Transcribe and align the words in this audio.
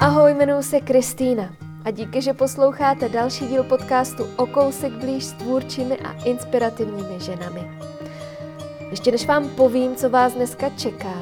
Ahoj, 0.00 0.34
jmenuji 0.34 0.62
se 0.62 0.80
Kristýna 0.80 1.48
a 1.84 1.90
díky, 1.90 2.22
že 2.22 2.32
posloucháte 2.32 3.08
další 3.08 3.46
díl 3.46 3.64
podcastu 3.64 4.26
O 4.36 4.46
kousek 4.46 4.92
blíž 4.92 5.24
s 5.24 5.32
tvůrčími 5.32 5.96
a 5.96 6.12
inspirativními 6.24 7.20
ženami. 7.20 7.70
Ještě 8.90 9.12
než 9.12 9.26
vám 9.26 9.48
povím, 9.48 9.96
co 9.96 10.10
vás 10.10 10.34
dneska 10.34 10.68
čeká, 10.68 11.14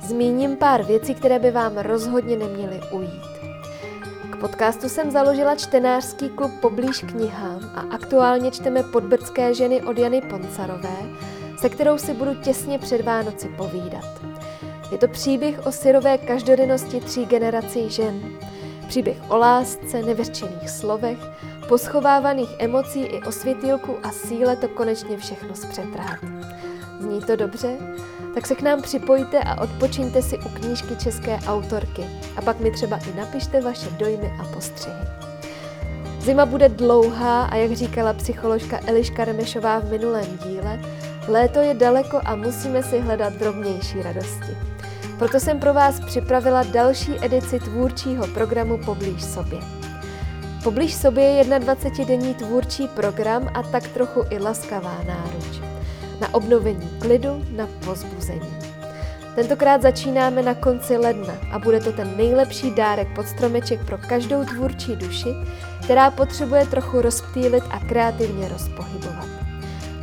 zmíním 0.00 0.56
pár 0.56 0.82
věcí, 0.84 1.14
které 1.14 1.38
by 1.38 1.50
vám 1.50 1.78
rozhodně 1.78 2.36
neměly 2.36 2.80
ujít. 2.90 3.22
K 4.32 4.36
podcastu 4.36 4.88
jsem 4.88 5.10
založila 5.10 5.54
čtenářský 5.54 6.28
klub 6.28 6.52
Poblíž 6.60 7.04
knihám 7.08 7.70
a 7.74 7.80
aktuálně 7.80 8.50
čteme 8.50 8.82
Podbrdské 8.82 9.54
ženy 9.54 9.82
od 9.82 9.98
Jany 9.98 10.20
Poncarové, 10.20 10.96
se 11.58 11.68
kterou 11.68 11.98
si 11.98 12.14
budu 12.14 12.34
těsně 12.34 12.78
před 12.78 13.00
Vánoci 13.00 13.48
povídat. 13.48 14.29
Je 14.92 14.98
to 14.98 15.08
příběh 15.08 15.66
o 15.66 15.72
syrové 15.72 16.18
každodennosti 16.18 17.00
tří 17.00 17.26
generací 17.26 17.90
žen. 17.90 18.20
Příběh 18.88 19.16
o 19.28 19.36
lásce, 19.36 20.02
nevyřčených 20.02 20.70
slovech, 20.70 21.18
poschovávaných 21.68 22.48
emocí 22.58 23.00
i 23.02 23.22
o 23.22 23.32
světýlku 23.32 23.96
a 24.02 24.12
síle 24.12 24.56
to 24.56 24.68
konečně 24.68 25.16
všechno 25.16 25.54
zpřetrát. 25.54 26.18
Zní 27.00 27.20
to 27.20 27.36
dobře? 27.36 27.76
Tak 28.34 28.46
se 28.46 28.54
k 28.54 28.62
nám 28.62 28.82
připojte 28.82 29.40
a 29.40 29.60
odpočiňte 29.62 30.22
si 30.22 30.38
u 30.38 30.48
knížky 30.48 30.96
české 30.96 31.38
autorky. 31.46 32.04
A 32.36 32.42
pak 32.42 32.60
mi 32.60 32.70
třeba 32.70 32.96
i 32.96 33.16
napište 33.16 33.60
vaše 33.60 33.90
dojmy 33.90 34.32
a 34.40 34.44
postřehy. 34.54 34.96
Zima 36.20 36.46
bude 36.46 36.68
dlouhá 36.68 37.44
a 37.44 37.56
jak 37.56 37.72
říkala 37.72 38.12
psycholožka 38.12 38.80
Eliška 38.86 39.24
Remešová 39.24 39.78
v 39.78 39.90
minulém 39.90 40.38
díle, 40.44 40.80
léto 41.28 41.60
je 41.60 41.74
daleko 41.74 42.20
a 42.24 42.36
musíme 42.36 42.82
si 42.82 42.98
hledat 42.98 43.32
drobnější 43.32 44.02
radosti. 44.02 44.56
Proto 45.20 45.40
jsem 45.40 45.58
pro 45.58 45.74
vás 45.74 46.00
připravila 46.00 46.62
další 46.62 47.12
edici 47.24 47.60
tvůrčího 47.60 48.26
programu 48.26 48.78
Poblíž 48.78 49.24
sobě. 49.24 49.58
Poblíž 50.64 50.94
sobě 50.94 51.24
je 51.24 51.44
21-denní 51.44 52.34
tvůrčí 52.34 52.88
program 52.88 53.48
a 53.54 53.62
tak 53.62 53.88
trochu 53.88 54.24
i 54.30 54.38
laskavá 54.38 55.02
náruč. 55.06 55.60
Na 56.20 56.34
obnovení 56.34 56.90
klidu, 57.00 57.44
na 57.56 57.68
pozbuzení. 57.84 58.56
Tentokrát 59.34 59.82
začínáme 59.82 60.42
na 60.42 60.54
konci 60.54 60.96
ledna 60.96 61.34
a 61.52 61.58
bude 61.58 61.80
to 61.80 61.92
ten 61.92 62.16
nejlepší 62.16 62.70
dárek 62.70 63.08
pod 63.14 63.28
stromeček 63.28 63.86
pro 63.86 63.98
každou 63.98 64.44
tvůrčí 64.44 64.96
duši, 64.96 65.34
která 65.84 66.10
potřebuje 66.10 66.66
trochu 66.66 67.02
rozptýlit 67.02 67.64
a 67.70 67.78
kreativně 67.78 68.48
rozpohybovat. 68.48 69.29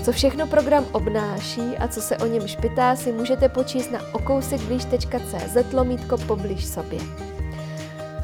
Co 0.08 0.11
všechno 0.11 0.47
program 0.47 0.86
obnáší 0.91 1.77
a 1.80 1.88
co 1.88 2.02
se 2.02 2.17
o 2.17 2.25
něm 2.25 2.47
špitá, 2.47 2.95
si 2.95 3.11
můžete 3.11 3.50
počíst 3.50 3.91
na 3.91 4.00
okousekblíž.cz 4.13 5.73
lomítko 5.73 6.17
poblíž 6.17 6.66
sobě. 6.66 7.00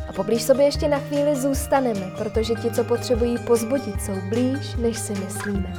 A 0.10 0.14
poblíž 0.14 0.44
sobě 0.44 0.66
ještě 0.66 0.88
na 0.88 1.00
chvíli 1.00 1.36
zůstaneme, 1.36 2.12
protože 2.18 2.54
ti, 2.54 2.72
co 2.72 2.84
potřebují 2.84 3.38
pozbudit, 3.38 4.02
jsou 4.02 4.14
blíž, 4.30 4.76
než 4.76 5.00
si 5.00 5.14
myslíme. 5.14 5.74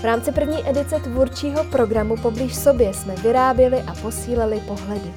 V 0.00 0.04
rámci 0.04 0.32
první 0.32 0.68
edice 0.68 1.00
tvůrčího 1.00 1.64
programu 1.64 2.16
Poblíž 2.16 2.56
sobě 2.56 2.94
jsme 2.94 3.14
vyráběli 3.16 3.82
a 3.86 3.94
posílali 3.94 4.60
pohledy. 4.60 5.14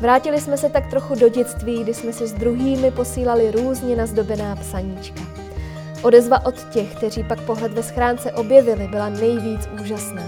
Vrátili 0.00 0.40
jsme 0.40 0.56
se 0.56 0.68
tak 0.68 0.90
trochu 0.90 1.14
do 1.14 1.28
dětství, 1.28 1.82
kdy 1.82 1.94
jsme 1.94 2.12
si 2.12 2.26
s 2.26 2.32
druhými 2.32 2.90
posílali 2.90 3.50
různě 3.50 3.96
nazdobená 3.96 4.56
psaníčka. 4.56 5.43
Odezva 6.04 6.46
od 6.46 6.54
těch, 6.70 6.94
kteří 6.96 7.24
pak 7.24 7.40
pohled 7.40 7.72
ve 7.72 7.82
schránce 7.82 8.32
objevili, 8.32 8.88
byla 8.88 9.08
nejvíc 9.08 9.68
úžasná. 9.82 10.22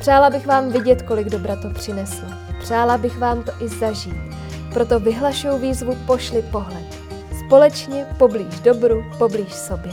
Přála 0.00 0.30
bych 0.30 0.46
vám 0.46 0.72
vidět, 0.72 1.02
kolik 1.02 1.28
dobra 1.28 1.56
to 1.56 1.70
přineslo. 1.70 2.28
Přála 2.60 2.98
bych 2.98 3.18
vám 3.18 3.42
to 3.42 3.52
i 3.60 3.68
zažít. 3.68 4.14
Proto 4.74 5.00
vyhlašuju 5.00 5.58
výzvu 5.58 5.96
Pošli 6.06 6.42
pohled. 6.42 6.84
Společně 7.46 8.06
poblíž 8.18 8.60
dobru, 8.60 9.04
poblíž 9.18 9.52
sobě. 9.52 9.92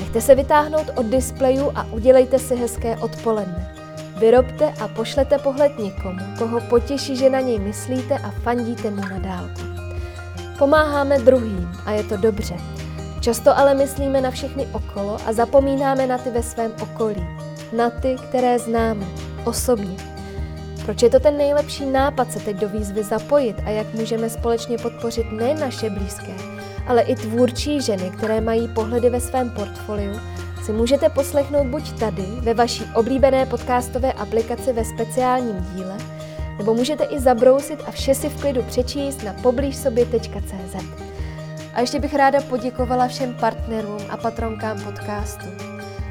Nechte 0.00 0.20
se 0.20 0.34
vytáhnout 0.34 0.90
od 0.94 1.06
displejů 1.06 1.72
a 1.74 1.86
udělejte 1.92 2.38
si 2.38 2.56
hezké 2.56 2.96
odpoledne. 2.96 3.74
Vyrobte 4.18 4.72
a 4.80 4.88
pošlete 4.88 5.38
pohled 5.38 5.78
někomu, 5.78 6.20
koho 6.38 6.60
potěší, 6.60 7.16
že 7.16 7.30
na 7.30 7.40
něj 7.40 7.58
myslíte 7.58 8.18
a 8.18 8.30
fandíte 8.30 8.90
mu 8.90 9.00
na 9.00 9.18
dálku. 9.18 9.62
Pomáháme 10.58 11.18
druhým 11.18 11.72
a 11.86 11.92
je 11.92 12.04
to 12.04 12.16
dobře. 12.16 12.54
Často 13.24 13.58
ale 13.58 13.74
myslíme 13.74 14.20
na 14.20 14.30
všechny 14.30 14.66
okolo 14.72 15.16
a 15.26 15.32
zapomínáme 15.32 16.06
na 16.06 16.18
ty 16.18 16.30
ve 16.30 16.42
svém 16.42 16.72
okolí. 16.82 17.26
Na 17.72 17.90
ty, 17.90 18.16
které 18.28 18.58
známe, 18.58 19.06
osobně. 19.44 19.96
Proč 20.84 21.02
je 21.02 21.10
to 21.10 21.20
ten 21.20 21.36
nejlepší 21.36 21.86
nápad 21.86 22.32
se 22.32 22.40
teď 22.40 22.56
do 22.56 22.68
výzvy 22.68 23.02
zapojit 23.02 23.56
a 23.66 23.70
jak 23.70 23.94
můžeme 23.94 24.30
společně 24.30 24.78
podpořit 24.78 25.32
ne 25.32 25.54
naše 25.54 25.90
blízké, 25.90 26.34
ale 26.86 27.02
i 27.02 27.14
tvůrčí 27.14 27.80
ženy, 27.80 28.10
které 28.10 28.40
mají 28.40 28.68
pohledy 28.68 29.10
ve 29.10 29.20
svém 29.20 29.50
portfoliu, 29.50 30.20
si 30.64 30.72
můžete 30.72 31.08
poslechnout 31.08 31.66
buď 31.66 31.98
tady, 31.98 32.26
ve 32.40 32.54
vaší 32.54 32.84
oblíbené 32.94 33.46
podcastové 33.46 34.12
aplikaci 34.12 34.72
ve 34.72 34.84
speciálním 34.84 35.66
díle, 35.74 35.98
nebo 36.58 36.74
můžete 36.74 37.04
i 37.04 37.20
zabrousit 37.20 37.80
a 37.86 37.90
vše 37.90 38.14
si 38.14 38.28
v 38.28 38.40
klidu 38.40 38.62
přečíst 38.62 39.22
na 39.22 39.32
poblížsobě.cz. 39.32 41.03
A 41.74 41.80
ještě 41.80 42.00
bych 42.00 42.14
ráda 42.14 42.40
poděkovala 42.40 43.08
všem 43.08 43.34
partnerům 43.34 44.00
a 44.10 44.16
patronkám 44.16 44.80
podcastu. 44.80 45.46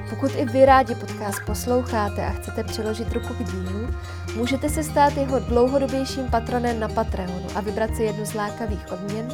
Pokud 0.09 0.31
i 0.35 0.45
vy 0.45 0.65
rádi 0.65 0.95
podcast 0.95 1.39
posloucháte 1.45 2.25
a 2.25 2.29
chcete 2.29 2.63
přiložit 2.63 3.13
ruku 3.13 3.33
k 3.33 3.51
dílu, 3.51 3.87
můžete 4.35 4.69
se 4.69 4.83
stát 4.83 5.17
jeho 5.17 5.39
dlouhodobějším 5.39 6.27
patronem 6.31 6.79
na 6.79 6.87
Patreonu 6.87 7.47
a 7.55 7.61
vybrat 7.61 7.95
si 7.95 8.03
jednu 8.03 8.25
z 8.25 8.33
lákavých 8.33 8.91
odměn, 8.91 9.27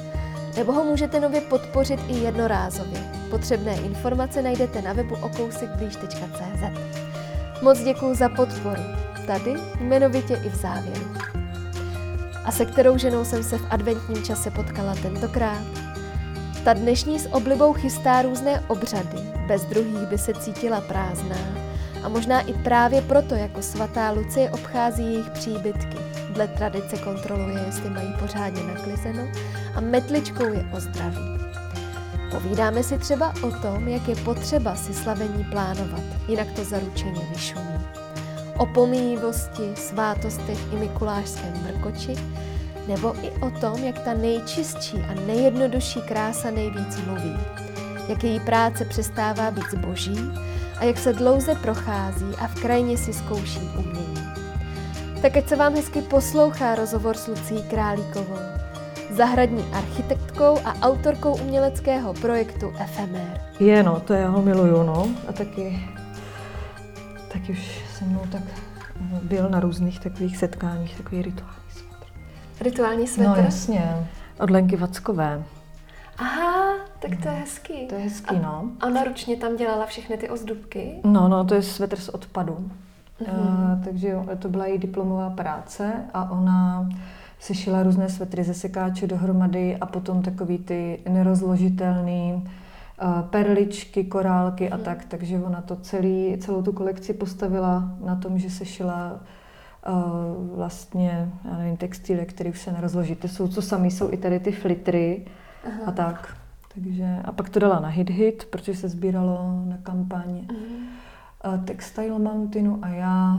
nebo 0.57 0.71
ho 0.71 0.83
můžete 0.83 1.19
nově 1.19 1.41
podpořit 1.41 1.99
i 2.07 2.13
jednorázově. 2.13 2.99
Potřebné 3.29 3.75
informace 3.75 4.41
najdete 4.41 4.81
na 4.81 4.93
webu 4.93 5.15
okousikblíž.cz. 5.15 6.79
Moc 7.61 7.79
děkuji 7.79 8.15
za 8.15 8.29
podporu, 8.29 8.81
tady 9.27 9.53
jmenovitě 9.79 10.33
i 10.33 10.49
v 10.49 10.55
závěru. 10.55 11.05
A 12.45 12.51
se 12.51 12.65
kterou 12.65 12.97
ženou 12.97 13.25
jsem 13.25 13.43
se 13.43 13.57
v 13.57 13.67
adventním 13.69 14.23
čase 14.23 14.51
potkala 14.51 14.95
tentokrát? 14.95 15.88
Ta 16.69 16.73
dnešní 16.73 17.19
s 17.19 17.29
oblibou 17.33 17.73
chystá 17.73 18.21
různé 18.21 18.63
obřady, 18.67 19.17
bez 19.47 19.65
druhých 19.65 20.07
by 20.07 20.17
se 20.17 20.33
cítila 20.33 20.81
prázdná. 20.81 21.35
A 22.03 22.09
možná 22.09 22.41
i 22.41 22.53
právě 22.53 23.01
proto 23.01 23.35
jako 23.35 23.61
svatá 23.61 24.11
Lucie 24.11 24.49
obchází 24.49 25.03
jejich 25.03 25.29
příbytky. 25.29 25.97
Dle 26.29 26.47
tradice 26.47 26.97
kontroluje, 26.97 27.63
jestli 27.65 27.89
mají 27.89 28.13
pořádně 28.19 28.63
naklizeno 28.63 29.27
a 29.75 29.81
metličkou 29.81 30.43
je 30.43 30.69
o 30.77 30.79
zdraví. 30.79 31.39
Povídáme 32.31 32.83
si 32.83 32.97
třeba 32.97 33.33
o 33.43 33.51
tom, 33.51 33.87
jak 33.87 34.07
je 34.07 34.15
potřeba 34.15 34.75
si 34.75 34.93
slavení 34.93 35.43
plánovat, 35.43 36.03
jinak 36.27 36.51
to 36.51 36.63
zaručeně 36.63 37.21
vyšumí. 37.33 37.79
O 38.57 38.65
pomíjivosti, 38.65 39.71
svátostech 39.75 40.73
i 40.73 40.75
mikulášském 40.75 41.53
mrkoči 41.63 42.15
nebo 42.89 43.15
i 43.25 43.31
o 43.31 43.51
tom, 43.51 43.83
jak 43.83 43.99
ta 43.99 44.13
nejčistší 44.13 44.97
a 44.97 45.13
nejjednodušší 45.27 46.01
krása 46.01 46.51
nejvíc 46.51 47.01
mluví, 47.05 47.37
jak 48.07 48.23
její 48.23 48.39
práce 48.39 48.85
přestává 48.85 49.51
být 49.51 49.71
zboží 49.71 50.31
a 50.79 50.83
jak 50.83 50.97
se 50.97 51.13
dlouze 51.13 51.55
prochází 51.55 52.25
a 52.39 52.47
v 52.47 52.61
krajině 52.61 52.97
si 52.97 53.13
zkouší 53.13 53.59
umění. 53.59 54.29
Tak 55.21 55.37
ať 55.37 55.47
se 55.47 55.55
vám 55.55 55.75
hezky 55.75 56.01
poslouchá 56.01 56.75
rozhovor 56.75 57.17
s 57.17 57.27
Lucí 57.27 57.63
Králíkovou, 57.69 58.39
zahradní 59.09 59.65
architektkou 59.73 60.57
a 60.65 60.75
autorkou 60.81 61.35
uměleckého 61.35 62.13
projektu 62.13 62.73
Efemer. 62.79 63.41
Je, 63.59 63.83
no, 63.83 63.99
to 63.99 64.13
já 64.13 64.29
ho 64.29 64.41
miluju, 64.41 64.83
no. 64.83 65.07
A 65.27 65.33
taky, 65.33 65.89
taky 67.33 67.51
už 67.51 67.81
se 67.97 68.05
mnou 68.05 68.21
tak 68.31 68.43
byl 69.23 69.49
na 69.49 69.59
různých 69.59 69.99
takových 69.99 70.37
setkáních, 70.37 70.97
takový 70.97 71.21
rituál. 71.21 71.58
Rituální 72.61 73.07
svetr? 73.07 73.29
No 73.29 73.35
jasně, 73.35 74.07
od 74.39 74.49
Lenky 74.49 74.75
Vackové. 74.75 75.43
Aha, 76.17 76.75
tak 76.99 77.11
to 77.23 77.27
je 77.27 77.33
hezký. 77.33 77.87
To 77.87 77.95
je 77.95 78.01
hezký, 78.01 78.35
a, 78.35 78.41
no. 78.41 78.71
A 78.79 78.87
ona 78.87 79.03
ručně 79.03 79.35
tam 79.37 79.55
dělala 79.55 79.85
všechny 79.85 80.17
ty 80.17 80.29
ozdobky? 80.29 80.99
No, 81.03 81.27
no, 81.27 81.45
to 81.45 81.55
je 81.55 81.61
svetr 81.61 81.99
z 81.99 82.09
odpadu. 82.09 82.69
Mm-hmm. 83.21 83.75
Uh, 83.77 83.83
takže 83.83 84.15
to 84.39 84.49
byla 84.49 84.65
její 84.65 84.77
diplomová 84.79 85.29
práce 85.29 85.93
a 86.13 86.31
ona 86.31 86.89
sešila 87.39 87.83
různé 87.83 88.09
svetry 88.09 88.43
ze 88.43 88.53
sekáče 88.53 89.07
dohromady 89.07 89.77
a 89.77 89.85
potom 89.85 90.21
takový 90.21 90.57
ty 90.57 90.99
nerozložitelný 91.09 92.33
uh, 93.01 93.21
perličky, 93.21 94.03
korálky 94.03 94.69
a 94.69 94.77
mm. 94.77 94.83
tak. 94.83 95.05
Takže 95.05 95.37
ona 95.37 95.61
to 95.61 95.75
celý, 95.75 96.37
celou 96.39 96.61
tu 96.61 96.71
kolekci 96.71 97.13
postavila 97.13 97.91
na 98.05 98.15
tom, 98.15 98.39
že 98.39 98.49
sešila 98.49 99.19
vlastně, 100.55 101.31
já 101.45 101.57
nevím, 101.57 101.77
textile, 101.77 102.25
které 102.25 102.49
už 102.49 102.59
se 102.59 102.71
nerozloží. 102.71 103.15
To 103.15 103.27
jsou, 103.27 103.47
co 103.47 103.61
sami 103.61 103.91
jsou 103.91 104.13
i 104.13 104.17
tady 104.17 104.39
ty 104.39 104.51
flitry 104.51 105.25
Aha. 105.67 105.81
a 105.85 105.91
tak. 105.91 106.37
Takže, 106.73 107.17
a 107.25 107.31
pak 107.31 107.49
to 107.49 107.59
dala 107.59 107.79
na 107.79 107.87
Hit 107.87 108.09
Hit, 108.09 108.45
protože 108.45 108.75
se 108.75 108.89
sbíralo 108.89 109.63
na 109.65 109.77
kampaň 109.83 110.47
Aha. 110.49 111.57
Textile 111.65 112.19
Mountainu 112.19 112.79
a 112.81 112.87
já, 112.87 113.37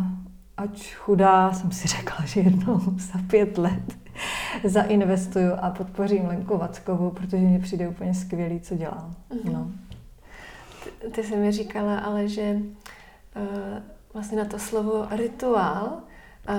ač 0.57 0.95
chudá, 0.95 1.53
jsem 1.53 1.73
si 1.73 1.89
řekla, 1.89 2.25
že 2.25 2.41
jednou 2.41 2.81
za 2.97 3.19
pět 3.31 3.59
let 3.59 3.97
zainvestuju 4.65 5.53
a 5.61 5.71
podpořím 5.71 6.27
Lenku 6.27 6.59
Vackovou, 6.59 7.11
protože 7.11 7.43
mi 7.43 7.59
přijde 7.59 7.89
úplně 7.89 8.15
skvělý, 8.15 8.61
co 8.61 8.77
dělá. 8.77 9.11
Mm-hmm. 9.31 9.53
No. 9.53 9.71
Ty, 10.85 11.11
ty 11.11 11.25
jsi 11.25 11.37
mi 11.37 11.53
říkala, 11.53 11.99
ale 11.99 12.29
že 12.29 12.57
uh, 13.37 13.79
vlastně 14.15 14.39
na 14.39 14.45
to 14.45 14.59
slovo 14.59 15.07
rituál 15.11 16.01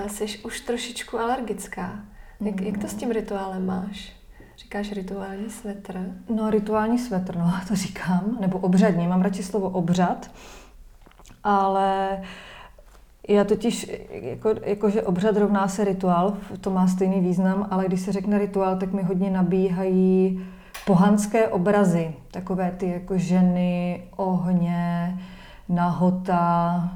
jsi 0.07 0.39
už 0.39 0.59
trošičku 0.59 1.19
alergická. 1.19 1.99
Jak, 2.41 2.61
jak 2.61 2.77
to 2.77 2.87
s 2.87 2.93
tím 2.93 3.11
rituálem 3.11 3.65
máš? 3.65 4.13
Říkáš 4.57 4.91
rituální 4.91 5.49
svetr? 5.49 5.99
No, 6.35 6.49
rituální 6.49 6.99
svetr, 6.99 7.37
no, 7.37 7.53
to 7.67 7.75
říkám, 7.75 8.37
nebo 8.39 8.57
obřadní. 8.59 9.07
Mám 9.07 9.21
radši 9.21 9.43
slovo 9.43 9.69
obřad, 9.69 10.31
ale 11.43 12.21
já 13.27 13.43
totiž, 13.43 13.91
jako, 14.11 14.53
jakože 14.63 15.01
obřad 15.01 15.37
rovná 15.37 15.67
se 15.67 15.83
rituál, 15.83 16.37
to 16.61 16.69
má 16.69 16.87
stejný 16.87 17.19
význam, 17.19 17.67
ale 17.71 17.85
když 17.85 18.01
se 18.01 18.11
řekne 18.11 18.39
rituál, 18.39 18.77
tak 18.77 18.93
mi 18.93 19.03
hodně 19.03 19.29
nabíhají 19.29 20.45
pohanské 20.85 21.47
obrazy, 21.47 22.13
takové 22.31 22.71
ty 22.77 22.89
jako 22.89 23.17
ženy, 23.17 24.03
ohně, 24.15 25.19
nahota, 25.71 26.89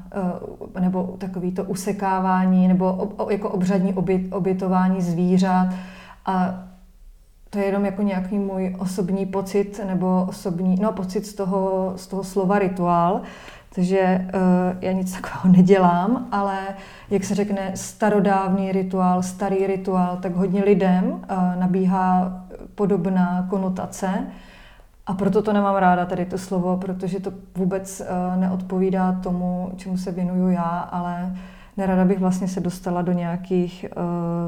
eh, 0.76 0.80
nebo 0.80 1.14
takový 1.18 1.52
to 1.52 1.64
usekávání, 1.64 2.68
nebo 2.68 3.08
jako 3.30 3.50
obřadní 3.50 3.94
obětování 4.30 5.00
zvířat. 5.02 5.68
A 6.26 6.62
to 7.50 7.58
je 7.58 7.64
jenom 7.64 7.84
jako 7.84 8.02
nějaký 8.02 8.38
můj 8.38 8.76
osobní 8.78 9.26
pocit, 9.26 9.80
nebo 9.86 10.24
osobní, 10.28 10.76
no 10.80 10.92
pocit 10.92 11.26
z 11.26 11.34
toho, 11.34 11.92
z 11.96 12.06
toho 12.06 12.24
slova 12.24 12.58
rituál. 12.58 13.20
Takže 13.74 14.28
uh, 14.34 14.78
já 14.80 14.92
nic 14.92 15.12
takového 15.12 15.56
nedělám, 15.56 16.28
ale 16.32 16.58
jak 17.10 17.24
se 17.24 17.34
řekne 17.34 17.72
starodávný 17.74 18.72
rituál, 18.72 19.22
starý 19.22 19.66
rituál, 19.66 20.18
tak 20.22 20.34
hodně 20.34 20.64
lidem 20.64 21.04
uh, 21.04 21.20
nabíhá 21.60 22.32
podobná 22.74 23.46
konotace. 23.50 24.26
A 25.06 25.14
proto 25.14 25.42
to 25.42 25.52
nemám 25.52 25.76
ráda 25.76 26.06
tady 26.06 26.24
to 26.24 26.38
slovo, 26.38 26.76
protože 26.76 27.20
to 27.20 27.32
vůbec 27.56 28.00
uh, 28.00 28.40
neodpovídá 28.40 29.12
tomu, 29.12 29.72
čemu 29.76 29.96
se 29.98 30.12
věnuju 30.12 30.48
já, 30.48 30.88
ale 30.92 31.36
nerada 31.76 32.04
bych 32.04 32.18
vlastně 32.18 32.48
se 32.48 32.60
dostala 32.60 33.02
do 33.02 33.12
nějakých 33.12 33.86
uh, 33.96 34.02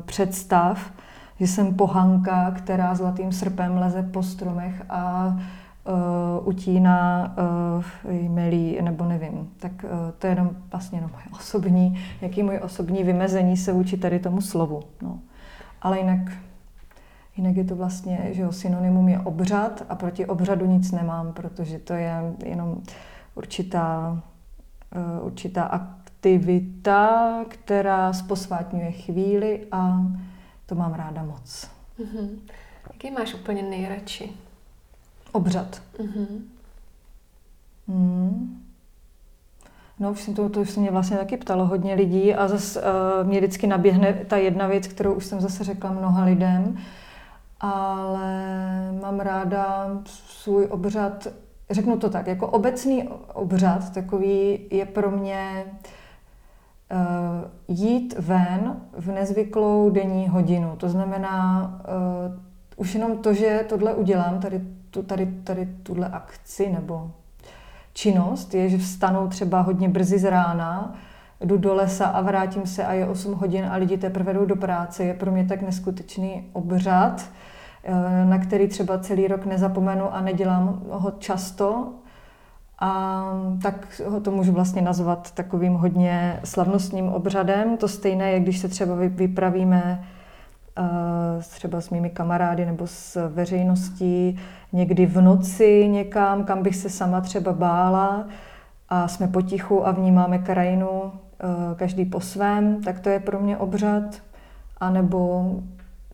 představ, 0.05 0.93
že 1.41 1.47
jsem 1.47 1.75
pohanka, 1.75 2.51
která 2.51 2.95
zlatým 2.95 3.33
srpem 3.33 3.79
leze 3.79 4.03
po 4.03 4.23
stromech 4.23 4.83
a 4.91 5.27
uh, 5.89 6.49
utíná 6.49 7.35
uh, 8.05 8.13
jmelí, 8.13 8.79
nebo 8.81 9.05
nevím. 9.05 9.51
Tak 9.59 9.73
uh, 9.85 9.91
to 10.19 10.27
je 10.27 10.31
jenom 10.31 10.51
vlastně 10.73 10.99
jenom 10.99 11.11
moje 11.11 11.25
osobní, 11.41 11.99
jaký 12.21 12.43
můj 12.43 12.61
osobní 12.63 13.05
vymezení 13.05 13.57
se 13.57 13.73
vůči 13.73 13.97
tady 13.97 14.19
tomu 14.19 14.41
slovu. 14.41 14.83
No. 15.03 15.19
Ale 15.83 15.99
jinak, 15.99 16.21
jinak 17.39 17.57
je 17.57 17.65
to 17.65 17.77
vlastně, 17.77 18.29
že 18.31 18.43
jo, 18.43 18.53
synonymum 18.53 19.09
je 19.09 19.19
obřad 19.19 19.83
a 19.89 19.95
proti 19.95 20.27
obřadu 20.27 20.67
nic 20.67 20.93
nemám, 20.93 21.33
protože 21.33 21.79
to 21.79 21.93
je 21.93 22.35
jenom 22.45 22.83
určitá, 23.35 24.23
uh, 25.21 25.27
určitá 25.27 25.63
aktivita, 25.63 27.35
která 27.49 28.13
sposvátňuje 28.13 28.93
chvíli 28.93 29.67
a 29.73 30.03
to 30.67 30.75
mám 30.75 30.95
ráda 30.95 31.23
moc. 31.23 31.71
Mm-hmm. 32.01 32.29
Jaký 32.93 33.11
máš 33.11 33.35
úplně 33.35 33.63
nejradši? 33.63 34.31
Obřad. 35.33 35.83
Mm-hmm. 35.99 36.43
Mm. 37.87 38.63
No, 40.01 40.13
už 40.13 40.21
jsem 40.23 40.35
to, 40.35 40.49
to 40.49 40.61
už 40.61 40.71
se 40.71 40.81
mě 40.81 40.91
vlastně 40.91 41.17
taky 41.17 41.37
ptalo 41.37 41.67
hodně 41.67 41.95
lidí 41.95 42.35
a 42.35 42.49
zase 42.49 42.83
uh, 42.83 43.29
mě 43.29 43.39
vždycky 43.39 43.67
naběhne 43.67 44.13
ta 44.13 44.37
jedna 44.37 44.67
věc, 44.67 44.87
kterou 44.87 45.15
už 45.15 45.25
jsem 45.25 45.41
zase 45.41 45.65
řekla 45.65 45.93
mnoha 45.93 46.25
lidem, 46.25 46.79
ale 47.61 48.33
mám 49.03 49.21
ráda 49.21 49.91
svůj 50.05 50.67
obřad, 50.71 51.27
řeknu 51.71 51.99
to 51.99 52.11
tak, 52.11 52.27
jako 52.27 52.47
obecný 52.47 53.09
obřad 53.35 53.93
takový 53.93 54.59
je 54.71 54.87
pro 54.87 55.11
mě 55.11 55.65
uh, 55.65 56.99
jít 57.69 58.15
ven 58.19 58.81
v 58.93 59.09
nezvyklou 59.09 59.91
denní 59.91 60.29
hodinu. 60.29 60.77
To 60.77 60.89
znamená 60.89 61.71
uh, 62.29 62.35
už 62.77 62.95
jenom 62.95 63.19
to, 63.19 63.35
že 63.35 63.65
tohle 63.69 63.95
udělám, 63.95 64.41
tady 64.41 64.61
tu, 64.91 65.03
tady, 65.03 65.27
tady 65.27 65.69
tuhle 65.83 66.09
akci 66.09 66.71
nebo 66.71 67.11
činnost 67.93 68.55
je, 68.55 68.69
že 68.69 68.79
vstanu 68.79 69.29
třeba 69.29 69.61
hodně 69.61 69.89
brzy 69.89 70.19
z 70.19 70.31
rána, 70.31 70.95
jdu 71.41 71.57
do 71.57 71.75
lesa 71.75 72.07
a 72.07 72.21
vrátím 72.21 72.67
se 72.67 72.85
a 72.85 72.93
je 72.93 73.07
8 73.07 73.35
hodin 73.35 73.65
a 73.65 73.77
lidi 73.77 73.99
teprve 73.99 74.35
jdou 74.35 74.45
do 74.45 74.57
práce. 74.57 75.05
Je 75.05 75.15
pro 75.15 75.33
mě 75.33 75.45
tak 75.45 75.63
neskutečný 75.63 76.49
obřad, 76.53 77.31
na 78.25 78.39
který 78.39 78.69
třeba 78.69 78.99
celý 78.99 79.29
rok 79.29 79.47
nezapomenu 79.47 80.15
a 80.15 80.21
nedělám 80.21 80.83
ho 80.91 81.11
často. 81.11 81.93
A 82.81 83.23
tak 83.63 84.01
ho 84.07 84.21
to 84.21 84.31
můžu 84.31 84.53
vlastně 84.53 84.83
nazvat 84.83 85.31
takovým 85.31 85.75
hodně 85.75 86.41
slavnostním 86.45 87.09
obřadem. 87.09 87.77
To 87.77 87.89
stejné 87.89 88.31
je, 88.31 88.41
když 88.41 88.59
se 88.59 88.69
třeba 88.69 88.95
vypravíme 88.95 90.05
třeba 91.41 91.81
s 91.81 91.91
mými 91.91 92.11
kamarády 92.11 92.67
nebo 92.67 92.87
s 92.87 93.29
veřejností 93.29 94.39
někdy 94.73 95.07
v 95.07 95.21
noci 95.21 95.89
někam, 95.89 96.45
kam 96.45 96.63
bych 96.63 96.77
se 96.77 96.91
sama 96.91 97.21
třeba 97.21 97.53
bála 97.53 98.27
a 98.89 99.09
jsme 99.09 99.29
potichu 99.29 99.87
a 99.87 99.91
vnímáme 99.91 100.39
krajinu 100.39 100.89
e, 100.93 101.75
každý 101.75 102.05
po 102.05 102.21
svém, 102.21 102.83
tak 102.83 103.01
to 103.01 103.09
je 103.09 103.21
pro 103.21 103.41
mě 103.41 103.57
obřad. 103.57 104.05
A 104.81 104.91
nebo, 104.91 105.51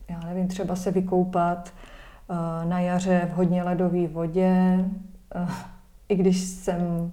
já 0.09 0.19
nevím, 0.19 0.47
třeba 0.47 0.75
se 0.75 0.91
vykoupat 0.91 1.73
e, 2.29 2.65
na 2.65 2.79
jaře 2.79 3.29
v 3.33 3.35
hodně 3.35 3.63
ledové 3.63 4.07
vodě, 4.07 4.45
e, 4.45 4.85
i 6.09 6.15
když 6.15 6.39
jsem 6.39 7.11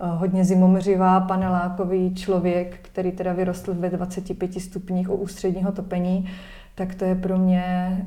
hodně 0.00 0.44
zimomřivá 0.44 1.20
panelákový 1.20 2.14
člověk, 2.14 2.78
který 2.82 3.12
teda 3.12 3.32
vyrostl 3.32 3.74
ve 3.74 3.90
25 3.90 4.60
stupních 4.60 5.10
u 5.10 5.14
ústředního 5.14 5.72
topení, 5.72 6.30
tak 6.74 6.94
to 6.94 7.04
je 7.04 7.14
pro 7.14 7.38
mě 7.38 8.06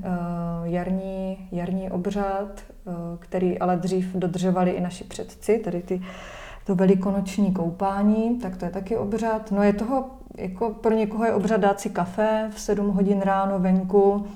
jarní, 0.63 1.37
jarní 1.51 1.91
obřad, 1.91 2.61
který 3.19 3.59
ale 3.59 3.77
dřív 3.77 4.15
dodržovali 4.15 4.71
i 4.71 4.81
naši 4.81 5.03
předci, 5.03 5.59
tady 5.59 5.81
ty, 5.81 6.01
to 6.65 6.75
velikonoční 6.75 7.53
koupání, 7.53 8.39
tak 8.39 8.57
to 8.57 8.65
je 8.65 8.71
taky 8.71 8.97
obřad. 8.97 9.51
No 9.51 9.63
je 9.63 9.73
toho, 9.73 10.05
jako 10.39 10.69
pro 10.69 10.95
někoho 10.95 11.25
je 11.25 11.33
obřad 11.33 11.61
dát 11.61 11.79
si 11.79 11.89
kafe 11.89 12.49
v 12.55 12.59
7 12.59 12.89
hodin 12.89 13.21
ráno 13.21 13.59
venku 13.59 14.27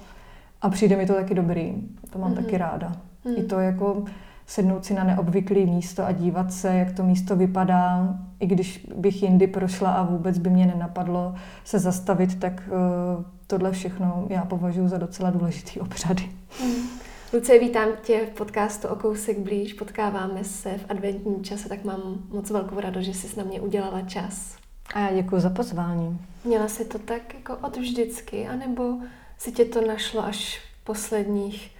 a 0.61 0.69
přijde 0.69 0.95
mi 0.95 1.05
to 1.05 1.13
taky 1.13 1.33
dobrý. 1.33 1.73
To 2.09 2.19
mám 2.19 2.31
mm-hmm. 2.31 2.35
taky 2.35 2.57
ráda. 2.57 2.95
Mm. 3.25 3.33
I 3.37 3.43
to 3.43 3.59
jako 3.59 4.03
sednout 4.47 4.85
si 4.85 4.93
na 4.93 5.03
neobvyklé 5.03 5.59
místo 5.59 6.05
a 6.05 6.11
dívat 6.11 6.53
se, 6.53 6.75
jak 6.75 6.91
to 6.91 7.03
místo 7.03 7.35
vypadá, 7.35 8.15
i 8.39 8.47
když 8.47 8.87
bych 8.95 9.23
jindy 9.23 9.47
prošla 9.47 9.93
a 9.93 10.03
vůbec 10.03 10.37
by 10.37 10.49
mě 10.49 10.65
nenapadlo 10.65 11.35
se 11.63 11.79
zastavit, 11.79 12.39
tak 12.39 12.63
uh, 12.67 13.23
tohle 13.47 13.71
všechno 13.71 14.25
já 14.29 14.45
považuji 14.45 14.87
za 14.87 14.97
docela 14.97 15.29
důležitý 15.29 15.79
obřady. 15.79 16.29
Mm. 16.63 17.03
Lucie, 17.33 17.59
vítám 17.59 17.89
tě 18.03 18.25
v 18.25 18.29
podcastu 18.29 18.87
O 18.87 18.95
kousek 18.95 19.39
blíž. 19.39 19.73
Potkáváme 19.73 20.43
se 20.43 20.77
v 20.77 20.85
adventním 20.89 21.43
čase, 21.43 21.69
tak 21.69 21.83
mám 21.83 22.01
moc 22.29 22.49
velkou 22.49 22.79
radost, 22.79 23.03
že 23.03 23.13
jsi 23.13 23.37
na 23.37 23.43
mě 23.43 23.61
udělala 23.61 24.01
čas. 24.01 24.62
A 24.93 24.99
já 24.99 25.13
děkuji 25.13 25.41
za 25.41 25.49
pozvání. 25.49 26.19
Měla 26.43 26.67
jsi 26.67 26.85
to 26.85 26.99
tak 26.99 27.33
jako 27.33 27.57
od 27.57 27.77
vždycky, 27.77 28.47
anebo 28.47 28.97
si 29.37 29.51
tě 29.51 29.65
to 29.65 29.87
našlo 29.87 30.25
až 30.25 30.59
v 30.59 30.83
posledních 30.83 31.71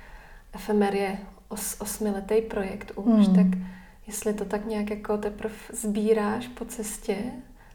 efemerie 0.53 1.17
os, 1.47 1.81
osmiletý 1.81 2.41
projekt 2.41 2.91
už, 2.95 3.27
hmm. 3.27 3.35
tak 3.35 3.59
jestli 4.07 4.33
to 4.33 4.45
tak 4.45 4.65
nějak 4.65 4.89
jako 4.89 5.17
teprve 5.17 5.55
sbíráš 5.73 6.47
po 6.47 6.65
cestě, 6.65 7.17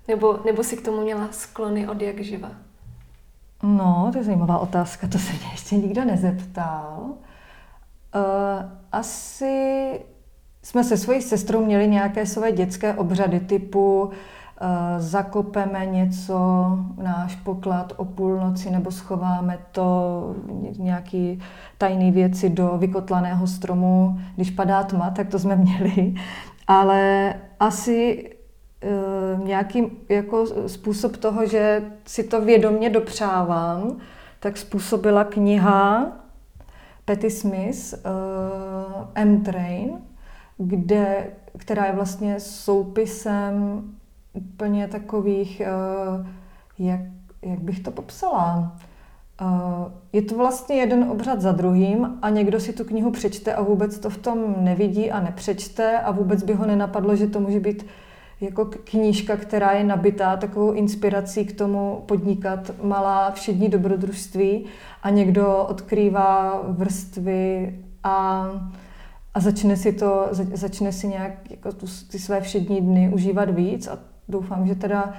nebo, 0.08 0.40
nebo 0.46 0.64
si 0.64 0.76
k 0.76 0.84
tomu 0.84 1.02
měla 1.02 1.28
sklony 1.30 1.88
od 1.88 2.02
jak 2.02 2.20
živa? 2.20 2.50
No, 3.62 4.10
to 4.12 4.18
je 4.18 4.24
zajímavá 4.24 4.58
otázka, 4.58 5.08
to 5.08 5.18
se 5.18 5.32
mě 5.32 5.48
ještě 5.52 5.76
nikdo 5.76 6.04
nezeptal. 6.04 6.98
Uh, 7.02 7.12
asi 8.92 9.90
jsme 10.62 10.84
se 10.84 10.96
svojí 10.96 11.22
sestrou 11.22 11.64
měli 11.64 11.88
nějaké 11.88 12.26
své 12.26 12.52
dětské 12.52 12.94
obřady 12.94 13.40
typu 13.40 14.02
uh, 14.02 14.12
zakopeme 14.98 15.86
něco, 15.86 16.38
náš 17.02 17.36
poklad 17.36 17.92
o 17.96 18.04
půlnoci 18.04 18.70
nebo 18.70 18.90
schováme 18.90 19.58
to, 19.72 20.34
nějaký 20.78 21.40
tajné 21.78 22.10
věci 22.10 22.50
do 22.50 22.78
vykotlaného 22.78 23.46
stromu, 23.46 24.18
když 24.36 24.50
padá 24.50 24.82
tma, 24.82 25.10
tak 25.10 25.28
to 25.28 25.38
jsme 25.38 25.56
měli. 25.56 26.14
Ale 26.66 27.34
asi 27.60 28.30
uh, 29.38 29.46
nějaký 29.46 29.86
jako 30.08 30.46
způsob 30.68 31.16
toho, 31.16 31.46
že 31.46 31.82
si 32.06 32.24
to 32.24 32.40
vědomně 32.40 32.90
dopřávám, 32.90 33.96
tak 34.40 34.56
způsobila 34.56 35.24
kniha 35.24 36.12
Patty 37.04 37.30
Smith 37.30 37.94
uh, 37.94 39.06
M-Train, 39.14 39.90
kde, 40.58 41.26
která 41.58 41.86
je 41.86 41.92
vlastně 41.92 42.40
soupisem 42.40 43.82
úplně 44.38 44.88
takových, 44.88 45.62
uh, 45.64 46.26
jak, 46.78 47.00
jak 47.42 47.60
bych 47.60 47.80
to 47.80 47.90
popsala, 47.90 48.76
je 50.12 50.22
to 50.22 50.36
vlastně 50.36 50.76
jeden 50.76 51.04
obřad 51.04 51.40
za 51.40 51.52
druhým 51.52 52.18
a 52.22 52.30
někdo 52.30 52.60
si 52.60 52.72
tu 52.72 52.84
knihu 52.84 53.10
přečte 53.10 53.54
a 53.54 53.62
vůbec 53.62 53.98
to 53.98 54.10
v 54.10 54.18
tom 54.18 54.54
nevidí 54.58 55.10
a 55.10 55.20
nepřečte 55.20 55.98
a 55.98 56.10
vůbec 56.10 56.42
by 56.42 56.54
ho 56.54 56.66
nenapadlo, 56.66 57.16
že 57.16 57.26
to 57.26 57.40
může 57.40 57.60
být 57.60 57.86
jako 58.40 58.64
knížka, 58.64 59.36
která 59.36 59.72
je 59.72 59.84
nabitá 59.84 60.36
takovou 60.36 60.72
inspirací 60.72 61.44
k 61.44 61.58
tomu 61.58 62.02
podnikat 62.06 62.70
malá 62.82 63.30
všední 63.30 63.68
dobrodružství 63.68 64.64
a 65.02 65.10
někdo 65.10 65.66
odkrývá 65.68 66.62
vrstvy 66.68 67.78
a, 68.04 68.46
a 69.34 69.40
začne 69.40 69.76
si 69.76 69.92
to, 69.92 70.28
začne 70.32 70.92
si 70.92 71.08
nějak 71.08 71.50
jako 71.50 71.72
tu, 71.72 71.86
ty 72.10 72.18
své 72.18 72.40
všední 72.40 72.80
dny 72.80 73.10
užívat 73.14 73.50
víc 73.50 73.86
a 73.86 73.98
doufám, 74.28 74.66
že 74.66 74.74
teda 74.74 75.14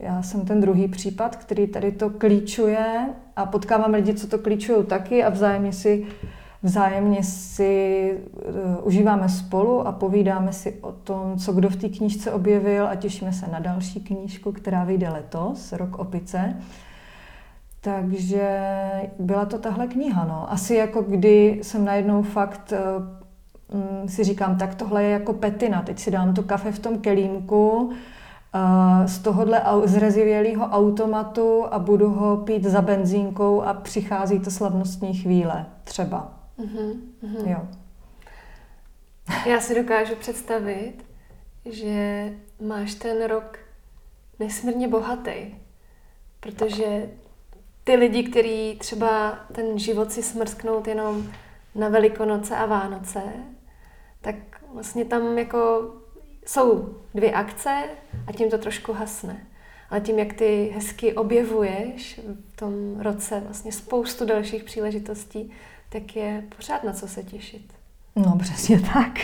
já 0.00 0.22
jsem 0.22 0.46
ten 0.46 0.60
druhý 0.60 0.88
případ, 0.88 1.36
který 1.36 1.66
tady 1.66 1.92
to 1.92 2.10
klíčuje 2.10 3.08
a 3.36 3.46
potkávám 3.46 3.94
lidi, 3.94 4.14
co 4.14 4.26
to 4.26 4.38
klíčují 4.38 4.86
taky 4.86 5.24
a 5.24 5.30
vzájemně 5.30 5.72
si, 5.72 6.06
vzájemně 6.62 7.22
si 7.22 8.12
uh, 8.34 8.86
užíváme 8.86 9.28
spolu 9.28 9.86
a 9.86 9.92
povídáme 9.92 10.52
si 10.52 10.72
o 10.80 10.92
tom, 10.92 11.38
co 11.38 11.52
kdo 11.52 11.68
v 11.68 11.76
té 11.76 11.88
knížce 11.88 12.32
objevil 12.32 12.88
a 12.88 12.94
těšíme 12.94 13.32
se 13.32 13.46
na 13.46 13.58
další 13.58 14.00
knížku, 14.00 14.52
která 14.52 14.84
vyjde 14.84 15.08
letos, 15.08 15.72
Rok 15.72 15.98
opice. 15.98 16.56
Takže 17.80 18.58
byla 19.18 19.44
to 19.44 19.58
tahle 19.58 19.86
kniha. 19.86 20.24
No. 20.24 20.52
Asi 20.52 20.74
jako 20.74 21.02
kdy 21.02 21.60
jsem 21.62 21.84
najednou 21.84 22.22
fakt 22.22 22.72
uh, 22.72 24.06
si 24.06 24.24
říkám, 24.24 24.58
tak 24.58 24.74
tohle 24.74 25.04
je 25.04 25.10
jako 25.10 25.32
petina, 25.32 25.82
teď 25.82 25.98
si 25.98 26.10
dám 26.10 26.34
to 26.34 26.42
kafe 26.42 26.72
v 26.72 26.78
tom 26.78 26.98
kelímku, 26.98 27.92
z 29.06 29.18
tohohle 29.18 29.62
zrezivělého 29.84 30.66
automatu 30.66 31.64
a 31.70 31.78
budu 31.78 32.10
ho 32.10 32.36
pít 32.36 32.64
za 32.64 32.82
benzínkou 32.82 33.62
a 33.62 33.74
přichází 33.74 34.40
to 34.40 34.50
slavnostní 34.50 35.14
chvíle 35.14 35.66
třeba. 35.84 36.32
Mm-hmm. 36.58 36.98
Jo. 37.44 37.68
Já 39.46 39.60
si 39.60 39.74
dokážu 39.74 40.14
představit, 40.14 40.94
že 41.64 42.32
máš 42.66 42.94
ten 42.94 43.24
rok 43.24 43.58
nesmírně 44.38 44.88
bohatý, 44.88 45.54
protože 46.40 47.08
ty 47.84 47.96
lidi, 47.96 48.22
kteří 48.22 48.76
třeba 48.80 49.38
ten 49.52 49.78
život 49.78 50.12
si 50.12 50.22
smrsknout 50.22 50.88
jenom 50.88 51.26
na 51.74 51.88
Velikonoce 51.88 52.56
a 52.56 52.66
Vánoce, 52.66 53.22
tak 54.20 54.34
vlastně 54.74 55.04
tam 55.04 55.38
jako 55.38 55.90
jsou 56.50 56.88
dvě 57.14 57.32
akce 57.32 57.82
a 58.26 58.32
tím 58.32 58.50
to 58.50 58.58
trošku 58.58 58.92
hasne. 58.92 59.36
Ale 59.90 60.00
tím, 60.00 60.18
jak 60.18 60.32
ty 60.32 60.72
hezky 60.74 61.14
objevuješ 61.14 62.20
v 62.52 62.56
tom 62.56 63.00
roce 63.00 63.40
vlastně 63.40 63.72
spoustu 63.72 64.26
dalších 64.26 64.64
příležitostí, 64.64 65.50
tak 65.88 66.16
je 66.16 66.44
pořád 66.56 66.84
na 66.84 66.92
co 66.92 67.08
se 67.08 67.22
těšit. 67.22 67.72
No 68.16 68.38
přesně 68.38 68.80
tak. 68.80 69.18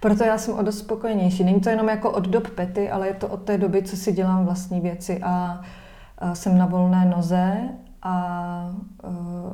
Proto 0.00 0.24
já 0.24 0.38
jsem 0.38 0.54
o 0.54 0.62
dost 0.62 0.78
spokojenější. 0.78 1.44
Není 1.44 1.60
to 1.60 1.68
jenom 1.68 1.88
jako 1.88 2.10
od 2.10 2.24
dob 2.24 2.50
pety, 2.50 2.90
ale 2.90 3.06
je 3.06 3.14
to 3.14 3.28
od 3.28 3.42
té 3.42 3.58
doby, 3.58 3.82
co 3.82 3.96
si 3.96 4.12
dělám 4.12 4.44
vlastní 4.44 4.80
věci 4.80 5.20
a, 5.22 5.62
a 6.18 6.34
jsem 6.34 6.58
na 6.58 6.66
volné 6.66 7.04
noze 7.04 7.68
a 8.02 8.74
uh, 9.04 9.52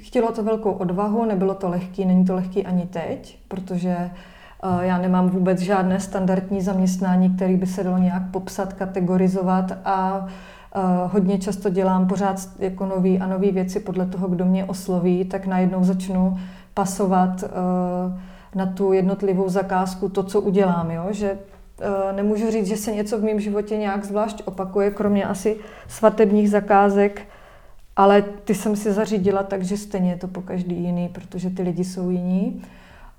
chtělo 0.00 0.32
to 0.32 0.42
velkou 0.42 0.72
odvahu, 0.72 1.24
nebylo 1.24 1.54
to 1.54 1.68
lehký, 1.68 2.04
není 2.04 2.24
to 2.24 2.34
lehký 2.34 2.66
ani 2.66 2.86
teď, 2.86 3.38
protože 3.48 4.10
já 4.80 4.98
nemám 4.98 5.28
vůbec 5.28 5.60
žádné 5.60 6.00
standardní 6.00 6.60
zaměstnání, 6.60 7.30
který 7.30 7.56
by 7.56 7.66
se 7.66 7.84
dalo 7.84 7.98
nějak 7.98 8.22
popsat, 8.30 8.72
kategorizovat 8.72 9.72
a 9.84 10.26
hodně 11.12 11.38
často 11.38 11.70
dělám 11.70 12.06
pořád 12.06 12.48
jako 12.58 12.86
nový 12.86 13.18
a 13.18 13.26
nové 13.26 13.50
věci 13.50 13.80
podle 13.80 14.06
toho, 14.06 14.28
kdo 14.28 14.44
mě 14.44 14.64
osloví, 14.64 15.24
tak 15.24 15.46
najednou 15.46 15.84
začnu 15.84 16.38
pasovat 16.74 17.44
na 18.54 18.66
tu 18.66 18.92
jednotlivou 18.92 19.48
zakázku 19.48 20.08
to, 20.08 20.22
co 20.22 20.40
udělám. 20.40 20.90
Jo? 20.90 21.04
Že 21.10 21.38
nemůžu 22.16 22.50
říct, 22.50 22.66
že 22.66 22.76
se 22.76 22.92
něco 22.92 23.18
v 23.18 23.22
mém 23.22 23.40
životě 23.40 23.76
nějak 23.76 24.04
zvlášť 24.04 24.42
opakuje, 24.44 24.90
kromě 24.90 25.24
asi 25.24 25.56
svatebních 25.88 26.50
zakázek, 26.50 27.22
ale 27.96 28.22
ty 28.22 28.54
jsem 28.54 28.76
si 28.76 28.92
zařídila 28.92 29.42
tak, 29.42 29.62
že 29.62 29.76
stejně 29.76 30.10
je 30.10 30.16
to 30.16 30.28
po 30.28 30.42
každý 30.42 30.82
jiný, 30.82 31.08
protože 31.08 31.50
ty 31.50 31.62
lidi 31.62 31.84
jsou 31.84 32.10
jiní. 32.10 32.62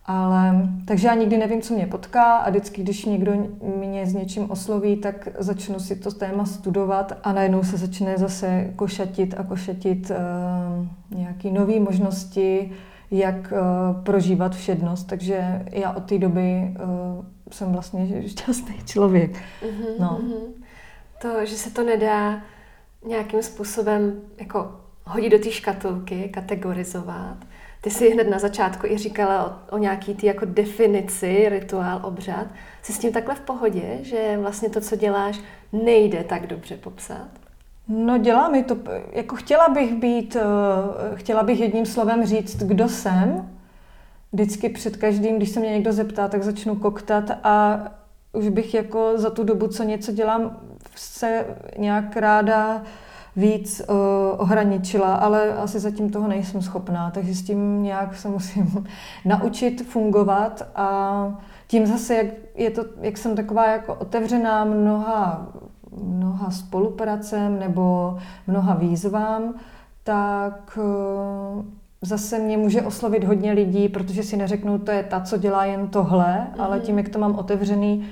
Ale, 0.08 0.70
takže 0.86 1.08
já 1.08 1.14
nikdy 1.14 1.38
nevím, 1.38 1.62
co 1.62 1.74
mě 1.74 1.88
potká 1.88 2.38
a 2.38 2.50
vždycky, 2.50 2.84
když 2.84 3.06
někdo 3.06 3.34
mě 3.62 4.06
s 4.06 4.14
něčím 4.14 4.52
osloví, 4.52 4.96
tak 4.96 5.28
začnu 5.38 5.80
si 5.80 5.96
to 5.96 6.12
téma 6.12 6.46
studovat 6.46 7.14
a 7.24 7.34
najednou 7.34 7.64
se 7.64 7.78
začne 7.78 8.18
zase 8.18 8.74
košatit 8.76 9.34
a 9.38 9.44
košatit 9.44 10.12
uh, 10.12 11.18
nějaké 11.18 11.52
nové 11.52 11.80
možnosti, 11.80 12.72
jak 13.12 13.36
uh, 13.36 14.04
prožívat 14.04 14.56
všednost. 14.56 15.08
Takže 15.08 15.66
já 15.72 15.92
od 15.92 16.04
té 16.04 16.18
doby 16.18 16.76
uh, 17.18 17.26
jsem 17.52 17.72
vlastně 17.72 18.24
šťastný 18.30 18.76
člověk. 18.86 19.32
Uh-huh, 19.32 20.00
no. 20.00 20.20
uh-huh. 20.24 20.64
To, 21.22 21.46
že 21.46 21.56
se 21.56 21.72
to 21.72 21.84
nedá 21.84 22.42
nějakým 23.08 23.44
způsobem 23.44 24.14
jako 24.38 24.72
hodit 25.06 25.30
do 25.30 25.40
té 25.40 25.52
škatulky, 25.52 26.30
kategorizovat, 26.34 27.38
ty 27.82 27.90
jsi 27.90 28.10
hned 28.10 28.30
na 28.30 28.40
začátku 28.40 28.88
i 28.88 28.98
říkala 28.98 29.46
o, 29.46 29.76
o 29.76 29.78
nějaký 29.78 30.16
ty 30.16 30.28
jako 30.28 30.46
definici, 30.46 31.50
rituál, 31.50 32.00
obřad. 32.04 32.48
Jsi 32.82 32.94
s 32.94 33.00
tím 33.00 33.12
takhle 33.12 33.36
v 33.36 33.42
pohodě, 33.42 34.00
že 34.02 34.38
vlastně 34.42 34.70
to, 34.70 34.82
co 34.82 34.96
děláš, 34.96 35.40
nejde 35.74 36.24
tak 36.24 36.48
dobře 36.48 36.78
popsat? 36.78 37.28
No 37.88 38.18
dělá 38.18 38.50
mi 38.50 38.64
to, 38.64 38.78
jako 39.12 39.36
chtěla 39.36 39.70
bych 39.70 39.94
být, 39.94 40.36
eh, 40.36 41.16
chtěla 41.16 41.44
bych 41.44 41.60
jedním 41.60 41.86
slovem 41.86 42.26
říct, 42.26 42.56
kdo 42.64 42.90
jsem. 42.90 43.50
Vždycky 44.34 44.70
před 44.70 44.98
každým, 44.98 45.38
když 45.38 45.50
se 45.50 45.60
mě 45.60 45.70
někdo 45.70 45.94
zeptá, 45.94 46.28
tak 46.28 46.44
začnu 46.44 46.76
koktat 46.76 47.32
a 47.44 47.80
už 48.34 48.50
bych 48.50 48.74
jako 48.74 49.12
za 49.16 49.30
tu 49.30 49.44
dobu, 49.44 49.68
co 49.68 49.84
něco 49.84 50.12
dělám, 50.12 50.60
se 50.96 51.46
nějak 51.78 52.18
ráda 52.18 52.84
víc 53.38 53.82
uh, 53.90 53.96
ohraničila, 54.38 55.16
ale 55.16 55.54
asi 55.54 55.80
zatím 55.80 56.10
toho 56.10 56.28
nejsem 56.28 56.62
schopná, 56.62 57.12
takže 57.12 57.36
s 57.36 57.44
tím 57.44 57.84
nějak 57.84 58.16
se 58.16 58.28
musím 58.30 58.88
naučit 59.26 59.86
fungovat 59.88 60.68
a 60.76 61.40
tím 61.68 61.86
zase, 61.86 62.16
jak, 62.16 62.28
je 62.56 62.72
to, 62.72 62.86
jak 63.02 63.18
jsem 63.18 63.36
taková 63.36 63.68
jako 63.68 63.96
otevřená 63.96 64.66
mnoha, 64.66 65.48
mnoha 66.04 66.52
spolupracem 66.52 67.60
nebo 67.60 68.18
mnoha 68.48 68.76
výzvám, 68.76 69.54
tak 70.04 70.80
uh, 70.82 71.66
zase 72.02 72.40
mě 72.40 72.58
může 72.58 72.82
oslovit 72.82 73.24
hodně 73.24 73.52
lidí, 73.52 73.90
protože 73.90 74.24
si 74.24 74.38
neřeknou, 74.38 74.78
to 74.78 74.92
je 74.92 75.04
ta, 75.04 75.22
co 75.22 75.38
dělá 75.38 75.66
jen 75.66 75.88
tohle, 75.88 76.26
mm-hmm. 76.26 76.64
ale 76.64 76.78
mhm. 76.78 76.86
tím, 76.86 76.98
jak 76.98 77.10
to 77.10 77.20
mám 77.20 77.36
otevřený, 77.36 78.06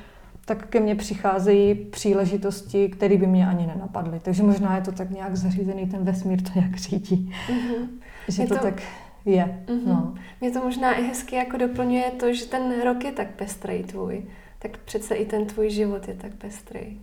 tak 0.46 0.68
ke 0.68 0.80
mně 0.80 0.96
přicházejí 0.96 1.76
příležitosti, 1.76 2.90
které 2.90 3.18
by 3.18 3.28
mě 3.28 3.48
ani 3.48 3.68
nenapadly. 3.68 4.20
Takže 4.20 4.44
možná 4.44 4.76
je 4.76 4.82
to 4.82 4.92
tak 4.92 5.10
nějak 5.10 5.36
zařízený, 5.36 5.88
ten 5.88 6.04
vesmír 6.04 6.42
to 6.42 6.60
nějak 6.60 6.76
řídí. 6.76 7.34
Mm-hmm. 7.48 7.88
Že 8.28 8.44
to, 8.44 8.56
to 8.56 8.62
tak 8.62 8.82
je. 9.26 9.64
Mm-hmm. 9.68 9.88
No. 9.88 10.14
Mě 10.42 10.52
to 10.52 10.64
možná 10.64 10.94
i 10.94 11.04
hezky 11.08 11.36
jako 11.36 11.58
doplňuje 11.58 12.12
to, 12.12 12.34
že 12.34 12.46
ten 12.46 12.82
rok 12.84 13.04
je 13.04 13.12
tak 13.12 13.28
pestrý 13.28 13.84
tvůj. 13.84 14.26
Tak 14.60 14.78
přece 14.78 15.16
i 15.16 15.26
ten 15.26 15.46
tvůj 15.46 15.70
život 15.70 16.08
je 16.08 16.14
tak 16.14 16.32
pestrý. 16.32 17.00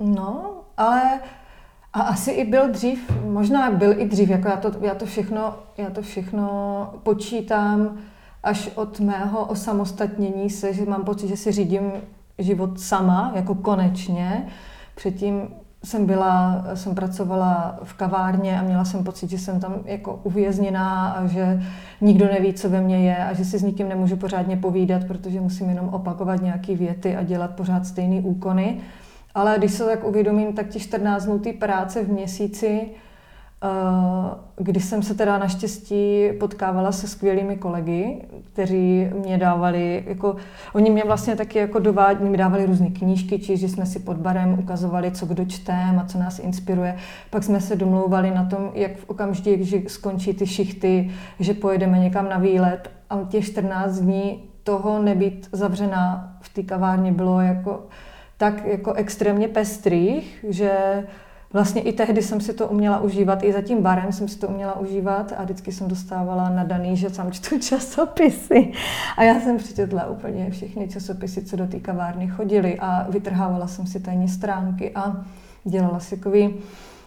No, 0.00 0.60
ale 0.76 1.20
a 1.92 2.00
asi 2.00 2.30
i 2.30 2.44
byl 2.44 2.68
dřív, 2.68 3.10
možná 3.24 3.70
byl 3.70 4.00
i 4.00 4.08
dřív, 4.08 4.30
jako 4.30 4.48
já 4.48 4.56
to, 4.56 4.72
já 4.80 4.94
to, 4.94 5.06
všechno, 5.06 5.54
já 5.76 5.90
to 5.90 6.02
všechno 6.02 6.94
počítám 7.02 7.98
až 8.42 8.70
od 8.74 9.00
mého 9.00 9.44
osamostatnění 9.44 10.50
se, 10.50 10.74
že 10.74 10.84
mám 10.84 11.04
pocit, 11.04 11.28
že 11.28 11.36
si 11.36 11.52
řídím 11.52 11.92
život 12.42 12.80
sama, 12.80 13.32
jako 13.34 13.54
konečně. 13.54 14.46
Předtím 14.94 15.48
jsem 15.84 16.06
byla, 16.06 16.64
jsem 16.74 16.94
pracovala 16.94 17.78
v 17.82 17.94
kavárně 17.94 18.60
a 18.60 18.62
měla 18.62 18.84
jsem 18.84 19.04
pocit, 19.04 19.30
že 19.30 19.38
jsem 19.38 19.60
tam 19.60 19.74
jako 19.84 20.20
uvězněná 20.22 21.08
a 21.08 21.26
že 21.26 21.62
nikdo 22.00 22.24
neví, 22.24 22.52
co 22.52 22.70
ve 22.70 22.80
mně 22.80 22.98
je 22.98 23.16
a 23.16 23.32
že 23.32 23.44
si 23.44 23.58
s 23.58 23.62
nikým 23.62 23.88
nemůžu 23.88 24.16
pořádně 24.16 24.56
povídat, 24.56 25.04
protože 25.04 25.40
musím 25.40 25.68
jenom 25.68 25.88
opakovat 25.88 26.42
nějaké 26.42 26.76
věty 26.76 27.16
a 27.16 27.22
dělat 27.22 27.50
pořád 27.50 27.86
stejné 27.86 28.20
úkony. 28.20 28.80
Ale 29.34 29.54
když 29.58 29.72
se 29.72 29.84
tak 29.84 30.04
uvědomím, 30.04 30.52
tak 30.52 30.68
ti 30.68 30.80
14 30.80 31.24
dnů 31.24 31.42
práce 31.58 32.04
v 32.04 32.12
měsíci 32.12 32.88
Eh, 33.64 34.34
kdy 34.56 34.80
jsem 34.80 35.02
se 35.02 35.14
teda 35.14 35.38
naštěstí 35.38 36.28
potkávala 36.40 36.92
se 36.92 37.08
skvělými 37.08 37.56
kolegy, 37.56 38.24
kteří 38.52 39.08
mě 39.14 39.38
dávali, 39.38 40.04
jako, 40.06 40.36
oni 40.72 40.90
mě 40.90 41.02
vlastně 41.06 41.36
taky 41.36 41.58
jako 41.58 41.78
dovádí, 41.78 42.24
mi 42.24 42.36
dávali 42.36 42.66
různé 42.66 42.90
knížky, 42.90 43.38
či 43.38 43.56
že 43.56 43.68
jsme 43.68 43.86
si 43.86 43.98
pod 43.98 44.16
barem 44.16 44.58
ukazovali, 44.58 45.10
co 45.10 45.26
kdo 45.26 45.44
čtem 45.44 45.98
a 45.98 46.04
co 46.04 46.18
nás 46.18 46.38
inspiruje. 46.38 46.96
Pak 47.30 47.44
jsme 47.44 47.60
se 47.60 47.76
domlouvali 47.76 48.30
na 48.30 48.44
tom, 48.44 48.70
jak 48.74 48.96
v 48.96 49.10
okamžitě, 49.10 49.56
když 49.56 49.74
skončí 49.86 50.34
ty 50.34 50.46
šichty, 50.46 51.10
že 51.40 51.54
pojedeme 51.54 51.98
někam 51.98 52.28
na 52.28 52.38
výlet 52.38 52.90
a 53.10 53.20
těch 53.28 53.44
14 53.44 53.98
dní 53.98 54.42
toho 54.62 55.02
nebýt 55.02 55.48
zavřená 55.52 56.36
v 56.40 56.48
té 56.48 56.62
kavárně 56.62 57.12
bylo 57.12 57.40
jako 57.40 57.86
tak 58.36 58.66
jako 58.66 58.92
extrémně 58.92 59.48
pestrých, 59.48 60.44
že 60.48 60.72
vlastně 61.52 61.82
i 61.82 61.92
tehdy 61.92 62.22
jsem 62.22 62.40
si 62.40 62.52
to 62.52 62.68
uměla 62.68 63.00
užívat, 63.00 63.42
i 63.42 63.52
za 63.52 63.62
tím 63.62 63.82
barem 63.82 64.12
jsem 64.12 64.28
si 64.28 64.38
to 64.38 64.48
uměla 64.48 64.78
užívat 64.78 65.32
a 65.36 65.42
vždycky 65.42 65.72
jsem 65.72 65.88
dostávala 65.88 66.50
nadaný, 66.50 66.96
že 66.96 67.10
tam 67.10 67.32
čtu 67.32 67.58
časopisy. 67.68 68.72
A 69.16 69.22
já 69.22 69.40
jsem 69.40 69.56
přečetla 69.56 70.06
úplně 70.06 70.50
všechny 70.50 70.88
časopisy, 70.88 71.44
co 71.44 71.56
do 71.56 71.66
té 71.66 71.80
kavárny 71.80 72.28
chodily 72.28 72.78
a 72.78 73.06
vytrhávala 73.10 73.66
jsem 73.66 73.86
si 73.86 74.00
tajně 74.00 74.28
stránky 74.28 74.90
a 74.94 75.24
dělala 75.64 76.00
si 76.00 76.16
takový 76.16 76.54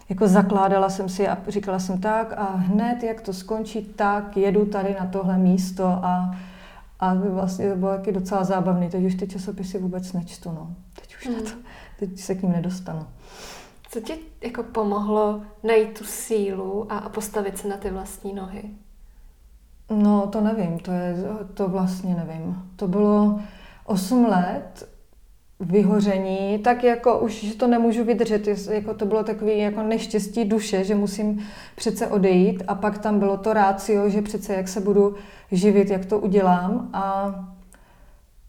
jako 0.10 0.28
zakládala 0.28 0.90
jsem 0.90 1.10
si 1.10 1.28
a 1.28 1.38
říkala 1.48 1.80
jsem 1.80 2.02
tak 2.02 2.34
a 2.38 2.56
hned, 2.56 3.04
jak 3.04 3.22
to 3.22 3.34
skončí, 3.34 3.82
tak 3.82 4.38
jedu 4.38 4.66
tady 4.66 4.96
na 5.00 5.06
tohle 5.06 5.38
místo 5.38 5.86
a, 5.86 6.36
a 7.00 7.14
vlastně 7.14 7.70
to 7.70 7.76
bylo 7.76 7.92
taky 7.92 8.12
docela 8.12 8.44
zábavný. 8.44 8.90
Teď 8.90 9.04
už 9.04 9.16
ty 9.16 9.28
časopisy 9.28 9.80
vůbec 9.80 10.14
nečtu, 10.14 10.52
no. 10.52 10.76
Teď 11.02 11.16
už 11.16 11.28
hmm. 11.28 11.36
na 11.36 11.42
to, 11.42 11.58
teď 12.00 12.20
se 12.20 12.36
k 12.36 12.42
ním 12.42 12.52
nedostanu. 12.52 13.08
Co 13.90 14.02
ti 14.02 14.14
jako 14.46 14.64
pomohlo 14.64 15.42
najít 15.64 16.00
tu 16.00 16.06
sílu 16.06 16.92
a, 16.92 17.10
postavit 17.10 17.58
se 17.58 17.68
na 17.68 17.78
ty 17.78 17.90
vlastní 17.90 18.34
nohy? 18.34 18.64
No, 19.90 20.28
to 20.28 20.42
nevím, 20.42 20.80
to, 20.80 20.92
je, 20.92 21.16
to 21.54 21.68
vlastně 21.68 22.16
nevím. 22.16 22.72
To 22.76 22.88
bylo 22.88 23.40
8 23.86 24.26
let 24.26 24.90
vyhoření, 25.60 26.60
tak 26.60 26.84
jako 26.84 27.20
už 27.20 27.44
že 27.44 27.56
to 27.56 27.68
nemůžu 27.68 28.04
vydržet, 28.04 28.48
jako 28.70 28.94
to 28.94 29.06
bylo 29.06 29.24
takový 29.24 29.60
jako 29.60 29.84
neštěstí 29.84 30.46
duše, 30.46 30.84
že 30.84 30.96
musím 30.96 31.46
přece 31.76 32.08
odejít 32.08 32.64
a 32.68 32.76
pak 32.76 32.98
tam 32.98 33.20
bylo 33.20 33.38
to 33.38 33.54
rácio, 33.54 34.10
že 34.10 34.22
přece 34.22 34.54
jak 34.54 34.68
se 34.68 34.82
budu 34.82 35.16
živit, 35.52 35.90
jak 35.90 36.06
to 36.06 36.20
udělám 36.20 36.90
a 36.94 37.36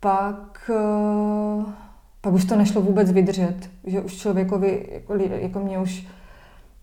pak, 0.00 0.70
eh, 0.74 1.85
pak 2.26 2.34
už 2.34 2.44
to 2.44 2.56
nešlo 2.56 2.82
vůbec 2.82 3.12
vydržet, 3.12 3.70
že 3.84 4.00
už 4.00 4.16
člověkovi, 4.16 4.88
jako, 4.92 5.14
jako 5.16 5.58
mě 5.58 5.78
už 5.78 6.06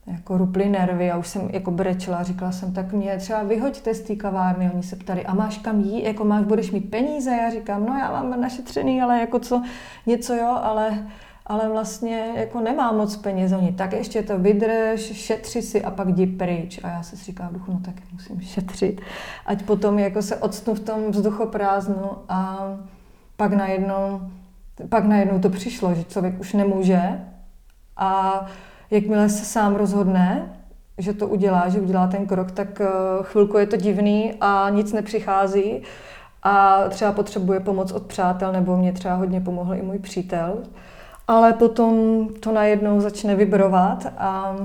jako 0.08 0.38
ruply 0.38 0.70
nervy 0.70 1.12
a 1.12 1.18
už 1.18 1.28
jsem 1.28 1.50
jako 1.54 1.72
brečela, 1.72 2.24
říkala 2.24 2.52
jsem, 2.52 2.74
tak 2.74 2.94
mě 2.94 3.18
třeba 3.18 3.44
vyhoďte 3.44 3.94
z 3.94 4.02
té 4.02 4.16
kavárny, 4.16 4.72
oni 4.74 4.84
se 4.84 4.96
ptali, 4.96 5.26
a 5.26 5.34
máš 5.34 5.58
kam 5.58 5.82
jít, 5.82 6.04
jako 6.04 6.26
máš, 6.26 6.46
budeš 6.46 6.72
mít 6.72 6.92
peníze, 6.92 7.32
já 7.32 7.50
říkám, 7.50 7.86
no 7.86 7.98
já 7.98 8.12
mám 8.12 8.42
našetřený, 8.42 9.02
ale 9.02 9.20
jako 9.20 9.40
co, 9.40 9.64
něco 10.06 10.34
jo, 10.34 10.60
ale, 10.64 11.08
ale 11.46 11.70
vlastně 11.70 12.32
jako 12.36 12.60
nemám 12.60 12.98
moc 12.98 13.16
peněz, 13.16 13.52
oni, 13.52 13.72
tak 13.72 13.94
ještě 13.94 14.24
to 14.24 14.40
vydrž, 14.40 15.02
šetři 15.02 15.62
si 15.62 15.84
a 15.84 15.92
pak 15.92 16.08
jdi 16.08 16.28
pryč. 16.28 16.80
A 16.84 16.88
já 16.88 17.04
se 17.04 17.16
říkám 17.16 17.54
duchu, 17.54 17.72
no 17.72 17.80
tak 17.86 17.96
musím 18.14 18.42
šetřit, 18.42 19.02
ať 19.46 19.64
potom 19.64 20.00
jako 20.00 20.22
se 20.22 20.36
odstnu 20.38 20.74
v 20.74 20.80
tom 20.80 21.12
vzduchoprázdnu 21.12 22.12
a 22.30 22.60
pak 23.38 23.54
najednou, 23.54 24.22
pak 24.90 25.06
najednou 25.06 25.40
to 25.40 25.50
přišlo, 25.50 25.96
že 25.96 26.04
člověk 26.04 26.40
už 26.40 26.54
nemůže 26.54 27.02
a 27.98 28.46
jakmile 28.92 29.30
se 29.30 29.46
sám 29.46 29.76
rozhodne, 29.76 30.56
že 30.98 31.14
to 31.14 31.28
udělá, 31.28 31.70
že 31.70 31.82
udělá 31.82 32.08
ten 32.08 32.26
krok, 32.26 32.52
tak 32.52 32.82
eh, 32.82 32.88
chvilku 33.22 33.58
je 33.58 33.66
to 33.66 33.78
divný 33.78 34.34
a 34.42 34.70
nic 34.70 34.94
nepřichází 34.94 35.82
a 36.44 36.84
třeba 36.90 37.12
potřebuje 37.12 37.60
pomoc 37.60 37.92
od 37.92 38.06
přátel, 38.06 38.52
nebo 38.52 38.78
mě 38.78 38.94
třeba 38.94 39.16
hodně 39.16 39.42
pomohl 39.42 39.76
i 39.76 39.82
můj 39.82 40.00
přítel. 40.00 40.64
Ale 41.28 41.54
potom 41.54 42.28
to 42.40 42.52
najednou 42.52 43.00
začne 43.00 43.36
vibrovat 43.36 44.14
a, 44.18 44.56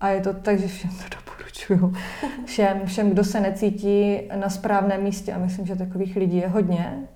a 0.00 0.08
je 0.08 0.20
to 0.20 0.32
tak, 0.32 0.58
že 0.58 0.68
všem 0.68 0.90
to 0.90 1.16
doporučuju. 1.16 1.94
Všem, 2.44 2.80
všem, 2.84 3.10
kdo 3.10 3.24
se 3.24 3.40
necítí 3.40 4.20
na 4.34 4.50
správném 4.50 5.02
místě, 5.02 5.32
a 5.32 5.38
myslím, 5.38 5.66
že 5.66 5.76
takových 5.76 6.16
lidí 6.16 6.36
je 6.36 6.48
hodně, 6.48 7.08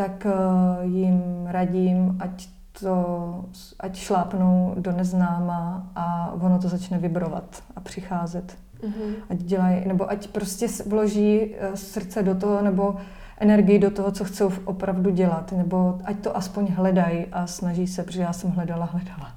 tak 0.00 0.26
eh, 0.26 0.86
jim 0.86 1.46
radím, 1.46 2.16
ať 2.20 2.48
to, 2.80 3.44
ať 3.80 3.96
šlápnou 3.96 4.74
do 4.78 4.92
neznáma 4.92 5.90
a 5.94 6.32
ono 6.40 6.58
to 6.58 6.68
začne 6.68 6.98
vibrovat 6.98 7.62
a 7.76 7.80
přicházet. 7.80 8.56
Mm-hmm. 8.82 9.14
Ať 9.30 9.38
dělají, 9.38 9.88
nebo 9.88 10.10
ať 10.10 10.26
prostě 10.26 10.66
vloží 10.86 11.54
eh, 11.54 11.76
srdce 11.76 12.22
do 12.22 12.34
toho, 12.34 12.62
nebo 12.62 12.96
energii 13.38 13.78
do 13.78 13.90
toho, 13.90 14.12
co 14.12 14.24
chcou 14.24 14.52
opravdu 14.64 15.10
dělat, 15.10 15.52
nebo 15.52 15.98
ať 16.04 16.20
to 16.20 16.36
aspoň 16.36 16.66
hledají 16.72 17.26
a 17.32 17.46
snaží 17.46 17.86
se, 17.86 18.02
protože 18.02 18.22
já 18.22 18.32
jsem 18.32 18.50
hledala, 18.50 18.84
hledala. 18.84 19.32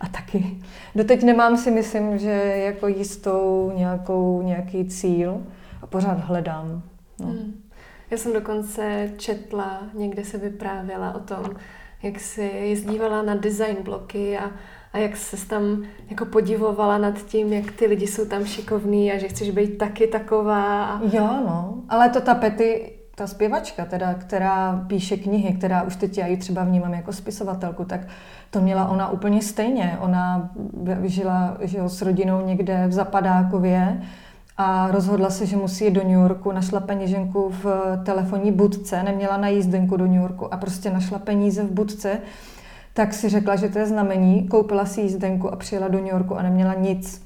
A 0.00 0.08
taky. 0.08 0.60
Doteď 0.94 1.22
nemám 1.22 1.56
si 1.56 1.70
myslím, 1.70 2.18
že 2.18 2.32
jako 2.66 2.88
jistou 2.88 3.72
nějakou, 3.76 4.42
nějaký 4.42 4.84
cíl 4.84 5.40
a 5.82 5.86
pořád 5.86 6.20
hledám. 6.20 6.82
No. 7.20 7.26
Mm. 7.26 7.63
Já 8.14 8.18
jsem 8.18 8.32
dokonce 8.32 9.10
četla, 9.16 9.80
někde 9.94 10.24
se 10.24 10.38
vyprávěla 10.38 11.14
o 11.14 11.18
tom, 11.18 11.44
jak 12.02 12.20
si 12.20 12.42
jezdívala 12.42 13.22
na 13.22 13.34
design 13.34 13.76
bloky 13.82 14.38
a, 14.38 14.50
a 14.92 14.98
jak 14.98 15.16
se 15.16 15.48
tam 15.48 15.82
jako 16.10 16.24
podivovala 16.24 16.98
nad 16.98 17.18
tím, 17.22 17.52
jak 17.52 17.72
ty 17.72 17.86
lidi 17.86 18.06
jsou 18.06 18.24
tam 18.24 18.44
šikovní 18.44 19.12
a 19.12 19.18
že 19.18 19.28
chceš 19.28 19.50
být 19.50 19.78
taky 19.78 20.06
taková. 20.06 20.84
A... 20.84 21.00
Jo, 21.12 21.26
no. 21.46 21.82
Ale 21.88 22.08
to 22.08 22.20
ta 22.20 22.34
Pety, 22.34 22.92
ta 23.14 23.26
zpěvačka, 23.26 23.84
teda, 23.84 24.14
která 24.14 24.84
píše 24.86 25.16
knihy, 25.16 25.54
která 25.54 25.82
už 25.82 25.96
teď 25.96 26.18
já 26.18 26.26
ji 26.26 26.36
třeba 26.36 26.64
vnímám 26.64 26.94
jako 26.94 27.12
spisovatelku, 27.12 27.84
tak 27.84 28.00
to 28.50 28.60
měla 28.60 28.88
ona 28.88 29.10
úplně 29.10 29.42
stejně. 29.42 29.98
Ona 30.00 30.50
žila 31.02 31.56
že 31.60 31.78
jo, 31.78 31.88
s 31.88 32.02
rodinou 32.02 32.46
někde 32.46 32.86
v 32.88 32.92
Zapadákově, 32.92 34.02
a 34.56 34.90
rozhodla 34.90 35.30
se, 35.30 35.46
že 35.46 35.56
musí 35.56 35.84
jít 35.84 35.90
do 35.90 36.02
New 36.02 36.12
Yorku, 36.12 36.52
našla 36.52 36.80
peněženku 36.80 37.50
v 37.62 37.66
telefonní 38.04 38.52
budce, 38.52 39.02
neměla 39.02 39.36
na 39.36 39.48
jízdenku 39.48 39.96
do 39.96 40.06
New 40.06 40.20
Yorku 40.20 40.54
a 40.54 40.56
prostě 40.56 40.90
našla 40.90 41.18
peníze 41.18 41.62
v 41.62 41.70
budce, 41.70 42.18
tak 42.92 43.14
si 43.14 43.28
řekla, 43.28 43.56
že 43.56 43.68
to 43.68 43.78
je 43.78 43.86
znamení, 43.86 44.48
koupila 44.48 44.86
si 44.86 45.00
jízdenku 45.00 45.52
a 45.52 45.56
přijela 45.56 45.88
do 45.88 45.98
New 45.98 46.12
Yorku 46.12 46.36
a 46.36 46.42
neměla 46.42 46.74
nic. 46.74 47.22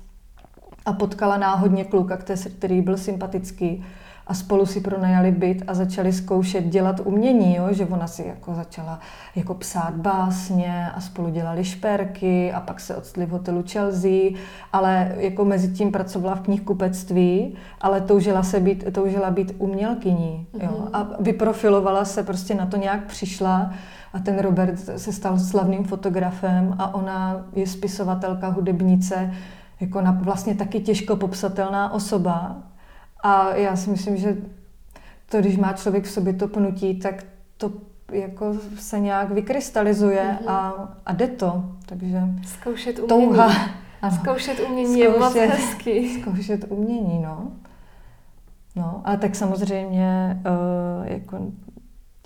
A 0.86 0.92
potkala 0.92 1.38
náhodně 1.38 1.84
kluka, 1.84 2.18
který 2.58 2.82
byl 2.82 2.96
sympatický 2.96 3.84
a 4.28 4.34
spolu 4.34 4.66
si 4.66 4.80
pronajali 4.80 5.32
byt 5.32 5.62
a 5.66 5.74
začali 5.74 6.12
zkoušet 6.12 6.64
dělat 6.64 7.00
umění, 7.04 7.56
jo? 7.56 7.66
že 7.70 7.86
ona 7.86 8.06
si 8.06 8.24
jako 8.26 8.54
začala 8.54 9.00
jako 9.36 9.54
psát 9.54 9.94
básně 9.94 10.90
a 10.94 11.00
spolu 11.00 11.28
dělali 11.28 11.64
šperky 11.64 12.52
a 12.52 12.60
pak 12.60 12.80
se 12.80 12.96
odstli 12.96 13.26
v 13.26 13.30
hotelu 13.30 13.64
Chelsea, 13.70 14.30
ale 14.72 15.14
jako 15.16 15.44
mezi 15.44 15.68
tím 15.68 15.92
pracovala 15.92 16.34
v 16.34 16.40
knihkupectví, 16.40 17.54
ale 17.80 18.00
toužila, 18.00 18.42
se 18.42 18.60
být, 18.60 18.84
toužila 18.92 19.30
být 19.30 19.54
umělkyní 19.58 20.46
jo? 20.62 20.68
Mm-hmm. 20.68 20.90
a 20.92 21.08
vyprofilovala 21.20 22.04
se, 22.04 22.22
prostě 22.22 22.54
na 22.54 22.66
to 22.66 22.76
nějak 22.76 23.04
přišla 23.04 23.70
a 24.12 24.18
ten 24.18 24.38
Robert 24.38 24.78
se 24.96 25.12
stal 25.12 25.38
slavným 25.38 25.84
fotografem 25.84 26.74
a 26.78 26.94
ona 26.94 27.44
je 27.52 27.66
spisovatelka, 27.66 28.48
hudebnice, 28.48 29.34
jako 29.80 30.00
na 30.00 30.18
vlastně 30.22 30.54
taky 30.54 30.80
těžko 30.80 31.16
popsatelná 31.16 31.92
osoba, 31.92 32.56
a 33.20 33.54
já 33.54 33.76
si 33.76 33.90
myslím, 33.90 34.16
že 34.16 34.36
to, 35.30 35.40
když 35.40 35.56
má 35.56 35.72
člověk 35.72 36.04
v 36.04 36.10
sobě 36.10 36.32
to 36.32 36.48
pnutí, 36.48 36.98
tak 36.98 37.24
to 37.56 37.72
jako 38.12 38.54
se 38.78 39.00
nějak 39.00 39.30
vykrystalizuje 39.30 40.38
mm-hmm. 40.40 40.50
a, 40.50 40.88
a 41.06 41.12
jde 41.12 41.26
to. 41.26 41.64
Takže 41.86 42.20
zkoušet 42.44 42.98
umění. 42.98 43.26
Touha. 43.26 43.52
Ano. 44.02 44.16
Zkoušet 44.16 44.60
umění 44.60 45.02
zkoušet, 45.02 45.36
je 45.38 45.48
moc 45.48 45.56
hezky. 45.56 46.20
Zkoušet 46.20 46.64
umění, 46.68 47.18
no. 47.22 47.52
No, 48.76 49.02
ale 49.04 49.16
tak 49.16 49.34
samozřejmě 49.34 50.40
uh, 51.00 51.06
jako 51.06 51.38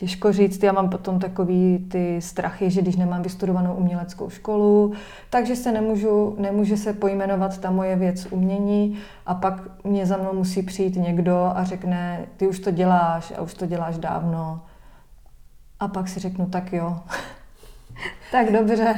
Těžko 0.02 0.32
říct, 0.32 0.62
já 0.62 0.72
mám 0.72 0.90
potom 0.90 1.18
takový 1.18 1.86
ty 1.90 2.20
strachy, 2.20 2.70
že 2.70 2.82
když 2.82 2.96
nemám 2.96 3.22
vystudovanou 3.22 3.74
uměleckou 3.74 4.30
školu, 4.30 4.92
takže 5.30 5.56
se 5.56 5.72
nemůžu, 5.72 6.36
nemůže 6.38 6.76
se 6.76 6.92
pojmenovat 6.92 7.58
ta 7.58 7.70
moje 7.70 7.96
věc 7.96 8.26
umění 8.30 8.98
a 9.26 9.34
pak 9.34 9.84
mě 9.84 10.06
za 10.06 10.16
mnou 10.16 10.32
musí 10.34 10.62
přijít 10.62 10.96
někdo 10.96 11.52
a 11.54 11.64
řekne, 11.64 12.26
ty 12.36 12.48
už 12.48 12.58
to 12.58 12.70
děláš 12.70 13.32
a 13.38 13.42
už 13.42 13.54
to 13.54 13.66
děláš 13.66 13.98
dávno. 13.98 14.60
A 15.80 15.88
pak 15.88 16.08
si 16.08 16.20
řeknu, 16.20 16.46
tak 16.46 16.72
jo. 16.72 16.96
tak 18.32 18.52
dobře. 18.52 18.94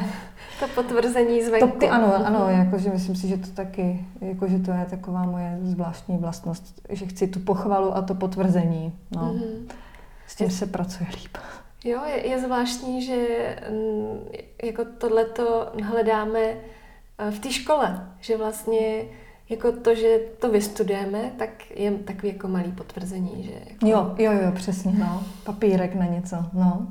To 0.60 0.68
potvrzení 0.74 1.42
zvenku. 1.42 1.68
To, 1.68 1.78
ty, 1.78 1.88
ano, 1.88 2.26
ano, 2.26 2.48
jakože 2.48 2.90
myslím 2.90 3.16
si, 3.16 3.28
že 3.28 3.36
to 3.36 3.48
taky, 3.48 4.04
jakože 4.20 4.58
to 4.58 4.70
je 4.70 4.86
taková 4.90 5.22
moje 5.22 5.58
zvláštní 5.62 6.18
vlastnost, 6.18 6.80
že 6.90 7.06
chci 7.06 7.26
tu 7.26 7.40
pochvalu 7.40 7.96
a 7.96 8.02
to 8.02 8.14
potvrzení. 8.14 8.92
No. 9.16 9.22
Mm-hmm. 9.22 9.83
S 10.26 10.36
tím 10.36 10.50
se 10.50 10.66
pracuje 10.66 11.08
líp. 11.22 11.38
Jo, 11.84 12.00
je, 12.04 12.26
je 12.28 12.40
zvláštní, 12.40 13.02
že 13.02 13.26
mm, 13.70 14.28
jako 14.62 14.84
tohleto 14.84 15.72
hledáme 15.82 16.40
eh, 16.40 17.30
v 17.30 17.38
té 17.38 17.52
škole, 17.52 18.08
že 18.20 18.36
vlastně 18.36 19.04
jako 19.48 19.72
to, 19.72 19.94
že 19.94 20.18
to 20.38 20.50
vystudujeme, 20.50 21.32
tak 21.38 21.70
je 21.70 21.90
takový 21.90 22.28
jako 22.32 22.48
malý 22.48 22.72
potvrzení, 22.72 23.44
že 23.44 23.52
jako... 23.70 23.86
Jo, 23.86 24.14
jo, 24.18 24.32
jo, 24.32 24.52
přesně, 24.54 24.92
no. 24.92 25.24
Papírek 25.44 25.94
na 25.94 26.06
něco, 26.06 26.36
no. 26.52 26.88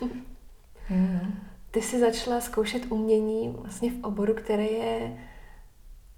Ty 1.70 1.82
jsi 1.82 2.00
začala 2.00 2.40
zkoušet 2.40 2.92
umění 2.92 3.56
vlastně 3.58 3.90
v 3.90 4.04
oboru, 4.04 4.34
který 4.34 4.72
je 4.72 5.16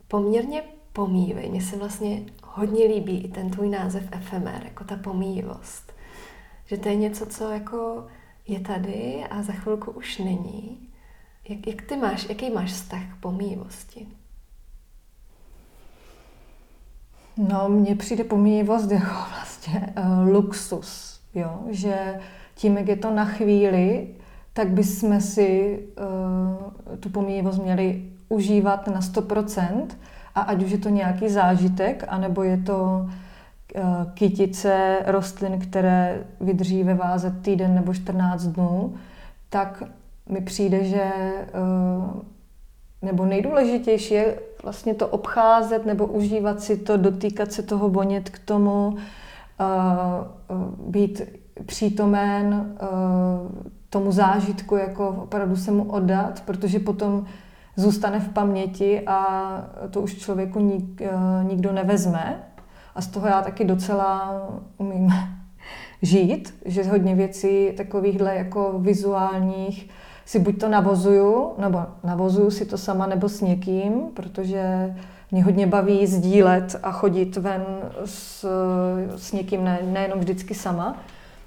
poměrně 0.08 0.62
pomývý. 0.92 1.50
Mně 1.50 1.62
se 1.62 1.76
vlastně 1.76 2.22
hodně 2.44 2.84
líbí 2.84 3.24
i 3.24 3.28
ten 3.28 3.50
tvůj 3.50 3.68
název 3.68 4.08
efemer, 4.12 4.62
jako 4.64 4.84
ta 4.84 4.96
pomývost. 4.96 5.92
Že 6.66 6.76
to 6.76 6.88
je 6.88 6.96
něco, 6.96 7.26
co 7.26 7.50
jako 7.50 8.06
je 8.46 8.60
tady 8.60 9.24
a 9.30 9.42
za 9.42 9.52
chvilku 9.52 9.90
už 9.90 10.18
není. 10.18 10.88
Jak, 11.48 11.66
jak 11.66 11.82
ty 11.82 11.96
máš, 11.96 12.28
jaký 12.28 12.50
máš 12.50 12.72
vztah 12.72 13.02
k 13.02 13.20
pomývosti? 13.20 14.06
No, 17.36 17.68
mně 17.68 17.96
přijde 17.96 18.24
pomývost 18.24 18.90
jako 18.90 19.14
vlastně 19.30 19.94
uh, 19.98 20.28
luxus, 20.28 21.20
jo? 21.34 21.60
že 21.70 22.20
tím, 22.54 22.78
jak 22.78 22.88
je 22.88 22.96
to 22.96 23.10
na 23.10 23.24
chvíli, 23.24 24.08
tak 24.52 24.70
bychom 24.70 25.20
si 25.20 25.78
uh, 26.88 26.96
tu 26.96 27.10
pomývost 27.10 27.62
měli 27.62 28.02
užívat 28.28 28.86
na 28.86 29.00
100% 29.00 29.86
a 30.34 30.40
ať 30.40 30.62
už 30.62 30.70
je 30.70 30.78
to 30.78 30.88
nějaký 30.88 31.28
zážitek, 31.28 32.04
anebo 32.08 32.42
je 32.42 32.56
to 32.56 33.10
kytice 34.14 34.98
rostlin, 35.06 35.58
které 35.58 36.24
vydrží 36.40 36.82
ve 36.82 36.94
váze 36.94 37.30
týden 37.30 37.74
nebo 37.74 37.94
14 37.94 38.42
dnů, 38.42 38.94
tak 39.50 39.82
mi 40.28 40.40
přijde, 40.40 40.84
že 40.84 41.12
uh, 41.22 42.20
nebo 43.02 43.26
nejdůležitější 43.26 44.14
je 44.14 44.38
vlastně 44.62 44.94
to 44.94 45.08
obcházet 45.08 45.86
nebo 45.86 46.06
užívat 46.06 46.60
si 46.60 46.76
to, 46.76 46.96
dotýkat 46.96 47.52
se 47.52 47.62
toho, 47.62 47.88
vonět 47.88 48.30
k 48.30 48.38
tomu, 48.38 48.88
uh, 48.88 48.96
být 50.90 51.22
přítomen 51.66 52.76
tomu 53.90 54.12
zážitku, 54.12 54.76
jako 54.76 55.08
opravdu 55.08 55.56
se 55.56 55.70
mu 55.70 55.84
oddat, 55.84 56.42
protože 56.46 56.78
potom 56.78 57.24
zůstane 57.76 58.20
v 58.20 58.28
paměti 58.28 59.02
a 59.06 59.26
to 59.90 60.00
už 60.00 60.14
člověku 60.14 60.60
nik, 60.60 61.02
nikdo 61.42 61.72
nevezme. 61.72 62.45
A 62.96 63.02
z 63.02 63.06
toho 63.06 63.26
já 63.26 63.42
taky 63.42 63.64
docela 63.64 64.42
umím 64.78 65.12
žít, 66.02 66.54
že 66.64 66.84
hodně 66.84 67.14
věcí 67.14 67.72
takovýchhle 67.76 68.36
jako 68.36 68.74
vizuálních 68.78 69.90
si 70.24 70.38
buď 70.38 70.60
to 70.60 70.68
navozuju, 70.68 71.52
nebo 71.58 71.82
navozuju 72.04 72.50
si 72.50 72.64
to 72.64 72.78
sama 72.78 73.06
nebo 73.06 73.28
s 73.28 73.40
někým, 73.40 73.92
protože 74.14 74.94
mě 75.30 75.44
hodně 75.44 75.66
baví 75.66 76.06
sdílet 76.06 76.76
a 76.82 76.92
chodit 76.92 77.36
ven 77.36 77.64
s, 78.04 78.46
s 79.16 79.32
někým, 79.32 79.64
ne, 79.64 79.78
nejenom 79.82 80.18
vždycky 80.18 80.54
sama. 80.54 80.96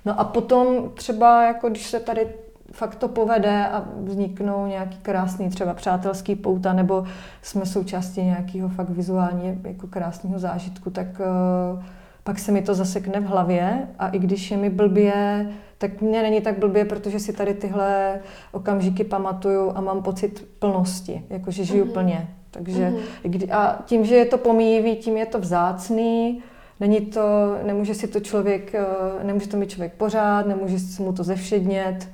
No 0.05 0.19
a 0.19 0.23
potom 0.23 0.91
třeba, 0.93 1.43
jako 1.43 1.69
když 1.69 1.87
se 1.87 1.99
tady 1.99 2.27
fakt 2.71 2.95
to 2.95 3.07
povede 3.07 3.67
a 3.67 3.85
vzniknou 4.03 4.67
nějaký 4.67 4.97
krásný 4.97 5.49
třeba 5.49 5.73
přátelský 5.73 6.35
pouta, 6.35 6.73
nebo 6.73 7.03
jsme 7.41 7.65
součástí 7.65 8.21
nějakého 8.21 8.69
fakt 8.69 8.89
vizuálně 8.89 9.57
jako 9.63 9.87
krásného 9.87 10.39
zážitku, 10.39 10.89
tak 10.89 11.07
uh, 11.19 11.83
pak 12.23 12.39
se 12.39 12.51
mi 12.51 12.61
to 12.61 12.73
zasekne 12.73 13.19
v 13.19 13.25
hlavě 13.25 13.87
a 13.99 14.07
i 14.07 14.19
když 14.19 14.51
je 14.51 14.57
mi 14.57 14.69
blbě, 14.69 15.49
tak 15.77 16.01
mě 16.01 16.21
není 16.21 16.41
tak 16.41 16.59
blbě, 16.59 16.85
protože 16.85 17.19
si 17.19 17.33
tady 17.33 17.53
tyhle 17.53 18.19
okamžiky 18.51 19.03
pamatuju 19.03 19.71
a 19.75 19.81
mám 19.81 20.03
pocit 20.03 20.47
plnosti, 20.59 21.23
jakože 21.29 21.63
žiju 21.63 21.85
mm-hmm. 21.85 21.93
plně. 21.93 22.27
Takže 22.51 22.93
mm-hmm. 23.23 23.55
a 23.55 23.83
tím, 23.85 24.05
že 24.05 24.15
je 24.15 24.25
to 24.25 24.37
pomíjivý, 24.37 24.95
tím 24.95 25.17
je 25.17 25.25
to 25.25 25.39
vzácný, 25.39 26.43
není 26.79 27.01
to, 27.01 27.21
nemůže 27.63 27.93
si 27.93 28.07
to 28.07 28.19
člověk, 28.19 28.75
eh, 28.75 28.85
nemůže 29.23 29.47
to 29.47 29.57
mít 29.57 29.69
člověk 29.69 29.93
pořád, 29.93 30.47
nemůže 30.47 30.79
si 30.79 31.01
mu 31.01 31.13
to 31.13 31.23
zevšednět 31.23 32.09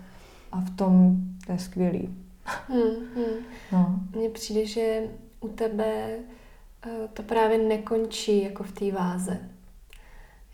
a 0.55 0.61
v 0.61 0.75
tom 0.75 1.17
to 1.45 1.51
je 1.51 1.59
skvělý. 1.59 2.15
Mm-hmm. 2.69 3.35
No. 3.71 3.99
Mně 4.15 4.29
přijde, 4.29 4.65
že 4.65 5.01
u 5.39 5.47
tebe 5.47 6.19
eh, 6.85 7.07
to 7.13 7.23
právě 7.23 7.57
nekončí 7.57 8.43
jako 8.43 8.63
v 8.63 8.71
té 8.71 8.91
váze 8.91 9.39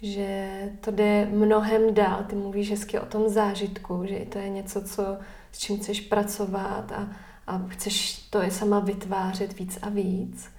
že 0.02 0.50
to 0.82 0.92
jde 0.92 1.26
mnohem 1.26 1.94
dál. 1.94 2.24
Ty 2.24 2.36
mluvíš 2.36 2.70
hezky 2.70 3.00
o 3.00 3.06
tom 3.06 3.30
zážitku, 3.30 4.06
že 4.06 4.26
to 4.30 4.38
je 4.38 4.50
něco, 4.50 4.82
co, 4.82 5.18
s 5.52 5.60
čím 5.60 5.78
chceš 5.78 6.02
pracovat 6.02 6.92
a, 6.92 7.10
a 7.48 7.62
chceš 7.68 8.18
to 8.30 8.42
je 8.42 8.52
sama 8.52 8.80
vytvářet 8.80 9.60
víc 9.60 9.80
a 9.82 9.90
víc. 9.90 10.50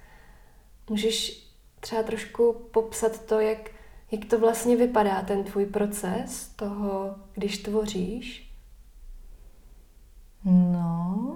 Můžeš 0.89 1.47
třeba 1.79 2.03
trošku 2.03 2.53
popsat 2.71 3.25
to, 3.25 3.39
jak, 3.39 3.71
jak 4.11 4.25
to 4.25 4.39
vlastně 4.39 4.75
vypadá, 4.75 5.21
ten 5.21 5.43
tvůj 5.43 5.65
proces 5.65 6.47
toho, 6.55 7.15
když 7.33 7.57
tvoříš? 7.57 8.52
No, 10.45 11.35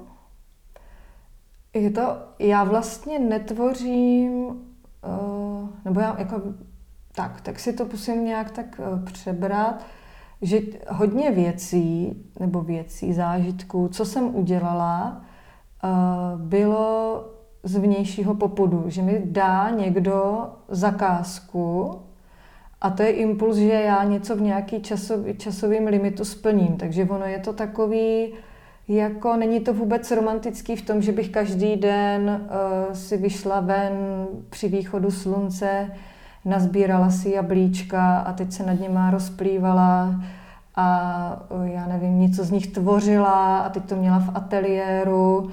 je 1.74 1.92
to, 1.92 2.18
já 2.40 2.64
vlastně 2.64 3.20
netvořím, 3.20 4.46
uh, 4.46 5.70
nebo 5.86 6.00
já 6.00 6.16
jako 6.20 6.42
tak, 7.18 7.42
tak 7.42 7.60
si 7.60 7.74
to 7.74 7.86
musím 7.86 8.26
nějak 8.26 8.52
tak 8.52 8.80
eh, 8.80 9.12
přebrat, 9.12 9.86
že 10.42 10.60
hodně 10.90 11.32
věcí, 11.32 12.16
nebo 12.40 12.62
věcí, 12.62 13.14
zážitků, 13.14 13.88
co 13.88 14.06
jsem 14.06 14.36
udělala, 14.36 15.22
eh, 15.84 15.88
bylo 16.36 17.24
z 17.64 17.76
vnějšího 17.78 18.36
popudu, 18.36 18.84
že 18.88 19.02
mi 19.02 19.22
dá 19.26 19.70
někdo 19.70 20.50
zakázku 20.68 21.96
a 22.82 22.90
to 22.90 23.04
je 23.04 23.12
impuls, 23.12 23.56
že 23.56 23.74
já 23.74 24.04
něco 24.04 24.36
v 24.36 24.42
nějaký 24.42 24.82
časový, 24.82 25.38
časovým 25.38 25.88
limitu 25.88 26.26
splním. 26.26 26.78
Takže 26.78 27.04
ono 27.04 27.26
je 27.26 27.40
to 27.40 27.54
takový, 27.54 28.34
jako 28.88 29.36
není 29.36 29.60
to 29.60 29.74
vůbec 29.74 30.12
romantický 30.12 30.76
v 30.76 30.82
tom, 30.82 31.02
že 31.02 31.12
bych 31.12 31.30
každý 31.30 31.76
den 31.76 32.42
uh, 32.42 32.94
si 32.94 33.18
vyšla 33.18 33.60
ven 33.60 34.28
při 34.50 34.68
východu 34.68 35.12
slunce, 35.12 35.92
nazbírala 36.46 37.10
si 37.10 37.30
jablíčka 37.30 38.18
a 38.18 38.34
teď 38.34 38.52
se 38.52 38.66
nad 38.66 38.80
něma 38.80 39.12
rozplývala 39.12 40.22
a 40.76 41.48
já 41.64 41.86
nevím, 41.88 42.20
něco 42.20 42.44
z 42.44 42.52
nich 42.52 42.68
tvořila 42.68 43.60
a 43.60 43.70
teď 43.70 43.84
to 43.84 43.96
měla 43.96 44.20
v 44.20 44.36
ateliéru. 44.36 45.50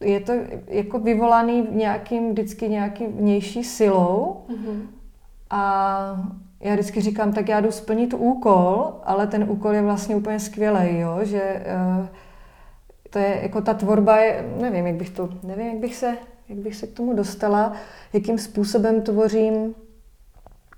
Je 0.00 0.20
to 0.20 0.32
jako 0.66 0.98
vyvolaný 0.98 1.66
nějakým, 1.70 2.30
vždycky 2.30 2.68
nějaký 2.68 3.06
vnější 3.06 3.64
silou 3.64 4.36
mm-hmm. 4.48 4.80
a 5.50 6.30
já 6.60 6.72
vždycky 6.72 7.00
říkám, 7.00 7.32
tak 7.32 7.48
já 7.48 7.60
jdu 7.60 7.70
splnit 7.70 8.14
úkol, 8.14 8.92
ale 9.04 9.26
ten 9.26 9.46
úkol 9.48 9.72
je 9.72 9.82
vlastně 9.82 10.16
úplně 10.16 10.40
skvělý, 10.40 10.98
jo? 10.98 11.18
že 11.22 11.64
uh, 12.00 12.06
to 13.10 13.18
je 13.18 13.38
jako 13.42 13.60
ta 13.60 13.74
tvorba 13.74 14.16
je, 14.16 14.54
nevím, 14.60 14.86
jak 14.86 14.96
bych 14.96 15.10
to, 15.10 15.28
nevím, 15.42 15.66
jak 15.66 15.78
bych 15.78 15.96
se, 15.96 16.16
jak 16.48 16.58
bych 16.58 16.76
se 16.76 16.86
k 16.86 16.92
tomu 16.92 17.14
dostala, 17.14 17.72
jakým 18.12 18.38
způsobem 18.38 19.02
tvořím, 19.02 19.74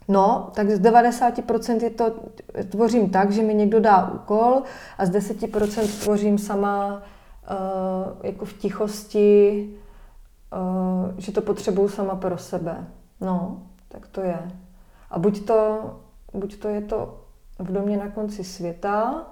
No, 0.09 0.51
tak 0.55 0.71
z 0.71 0.81
90% 0.81 1.83
je 1.83 1.91
to 1.91 2.15
tvořím 2.69 3.11
tak, 3.11 3.31
že 3.31 3.43
mi 3.43 3.55
někdo 3.55 3.81
dá 3.81 4.11
úkol 4.11 4.63
a 4.99 5.07
z 5.07 5.11
10% 5.11 6.03
tvořím 6.03 6.39
sama 6.39 6.97
uh, 6.97 8.27
jako 8.27 8.45
v 8.45 8.53
tichosti, 8.53 9.71
uh, 10.53 11.19
že 11.19 11.33
to 11.33 11.43
potřebuju 11.43 11.89
sama 11.89 12.17
pro 12.17 12.39
sebe. 12.39 12.87
No, 13.21 13.63
tak 13.89 14.07
to 14.07 14.21
je. 14.21 14.51
A 15.11 15.19
buď 15.19 15.47
to, 15.47 15.81
buď 16.35 16.57
to 16.57 16.69
je 16.69 16.81
to 16.81 17.21
v 17.59 17.73
domě 17.73 17.97
na 17.97 18.09
konci 18.09 18.45
světa, 18.45 19.27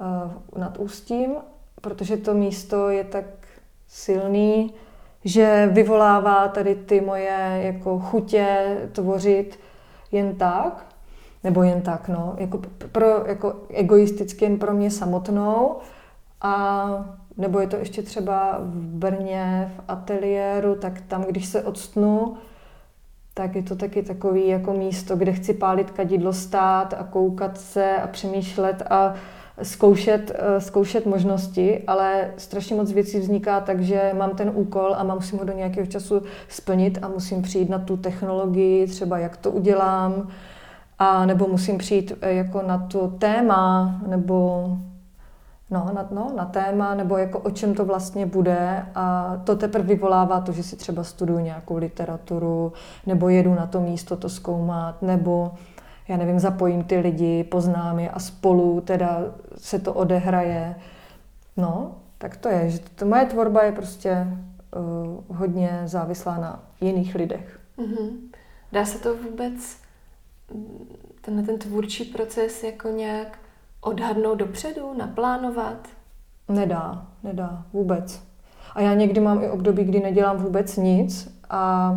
uh, 0.00 0.60
nad 0.60 0.78
Ústím, 0.78 1.34
protože 1.80 2.16
to 2.16 2.34
místo 2.34 2.88
je 2.88 3.04
tak 3.04 3.24
silný, 3.88 4.74
že 5.24 5.70
vyvolává 5.72 6.48
tady 6.48 6.74
ty 6.74 7.00
moje 7.00 7.60
jako 7.62 7.98
chutě 7.98 8.76
tvořit 8.92 9.58
jen 10.12 10.36
tak, 10.36 10.86
nebo 11.44 11.62
jen 11.62 11.82
tak, 11.82 12.08
no, 12.08 12.34
jako, 12.38 12.60
pro, 12.92 13.26
jako 13.26 13.56
egoisticky 13.70 14.44
jen 14.44 14.58
pro 14.58 14.74
mě 14.74 14.90
samotnou. 14.90 15.76
A 16.40 17.18
nebo 17.36 17.60
je 17.60 17.66
to 17.66 17.76
ještě 17.76 18.02
třeba 18.02 18.58
v 18.60 18.76
Brně, 18.76 19.72
v 19.76 19.82
ateliéru, 19.88 20.74
tak 20.74 21.00
tam, 21.00 21.24
když 21.24 21.46
se 21.46 21.62
odstnu, 21.62 22.36
tak 23.34 23.56
je 23.56 23.62
to 23.62 23.76
taky 23.76 24.02
takový 24.02 24.48
jako 24.48 24.72
místo, 24.72 25.16
kde 25.16 25.32
chci 25.32 25.54
pálit 25.54 25.90
kadidlo 25.90 26.32
stát 26.32 26.94
a 26.98 27.04
koukat 27.04 27.58
se 27.58 27.96
a 27.96 28.06
přemýšlet 28.06 28.82
a 28.90 29.14
zkoušet, 29.62 30.32
eh, 30.34 30.60
zkoušet 30.60 31.06
možnosti, 31.06 31.82
ale 31.86 32.30
strašně 32.36 32.76
moc 32.76 32.92
věcí 32.92 33.20
vzniká 33.20 33.60
tak, 33.60 33.80
že 33.80 34.14
mám 34.18 34.30
ten 34.30 34.50
úkol 34.54 34.94
a 34.94 35.14
musím 35.14 35.38
ho 35.38 35.44
do 35.44 35.52
nějakého 35.52 35.86
času 35.86 36.22
splnit 36.48 36.98
a 37.02 37.08
musím 37.08 37.42
přijít 37.42 37.70
na 37.70 37.78
tu 37.78 37.96
technologii, 37.96 38.86
třeba 38.86 39.18
jak 39.18 39.36
to 39.36 39.50
udělám, 39.50 40.28
a 40.98 41.26
nebo 41.26 41.48
musím 41.48 41.78
přijít 41.78 42.12
eh, 42.20 42.34
jako 42.34 42.62
na 42.62 42.78
to 42.78 43.08
téma, 43.08 43.94
nebo 44.06 44.68
no, 45.70 45.90
na, 45.94 46.08
no, 46.10 46.32
na 46.36 46.44
téma, 46.44 46.94
nebo 46.94 47.16
jako 47.16 47.38
o 47.38 47.50
čem 47.50 47.74
to 47.74 47.84
vlastně 47.84 48.26
bude. 48.26 48.86
A 48.94 49.36
to 49.44 49.56
teprve 49.56 49.84
vyvolává 49.84 50.40
to, 50.40 50.52
že 50.52 50.62
si 50.62 50.76
třeba 50.76 51.04
studuju 51.04 51.38
nějakou 51.38 51.76
literaturu, 51.76 52.72
nebo 53.06 53.28
jedu 53.28 53.54
na 53.54 53.66
to 53.66 53.80
místo 53.80 54.16
to 54.16 54.28
zkoumat, 54.28 55.02
nebo 55.02 55.50
já 56.08 56.16
nevím, 56.16 56.38
zapojím 56.38 56.84
ty 56.84 56.98
lidi, 56.98 57.44
poznám 57.44 57.98
je 57.98 58.10
a 58.10 58.18
spolu 58.18 58.80
teda 58.80 59.20
se 59.56 59.78
to 59.78 59.94
odehraje. 59.94 60.74
No, 61.56 61.94
tak 62.18 62.36
to 62.36 62.48
je, 62.48 62.70
že 62.70 62.78
to, 62.78 63.06
moje 63.06 63.26
tvorba 63.26 63.62
je 63.62 63.72
prostě 63.72 64.26
uh, 64.76 65.36
hodně 65.36 65.82
závislá 65.84 66.38
na 66.38 66.62
jiných 66.80 67.14
lidech. 67.14 67.60
Mm-hmm. 67.78 68.08
Dá 68.72 68.84
se 68.84 68.98
to 68.98 69.16
vůbec, 69.16 69.76
tenhle 71.20 71.42
ten 71.42 71.58
tvůrčí 71.58 72.04
proces 72.04 72.62
jako 72.62 72.88
nějak 72.88 73.38
odhadnout 73.80 74.38
dopředu, 74.38 74.94
naplánovat? 74.98 75.88
Nedá, 76.48 77.06
nedá, 77.22 77.64
vůbec. 77.72 78.22
A 78.74 78.80
já 78.80 78.94
někdy 78.94 79.20
mám 79.20 79.42
i 79.42 79.50
období, 79.50 79.84
kdy 79.84 80.00
nedělám 80.00 80.36
vůbec 80.36 80.76
nic 80.76 81.38
a, 81.50 81.92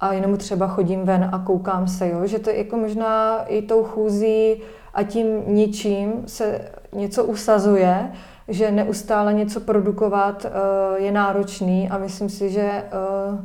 a 0.00 0.12
jenom 0.12 0.36
třeba 0.36 0.66
chodím 0.66 1.04
ven 1.04 1.28
a 1.32 1.38
koukám 1.38 1.88
se, 1.88 2.08
jo? 2.08 2.26
že 2.26 2.38
to 2.38 2.50
je 2.50 2.58
jako 2.58 2.76
možná 2.76 3.42
i 3.42 3.62
tou 3.62 3.84
chůzí 3.84 4.56
a 4.94 5.02
tím 5.02 5.26
ničím 5.46 6.12
se 6.26 6.60
něco 6.92 7.24
usazuje, 7.24 8.12
že 8.48 8.70
neustále 8.70 9.34
něco 9.34 9.60
produkovat 9.60 10.44
uh, 10.44 11.02
je 11.04 11.12
náročný 11.12 11.90
a 11.90 11.98
myslím 11.98 12.28
si, 12.28 12.50
že 12.50 12.82
uh, 13.32 13.38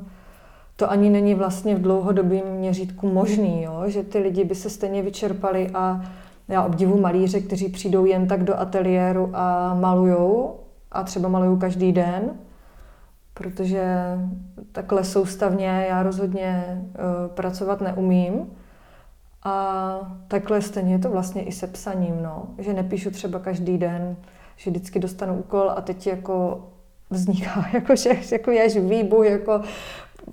to 0.75 0.91
ani 0.91 1.09
není 1.09 1.35
vlastně 1.35 1.75
v 1.75 1.81
dlouhodobém 1.81 2.45
měřítku 2.47 3.07
možný, 3.07 3.63
jo? 3.63 3.83
že 3.85 4.03
ty 4.03 4.19
lidi 4.19 4.43
by 4.43 4.55
se 4.55 4.69
stejně 4.69 5.01
vyčerpali 5.01 5.69
a 5.73 6.01
já 6.47 6.63
obdivu 6.63 6.99
malíře, 6.99 7.39
kteří 7.39 7.69
přijdou 7.69 8.05
jen 8.05 8.27
tak 8.27 8.43
do 8.43 8.59
ateliéru 8.59 9.29
a 9.33 9.73
malujou 9.73 10.55
a 10.91 11.03
třeba 11.03 11.29
malují 11.29 11.59
každý 11.59 11.91
den, 11.91 12.31
protože 13.39 13.83
takhle 14.71 15.03
soustavně 15.03 15.85
já 15.89 16.03
rozhodně 16.03 16.81
uh, 16.81 17.35
pracovat 17.35 17.81
neumím. 17.81 18.51
A 19.43 20.17
takhle 20.27 20.61
stejně 20.61 20.93
je 20.93 20.99
to 20.99 21.09
vlastně 21.09 21.43
i 21.43 21.51
se 21.51 21.67
psaním, 21.67 22.23
no. 22.23 22.47
že 22.57 22.73
nepíšu 22.73 23.11
třeba 23.11 23.39
každý 23.39 23.77
den, 23.77 24.15
že 24.55 24.71
vždycky 24.71 24.99
dostanu 24.99 25.39
úkol 25.39 25.71
a 25.75 25.81
teď 25.81 26.07
jako 26.07 26.67
vzniká 27.09 27.69
jako, 27.73 27.95
že, 27.95 28.09
jako 28.31 28.51
jež 28.51 28.77
výbuch, 28.77 29.25
jako, 29.25 29.61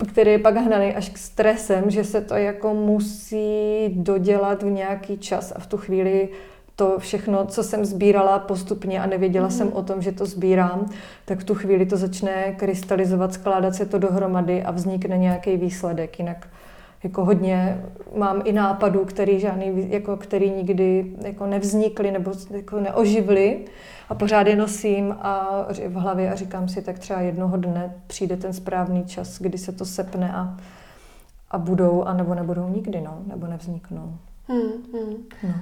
který 0.08 0.30
je 0.30 0.38
pak 0.38 0.56
hnaný 0.56 0.94
až 0.94 1.08
k 1.08 1.18
stresem, 1.18 1.90
že 1.90 2.04
se 2.04 2.20
to 2.20 2.34
jako 2.34 2.74
musí 2.74 3.88
dodělat 3.88 4.62
v 4.62 4.70
nějaký 4.70 5.18
čas 5.18 5.52
a 5.56 5.58
v 5.58 5.66
tu 5.66 5.76
chvíli 5.76 6.28
to 6.76 6.98
všechno, 6.98 7.46
co 7.46 7.62
jsem 7.62 7.84
sbírala 7.84 8.38
postupně 8.38 9.00
a 9.00 9.06
nevěděla 9.06 9.46
mm. 9.46 9.52
jsem 9.52 9.72
o 9.72 9.82
tom, 9.82 10.02
že 10.02 10.12
to 10.12 10.26
sbírám, 10.26 10.90
tak 11.24 11.40
v 11.40 11.44
tu 11.44 11.54
chvíli 11.54 11.86
to 11.86 11.96
začne 11.96 12.52
krystalizovat, 12.52 13.34
skládat 13.34 13.74
se 13.74 13.86
to 13.86 13.98
dohromady 13.98 14.62
a 14.62 14.70
vznikne 14.70 15.18
nějaký 15.18 15.56
výsledek. 15.56 16.18
Jinak 16.18 16.48
jako 17.02 17.24
hodně 17.24 17.84
mám 18.16 18.42
i 18.44 18.52
nápadů, 18.52 19.04
který, 19.04 19.40
žádný, 19.40 19.90
jako, 19.90 20.16
který 20.16 20.50
nikdy 20.50 21.12
jako 21.22 21.46
nevznikly 21.46 22.10
nebo 22.10 22.32
jako 22.50 22.80
neoživly 22.80 23.64
a 24.08 24.14
pořád 24.14 24.46
je 24.46 24.56
nosím 24.56 25.12
a 25.12 25.66
v 25.88 25.94
hlavě 25.94 26.32
a 26.32 26.34
říkám 26.34 26.68
si, 26.68 26.82
tak 26.82 26.98
třeba 26.98 27.20
jednoho 27.20 27.56
dne 27.56 27.94
přijde 28.06 28.36
ten 28.36 28.52
správný 28.52 29.04
čas, 29.04 29.40
kdy 29.40 29.58
se 29.58 29.72
to 29.72 29.84
sepne 29.84 30.32
a, 30.32 30.56
a 31.50 31.58
budou, 31.58 32.02
a 32.02 32.14
nebo 32.14 32.34
nebudou 32.34 32.68
nikdy, 32.68 33.00
no, 33.00 33.18
nebo 33.26 33.46
nevzniknou. 33.46 34.16
Hmm, 34.48 34.72
hmm. 34.92 35.14
No. 35.42 35.54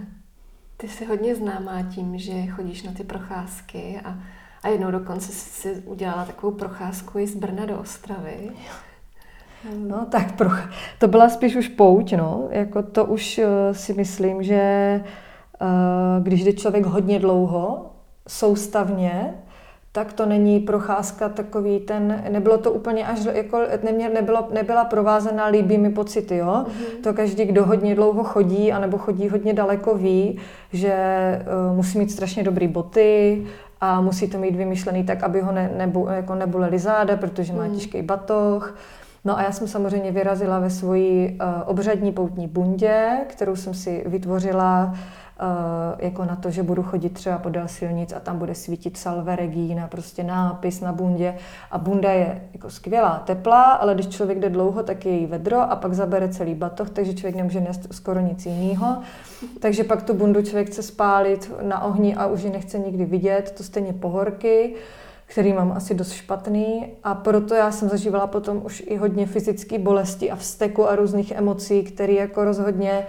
Ty 0.77 0.89
jsi 0.89 1.05
hodně 1.05 1.35
známá 1.35 1.83
tím, 1.83 2.19
že 2.19 2.47
chodíš 2.47 2.83
na 2.83 2.93
ty 2.93 3.05
procházky 3.05 4.01
a, 4.05 4.19
a 4.63 4.69
jednou 4.69 4.91
dokonce 4.91 5.33
si 5.33 5.75
udělala 5.75 6.25
takovou 6.25 6.53
procházku 6.53 7.19
i 7.19 7.27
z 7.27 7.37
Brna 7.37 7.67
do 7.67 7.79
Ostravy. 7.79 8.51
No 9.79 10.07
tak 10.07 10.37
pro, 10.37 10.51
to 10.99 11.09
byla 11.09 11.29
spíš 11.29 11.57
už 11.57 11.69
pouť, 11.69 12.13
no. 12.13 12.49
Jako 12.51 12.83
to 12.83 13.05
už 13.05 13.39
uh, 13.39 13.45
si 13.77 13.95
myslím, 13.95 14.43
že 14.43 15.01
uh, 15.61 15.69
když 16.23 16.45
jde 16.45 16.53
člověk 16.53 16.87
hodně 16.87 17.19
dlouho, 17.19 17.91
soustavně, 18.29 19.35
tak 19.97 20.13
to 20.13 20.27
není 20.27 20.61
procházka 20.61 21.29
takový 21.29 21.81
ten, 21.81 22.25
nebylo 22.29 22.59
to 22.59 22.73
úplně 22.73 23.07
až, 23.07 23.19
jako 23.33 23.61
nemě, 23.85 24.09
nebylo, 24.09 24.49
nebyla 24.53 24.85
provázená 24.85 25.47
líbými 25.47 25.91
pocity, 25.91 26.37
jo. 26.37 26.65
Mm-hmm. 26.67 27.03
To 27.03 27.15
každý, 27.15 27.45
kdo 27.45 27.67
hodně 27.67 27.95
dlouho 27.95 28.25
chodí, 28.25 28.73
anebo 28.73 28.99
chodí 28.99 29.29
hodně 29.29 29.53
daleko, 29.53 29.95
ví, 29.95 30.39
že 30.73 30.95
uh, 31.71 31.77
musí 31.77 31.99
mít 31.99 32.11
strašně 32.11 32.43
dobrý 32.43 32.69
boty 32.69 33.43
a 33.81 34.01
musí 34.01 34.29
to 34.29 34.39
mít 34.39 34.57
vymyšlený 34.57 35.05
tak, 35.05 35.23
aby 35.23 35.41
ho 35.41 35.53
ne, 35.53 35.71
nebu, 35.77 36.09
jako 36.11 36.35
neboleli 36.35 36.79
záda, 36.79 37.17
protože 37.17 37.53
má 37.53 37.65
mm. 37.65 37.75
těžký 37.75 38.03
batoh. 38.03 38.77
No 39.25 39.39
a 39.39 39.43
já 39.43 39.53
jsem 39.53 39.69
samozřejmě 39.69 40.11
vyrazila 40.11 40.59
ve 40.59 40.71
svoji 40.71 41.39
uh, 41.41 41.49
obřadní 41.67 42.13
poutní 42.13 42.49
bundě, 42.49 43.11
kterou 43.29 43.57
jsem 43.57 43.75
si 43.75 44.05
vytvořila 44.07 44.95
Eh, 44.95 45.24
jako 45.99 46.25
na 46.25 46.37
to, 46.37 46.51
že 46.51 46.63
budu 46.63 46.83
chodit 46.83 47.09
třeba 47.09 47.39
podél 47.39 47.69
silnic 47.69 48.13
a 48.13 48.21
tam 48.21 48.39
bude 48.39 48.55
svítit 48.55 48.97
salve 48.97 49.37
regina, 49.37 49.89
prostě 49.89 50.23
nápis 50.23 50.81
na 50.81 50.93
bundě. 50.93 51.35
A 51.71 51.79
bunda 51.79 52.11
je 52.11 52.43
jako 52.53 52.71
skvělá, 52.71 53.23
teplá, 53.27 53.63
ale 53.63 53.95
když 53.95 54.09
člověk 54.09 54.39
jde 54.39 54.51
dlouho, 54.51 54.83
tak 54.83 55.07
je 55.07 55.13
jí 55.13 55.27
vedro 55.27 55.61
a 55.61 55.77
pak 55.77 55.95
zabere 55.95 56.29
celý 56.29 56.55
batoh, 56.55 56.91
takže 56.91 57.15
člověk 57.15 57.37
nemůže 57.37 57.61
nést 57.61 57.95
skoro 57.95 58.21
nic 58.21 58.47
jiného. 58.47 59.03
Takže 59.61 59.85
pak 59.85 60.03
tu 60.03 60.15
bundu 60.15 60.43
člověk 60.43 60.67
chce 60.67 60.83
spálit 60.83 61.53
na 61.63 61.85
ohni 61.85 62.15
a 62.15 62.27
už 62.27 62.43
ji 62.43 62.51
nechce 62.51 62.79
nikdy 62.79 63.05
vidět, 63.05 63.55
to 63.57 63.63
stejně 63.63 63.93
pohorky 63.93 64.75
který 65.27 65.53
mám 65.53 65.73
asi 65.73 65.95
dost 65.95 66.13
špatný 66.13 66.87
a 67.05 67.15
proto 67.15 67.55
já 67.55 67.73
jsem 67.73 67.89
zažívala 67.89 68.27
potom 68.27 68.61
už 68.65 68.83
i 68.87 68.97
hodně 68.97 69.27
fyzické 69.27 69.79
bolesti 69.79 70.31
a 70.31 70.37
vzteku 70.37 70.89
a 70.89 70.97
různých 70.97 71.31
emocí, 71.31 71.83
které 71.83 72.13
jako 72.13 72.45
rozhodně 72.45 72.99
uh, 72.99 73.05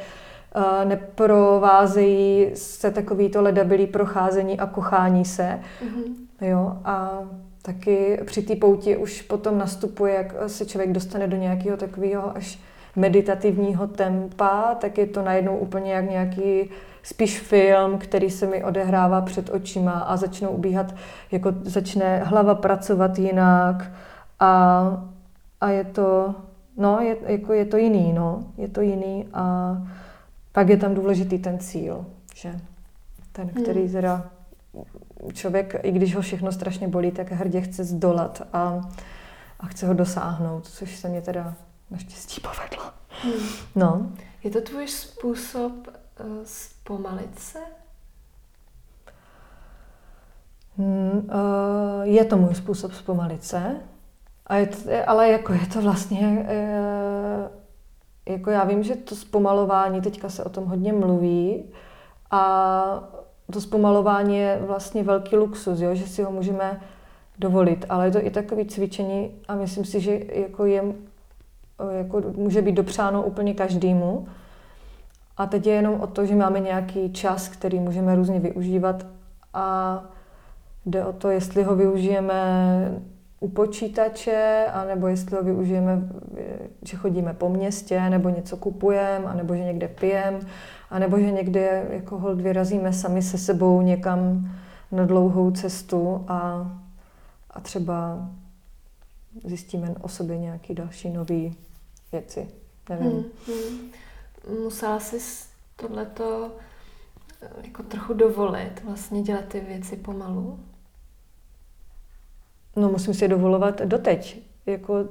neprovázejí 0.84 2.52
se 2.54 2.92
takový 2.92 3.30
to 3.30 3.42
ledabilý 3.42 3.88
procházení 3.88 4.60
a 4.60 4.66
kochání 4.66 5.26
se. 5.26 5.60
Mm-hmm. 5.84 6.48
Jo, 6.48 6.78
a 6.86 7.20
taky 7.62 8.20
při 8.26 8.42
té 8.42 8.56
pouti 8.56 8.98
už 8.98 9.22
potom 9.22 9.58
nastupuje, 9.58 10.14
jak 10.14 10.34
se 10.48 10.66
člověk 10.66 10.92
dostane 10.92 11.28
do 11.28 11.38
nějakého 11.38 11.78
takového 11.78 12.38
až 12.38 12.60
meditativního 12.96 13.88
tempa, 13.88 14.76
tak 14.80 14.98
je 14.98 15.08
to 15.08 15.22
najednou 15.22 15.58
úplně 15.58 15.94
jak 15.94 16.10
nějaký 16.10 16.70
spíš 17.04 17.40
film, 17.40 17.98
který 17.98 18.30
se 18.30 18.48
mi 18.48 18.64
odehrává 18.64 19.22
před 19.22 19.50
očima 19.50 19.92
a 19.92 20.18
začnou 20.18 20.50
ubíhat, 20.50 20.96
jako 21.32 21.54
začne 21.62 22.24
hlava 22.24 22.56
pracovat 22.56 23.20
jinak 23.20 23.92
a, 24.40 24.84
a 25.62 25.70
je 25.70 25.84
to, 25.84 26.36
no, 26.78 27.00
je, 27.00 27.18
jako 27.28 27.54
je 27.54 27.66
to 27.66 27.78
jiný, 27.78 28.14
no, 28.14 28.44
je 28.58 28.68
to 28.68 28.82
jiný 28.82 29.28
a 29.34 29.76
pak 30.56 30.70
je 30.70 30.78
tam 30.78 30.96
důležitý 30.96 31.40
ten 31.40 31.60
cíl, 31.60 32.06
že 32.36 32.60
ten, 33.32 33.50
který 33.50 33.82
hmm. 33.82 33.92
teda 33.92 34.32
člověk, 35.34 35.76
i 35.84 35.92
když 35.92 36.16
ho 36.16 36.22
všechno 36.22 36.52
strašně 36.52 36.88
bolí, 36.88 37.12
tak 37.12 37.32
hrdě 37.32 37.62
chce 37.62 37.84
zdolat 37.84 38.42
a, 38.54 38.82
a 39.60 39.68
chce 39.68 39.88
ho 39.88 39.94
dosáhnout, 39.94 40.68
což 40.68 40.96
se 40.96 41.10
mě 41.10 41.22
teda 41.22 41.56
naštěstí 41.92 42.42
povedlo. 42.42 42.92
Hmm. 43.10 43.34
No. 43.76 44.12
Je 44.44 44.52
to 44.52 44.62
tvůj 44.62 44.88
způsob 44.88 45.74
uh, 45.74 46.26
zpomalit 46.44 47.40
se? 47.40 47.60
Hmm, 50.78 51.12
uh, 51.12 52.04
je 52.04 52.26
to 52.26 52.38
můj 52.38 52.56
způsob 52.56 52.94
zpomalit 52.94 53.44
se, 53.44 53.76
a 54.48 54.56
je 54.56 54.68
to, 54.68 54.78
ale 55.08 55.30
jako 55.30 55.54
je 55.54 55.68
to 55.74 55.82
vlastně 55.82 56.20
uh, 56.20 57.65
jako 58.30 58.50
já 58.50 58.64
vím, 58.64 58.84
že 58.84 58.96
to 58.96 59.16
zpomalování, 59.16 60.02
teďka 60.02 60.30
se 60.30 60.44
o 60.44 60.50
tom 60.50 60.66
hodně 60.66 60.94
mluví 60.94 61.64
a 62.32 63.10
to 63.52 63.62
zpomalování 63.62 64.38
je 64.38 64.60
vlastně 64.66 65.04
velký 65.04 65.36
luxus, 65.36 65.80
jo? 65.80 65.96
že 65.96 66.08
si 66.08 66.24
ho 66.24 66.32
můžeme 66.32 66.82
dovolit, 67.40 67.86
ale 67.90 68.08
je 68.08 68.12
to 68.12 68.26
i 68.26 68.30
takové 68.30 68.66
cvičení 68.66 69.32
a 69.48 69.56
myslím 69.56 69.86
si, 69.86 70.00
že 70.00 70.20
jako 70.34 70.66
je, 70.66 70.84
jako 71.92 72.22
může 72.36 72.62
být 72.62 72.76
dopřáno 72.76 73.24
úplně 73.24 73.54
každému. 73.54 74.28
A 75.38 75.46
teď 75.46 75.68
je 75.68 75.74
jenom 75.74 76.02
o 76.02 76.08
to, 76.08 76.26
že 76.26 76.36
máme 76.36 76.60
nějaký 76.60 77.14
čas, 77.14 77.48
který 77.48 77.80
můžeme 77.80 78.16
různě 78.16 78.40
využívat 78.40 79.06
a 79.54 80.04
jde 80.86 81.06
o 81.06 81.14
to, 81.14 81.30
jestli 81.30 81.64
ho 81.64 81.76
využijeme 81.76 83.02
u 83.46 83.50
počítače, 83.50 84.66
anebo 84.74 85.08
jestli 85.08 85.36
ho 85.36 85.44
využijeme, 85.44 86.10
že 86.84 86.98
chodíme 86.98 87.34
po 87.34 87.50
městě, 87.50 88.10
nebo 88.10 88.30
něco 88.30 88.58
kupujeme, 88.58 89.26
anebo 89.26 89.56
že 89.56 89.64
někde 89.64 89.88
pijeme, 89.88 90.40
anebo 90.90 91.20
že 91.20 91.32
někde 91.32 91.86
jako 91.90 92.18
hold 92.18 92.42
vyrazíme 92.42 92.94
sami 92.94 93.22
se 93.22 93.38
sebou 93.38 93.82
někam 93.82 94.52
na 94.92 95.06
dlouhou 95.06 95.52
cestu 95.52 96.26
a, 96.28 96.72
a 97.50 97.62
třeba 97.62 98.30
zjistíme 99.44 99.96
o 100.02 100.08
sobě 100.08 100.38
nějaké 100.38 100.74
další 100.74 101.10
nové 101.10 101.50
věci. 102.12 102.48
Nevím. 102.90 103.12
Hmm, 103.12 103.24
hmm. 103.48 104.64
Musela 104.64 105.00
jsi 105.00 105.18
tohleto 105.76 106.52
jako 107.64 107.84
trochu 107.84 108.14
dovolit, 108.14 108.82
vlastně 108.84 109.22
dělat 109.22 109.46
ty 109.46 109.60
věci 109.60 109.96
pomalu? 109.96 110.60
No 112.76 112.90
musím 112.90 113.14
si 113.14 113.28
dovolovat 113.28 113.82
doteď. 113.82 114.42
Jako 114.66 115.06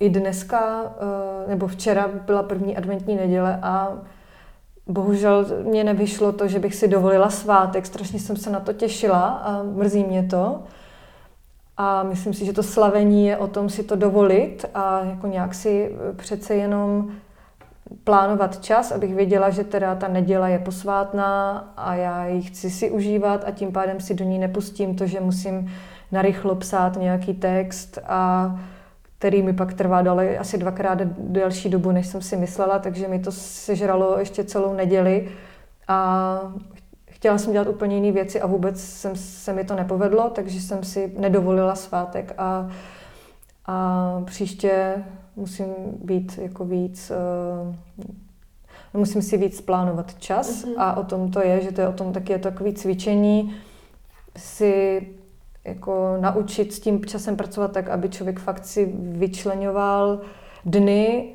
i 0.00 0.10
dneska, 0.10 0.82
eh, 0.84 1.48
nebo 1.48 1.66
včera 1.66 2.08
byla 2.26 2.42
první 2.42 2.76
adventní 2.76 3.16
neděle 3.16 3.58
a 3.62 3.98
bohužel 4.86 5.46
mě 5.62 5.84
nevyšlo 5.84 6.32
to, 6.32 6.48
že 6.48 6.58
bych 6.58 6.74
si 6.74 6.88
dovolila 6.88 7.30
svátek. 7.30 7.86
Strašně 7.86 8.18
jsem 8.18 8.36
se 8.36 8.50
na 8.50 8.60
to 8.60 8.72
těšila 8.72 9.28
a 9.28 9.62
mrzí 9.62 10.04
mě 10.04 10.22
to. 10.22 10.62
A 11.76 12.02
myslím 12.02 12.34
si, 12.34 12.44
že 12.44 12.52
to 12.52 12.62
slavení 12.62 13.26
je 13.26 13.36
o 13.36 13.46
tom 13.46 13.68
si 13.68 13.82
to 13.82 13.96
dovolit 13.96 14.64
a 14.74 15.04
jako 15.04 15.26
nějak 15.26 15.54
si 15.54 15.96
přece 16.16 16.54
jenom 16.54 17.10
plánovat 18.04 18.64
čas, 18.64 18.92
abych 18.92 19.14
věděla, 19.14 19.50
že 19.50 19.64
teda 19.64 19.94
ta 19.94 20.08
neděla 20.08 20.48
je 20.48 20.58
posvátná 20.58 21.58
a 21.76 21.94
já 21.94 22.26
ji 22.26 22.42
chci 22.42 22.70
si 22.70 22.90
užívat 22.90 23.44
a 23.46 23.50
tím 23.50 23.72
pádem 23.72 24.00
si 24.00 24.14
do 24.14 24.24
ní 24.24 24.38
nepustím 24.38 24.96
to, 24.96 25.06
že 25.06 25.20
musím 25.20 25.70
narychlo 26.12 26.54
psát 26.54 26.96
nějaký 26.96 27.34
text 27.34 27.98
a 28.06 28.54
který 29.18 29.42
mi 29.42 29.52
pak 29.52 29.74
trvá 29.74 30.02
dole 30.02 30.38
asi 30.38 30.58
dvakrát 30.58 30.98
delší 31.18 31.68
dobu, 31.68 31.92
než 31.92 32.06
jsem 32.06 32.22
si 32.22 32.36
myslela, 32.36 32.78
takže 32.78 33.08
mi 33.08 33.18
to 33.18 33.32
sežralo 33.32 34.18
ještě 34.18 34.44
celou 34.44 34.74
neděli 34.74 35.28
a 35.88 36.40
chtěla 37.10 37.38
jsem 37.38 37.52
dělat 37.52 37.68
úplně 37.68 37.96
jiné 37.96 38.12
věci 38.12 38.40
a 38.40 38.46
vůbec 38.46 38.80
jsem, 38.80 39.16
se 39.16 39.52
mi 39.52 39.64
to 39.64 39.74
nepovedlo, 39.74 40.30
takže 40.30 40.60
jsem 40.60 40.84
si 40.84 41.12
nedovolila 41.18 41.74
svátek 41.74 42.34
a, 42.38 42.68
a 43.66 44.22
příště 44.24 44.94
musím 45.36 45.66
být 46.04 46.38
jako 46.42 46.64
víc, 46.64 47.12
uh, 47.64 47.74
musím 48.94 49.22
si 49.22 49.36
víc 49.36 49.60
plánovat 49.60 50.18
čas 50.18 50.64
mm-hmm. 50.64 50.74
a 50.78 50.96
o 50.96 51.04
tom 51.04 51.30
to 51.30 51.40
je, 51.40 51.60
že 51.60 51.72
to 51.72 51.80
je 51.80 51.88
o 51.88 51.92
tom 51.92 52.12
taky 52.12 52.32
je 52.32 52.38
takové 52.38 52.72
cvičení, 52.72 53.54
si 54.36 55.02
jako 55.64 56.16
naučit 56.20 56.72
s 56.72 56.80
tím 56.80 57.04
časem 57.04 57.36
pracovat 57.36 57.72
tak, 57.72 57.88
aby 57.88 58.08
člověk 58.08 58.38
fakt 58.38 58.66
si 58.66 58.92
vyčlenoval 58.96 60.20
dny, 60.64 61.34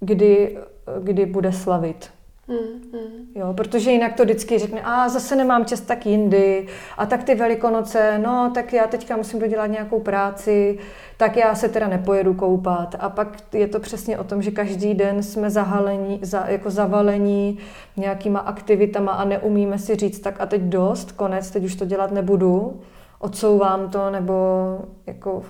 kdy, 0.00 0.58
kdy 1.02 1.26
bude 1.26 1.52
slavit. 1.52 2.10
Mm, 2.48 3.00
mm. 3.00 3.26
Jo, 3.34 3.54
protože 3.54 3.90
jinak 3.90 4.14
to 4.14 4.24
vždycky 4.24 4.58
řekne, 4.58 4.80
a 4.84 5.08
zase 5.08 5.36
nemám 5.36 5.64
čas 5.64 5.80
tak 5.80 6.06
jindy, 6.06 6.66
a 6.98 7.06
tak 7.06 7.24
ty 7.24 7.34
velikonoce, 7.34 8.18
no 8.18 8.50
tak 8.54 8.72
já 8.72 8.86
teďka 8.86 9.16
musím 9.16 9.40
dodělat 9.40 9.66
nějakou 9.66 10.00
práci, 10.00 10.78
tak 11.16 11.36
já 11.36 11.54
se 11.54 11.68
teda 11.68 11.88
nepojedu 11.88 12.34
koupat. 12.34 12.96
A 12.98 13.08
pak 13.08 13.54
je 13.54 13.68
to 13.68 13.80
přesně 13.80 14.18
o 14.18 14.24
tom, 14.24 14.42
že 14.42 14.50
každý 14.50 14.94
den 14.94 15.22
jsme 15.22 15.50
zahalení, 15.50 16.18
za, 16.22 16.44
jako 16.48 16.70
zavalení 16.70 17.58
nějakýma 17.96 18.38
aktivitama 18.38 19.12
a 19.12 19.24
neumíme 19.24 19.78
si 19.78 19.96
říct, 19.96 20.20
tak 20.20 20.40
a 20.40 20.46
teď 20.46 20.62
dost, 20.62 21.12
konec, 21.12 21.50
teď 21.50 21.64
už 21.64 21.74
to 21.74 21.84
dělat 21.84 22.10
nebudu, 22.10 22.80
odsouvám 23.18 23.90
to, 23.90 24.10
nebo 24.10 24.34
jako 25.06 25.42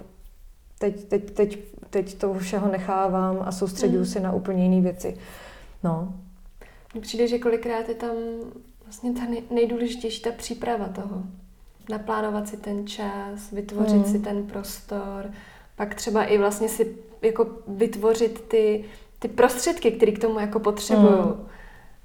teď, 0.79 1.05
teď, 1.05 1.31
teď, 1.31 1.59
teď 1.90 2.18
to 2.18 2.35
všeho 2.35 2.72
nechávám 2.72 3.42
a 3.46 3.52
soustředuju 3.52 4.00
mm. 4.00 4.07
si 4.07 4.20
na 4.20 4.33
úplně 4.33 4.62
jiné 4.62 4.81
věci. 4.81 5.16
No, 5.85 6.14
mně 6.94 7.00
přijde, 7.02 7.29
že 7.29 7.38
kolikrát 7.38 7.88
je 7.88 7.94
tam 7.94 8.14
vlastně 8.85 9.12
ta 9.12 9.20
nejdůležitější 9.50 10.22
ta 10.22 10.31
příprava 10.33 10.88
toho. 10.88 11.22
Naplánovat 11.90 12.48
si 12.48 12.57
ten 12.57 12.87
čas, 12.87 13.50
vytvořit 13.52 14.07
mm. 14.07 14.12
si 14.12 14.18
ten 14.18 14.46
prostor, 14.46 15.31
pak 15.76 15.94
třeba 15.94 16.24
i 16.24 16.38
vlastně 16.38 16.68
si 16.68 16.96
jako 17.22 17.46
vytvořit 17.68 18.40
ty, 18.40 18.85
ty 19.18 19.29
prostředky, 19.29 19.90
které 19.92 20.12
k 20.12 20.18
tomu 20.18 20.40
jako 20.40 20.61
potřebuju. 20.61 21.24
Mm. 21.24 21.46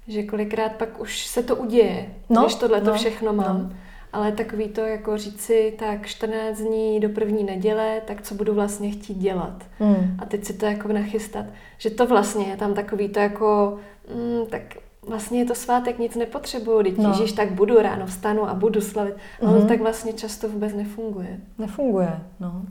Že 0.08 0.22
kolikrát 0.22 0.72
pak 0.72 1.00
už 1.00 1.26
se 1.26 1.42
to 1.42 1.56
uděje, 1.56 2.14
no, 2.30 2.42
když 2.42 2.54
tohle 2.54 2.80
no, 2.80 2.94
všechno 2.94 3.32
mám. 3.32 3.58
No. 3.58 3.76
Ale 4.12 4.32
takový 4.32 4.68
to 4.68 4.80
jako 4.80 5.16
říct 5.16 5.40
si, 5.40 5.74
tak 5.78 6.06
14 6.06 6.58
dní 6.58 7.00
do 7.00 7.08
první 7.08 7.44
neděle, 7.44 8.00
tak 8.04 8.22
co 8.22 8.34
budu 8.34 8.54
vlastně 8.54 8.90
chtít 8.90 9.18
dělat. 9.18 9.64
Mm. 9.80 10.16
A 10.18 10.26
teď 10.26 10.44
si 10.44 10.52
to 10.52 10.66
jako 10.66 10.88
nachystat. 10.88 11.46
Že 11.78 11.90
to 11.90 12.06
vlastně 12.06 12.44
je 12.44 12.56
tam 12.56 12.74
takový 12.74 13.08
to 13.08 13.20
jako, 13.20 13.78
mm, 14.14 14.46
tak 14.46 14.62
vlastně 15.06 15.38
je 15.38 15.44
to 15.44 15.54
svátek, 15.54 15.98
nic 15.98 16.16
nepotřebuju, 16.16 16.82
teď 16.82 16.98
no. 16.98 17.08
Ježíš, 17.08 17.32
tak 17.32 17.52
budu 17.52 17.82
ráno 17.82 18.06
vstanu 18.06 18.48
a 18.48 18.54
budu 18.54 18.80
slavit. 18.80 19.14
Ale 19.46 19.58
mm-hmm. 19.58 19.68
tak 19.68 19.80
vlastně 19.80 20.12
často 20.12 20.48
vůbec 20.48 20.74
nefunguje. 20.74 21.40
Nefunguje, 21.58 22.20
no. 22.40 22.62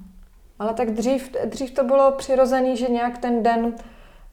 Ale 0.59 0.73
tak 0.73 0.91
dřív, 0.91 1.31
dřív 1.45 1.71
to 1.71 1.83
bylo 1.83 2.11
přirozený, 2.11 2.77
že 2.77 2.87
nějak 2.87 3.17
ten 3.17 3.43
den 3.43 3.73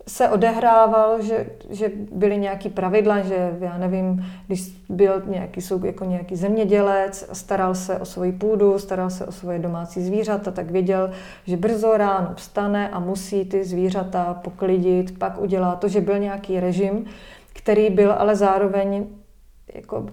se 0.08 0.28
odehrával, 0.28 1.22
že, 1.22 1.46
že 1.70 1.90
byly 2.12 2.38
nějaký 2.38 2.68
pravidla, 2.68 3.20
že 3.20 3.56
já 3.60 3.78
nevím, 3.78 4.24
když 4.46 4.76
byl 4.88 5.22
nějaký, 5.26 5.60
jako 5.84 6.04
nějaký 6.04 6.36
zemědělec, 6.36 7.28
staral 7.32 7.74
se 7.74 7.98
o 7.98 8.04
svoji 8.04 8.32
půdu, 8.32 8.78
staral 8.78 9.10
se 9.10 9.26
o 9.26 9.32
svoje 9.32 9.58
domácí 9.58 10.02
zvířata, 10.02 10.50
tak 10.50 10.70
věděl, 10.70 11.10
že 11.46 11.56
brzo 11.56 11.96
ráno 11.96 12.32
vstane 12.34 12.88
a 12.88 13.00
musí 13.00 13.44
ty 13.44 13.64
zvířata 13.64 14.34
poklidit, 14.34 15.18
pak 15.18 15.40
udělá 15.40 15.76
to, 15.76 15.88
že 15.88 16.00
byl 16.00 16.18
nějaký 16.18 16.60
režim, 16.60 17.04
který 17.52 17.90
byl 17.90 18.12
ale 18.12 18.36
zároveň 18.36 19.06
jako, 19.74 20.06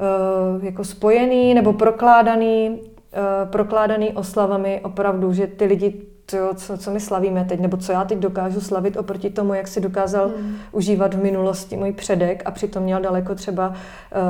eh, 0.00 0.66
jako 0.66 0.84
spojený 0.84 1.54
nebo 1.54 1.72
prokládaný, 1.72 2.80
eh, 3.12 3.46
prokládaný 3.46 4.12
oslavami 4.12 4.80
opravdu, 4.84 5.32
že 5.32 5.46
ty 5.46 5.64
lidi 5.64 5.90
to, 6.30 6.54
co, 6.54 6.78
co 6.78 6.90
my 6.90 7.00
slavíme 7.00 7.44
teď, 7.44 7.60
nebo 7.60 7.76
co 7.76 7.92
já 7.92 8.04
teď 8.04 8.18
dokážu 8.18 8.60
slavit 8.60 8.96
oproti 8.96 9.30
tomu, 9.30 9.54
jak 9.54 9.68
si 9.68 9.80
dokázal 9.80 10.28
hmm. 10.28 10.56
užívat 10.72 11.14
v 11.14 11.22
minulosti 11.22 11.76
můj 11.76 11.92
předek 11.92 12.42
a 12.44 12.50
přitom 12.50 12.82
měl 12.82 13.00
daleko 13.00 13.34
třeba 13.34 13.68
uh, 13.68 13.74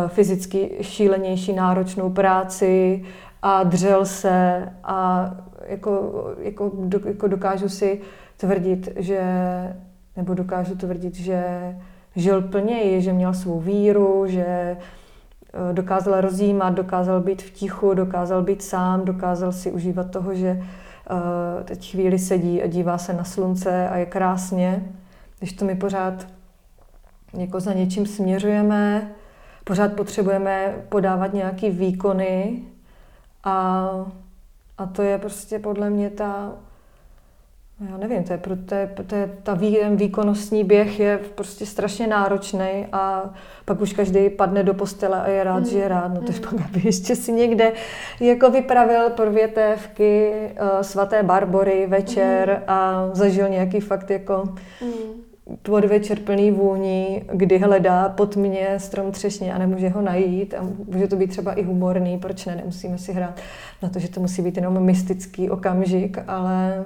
fyzicky 0.08 0.70
šílenější 0.80 1.52
náročnou 1.52 2.10
práci 2.10 3.02
a 3.42 3.62
dřel 3.62 4.06
se 4.06 4.68
a 4.84 5.30
jako, 5.66 6.24
jako, 6.38 6.70
do, 6.74 7.00
jako 7.04 7.28
dokážu 7.28 7.68
si 7.68 8.00
tvrdit, 8.36 8.88
že 8.96 9.22
nebo 10.16 10.34
dokážu 10.34 10.76
tvrdit, 10.76 11.14
že 11.14 11.44
žil 12.16 12.42
plněji, 12.42 13.02
že 13.02 13.12
měl 13.12 13.34
svou 13.34 13.60
víru, 13.60 14.24
že 14.26 14.46
eh, 14.46 14.76
dokázal 15.72 16.20
rozjímat, 16.20 16.74
dokázal 16.74 17.20
být 17.20 17.42
v 17.42 17.50
tichu, 17.50 17.94
dokázal 17.94 18.42
být 18.42 18.62
sám, 18.62 19.04
dokázal 19.04 19.52
si 19.52 19.72
užívat 19.72 20.10
toho, 20.10 20.34
že 20.34 20.62
teď 21.64 21.90
chvíli 21.90 22.18
sedí 22.18 22.62
a 22.62 22.66
dívá 22.66 22.98
se 22.98 23.12
na 23.12 23.24
slunce 23.24 23.88
a 23.88 23.96
je 23.96 24.06
krásně, 24.06 24.92
když 25.38 25.52
to 25.52 25.64
my 25.64 25.74
pořád 25.74 26.26
jako 27.38 27.60
za 27.60 27.72
něčím 27.72 28.06
směřujeme, 28.06 29.12
pořád 29.64 29.92
potřebujeme 29.92 30.74
podávat 30.88 31.32
nějaký 31.32 31.70
výkony 31.70 32.62
a, 33.44 33.90
a 34.78 34.86
to 34.86 35.02
je 35.02 35.18
prostě 35.18 35.58
podle 35.58 35.90
mě 35.90 36.10
ta 36.10 36.52
já 37.88 37.96
nevím, 37.96 38.24
to 38.24 38.32
je, 38.32 38.38
to 38.38 38.74
je, 38.74 38.90
to 39.06 39.14
je, 39.14 39.30
ta 39.42 39.54
vý, 39.54 39.78
výkonnostní 39.94 40.64
běh 40.64 41.00
je 41.00 41.18
prostě 41.34 41.66
strašně 41.66 42.06
náročný 42.06 42.86
a 42.92 43.34
pak 43.64 43.80
už 43.80 43.92
každý 43.92 44.30
padne 44.30 44.62
do 44.62 44.74
postele 44.74 45.22
a 45.22 45.28
je 45.28 45.44
rád, 45.44 45.58
mm. 45.58 45.66
že 45.66 45.78
je 45.78 45.88
rád. 45.88 46.08
No 46.08 46.20
to 46.20 46.32
mm. 46.32 46.38
pak, 46.40 46.66
aby 46.66 46.80
ještě 46.84 47.16
si 47.16 47.32
někde 47.32 47.72
jako 48.20 48.50
vypravil 48.50 49.10
prvětévky 49.10 50.32
uh, 50.32 50.80
svaté 50.80 51.22
Barbory 51.22 51.86
večer 51.86 52.56
mm. 52.58 52.64
a 52.66 53.10
zažil 53.12 53.48
nějaký 53.48 53.80
fakt 53.80 54.10
jako 54.10 54.44
mm. 54.84 55.22
podvečer 55.62 56.18
plný 56.18 56.50
vůní, 56.50 57.22
kdy 57.32 57.58
hledá 57.58 58.08
pod 58.08 58.36
mě 58.36 58.74
strom 58.78 59.12
třešně 59.12 59.54
a 59.54 59.58
nemůže 59.58 59.88
ho 59.88 60.02
najít 60.02 60.54
a 60.54 60.66
může 60.92 61.08
to 61.08 61.16
být 61.16 61.30
třeba 61.30 61.52
i 61.52 61.62
humorný, 61.62 62.18
proč 62.18 62.46
ne, 62.46 62.56
nemusíme 62.56 62.98
si 62.98 63.12
hrát 63.12 63.40
na 63.82 63.88
to, 63.88 63.98
že 63.98 64.08
to 64.08 64.20
musí 64.20 64.42
být 64.42 64.56
jenom 64.56 64.80
mystický 64.80 65.50
okamžik, 65.50 66.18
ale 66.26 66.84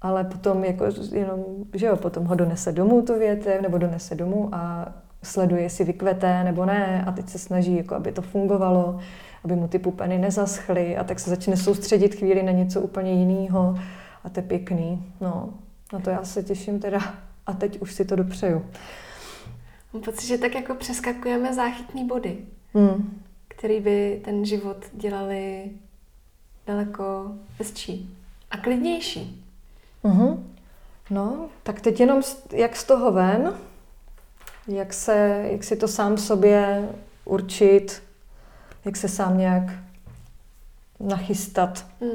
ale 0.00 0.24
potom 0.24 0.64
jako 0.64 0.84
jenom, 1.12 1.44
že 1.74 1.86
jo, 1.86 1.96
potom 1.96 2.24
ho 2.24 2.34
donese 2.34 2.72
domů 2.72 3.02
tu 3.02 3.18
větev, 3.18 3.62
nebo 3.62 3.78
donese 3.78 4.14
domů 4.14 4.48
a 4.52 4.92
sleduje, 5.22 5.62
jestli 5.62 5.84
vykvete 5.84 6.44
nebo 6.44 6.64
ne 6.64 7.04
a 7.06 7.12
teď 7.12 7.28
se 7.28 7.38
snaží, 7.38 7.76
jako 7.76 7.94
aby 7.94 8.12
to 8.12 8.22
fungovalo, 8.22 9.00
aby 9.44 9.56
mu 9.56 9.68
ty 9.68 9.78
pupeny 9.78 10.18
nezaschly 10.18 10.96
a 10.96 11.04
tak 11.04 11.20
se 11.20 11.30
začne 11.30 11.56
soustředit 11.56 12.14
chvíli 12.14 12.42
na 12.42 12.52
něco 12.52 12.80
úplně 12.80 13.12
jiného 13.12 13.78
a 14.24 14.28
to 14.28 14.40
je 14.40 14.44
pěkný. 14.44 15.12
No, 15.20 15.54
na 15.92 15.98
to 15.98 16.10
já 16.10 16.24
se 16.24 16.42
těším 16.42 16.80
teda 16.80 17.00
a 17.46 17.52
teď 17.52 17.80
už 17.80 17.94
si 17.94 18.04
to 18.04 18.16
dopřeju. 18.16 18.66
Mám 19.92 20.02
pocit, 20.02 20.26
že 20.26 20.38
tak 20.38 20.54
jako 20.54 20.74
přeskakujeme 20.74 21.54
záchytný 21.54 22.06
body, 22.06 22.38
hmm. 22.74 23.20
který 23.48 23.80
by 23.80 24.20
ten 24.24 24.44
život 24.44 24.76
dělali 24.92 25.70
daleko 26.66 27.32
hezčí 27.58 28.16
a 28.50 28.56
klidnější. 28.56 29.39
Uh-huh. 30.04 30.38
No, 31.10 31.48
tak 31.62 31.80
teď 31.80 32.00
jenom 32.00 32.22
jak 32.52 32.76
z 32.76 32.84
toho 32.84 33.12
ven, 33.12 33.54
jak, 34.68 34.92
se, 34.92 35.46
jak 35.50 35.64
si 35.64 35.76
to 35.76 35.88
sám 35.88 36.18
sobě 36.18 36.88
určit, 37.24 38.02
jak 38.84 38.96
se 38.96 39.08
sám 39.08 39.38
nějak 39.38 39.62
nachystat 41.00 41.86
mm. 42.00 42.08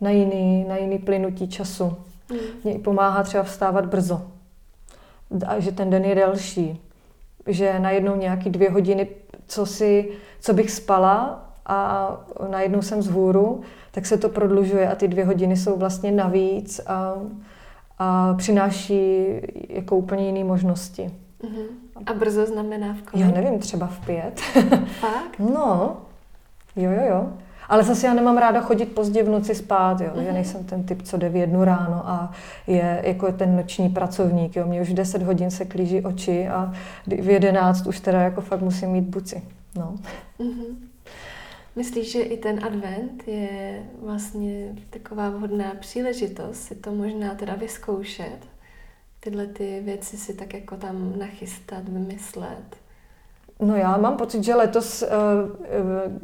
na, 0.00 0.10
jiný, 0.10 0.64
na 0.64 0.76
jiný 0.76 0.98
plynutí 0.98 1.48
času. 1.48 1.96
Mm. 2.30 2.38
Mě 2.64 2.74
i 2.74 2.78
pomáhá 2.78 3.22
třeba 3.22 3.42
vstávat 3.44 3.86
brzo. 3.86 4.30
A 5.46 5.60
že 5.60 5.72
ten 5.72 5.90
den 5.90 6.04
je 6.04 6.14
delší. 6.14 6.80
Že 7.46 7.78
najednou 7.78 8.16
nějaký 8.16 8.50
dvě 8.50 8.70
hodiny, 8.70 9.08
co, 9.46 9.66
si, 9.66 10.12
co 10.40 10.54
bych 10.54 10.70
spala 10.70 11.46
a 11.66 12.10
najednou 12.50 12.82
jsem 12.82 13.02
z 13.02 13.06
hůru, 13.10 13.60
tak 13.90 14.06
se 14.06 14.16
to 14.18 14.28
prodlužuje 14.28 14.88
a 14.88 14.94
ty 14.94 15.08
dvě 15.08 15.24
hodiny 15.24 15.56
jsou 15.56 15.76
vlastně 15.76 16.12
navíc 16.12 16.80
a, 16.86 17.14
a 17.98 18.34
přináší 18.34 19.26
jako 19.68 19.96
úplně 19.96 20.26
jiné 20.26 20.44
možnosti. 20.44 21.10
Uh-huh. 21.42 21.66
A 22.06 22.12
brzo 22.14 22.46
znamená 22.46 22.94
v 22.94 23.02
kolik? 23.02 23.26
Já 23.26 23.32
nevím, 23.32 23.58
třeba 23.58 23.86
v 23.86 24.06
pět. 24.06 24.40
Fakt? 25.00 25.38
no, 25.38 25.96
jo, 26.76 26.90
jo, 26.90 27.02
jo. 27.08 27.28
Ale 27.68 27.82
zase 27.82 28.06
já 28.06 28.14
nemám 28.14 28.36
ráda 28.38 28.60
chodit 28.60 28.86
pozdě 28.86 29.22
v 29.22 29.28
noci 29.28 29.54
spát, 29.54 30.00
jo. 30.00 30.06
Mm-hmm. 30.06 30.16
Já 30.18 30.22
Mhm. 30.24 30.34
nejsem 30.34 30.64
ten 30.64 30.84
typ, 30.84 31.02
co 31.02 31.16
jde 31.16 31.28
v 31.28 31.36
jednu 31.36 31.64
ráno 31.64 32.02
a 32.08 32.32
je 32.66 33.02
jako 33.04 33.32
ten 33.32 33.56
noční 33.56 33.88
pracovník, 33.88 34.56
jo. 34.56 34.66
Mě 34.66 34.82
už 34.82 34.90
v 34.90 34.94
10 34.94 35.22
hodin 35.22 35.50
se 35.50 35.64
klíží 35.64 36.02
oči 36.02 36.48
a 36.48 36.72
v 37.06 37.30
11 37.30 37.86
už 37.86 38.00
teda 38.00 38.20
jako 38.20 38.40
fakt 38.40 38.60
musím 38.60 38.90
mít 38.90 39.04
buci. 39.04 39.42
No. 39.78 39.94
Mhm. 40.38 40.85
Myslíš, 41.76 42.12
že 42.12 42.20
i 42.22 42.36
ten 42.36 42.64
advent 42.64 43.28
je 43.28 43.82
vlastně 44.02 44.74
taková 44.90 45.30
vhodná 45.30 45.72
příležitost 45.80 46.56
si 46.62 46.74
to 46.74 46.92
možná 46.92 47.34
teda 47.34 47.54
vyzkoušet? 47.54 48.38
Tyhle 49.20 49.46
ty 49.46 49.80
věci 49.84 50.16
si 50.16 50.34
tak 50.34 50.54
jako 50.54 50.76
tam 50.76 51.18
nachystat, 51.18 51.88
vymyslet? 51.88 52.76
No 53.60 53.76
já 53.76 53.96
mám 53.96 54.16
pocit, 54.16 54.44
že 54.44 54.54
letos, 54.54 55.02
eh, 55.02 55.08
eh, 55.64 55.70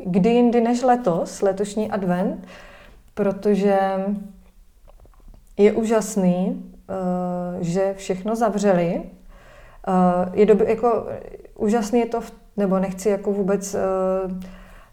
kdy 0.07 0.31
jindy 0.31 0.61
než 0.61 0.83
letos, 0.83 1.43
letošní 1.43 1.91
advent, 1.91 2.47
protože 3.15 3.79
je 5.57 5.73
úžasný, 5.73 6.65
eh, 6.91 7.65
že 7.65 7.95
všechno 7.97 8.37
zavřeli. 8.37 9.03
Je 10.35 10.47
doby, 10.47 10.65
jako, 10.69 11.07
úžasný 11.59 12.01
je 12.01 12.07
to, 12.07 12.21
v- 12.21 12.33
nebo 12.57 12.79
nechci 12.79 13.09
jako 13.09 13.33
vůbec, 13.33 13.77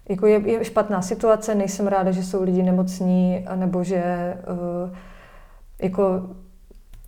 jako 0.09 0.27
je, 0.27 0.41
je 0.49 0.65
špatná 0.65 1.01
situace, 1.01 1.55
nejsem 1.55 1.87
ráda, 1.87 2.11
že 2.11 2.23
jsou 2.23 2.43
lidi 2.43 2.63
nemocní, 2.63 3.45
nebo 3.55 3.83
že 3.83 3.95
eh, 3.95 4.97
jako 5.81 6.29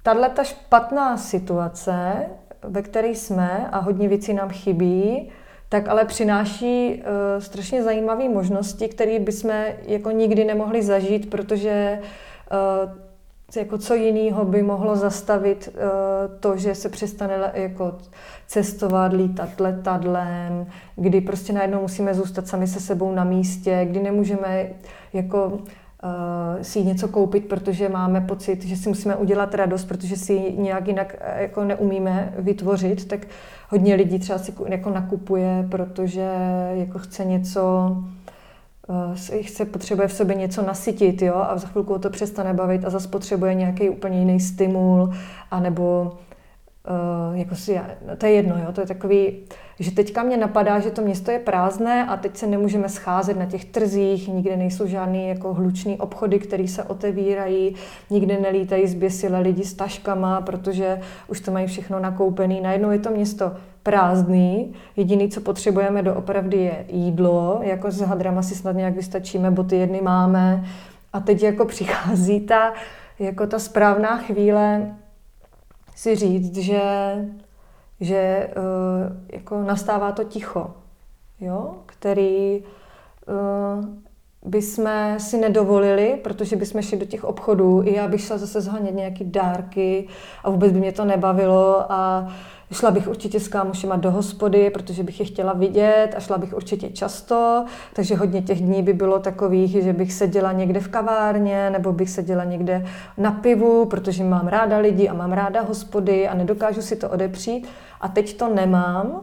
tahle 0.04 0.30
ta 0.30 0.44
špatná 0.44 1.18
situace, 1.18 2.26
ve 2.64 2.82
které 2.82 3.08
jsme 3.08 3.70
a 3.72 3.80
hodně 3.80 4.08
věcí 4.08 4.34
nám 4.34 4.50
chybí, 4.50 5.30
tak 5.70 5.88
ale 5.88 6.06
přináší 6.06 6.96
uh, 6.96 7.44
strašně 7.44 7.84
zajímavé 7.84 8.30
možnosti, 8.30 8.88
které 8.88 9.20
bychom 9.20 9.52
jako 9.86 10.12
nikdy 10.12 10.46
nemohli 10.46 10.84
zažít, 10.84 11.30
protože 11.30 12.00
uh, 12.02 13.11
jako 13.60 13.78
co 13.78 13.94
jiného 13.94 14.46
by 14.46 14.64
mohlo 14.64 14.96
zastavit 14.96 15.70
uh, 15.74 15.82
to, 16.40 16.58
že 16.58 16.76
se 16.76 16.90
přestane 16.90 17.52
jako 17.54 17.94
cestovat, 18.48 19.14
lítat 19.14 19.60
letadlem, 19.60 20.66
kdy 20.96 21.22
prostě 21.22 21.54
najednou 21.54 21.82
musíme 21.82 22.14
zůstat 22.14 22.48
sami 22.48 22.68
se 22.68 22.80
sebou 22.80 23.12
na 23.12 23.24
místě, 23.24 23.88
kdy 23.90 24.00
nemůžeme 24.00 24.68
jako 25.14 25.46
uh, 25.48 25.60
si 26.62 26.84
něco 26.84 27.08
koupit, 27.08 27.48
protože 27.48 27.90
máme 27.90 28.22
pocit, 28.22 28.66
že 28.66 28.76
si 28.76 28.90
musíme 28.90 29.16
udělat 29.16 29.56
radost, 29.56 29.86
protože 29.86 30.16
si 30.16 30.34
ji 30.34 30.58
nějak 30.58 30.88
jinak 30.88 31.16
eh, 31.20 31.42
jako 31.42 31.64
neumíme 31.64 32.34
vytvořit, 32.38 33.08
tak 33.08 33.28
hodně 33.70 33.96
lidí 33.96 34.20
třeba 34.20 34.40
si 34.40 34.54
jako 34.68 34.90
nakupuje, 34.90 35.68
protože 35.72 36.28
jako 36.74 37.00
chce 37.00 37.26
něco, 37.26 37.96
eh, 39.34 39.44
chce, 39.44 39.66
potřebuje 39.66 40.08
v 40.08 40.14
sobě 40.14 40.36
něco 40.36 40.62
nasytit, 40.62 41.22
jo, 41.22 41.36
a 41.36 41.58
za 41.58 41.68
chvilku 41.68 41.98
to 42.00 42.10
přestane 42.10 42.54
bavit 42.54 42.86
a 42.86 42.90
zase 42.90 43.08
potřebuje 43.08 43.54
nějaký 43.54 43.90
úplně 43.90 44.20
jiný 44.20 44.40
stimul, 44.40 45.14
anebo 45.52 46.12
Uh, 47.30 47.40
jako 47.40 47.56
si, 47.56 47.72
já- 47.74 47.90
to 48.18 48.26
je 48.26 48.32
jedno, 48.32 48.58
jo, 48.58 48.72
to 48.72 48.82
je 48.82 48.88
takový, 48.88 49.38
že 49.80 49.92
teďka 49.92 50.24
mě 50.24 50.38
napadá, 50.38 50.80
že 50.80 50.92
to 50.92 51.02
město 51.02 51.32
je 51.32 51.40
prázdné 51.40 52.06
a 52.06 52.18
teď 52.18 52.38
se 52.38 52.48
nemůžeme 52.48 52.90
scházet 52.90 53.38
na 53.38 53.46
těch 53.46 53.66
trzích, 53.66 54.28
nikde 54.28 54.58
nejsou 54.58 54.88
žádný 54.88 55.30
jako 55.30 55.54
hlučný 55.54 55.98
obchody, 55.98 56.40
které 56.40 56.68
se 56.68 56.84
otevírají, 56.84 57.76
nikde 58.10 58.40
nelítají 58.40 58.88
zběsile 58.88 59.40
lidi 59.40 59.64
s 59.66 59.74
taškama, 59.74 60.42
protože 60.42 61.00
už 61.28 61.40
to 61.40 61.52
mají 61.52 61.68
všechno 61.68 62.00
nakoupený. 62.00 62.62
Najednou 62.62 62.92
je 62.92 63.00
to 63.00 63.10
město 63.10 63.52
prázdný, 63.84 64.74
jediný, 64.96 65.30
co 65.30 65.42
potřebujeme 65.42 66.04
doopravdy 66.04 66.58
je 66.58 66.86
jídlo, 66.90 67.60
jako 67.64 67.92
s 67.92 68.02
hadrama 68.02 68.42
si 68.42 68.56
snad 68.56 68.76
nějak 68.76 68.96
vystačíme, 68.96 69.52
boty 69.52 69.76
jedny 69.76 70.02
máme 70.02 70.66
a 71.14 71.20
teď 71.20 71.44
jako 71.44 71.66
přichází 71.66 72.40
ta, 72.40 72.74
jako 73.20 73.48
ta 73.48 73.60
správná 73.60 74.18
chvíle, 74.18 74.96
si 75.96 76.16
říct, 76.16 76.58
že, 76.58 76.82
že 78.00 78.50
uh, 78.58 79.18
jako 79.34 79.64
nastává 79.64 80.12
to 80.12 80.24
ticho, 80.24 80.74
jo? 81.40 81.76
který 81.86 82.64
uh, 83.28 83.86
bychom 84.46 85.16
si 85.18 85.38
nedovolili, 85.38 86.20
protože 86.24 86.56
bychom 86.56 86.82
šli 86.82 86.98
do 86.98 87.06
těch 87.06 87.24
obchodů. 87.24 87.84
I 87.86 87.96
já 87.96 88.08
bych 88.08 88.22
šla 88.22 88.38
zase 88.38 88.62
zhanět 88.62 88.96
nějaký 88.96 89.24
dárky 89.26 90.08
a 90.44 90.50
vůbec 90.50 90.72
by 90.72 90.80
mě 90.80 90.92
to 90.92 91.06
nebavilo 91.06 91.92
a 91.92 92.28
šla 92.72 92.92
bych 92.92 93.08
určitě 93.08 93.40
s 93.40 93.48
kámošema 93.48 93.96
do 93.96 94.12
hospody, 94.12 94.70
protože 94.70 95.04
bych 95.04 95.20
je 95.20 95.26
chtěla 95.26 95.54
vidět 95.54 96.14
a 96.18 96.20
šla 96.20 96.38
bych 96.38 96.54
určitě 96.54 96.90
často, 96.90 97.66
takže 97.94 98.16
hodně 98.16 98.42
těch 98.42 98.62
dní 98.62 98.84
by 98.84 98.94
bylo 98.94 99.20
takových, 99.20 99.72
že 99.84 99.94
bych 99.94 100.14
seděla 100.14 100.52
někde 100.52 100.80
v 100.80 100.88
kavárně 100.88 101.70
nebo 101.70 101.94
bych 101.94 102.10
seděla 102.10 102.44
někde 102.44 102.86
na 103.18 103.32
pivu, 103.32 103.86
protože 103.86 104.24
mám 104.24 104.48
ráda 104.48 104.78
lidi 104.78 105.10
a 105.10 105.14
mám 105.14 105.32
ráda 105.32 105.62
hospody 105.62 106.28
a 106.28 106.34
nedokážu 106.34 106.82
si 106.82 106.96
to 106.96 107.10
odepřít. 107.10 107.68
A 108.02 108.08
teď 108.08 108.38
to 108.38 108.50
nemám, 108.56 109.22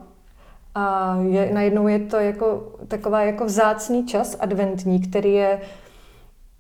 a 0.75 1.17
je, 1.29 1.51
najednou 1.55 1.89
je 1.89 1.99
to 1.99 2.17
jako 2.17 2.73
taková 2.89 3.23
jako 3.23 3.45
vzácný 3.45 4.07
čas 4.07 4.37
adventní, 4.41 5.01
který 5.01 5.35
je 5.35 5.61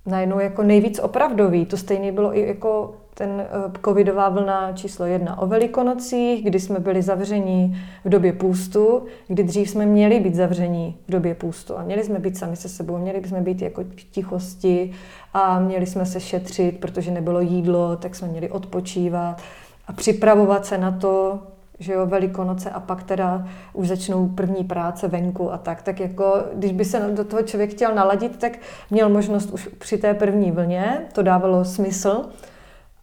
najednou 0.06 0.40
jako 0.40 0.62
nejvíc 0.62 0.98
opravdový. 0.98 1.66
To 1.66 1.76
stejně 1.76 2.12
bylo 2.12 2.36
i 2.36 2.46
jako 2.46 2.94
ten 3.18 3.40
eh, 3.40 3.46
covidová 3.84 4.28
vlna 4.28 4.72
číslo 4.72 5.06
jedna 5.06 5.38
o 5.38 5.46
velikonocích, 5.46 6.44
kdy 6.44 6.60
jsme 6.60 6.78
byli 6.78 7.02
zavření 7.02 7.76
v 8.04 8.08
době 8.08 8.32
půstu, 8.32 9.02
kdy 9.28 9.44
dřív 9.44 9.70
jsme 9.70 9.86
měli 9.86 10.20
být 10.20 10.34
zavření 10.34 10.96
v 11.08 11.10
době 11.10 11.34
půstu 11.34 11.78
a 11.78 11.82
měli 11.82 12.04
jsme 12.04 12.18
být 12.18 12.38
sami 12.38 12.56
se 12.56 12.68
sebou, 12.68 12.98
měli 12.98 13.28
jsme 13.28 13.40
být 13.40 13.62
jako 13.62 13.84
v 13.84 14.10
tichosti 14.10 14.92
a 15.34 15.60
měli 15.60 15.86
jsme 15.86 16.06
se 16.06 16.20
šetřit, 16.20 16.80
protože 16.80 17.10
nebylo 17.10 17.40
jídlo, 17.40 17.96
tak 17.96 18.14
jsme 18.14 18.28
měli 18.28 18.50
odpočívat 18.50 19.42
a 19.86 19.92
připravovat 19.92 20.66
se 20.66 20.78
na 20.78 20.90
to, 20.90 21.38
že 21.78 21.92
jo, 21.92 22.06
velikonoce 22.06 22.70
a 22.70 22.80
pak 22.80 23.02
teda 23.02 23.48
už 23.72 23.88
začnou 23.88 24.28
první 24.28 24.64
práce 24.64 25.08
venku 25.08 25.52
a 25.52 25.58
tak. 25.58 25.82
Tak 25.82 26.00
jako, 26.00 26.42
když 26.54 26.72
by 26.72 26.84
se 26.84 27.10
do 27.14 27.24
toho 27.24 27.42
člověk 27.42 27.70
chtěl 27.70 27.94
naladit, 27.94 28.36
tak 28.36 28.52
měl 28.90 29.08
možnost 29.08 29.50
už 29.50 29.68
při 29.78 29.98
té 29.98 30.14
první 30.14 30.50
vlně, 30.50 31.00
to 31.12 31.22
dávalo 31.22 31.64
smysl. 31.64 32.24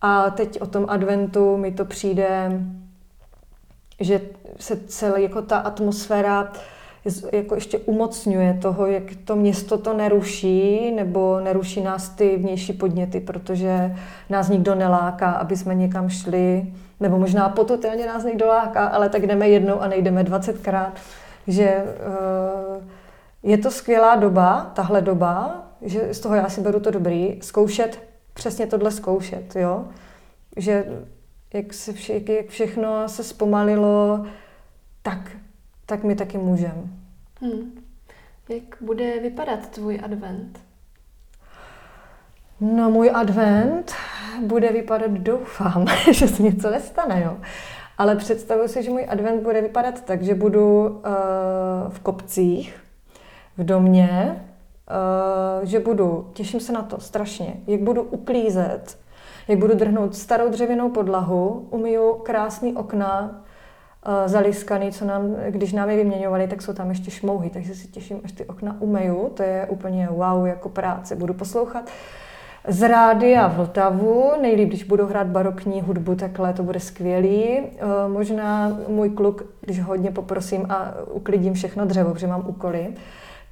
A 0.01 0.29
teď 0.29 0.61
o 0.61 0.65
tom 0.65 0.85
adventu 0.89 1.57
mi 1.57 1.71
to 1.71 1.85
přijde, 1.85 2.61
že 3.99 4.21
se 4.59 4.77
celá 4.87 5.17
jako 5.17 5.41
ta 5.41 5.57
atmosféra 5.57 6.51
jako 7.31 7.55
ještě 7.55 7.77
umocňuje 7.77 8.57
toho, 8.61 8.85
jak 8.85 9.03
to 9.25 9.35
město 9.35 9.77
to 9.77 9.93
neruší, 9.93 10.91
nebo 10.91 11.39
neruší 11.39 11.81
nás 11.81 12.09
ty 12.09 12.37
vnější 12.37 12.73
podněty, 12.73 13.19
protože 13.19 13.95
nás 14.29 14.49
nikdo 14.49 14.75
neláká, 14.75 15.31
aby 15.31 15.57
jsme 15.57 15.75
někam 15.75 16.09
šli, 16.09 16.73
nebo 16.99 17.19
možná 17.19 17.49
potenciálně 17.49 18.07
nás 18.07 18.23
někdo 18.23 18.47
láká, 18.47 18.85
ale 18.85 19.09
tak 19.09 19.27
jdeme 19.27 19.49
jednou 19.49 19.81
a 19.81 19.87
nejdeme 19.87 20.23
dvacetkrát. 20.23 20.93
Že 21.47 21.83
uh, 21.83 22.83
je 23.43 23.57
to 23.57 23.71
skvělá 23.71 24.15
doba, 24.15 24.71
tahle 24.73 25.01
doba, 25.01 25.63
že 25.81 26.13
z 26.13 26.19
toho 26.19 26.35
já 26.35 26.49
si 26.49 26.61
beru 26.61 26.79
to 26.79 26.91
dobrý, 26.91 27.39
zkoušet, 27.41 27.99
přesně 28.35 28.67
tohle 28.67 28.91
zkoušet, 28.91 29.55
jo? 29.55 29.87
Že 30.57 30.85
jak, 31.53 31.73
se 31.73 31.93
vše, 31.93 32.21
jak 32.27 32.47
všechno 32.47 33.09
se 33.09 33.23
zpomalilo, 33.23 34.25
tak, 35.01 35.31
tak 35.85 36.03
my 36.03 36.15
taky 36.15 36.37
můžeme. 36.37 36.83
Hmm. 37.41 37.71
Jak 38.49 38.77
bude 38.81 39.19
vypadat 39.19 39.69
tvůj 39.69 39.99
advent? 40.03 40.59
No, 42.59 42.89
můj 42.89 43.11
advent 43.13 43.93
bude 44.45 44.71
vypadat, 44.71 45.11
doufám, 45.11 45.85
že 46.11 46.27
se 46.27 46.43
něco 46.43 46.71
nestane, 46.71 47.21
jo. 47.25 47.37
Ale 47.97 48.15
představuji 48.15 48.67
si, 48.67 48.83
že 48.83 48.89
můj 48.89 49.05
advent 49.09 49.43
bude 49.43 49.61
vypadat 49.61 50.01
tak, 50.01 50.21
že 50.21 50.35
budu 50.35 50.87
uh, 50.87 51.03
v 51.89 51.99
kopcích, 51.99 52.79
v 53.57 53.63
domě, 53.63 54.45
uh, 54.89 55.65
že 55.67 55.79
budu, 55.79 56.29
těším 56.33 56.59
se 56.59 56.73
na 56.73 56.81
to 56.81 56.99
strašně, 56.99 57.53
jak 57.67 57.81
budu 57.81 58.03
uklízet, 58.03 58.97
jak 59.47 59.59
budu 59.59 59.75
drhnout 59.75 60.15
starou 60.15 60.49
dřevěnou 60.49 60.89
podlahu, 60.89 61.67
umiju 61.69 62.13
krásný 62.13 62.75
okna, 62.75 63.21
uh, 64.07 64.13
zaliskaný, 64.25 64.91
co 64.91 65.05
nám, 65.05 65.35
když 65.49 65.73
nám 65.73 65.89
je 65.89 65.97
vyměňovali, 65.97 66.47
tak 66.47 66.61
jsou 66.61 66.73
tam 66.73 66.89
ještě 66.89 67.11
šmouhy, 67.11 67.49
takže 67.49 67.75
si 67.75 67.87
těším, 67.87 68.21
až 68.23 68.31
ty 68.31 68.45
okna 68.45 68.75
umeju, 68.79 69.29
to 69.33 69.43
je 69.43 69.67
úplně 69.69 70.07
wow, 70.11 70.45
jako 70.45 70.69
práce, 70.69 71.15
budu 71.15 71.33
poslouchat 71.33 71.89
z 72.67 72.87
rádia 72.87 73.47
Vltavu, 73.47 74.31
nejlíp, 74.41 74.69
když 74.69 74.83
budu 74.83 75.05
hrát 75.05 75.27
barokní 75.27 75.81
hudbu, 75.81 76.15
takhle 76.15 76.53
to 76.53 76.63
bude 76.63 76.79
skvělý. 76.79 77.59
Možná 78.07 78.77
můj 78.87 79.09
kluk, 79.09 79.43
když 79.61 79.81
hodně 79.81 80.11
poprosím 80.11 80.65
a 80.69 80.93
uklidím 81.11 81.53
všechno 81.53 81.85
dřevo, 81.85 82.13
protože 82.13 82.27
mám 82.27 82.43
úkoly, 82.47 82.93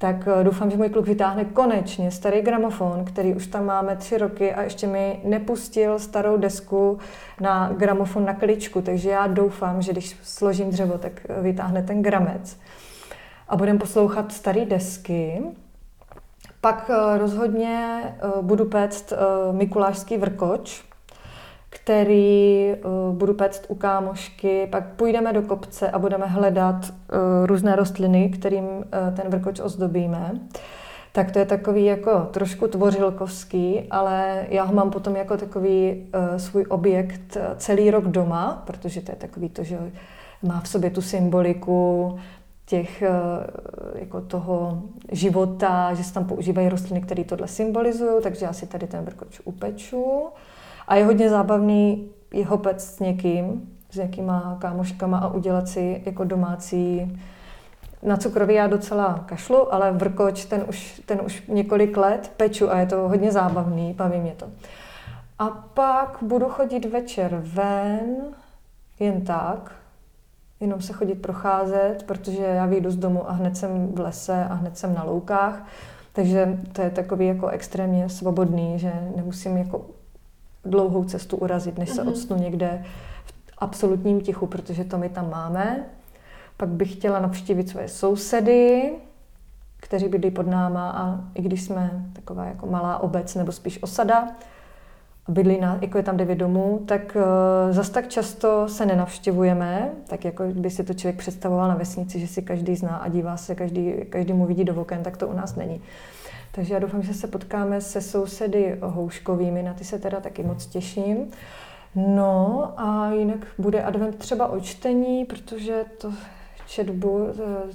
tak 0.03 0.27
doufám, 0.43 0.71
že 0.71 0.77
můj 0.77 0.89
kluk 0.89 1.07
vytáhne 1.07 1.45
konečně 1.45 2.11
starý 2.11 2.41
gramofon, 2.41 3.05
který 3.05 3.33
už 3.33 3.47
tam 3.47 3.65
máme 3.65 3.95
tři 3.95 4.17
roky 4.17 4.53
a 4.53 4.61
ještě 4.61 4.87
mi 4.87 5.19
nepustil 5.23 5.99
starou 5.99 6.37
desku 6.37 6.99
na 7.41 7.73
gramofon 7.77 8.25
na 8.25 8.33
kličku, 8.33 8.81
takže 8.81 9.09
já 9.09 9.27
doufám, 9.27 9.81
že 9.81 9.91
když 9.91 10.17
složím 10.23 10.69
dřevo, 10.69 10.97
tak 10.97 11.11
vytáhne 11.41 11.83
ten 11.83 12.01
gramec. 12.01 12.57
A 13.49 13.55
budeme 13.55 13.79
poslouchat 13.79 14.31
staré 14.31 14.65
desky, 14.65 15.41
Pak 16.61 16.89
uh, 16.89 17.17
rozhodně 17.17 18.01
budu 18.41 18.65
péct 18.65 19.13
mikulášský 19.51 20.17
vrkoč, 20.17 20.83
který 21.73 22.73
uh, 22.73 23.15
budu 23.15 23.33
péct 23.33 23.65
u 23.67 23.75
kámošky, 23.75 24.67
pak 24.71 24.87
půjdeme 24.87 25.33
do 25.33 25.41
kopce 25.41 25.91
a 25.91 25.99
budeme 25.99 26.25
hledat 26.25 26.75
uh, 26.75 27.45
různé 27.45 27.75
rostliny, 27.75 28.29
kterým 28.29 28.65
uh, 28.65 28.83
ten 29.15 29.29
vrkoč 29.29 29.59
ozdobíme. 29.59 30.31
Tak 31.11 31.31
to 31.31 31.39
je 31.39 31.45
takový 31.45 31.85
jako 31.85 32.27
trošku 32.31 32.67
tvořilkovský, 32.67 33.87
ale 33.91 34.45
já 34.49 34.63
ho 34.63 34.73
mám 34.73 34.91
potom 34.91 35.15
jako 35.15 35.37
takový 35.37 35.91
uh, 35.93 36.37
svůj 36.37 36.65
objekt 36.69 37.37
celý 37.57 37.91
rok 37.91 38.05
doma, 38.05 38.63
protože 38.67 39.01
to 39.01 39.11
je 39.11 39.15
takový 39.15 39.49
to, 39.49 39.63
že 39.63 39.77
má 40.43 40.61
v 40.61 40.67
sobě 40.67 40.89
tu 40.89 41.01
symboliku 41.01 42.15
těch, 42.65 43.03
uh, 43.09 43.99
jako 43.99 44.21
toho 44.21 44.81
života, 45.11 45.93
že 45.93 46.03
se 46.03 46.13
tam 46.13 46.25
používají 46.25 46.69
rostliny, 46.69 47.01
které 47.01 47.23
tohle 47.23 47.47
symbolizují, 47.47 48.23
takže 48.23 48.45
já 48.45 48.53
si 48.53 48.67
tady 48.67 48.87
ten 48.87 49.05
vrkoč 49.05 49.41
upeču. 49.43 50.25
A 50.87 50.95
je 50.95 51.05
hodně 51.05 51.29
zábavný 51.29 52.09
jeho 52.33 52.57
pec 52.57 52.83
s 52.83 52.99
někým, 52.99 53.69
s 53.91 53.95
nějakýma 53.95 54.57
kámoškama 54.61 55.17
a 55.17 55.27
udělat 55.27 55.67
si 55.67 56.01
jako 56.05 56.23
domácí 56.23 57.17
na 58.03 58.17
cukroví 58.17 58.53
já 58.53 58.67
docela 58.67 59.23
kašlu, 59.25 59.73
ale 59.73 59.91
vrkoč 59.91 60.45
ten 60.45 60.65
už, 60.69 61.01
ten 61.05 61.21
už 61.25 61.43
několik 61.47 61.97
let 61.97 62.31
peču 62.37 62.71
a 62.71 62.79
je 62.79 62.85
to 62.85 62.95
hodně 62.95 63.31
zábavný, 63.31 63.93
baví 63.93 64.19
mě 64.19 64.33
to. 64.37 64.47
A 65.39 65.49
pak 65.49 66.17
budu 66.21 66.45
chodit 66.49 66.85
večer 66.85 67.41
ven, 67.45 68.15
jen 68.99 69.21
tak, 69.21 69.75
jenom 70.59 70.81
se 70.81 70.93
chodit 70.93 71.15
procházet, 71.15 72.03
protože 72.05 72.43
já 72.43 72.65
vyjdu 72.65 72.91
z 72.91 72.95
domu 72.95 73.29
a 73.29 73.33
hned 73.33 73.57
jsem 73.57 73.87
v 73.87 73.99
lese 73.99 74.45
a 74.49 74.53
hned 74.53 74.77
jsem 74.77 74.93
na 74.93 75.03
loukách, 75.03 75.65
takže 76.13 76.59
to 76.73 76.81
je 76.81 76.89
takový 76.89 77.27
jako 77.27 77.47
extrémně 77.47 78.09
svobodný, 78.09 78.79
že 78.79 78.93
nemusím 79.15 79.57
jako 79.57 79.85
dlouhou 80.65 81.03
cestu 81.03 81.37
urazit, 81.37 81.77
než 81.77 81.89
se 81.89 82.03
mm-hmm. 82.03 82.09
odstnu 82.09 82.37
někde 82.37 82.83
v 83.45 83.53
absolutním 83.57 84.21
tichu, 84.21 84.47
protože 84.47 84.83
to 84.83 84.97
my 84.97 85.09
tam 85.09 85.29
máme. 85.29 85.85
Pak 86.57 86.69
bych 86.69 86.93
chtěla 86.93 87.19
navštívit 87.19 87.69
svoje 87.69 87.87
sousedy, 87.87 88.91
kteří 89.77 90.07
bydlí 90.07 90.31
pod 90.31 90.47
náma 90.47 90.91
a 90.91 91.19
i 91.35 91.41
když 91.41 91.63
jsme 91.63 92.05
taková 92.13 92.45
jako 92.45 92.67
malá 92.67 92.97
obec 92.97 93.35
nebo 93.35 93.51
spíš 93.51 93.83
osada, 93.83 94.27
a 95.25 95.31
bydlí 95.31 95.59
na, 95.59 95.77
jako 95.81 95.97
je 95.97 96.03
tam 96.03 96.17
devět 96.17 96.35
domů, 96.35 96.83
tak 96.85 97.15
uh, 97.15 97.73
zas 97.73 97.89
tak 97.89 98.07
často 98.07 98.67
se 98.67 98.85
nenavštěvujeme, 98.85 99.91
tak 100.07 100.25
jako 100.25 100.43
by 100.43 100.69
si 100.69 100.83
to 100.83 100.93
člověk 100.93 101.17
představoval 101.17 101.67
na 101.67 101.75
vesnici, 101.75 102.19
že 102.19 102.27
si 102.27 102.41
každý 102.41 102.75
zná 102.75 102.95
a 102.95 103.09
dívá 103.09 103.37
se, 103.37 103.55
každý, 103.55 103.93
každý 104.09 104.33
mu 104.33 104.45
vidí 104.45 104.63
do 104.63 104.81
oken, 104.81 105.03
tak 105.03 105.17
to 105.17 105.27
u 105.27 105.33
nás 105.33 105.55
není. 105.55 105.81
Takže 106.55 106.73
já 106.73 106.79
doufám, 106.79 107.01
že 107.03 107.13
se 107.13 107.27
potkáme 107.27 107.81
se 107.81 108.01
sousedy 108.01 108.77
houškovými, 108.81 109.63
na 109.63 109.73
ty 109.73 109.83
se 109.83 109.99
teda 109.99 110.19
taky 110.19 110.43
moc 110.43 110.65
těším. 110.65 111.17
No 111.95 112.73
a 112.77 113.11
jinak 113.11 113.47
bude 113.57 113.83
advent 113.83 114.15
třeba 114.15 114.47
o 114.47 114.59
čtení, 114.59 115.25
protože 115.25 115.85
to 115.97 116.13
četbu, 116.67 117.27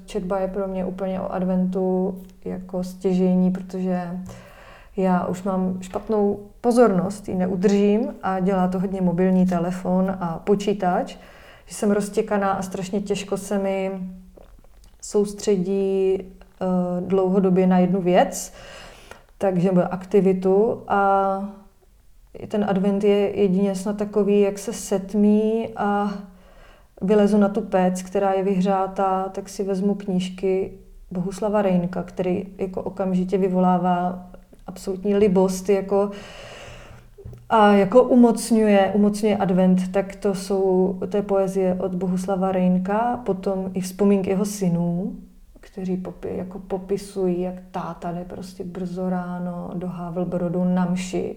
četba 0.07 0.39
je 0.39 0.49
pro 0.49 0.69
mě 0.69 0.85
úplně 0.85 1.21
o 1.21 1.33
adventu 1.33 2.19
jako 2.45 2.85
stěžení, 2.85 3.51
protože 3.51 4.11
já 4.97 5.27
už 5.27 5.43
mám 5.43 5.79
špatnou 5.83 6.41
pozornost, 6.61 7.29
ji 7.29 7.35
neudržím 7.35 8.15
a 8.23 8.41
dělá 8.41 8.69
to 8.69 8.81
hodně 8.81 9.01
mobilní 9.01 9.47
telefon 9.47 10.17
a 10.21 10.43
počítač, 10.45 11.17
že 11.67 11.75
jsem 11.75 11.91
roztěkaná 11.91 12.53
a 12.53 12.63
strašně 12.63 13.01
těžko 13.01 13.37
se 13.37 13.59
mi 13.59 13.91
soustředí 15.03 16.19
dlouhodobě 17.01 17.67
na 17.67 17.79
jednu 17.79 18.01
věc, 18.01 18.53
takže 19.39 19.73
byl 19.73 19.89
aktivitu 19.91 20.83
a 20.89 21.43
ten 22.49 22.65
advent 22.69 23.05
je 23.05 23.41
jedině 23.41 23.75
snad 23.75 23.97
takový, 23.97 24.41
jak 24.41 24.59
se 24.59 24.73
setmí 24.73 25.69
a 25.77 26.13
vylezu 27.03 27.39
na 27.39 27.49
tu 27.49 27.61
pec, 27.61 28.03
která 28.03 28.33
je 28.33 28.43
vyhřátá, 28.43 29.29
tak 29.33 29.49
si 29.49 29.65
vezmu 29.65 29.95
knížky 29.95 30.73
Bohuslava 31.11 31.63
Rejnka, 31.63 32.03
který 32.03 32.47
jako 32.59 32.83
okamžitě 32.83 33.39
vyvolává 33.39 34.27
absolutní 34.67 35.17
libost, 35.17 35.69
jako 35.69 36.11
a 37.51 37.73
jako 37.73 38.03
umocňuje, 38.03 38.93
umocňuje 38.95 39.37
advent, 39.37 39.93
tak 39.93 40.17
to 40.17 40.35
jsou, 40.35 40.99
je 41.17 41.23
poezie 41.23 41.75
od 41.75 41.95
Bohuslava 41.95 42.53
Rejnka, 42.53 43.21
potom 43.27 43.71
i 43.75 43.81
vzpomínky 43.81 44.31
jeho 44.31 44.45
synů, 44.45 45.17
kteří 45.79 45.97
popi, 45.97 46.37
jako 46.37 46.59
popisují, 46.59 47.41
jak 47.41 47.55
táta 47.71 48.13
jde 48.13 48.25
prostě 48.25 48.65
brzo 48.65 49.11
ráno 49.11 49.71
do 49.75 49.89
Havlbrodu 49.89 50.65
na 50.65 50.85
mši 50.85 51.37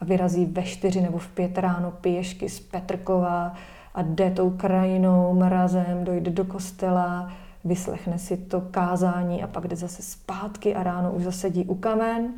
a 0.00 0.04
vyrazí 0.04 0.46
ve 0.46 0.62
čtyři 0.62 1.00
nebo 1.00 1.18
v 1.18 1.28
pět 1.28 1.58
ráno 1.58 1.90
pěšky 1.90 2.48
z 2.48 2.60
Petrkova 2.60 3.54
a 3.94 4.02
jde 4.02 4.30
tou 4.30 4.50
krajinou, 4.50 5.34
mrazem, 5.34 6.04
dojde 6.04 6.30
do 6.30 6.44
kostela, 6.44 7.32
vyslechne 7.64 8.18
si 8.18 8.36
to 8.36 8.60
kázání 8.60 9.42
a 9.42 9.46
pak 9.46 9.68
jde 9.68 9.76
zase 9.76 10.02
zpátky 10.02 10.74
a 10.74 10.82
ráno 10.82 11.12
už 11.12 11.24
zasedí 11.24 11.64
u 11.64 11.74
kamen. 11.74 12.32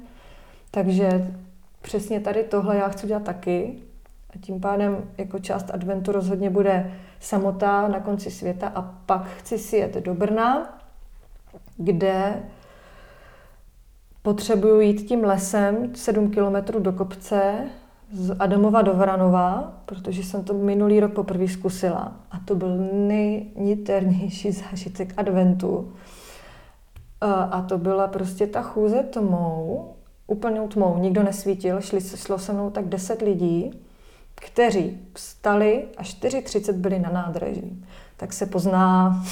Takže 0.71 1.35
přesně 1.83 2.21
tady 2.21 2.45
tohle 2.45 2.77
já 2.77 2.89
chci 2.89 3.07
dělat 3.07 3.23
taky. 3.23 3.75
A 4.35 4.39
tím 4.41 4.61
pádem 4.61 5.05
jako 5.19 5.39
část 5.39 5.71
adventu 5.75 6.13
rozhodně 6.13 6.51
bude 6.51 6.93
samota 7.21 7.89
na 7.89 8.01
konci 8.01 8.31
světa 8.31 8.73
a 8.75 8.83
pak 8.83 9.27
chci 9.27 9.59
si 9.59 9.77
jet 9.77 9.95
do 9.95 10.15
Brna, 10.15 10.76
kde 11.77 12.43
potřebuju 14.23 14.81
jít 14.81 15.03
tím 15.03 15.25
lesem 15.25 15.95
7 15.95 16.31
kilometrů 16.31 16.81
do 16.81 16.93
kopce 16.93 17.55
z 18.13 18.37
Adamova 18.39 18.83
do 18.83 18.95
Vranova, 18.95 19.73
protože 19.87 20.23
jsem 20.23 20.45
to 20.45 20.55
minulý 20.55 21.01
rok 21.01 21.13
poprvé 21.13 21.49
zkusila. 21.49 22.13
A 22.31 22.39
to 22.45 22.55
byl 22.55 22.77
nejniternější 22.93 24.53
zážitek 24.53 25.15
adventu. 25.17 25.93
A 27.51 27.63
to 27.63 27.79
byla 27.79 28.09
prostě 28.09 28.47
ta 28.47 28.63
chůze 28.63 29.03
tmou, 29.03 29.93
úplnou 30.27 30.69
tmou, 30.69 30.99
nikdo 30.99 31.23
nesvítil, 31.23 31.81
šli, 31.81 32.01
šlo 32.01 32.39
se 32.39 32.53
mnou 32.53 32.71
tak 32.71 32.89
10 32.89 33.23
lidí, 33.23 33.71
kteří 34.35 34.99
vstali 35.15 35.85
a 35.97 36.03
4.30 36.03 36.73
byli 36.73 36.99
na 36.99 37.11
nádraží. 37.11 37.85
Tak 38.17 38.33
se 38.33 38.47
pozná, 38.47 39.23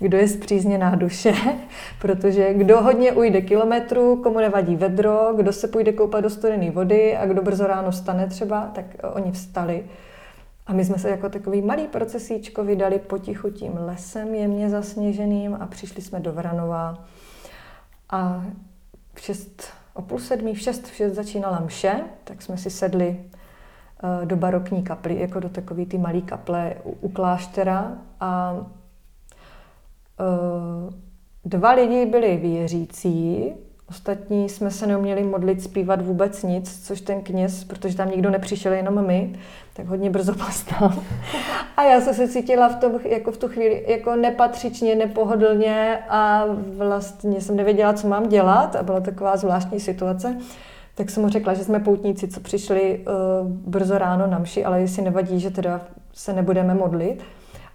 kdo 0.00 0.18
je 0.18 0.28
zpřízněná 0.28 0.94
duše, 0.94 1.34
protože 2.00 2.54
kdo 2.54 2.82
hodně 2.82 3.12
ujde 3.12 3.40
kilometrů, 3.40 4.16
komu 4.16 4.38
nevadí 4.38 4.76
vedro, 4.76 5.32
kdo 5.36 5.52
se 5.52 5.68
půjde 5.68 5.92
koupat 5.92 6.22
do 6.22 6.30
studené 6.30 6.70
vody 6.70 7.16
a 7.16 7.26
kdo 7.26 7.42
brzo 7.42 7.66
ráno 7.66 7.92
stane 7.92 8.26
třeba, 8.26 8.70
tak 8.74 8.84
oni 9.14 9.32
vstali. 9.32 9.84
A 10.66 10.72
my 10.72 10.84
jsme 10.84 10.98
se 10.98 11.10
jako 11.10 11.28
takový 11.28 11.62
malý 11.62 11.86
procesíčko 11.86 12.64
vydali 12.64 12.98
potichu 12.98 13.50
tím 13.50 13.72
lesem 13.74 14.34
jemně 14.34 14.70
zasněženým 14.70 15.56
a 15.60 15.66
přišli 15.66 16.02
jsme 16.02 16.20
do 16.20 16.32
Vranova. 16.32 17.04
A 18.10 18.44
v 19.14 19.20
šest, 19.20 19.64
o 19.94 20.02
půl 20.02 20.18
sedmí, 20.18 20.54
v 20.54 20.60
šest, 20.60 20.86
v 20.86 20.94
šest 20.94 21.14
začínala 21.14 21.60
mše, 21.60 22.00
tak 22.24 22.42
jsme 22.42 22.56
si 22.56 22.70
sedli 22.70 23.16
eh, 23.20 24.26
do 24.26 24.36
barokní 24.36 24.82
kaply, 24.82 25.20
jako 25.20 25.40
do 25.40 25.48
takové 25.48 25.86
ty 25.86 25.98
malé 25.98 26.20
kaple 26.20 26.74
u, 26.84 26.90
u 27.00 27.08
kláštera 27.08 27.98
a 28.20 28.56
dva 31.44 31.72
lidi 31.72 32.06
byli 32.06 32.36
věřící, 32.36 33.52
ostatní 33.90 34.48
jsme 34.48 34.70
se 34.70 34.86
neuměli 34.86 35.22
modlit, 35.22 35.62
zpívat 35.62 36.02
vůbec 36.02 36.42
nic, 36.42 36.86
což 36.86 37.00
ten 37.00 37.22
kněz, 37.22 37.64
protože 37.64 37.96
tam 37.96 38.10
nikdo 38.10 38.30
nepřišel, 38.30 38.72
jenom 38.72 39.06
my, 39.06 39.38
tak 39.76 39.86
hodně 39.86 40.10
brzo 40.10 40.34
postal. 40.46 40.92
A 41.76 41.82
já 41.82 42.00
jsem 42.00 42.14
se 42.14 42.28
cítila 42.28 42.68
v, 42.68 42.76
tom, 42.76 42.92
jako 43.04 43.32
v 43.32 43.36
tu 43.36 43.48
chvíli 43.48 43.84
jako 43.88 44.16
nepatřičně, 44.16 44.94
nepohodlně 44.94 45.98
a 46.08 46.44
vlastně 46.76 47.40
jsem 47.40 47.56
nevěděla, 47.56 47.92
co 47.92 48.08
mám 48.08 48.28
dělat 48.28 48.76
a 48.76 48.82
byla 48.82 49.00
taková 49.00 49.36
zvláštní 49.36 49.80
situace. 49.80 50.36
Tak 50.94 51.10
jsem 51.10 51.22
mu 51.22 51.28
řekla, 51.28 51.54
že 51.54 51.64
jsme 51.64 51.80
poutníci, 51.80 52.28
co 52.28 52.40
přišli 52.40 52.98
uh, 52.98 53.48
brzo 53.50 53.98
ráno 53.98 54.26
na 54.26 54.38
mši, 54.38 54.64
ale 54.64 54.80
jestli 54.80 55.02
nevadí, 55.02 55.40
že 55.40 55.50
teda 55.50 55.80
se 56.12 56.32
nebudeme 56.32 56.74
modlit. 56.74 57.22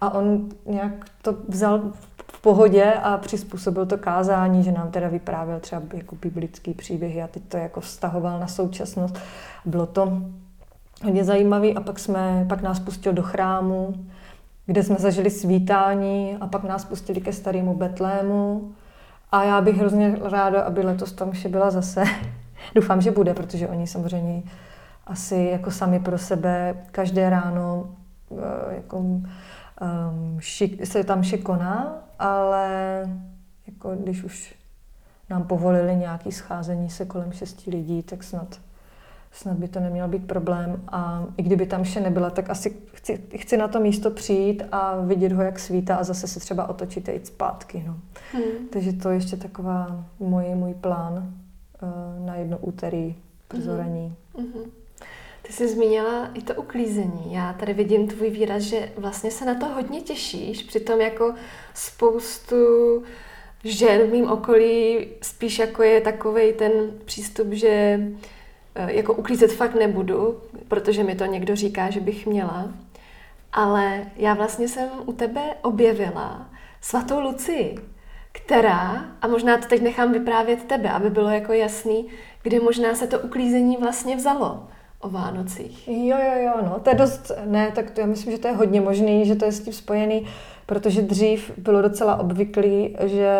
A 0.00 0.14
on 0.14 0.48
nějak 0.66 0.92
to 1.22 1.36
vzal 1.48 1.92
v 2.36 2.40
pohodě 2.40 2.92
a 2.92 3.16
přizpůsobil 3.16 3.86
to 3.86 3.98
kázání, 3.98 4.62
že 4.64 4.72
nám 4.72 4.90
teda 4.90 5.08
vyprávěl 5.08 5.60
třeba 5.60 5.82
jako 5.94 6.16
biblický 6.16 6.74
příběhy 6.74 7.22
a 7.22 7.28
teď 7.28 7.42
to 7.48 7.56
jako 7.56 7.80
vztahoval 7.80 8.40
na 8.40 8.48
současnost. 8.48 9.18
Bylo 9.64 9.86
to 9.86 10.22
hodně 11.04 11.24
zajímavé 11.24 11.72
a 11.72 11.80
pak, 11.80 11.98
jsme, 11.98 12.46
pak 12.48 12.62
nás 12.62 12.80
pustil 12.80 13.12
do 13.12 13.22
chrámu, 13.22 13.94
kde 14.66 14.82
jsme 14.82 14.96
zažili 14.96 15.30
svítání 15.30 16.36
a 16.40 16.46
pak 16.46 16.64
nás 16.64 16.84
pustili 16.84 17.20
ke 17.20 17.32
starému 17.32 17.74
Betlému. 17.74 18.72
A 19.32 19.44
já 19.44 19.60
bych 19.60 19.76
hrozně 19.76 20.18
ráda, 20.22 20.62
aby 20.62 20.80
letos 20.80 21.12
tam 21.12 21.30
vše 21.30 21.48
byla 21.48 21.70
zase. 21.70 22.04
Doufám, 22.74 23.00
že 23.00 23.10
bude, 23.10 23.34
protože 23.34 23.68
oni 23.68 23.86
samozřejmě 23.86 24.42
asi 25.06 25.48
jako 25.52 25.70
sami 25.70 26.00
pro 26.00 26.18
sebe 26.18 26.74
každé 26.92 27.30
ráno 27.30 27.86
eh, 28.32 28.74
jako 28.74 29.04
um, 29.80 30.40
šik, 30.40 30.86
se 30.86 31.04
tam 31.04 31.22
šikoná, 31.22 32.02
ale 32.18 32.68
jako 33.66 33.96
když 33.96 34.24
už 34.24 34.54
nám 35.30 35.44
povolili 35.44 35.96
nějaké 35.96 36.32
scházení 36.32 36.90
se 36.90 37.04
kolem 37.04 37.32
šesti 37.32 37.70
lidí, 37.70 38.02
tak 38.02 38.22
snad, 38.22 38.60
snad 39.32 39.56
by 39.56 39.68
to 39.68 39.80
neměl 39.80 40.08
být 40.08 40.26
problém. 40.26 40.82
A 40.88 41.24
i 41.36 41.42
kdyby 41.42 41.66
tam 41.66 41.84
še 41.84 42.00
nebyla, 42.00 42.30
tak 42.30 42.50
asi 42.50 42.76
chci, 42.92 43.22
chci 43.36 43.56
na 43.56 43.68
to 43.68 43.80
místo 43.80 44.10
přijít 44.10 44.62
a 44.72 45.00
vidět 45.00 45.32
ho, 45.32 45.42
jak 45.42 45.58
svítá 45.58 45.96
a 45.96 46.04
zase 46.04 46.26
se 46.28 46.40
třeba 46.40 46.68
otočit 46.68 47.08
a 47.08 47.12
jít 47.12 47.26
zpátky. 47.26 47.84
No. 47.86 47.96
Hmm. 48.32 48.68
Takže 48.72 48.92
to 48.92 49.10
je 49.10 49.16
ještě 49.16 49.36
taková 49.36 50.04
můj, 50.18 50.44
můj 50.54 50.74
plán 50.74 51.12
uh, 51.82 52.26
na 52.26 52.34
jedno 52.34 52.58
úterý 52.58 53.16
prozorení. 53.48 54.14
Hmm. 54.38 54.52
Hmm. 54.52 54.70
Ty 55.46 55.52
jsi 55.52 55.68
zmínila 55.68 56.30
i 56.34 56.42
to 56.42 56.54
uklízení. 56.54 57.32
Já 57.32 57.52
tady 57.52 57.72
vidím 57.72 58.08
tvůj 58.08 58.30
výraz, 58.30 58.62
že 58.62 58.92
vlastně 58.96 59.30
se 59.30 59.44
na 59.44 59.54
to 59.54 59.66
hodně 59.66 60.00
těšíš, 60.00 60.62
přitom 60.62 61.00
jako 61.00 61.34
spoustu 61.74 62.56
žen 63.64 64.02
v 64.02 64.10
mým 64.10 64.30
okolí 64.30 65.08
spíš 65.22 65.58
jako 65.58 65.82
je 65.82 66.00
takový 66.00 66.52
ten 66.52 66.72
přístup, 67.04 67.52
že 67.52 68.00
eh, 68.74 68.92
jako 68.92 69.14
uklízet 69.14 69.52
fakt 69.52 69.74
nebudu, 69.74 70.40
protože 70.68 71.04
mi 71.04 71.14
to 71.14 71.24
někdo 71.24 71.56
říká, 71.56 71.90
že 71.90 72.00
bych 72.00 72.26
měla. 72.26 72.70
Ale 73.52 74.06
já 74.16 74.34
vlastně 74.34 74.68
jsem 74.68 74.88
u 75.06 75.12
tebe 75.12 75.54
objevila 75.62 76.50
svatou 76.80 77.20
Lucii, 77.20 77.78
která, 78.32 79.04
a 79.22 79.28
možná 79.28 79.58
to 79.58 79.66
teď 79.68 79.82
nechám 79.82 80.12
vyprávět 80.12 80.64
tebe, 80.64 80.90
aby 80.90 81.10
bylo 81.10 81.30
jako 81.30 81.52
jasný, 81.52 82.06
kde 82.42 82.60
možná 82.60 82.94
se 82.94 83.06
to 83.06 83.18
uklízení 83.18 83.76
vlastně 83.76 84.16
vzalo 84.16 84.68
o 85.00 85.08
Vánocích. 85.08 85.88
Jo, 85.88 86.16
jo, 86.18 86.42
jo, 86.44 86.52
no, 86.62 86.80
to 86.80 86.90
je 86.90 86.96
dost, 86.96 87.32
ne, 87.44 87.72
tak 87.74 87.90
to 87.90 88.00
já 88.00 88.06
myslím, 88.06 88.32
že 88.32 88.38
to 88.38 88.48
je 88.48 88.54
hodně 88.54 88.80
možný, 88.80 89.26
že 89.26 89.34
to 89.34 89.44
je 89.44 89.52
s 89.52 89.60
tím 89.60 89.72
spojený, 89.72 90.26
protože 90.66 91.02
dřív 91.02 91.50
bylo 91.56 91.82
docela 91.82 92.16
obvyklý, 92.16 92.96
že 93.00 93.36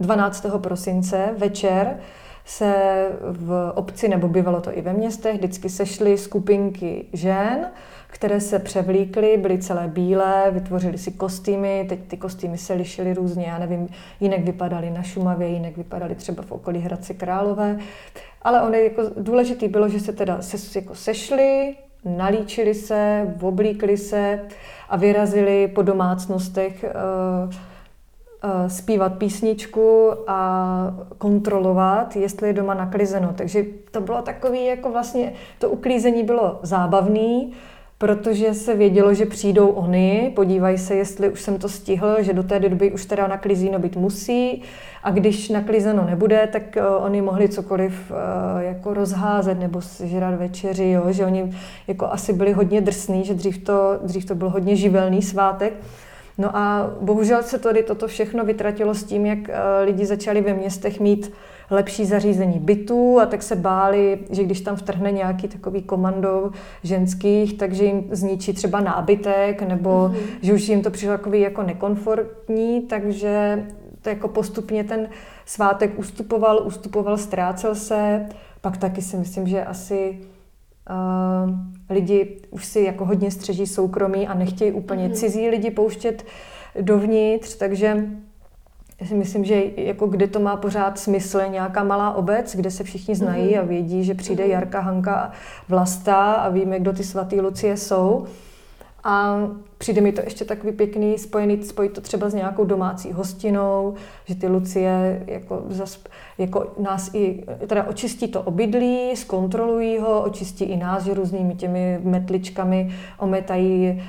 12. 0.00 0.46
prosince 0.58 1.34
večer 1.36 2.00
se 2.44 2.74
v 3.22 3.72
obci, 3.74 4.08
nebo 4.08 4.28
bývalo 4.28 4.60
to 4.60 4.78
i 4.78 4.80
ve 4.80 4.92
městech, 4.92 5.36
vždycky 5.36 5.68
sešly 5.68 6.18
skupinky 6.18 7.06
žen, 7.12 7.66
které 8.10 8.40
se 8.40 8.58
převlíkly, 8.58 9.36
byly 9.36 9.58
celé 9.58 9.88
bílé, 9.88 10.50
vytvořili 10.50 10.98
si 10.98 11.10
kostýmy, 11.10 11.86
teď 11.88 12.00
ty 12.08 12.16
kostýmy 12.16 12.58
se 12.58 12.74
lišily 12.74 13.14
různě, 13.14 13.46
já 13.46 13.58
nevím, 13.58 13.88
jinak 14.20 14.40
vypadaly 14.40 14.90
na 14.90 15.02
Šumavě, 15.02 15.48
jinak 15.48 15.76
vypadaly 15.76 16.14
třeba 16.14 16.42
v 16.42 16.52
okolí 16.52 16.78
Hradce 16.78 17.14
Králové, 17.14 17.78
ale 18.42 18.62
ono 18.62 18.74
jako 18.74 19.02
důležitý 19.16 19.68
bylo, 19.68 19.88
že 19.88 20.00
se 20.00 20.12
teda 20.12 20.42
se, 20.42 20.78
jako 20.78 20.94
sešli, 20.94 21.76
nalíčili 22.04 22.74
se, 22.74 23.34
oblíkli 23.40 23.96
se 23.96 24.40
a 24.88 24.96
vyrazili 24.96 25.68
po 25.68 25.82
domácnostech 25.82 26.84
uh, 26.84 27.52
zpívat 28.68 29.18
písničku 29.18 30.12
a 30.26 30.94
kontrolovat, 31.18 32.16
jestli 32.16 32.48
je 32.48 32.52
doma 32.52 32.74
naklizeno. 32.74 33.32
Takže 33.36 33.64
to 33.90 34.00
bylo 34.00 34.22
takový, 34.22 34.66
jako 34.66 34.90
vlastně, 34.90 35.32
to 35.58 35.70
uklízení 35.70 36.22
bylo 36.22 36.58
zábavný, 36.62 37.52
protože 38.00 38.54
se 38.54 38.74
vědělo, 38.74 39.14
že 39.14 39.26
přijdou 39.26 39.68
oni, 39.68 40.32
podívají 40.36 40.78
se, 40.78 40.94
jestli 40.94 41.30
už 41.30 41.40
jsem 41.40 41.58
to 41.58 41.68
stihl, 41.68 42.16
že 42.20 42.32
do 42.32 42.42
té 42.42 42.60
doby 42.60 42.92
už 42.92 43.04
teda 43.04 43.26
naklizeno 43.26 43.78
být 43.78 43.96
musí 43.96 44.62
a 45.02 45.10
když 45.10 45.48
naklizeno 45.48 46.04
nebude, 46.04 46.48
tak 46.52 46.62
uh, 46.76 47.04
oni 47.04 47.22
mohli 47.22 47.48
cokoliv 47.48 48.10
uh, 48.10 48.16
jako 48.62 48.94
rozházet 48.94 49.60
nebo 49.60 49.80
žrat 50.04 50.34
večeři, 50.34 50.90
jo? 50.90 51.12
že 51.12 51.26
oni 51.26 51.52
jako 51.88 52.06
asi 52.06 52.32
byli 52.32 52.52
hodně 52.52 52.80
drsní, 52.80 53.24
že 53.24 53.34
dřív 53.34 53.58
to, 53.58 53.98
dřív 54.02 54.24
to 54.24 54.34
byl 54.34 54.50
hodně 54.50 54.76
živelný 54.76 55.22
svátek. 55.22 55.72
No 56.38 56.56
a 56.56 56.90
bohužel 57.00 57.42
se 57.42 57.58
tady 57.58 57.82
toto 57.82 58.08
všechno 58.08 58.44
vytratilo 58.44 58.94
s 58.94 59.04
tím, 59.04 59.26
jak 59.26 59.38
uh, 59.38 59.54
lidi 59.84 60.06
začali 60.06 60.40
ve 60.40 60.54
městech 60.54 61.00
mít 61.00 61.32
lepší 61.70 62.04
zařízení 62.04 62.58
bytů 62.58 63.20
a 63.20 63.26
tak 63.26 63.42
se 63.42 63.56
báli, 63.56 64.18
že 64.30 64.44
když 64.44 64.60
tam 64.60 64.76
vtrhne 64.76 65.12
nějaký 65.12 65.48
takový 65.48 65.82
komando 65.82 66.50
ženských, 66.82 67.58
takže 67.58 67.84
jim 67.84 68.04
zničí 68.10 68.52
třeba 68.52 68.80
nábytek 68.80 69.62
nebo 69.62 69.90
mm-hmm. 69.90 70.16
že 70.42 70.54
už 70.54 70.68
jim 70.68 70.82
to 70.82 70.90
přišlo 70.90 71.12
takový 71.12 71.40
jako 71.40 71.62
nekomfortní, 71.62 72.80
takže 72.80 73.64
to 74.02 74.08
jako 74.08 74.28
postupně 74.28 74.84
ten 74.84 75.08
svátek 75.46 75.98
ustupoval, 75.98 76.62
ustupoval, 76.66 77.18
ztrácel 77.18 77.74
se. 77.74 78.26
Pak 78.60 78.76
taky 78.76 79.02
si 79.02 79.16
myslím, 79.16 79.46
že 79.46 79.64
asi 79.64 80.18
uh, 80.90 81.50
lidi 81.90 82.36
už 82.50 82.64
si 82.64 82.80
jako 82.80 83.04
hodně 83.04 83.30
střeží 83.30 83.66
soukromí 83.66 84.28
a 84.28 84.34
nechtějí 84.34 84.72
úplně 84.72 85.08
mm-hmm. 85.08 85.14
cizí 85.14 85.48
lidi 85.48 85.70
pouštět 85.70 86.24
dovnitř, 86.80 87.56
takže 87.56 88.06
já 89.00 89.06
si 89.06 89.14
myslím, 89.14 89.44
že 89.44 89.62
jako 89.76 90.06
kde 90.06 90.26
to 90.26 90.40
má 90.40 90.56
pořád 90.56 90.98
smysl, 90.98 91.40
nějaká 91.50 91.84
malá 91.84 92.14
obec, 92.14 92.56
kde 92.56 92.70
se 92.70 92.84
všichni 92.84 93.14
znají 93.14 93.54
mm-hmm. 93.54 93.60
a 93.60 93.64
vědí, 93.64 94.04
že 94.04 94.14
přijde 94.14 94.44
mm-hmm. 94.44 94.50
Jarka, 94.50 94.80
Hanka, 94.80 95.32
Vlasta 95.68 96.32
a 96.32 96.48
víme, 96.48 96.80
kdo 96.80 96.92
ty 96.92 97.04
svatý 97.04 97.40
Lucie 97.40 97.76
jsou. 97.76 98.26
A 99.04 99.38
přijde 99.78 100.00
mi 100.00 100.12
to 100.12 100.20
ještě 100.20 100.44
takový 100.44 100.72
pěkný 100.72 101.18
spojený, 101.18 101.62
spojit 101.62 101.92
to 101.92 102.00
třeba 102.00 102.28
s 102.28 102.34
nějakou 102.34 102.64
domácí 102.64 103.12
hostinou, 103.12 103.94
že 104.24 104.34
ty 104.34 104.46
Lucie 104.48 105.22
jako, 105.26 105.62
zas, 105.68 105.98
jako 106.38 106.72
nás 106.78 107.10
i, 107.14 107.44
teda 107.66 107.84
očistí 107.84 108.28
to 108.28 108.42
obydlí, 108.42 109.16
zkontrolují 109.16 109.98
ho, 109.98 110.22
očistí 110.22 110.64
i 110.64 110.76
nás, 110.76 111.04
že 111.04 111.14
různými 111.14 111.54
těmi 111.54 112.00
metličkami 112.02 112.94
ometají 113.18 114.02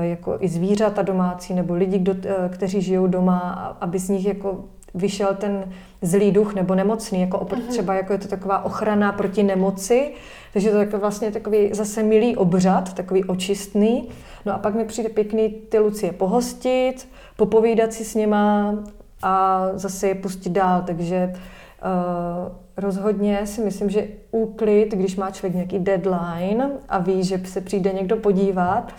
jako 0.00 0.36
i 0.40 0.48
zvířata 0.48 1.02
domácí 1.02 1.54
nebo 1.54 1.74
lidi, 1.74 1.98
kdo, 1.98 2.14
eh, 2.24 2.48
kteří 2.48 2.82
žijou 2.82 3.06
doma, 3.06 3.76
aby 3.80 3.98
z 3.98 4.08
nich 4.08 4.26
jako 4.26 4.64
vyšel 4.94 5.34
ten 5.34 5.64
zlý 6.02 6.30
duch 6.30 6.54
nebo 6.54 6.74
nemocný, 6.74 7.20
jako 7.20 7.38
opr- 7.38 7.56
mhm. 7.56 7.66
třeba 7.66 7.94
jako 7.94 8.12
je 8.12 8.18
to 8.18 8.28
taková 8.28 8.64
ochrana 8.64 9.12
proti 9.12 9.42
nemoci, 9.42 10.12
takže 10.52 10.70
to 10.70 10.76
je 10.76 10.84
jako 10.84 10.98
vlastně 10.98 11.30
takový 11.32 11.68
zase 11.72 12.02
milý 12.02 12.36
obřad, 12.36 12.92
takový 12.94 13.24
očistný. 13.24 14.08
No 14.46 14.54
a 14.54 14.58
pak 14.58 14.74
mi 14.74 14.84
přijde 14.84 15.08
pěkný 15.08 15.48
ty 15.48 15.78
Lucie 15.78 16.12
pohostit, 16.12 17.08
popovídat 17.36 17.92
si 17.92 18.04
s 18.04 18.14
něma 18.14 18.74
a 19.22 19.66
zase 19.74 20.08
je 20.08 20.14
pustit 20.14 20.50
dál, 20.50 20.82
takže 20.86 21.32
uh, 21.34 22.52
rozhodně 22.76 23.46
si 23.46 23.60
myslím, 23.60 23.90
že 23.90 24.06
úklid, 24.30 24.94
když 24.94 25.16
má 25.16 25.30
člověk 25.30 25.54
nějaký 25.54 25.78
deadline 25.78 26.70
a 26.88 26.98
ví, 26.98 27.24
že 27.24 27.40
se 27.44 27.60
přijde 27.60 27.92
někdo 27.92 28.16
podívat, 28.16 28.92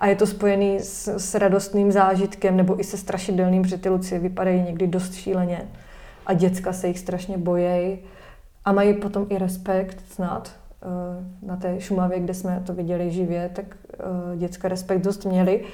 a 0.00 0.06
je 0.06 0.16
to 0.16 0.26
spojený 0.26 0.80
s, 0.80 1.08
s 1.08 1.34
radostným 1.34 1.92
zážitkem 1.92 2.56
nebo 2.56 2.80
i 2.80 2.84
se 2.84 2.96
strašidelným, 2.96 3.62
protože 3.62 3.78
ty 3.78 3.88
Lucie 3.88 4.18
vypadají 4.18 4.62
někdy 4.62 4.86
dost 4.86 5.14
šíleně 5.14 5.68
a 6.26 6.32
děcka 6.32 6.72
se 6.72 6.88
jich 6.88 6.98
strašně 6.98 7.38
bojejí 7.38 7.98
a 8.64 8.72
mají 8.72 8.94
potom 8.94 9.26
i 9.28 9.38
respekt 9.38 10.02
snad. 10.10 10.52
Eh, 10.82 11.46
na 11.46 11.56
té 11.56 11.80
Šumavě, 11.80 12.20
kde 12.20 12.34
jsme 12.34 12.62
to 12.66 12.74
viděli 12.74 13.10
živě, 13.10 13.50
tak 13.52 13.76
eh, 13.92 14.36
děcka 14.36 14.68
respekt 14.68 15.00
dost 15.00 15.24
měli 15.24 15.64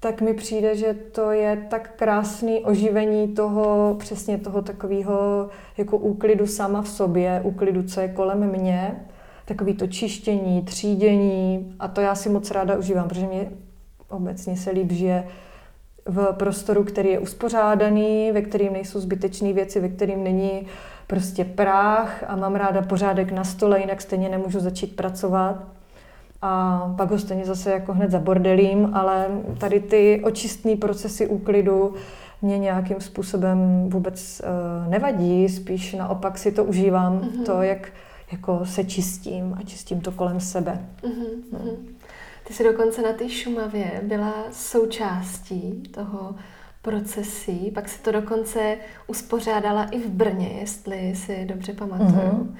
tak 0.00 0.20
mi 0.20 0.34
přijde, 0.34 0.76
že 0.76 0.94
to 0.94 1.30
je 1.30 1.66
tak 1.70 1.96
krásný 1.96 2.64
oživení 2.64 3.28
toho, 3.28 3.96
přesně 3.98 4.38
toho 4.38 4.62
takového 4.62 5.48
jako 5.76 5.98
úklidu 5.98 6.46
sama 6.46 6.82
v 6.82 6.88
sobě, 6.88 7.40
úklidu, 7.44 7.82
co 7.82 8.00
je 8.00 8.08
kolem 8.08 8.50
mě, 8.50 9.04
takový 9.44 9.74
to 9.74 9.86
čištění, 9.86 10.62
třídění 10.62 11.74
a 11.78 11.88
to 11.88 12.00
já 12.00 12.14
si 12.14 12.28
moc 12.28 12.50
ráda 12.50 12.78
užívám, 12.78 13.08
protože 13.08 13.26
mě 13.26 13.50
obecně 14.08 14.56
se 14.56 14.70
líb 14.70 14.92
žije 14.92 15.24
v 16.06 16.32
prostoru, 16.32 16.84
který 16.84 17.08
je 17.08 17.18
uspořádaný, 17.18 18.32
ve 18.32 18.42
kterým 18.42 18.72
nejsou 18.72 19.00
zbytečné 19.00 19.52
věci, 19.52 19.80
ve 19.80 19.88
kterým 19.88 20.24
není 20.24 20.66
prostě 21.06 21.44
práh 21.44 22.24
a 22.26 22.36
mám 22.36 22.54
ráda 22.54 22.82
pořádek 22.82 23.32
na 23.32 23.44
stole, 23.44 23.80
jinak 23.80 24.02
stejně 24.02 24.28
nemůžu 24.28 24.60
začít 24.60 24.96
pracovat. 24.96 25.64
A 26.42 26.82
pak 26.96 27.10
ho 27.10 27.18
stejně 27.18 27.44
zase 27.44 27.70
jako 27.70 27.92
hned 27.92 28.10
zabordelím, 28.10 28.90
ale 28.94 29.26
tady 29.58 29.80
ty 29.80 30.22
očistné 30.24 30.76
procesy 30.76 31.26
úklidu 31.26 31.94
mě 32.42 32.58
nějakým 32.58 33.00
způsobem 33.00 33.90
vůbec 33.90 34.42
uh, 34.44 34.90
nevadí, 34.90 35.48
spíš 35.48 35.94
naopak 35.94 36.38
si 36.38 36.52
to 36.52 36.64
užívám, 36.64 37.20
mm-hmm. 37.20 37.44
to, 37.44 37.62
jak 37.62 37.88
jako 38.32 38.60
se 38.64 38.84
čistím 38.84 39.54
a 39.60 39.62
čistím 39.62 40.00
to 40.00 40.12
kolem 40.12 40.40
sebe. 40.40 40.84
Mm-hmm. 41.02 41.42
No. 41.52 41.58
Ty 42.46 42.54
jsi 42.54 42.64
dokonce 42.64 43.02
na 43.02 43.12
té 43.12 43.28
Šumavě 43.28 44.00
byla 44.02 44.34
součástí 44.52 45.82
toho 45.90 46.34
procesí, 46.82 47.70
pak 47.74 47.88
si 47.88 48.02
to 48.02 48.12
dokonce 48.12 48.76
uspořádala 49.06 49.84
i 49.84 49.98
v 49.98 50.06
Brně, 50.06 50.48
jestli 50.60 51.16
si 51.16 51.44
dobře 51.44 51.72
pamatuju. 51.72 52.10
Mm-hmm. 52.10 52.54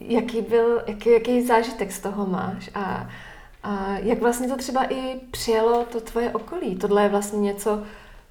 Jaký 0.00 0.42
byl, 0.42 0.82
jaký, 0.86 1.10
jaký 1.10 1.46
zážitek 1.46 1.92
z 1.92 2.00
toho 2.00 2.26
máš 2.26 2.70
a, 2.74 3.08
a 3.62 3.98
jak 4.02 4.20
vlastně 4.20 4.48
to 4.48 4.56
třeba 4.56 4.92
i 4.92 5.20
přijalo 5.30 5.84
to 5.84 6.00
tvoje 6.00 6.30
okolí? 6.30 6.76
Tohle 6.76 7.02
je 7.02 7.08
vlastně 7.08 7.40
něco, 7.40 7.82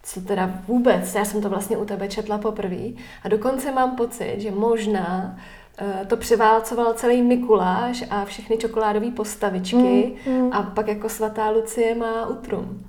co 0.03 0.21
teda 0.21 0.61
vůbec, 0.67 1.15
já 1.15 1.25
jsem 1.25 1.41
to 1.41 1.49
vlastně 1.49 1.77
u 1.77 1.85
tebe 1.85 2.07
četla 2.07 2.37
poprvé 2.37 2.87
a 3.23 3.29
dokonce 3.29 3.71
mám 3.71 3.95
pocit, 3.95 4.35
že 4.37 4.51
možná 4.51 5.37
Eh, 5.37 5.60
to 6.07 6.17
převálcoval 6.17 6.93
celý 6.93 7.21
Mikuláš 7.21 8.03
a 8.09 8.25
všechny 8.25 8.57
čokoládové 8.57 9.11
postavičky 9.11 10.13
mm, 10.27 10.33
mm. 10.33 10.53
a 10.53 10.63
pak 10.63 10.87
jako 10.87 11.09
svatá 11.09 11.49
Lucie 11.49 11.95
má 11.95 12.27
utrum. 12.27 12.85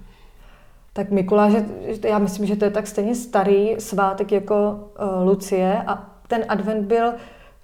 Tak 0.92 1.10
Mikuláš, 1.10 1.52
já 2.04 2.18
myslím, 2.18 2.46
že 2.46 2.56
to 2.56 2.64
je 2.64 2.70
tak 2.70 2.86
stejně 2.86 3.14
starý 3.14 3.76
svátek 3.78 4.32
jako 4.32 4.54
uh, 5.00 5.28
Lucie 5.28 5.82
a 5.86 6.10
ten 6.28 6.44
advent 6.48 6.86
byl 6.86 7.12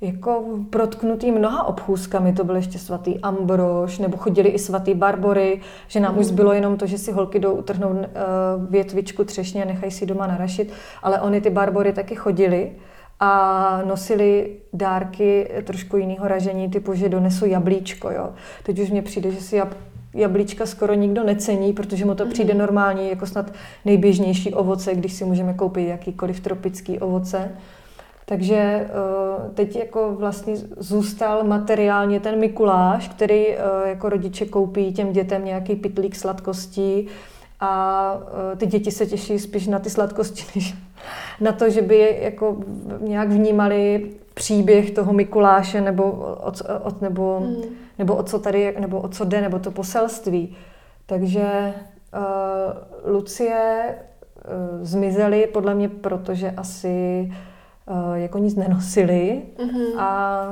jako 0.01 0.45
protknutý 0.71 1.33
mnoha 1.33 1.65
obchůzkami, 1.65 2.33
to 2.33 2.45
byl 2.45 2.57
ještě 2.57 2.79
svatý 2.79 3.21
Ambrož, 3.21 3.99
nebo 3.99 4.17
chodili 4.17 4.49
i 4.49 4.59
svatý 4.59 4.95
Barbory, 4.95 5.61
že 5.89 6.01
nám 6.01 6.13
mm. 6.13 6.19
už 6.19 6.27
zbylo 6.27 6.53
jenom 6.53 6.77
to, 6.77 6.87
že 6.87 6.99
si 6.99 7.13
holky 7.13 7.39
jdou 7.39 7.53
utrhnout 7.53 7.93
uh, 7.93 8.03
větvičku 8.71 9.25
třešně 9.25 9.63
a 9.63 9.67
nechají 9.67 9.93
si 9.93 10.07
doma 10.07 10.27
narašit, 10.27 10.73
ale 11.03 11.21
oni 11.21 11.41
ty 11.41 11.51
Barbory 11.51 11.93
taky 11.93 12.15
chodili 12.15 12.73
a 13.21 13.83
nosili 13.85 14.57
dárky 14.73 15.51
trošku 15.65 15.97
jiného 15.97 16.29
ražení, 16.29 16.71
typu, 16.71 16.95
že 16.95 17.09
donesou 17.09 17.47
jablíčko. 17.47 18.11
Jo. 18.11 18.31
Teď 18.63 18.79
už 18.79 18.91
mně 18.91 19.03
přijde, 19.03 19.31
že 19.31 19.41
si 19.41 19.57
jab, 19.57 19.75
jablíčka 20.15 20.67
skoro 20.67 20.95
nikdo 20.95 21.25
necení, 21.25 21.73
protože 21.73 22.05
mu 22.05 22.15
to 22.15 22.25
mm 22.25 22.33
přijde 22.33 22.55
normální, 22.55 23.09
jako 23.09 23.27
snad 23.27 23.53
nejběžnější 23.85 24.55
ovoce, 24.55 24.95
když 24.95 25.13
si 25.13 25.25
můžeme 25.25 25.55
koupit 25.55 25.89
jakýkoliv 25.89 26.41
tropický 26.41 26.99
ovoce. 26.99 27.51
Takže 28.25 28.57
eh, 28.57 28.89
teď 29.55 29.77
jako 29.77 30.15
vlastně 30.19 30.57
zůstal 30.77 31.45
materiálně 31.45 32.21
ten 32.21 32.41
Mikuláš, 32.41 33.09
který 33.09 33.49
eh, 33.49 33.59
jako 33.85 34.09
rodiče 34.09 34.47
koupí 34.47 34.93
těm 34.93 35.13
dětem 35.13 35.45
nějaký 35.45 35.77
pitlík 35.77 36.17
sladkostí 36.17 37.09
a 37.61 38.13
eh, 38.53 38.57
ty 38.57 38.67
děti 38.67 38.91
se 38.91 39.07
těší 39.07 39.39
spíš 39.39 39.67
na 39.67 39.79
ty 39.79 39.91
sladkosti, 39.91 40.45
než 40.55 40.75
na 41.41 41.53
to, 41.53 41.71
že 41.71 41.83
by 41.83 42.19
jako 42.21 42.57
nějak 42.99 43.29
vnímali 43.29 44.11
příběh 44.35 44.91
toho 44.91 45.13
Mikuláše 45.13 45.81
nebo 45.81 46.05
o, 46.13 46.53
o, 46.83 46.93
nebo, 47.01 47.41
mm. 47.41 47.63
nebo 47.99 48.17
o 48.17 48.23
co 48.23 48.39
tady, 48.39 48.77
nebo 48.81 49.01
o 49.01 49.09
co 49.09 49.25
jde, 49.25 49.41
nebo 49.41 49.59
to 49.59 49.71
poselství. 49.71 50.57
Takže 51.07 51.75
uh, 53.05 53.13
Lucie 53.13 53.95
uh, 53.95 54.85
zmizely 54.85 55.47
podle 55.47 55.75
mě, 55.75 55.89
protože 55.89 56.51
asi 56.51 57.29
uh, 57.91 58.15
jako 58.15 58.39
nic 58.39 58.57
nenosili 58.57 59.43
mm-hmm. 59.59 59.99
a 59.99 60.51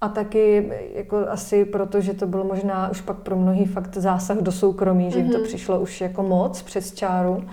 a 0.00 0.08
taky 0.08 0.72
jako 0.94 1.26
asi 1.28 1.64
proto, 1.64 2.00
že 2.00 2.14
to 2.14 2.26
bylo 2.26 2.44
možná 2.44 2.88
už 2.90 3.00
pak 3.00 3.16
pro 3.16 3.36
mnohý 3.36 3.64
fakt 3.64 3.96
zásah 3.96 4.38
do 4.38 4.52
soukromí, 4.52 5.10
že 5.10 5.18
jim 5.18 5.30
to 5.30 5.38
mhm. 5.38 5.46
přišlo 5.46 5.80
už 5.80 6.00
jako 6.00 6.22
moc 6.22 6.62
přes 6.62 6.94
čáru. 6.94 7.44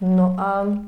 No 0.00 0.34
a 0.38 0.62
uh, 0.62 0.78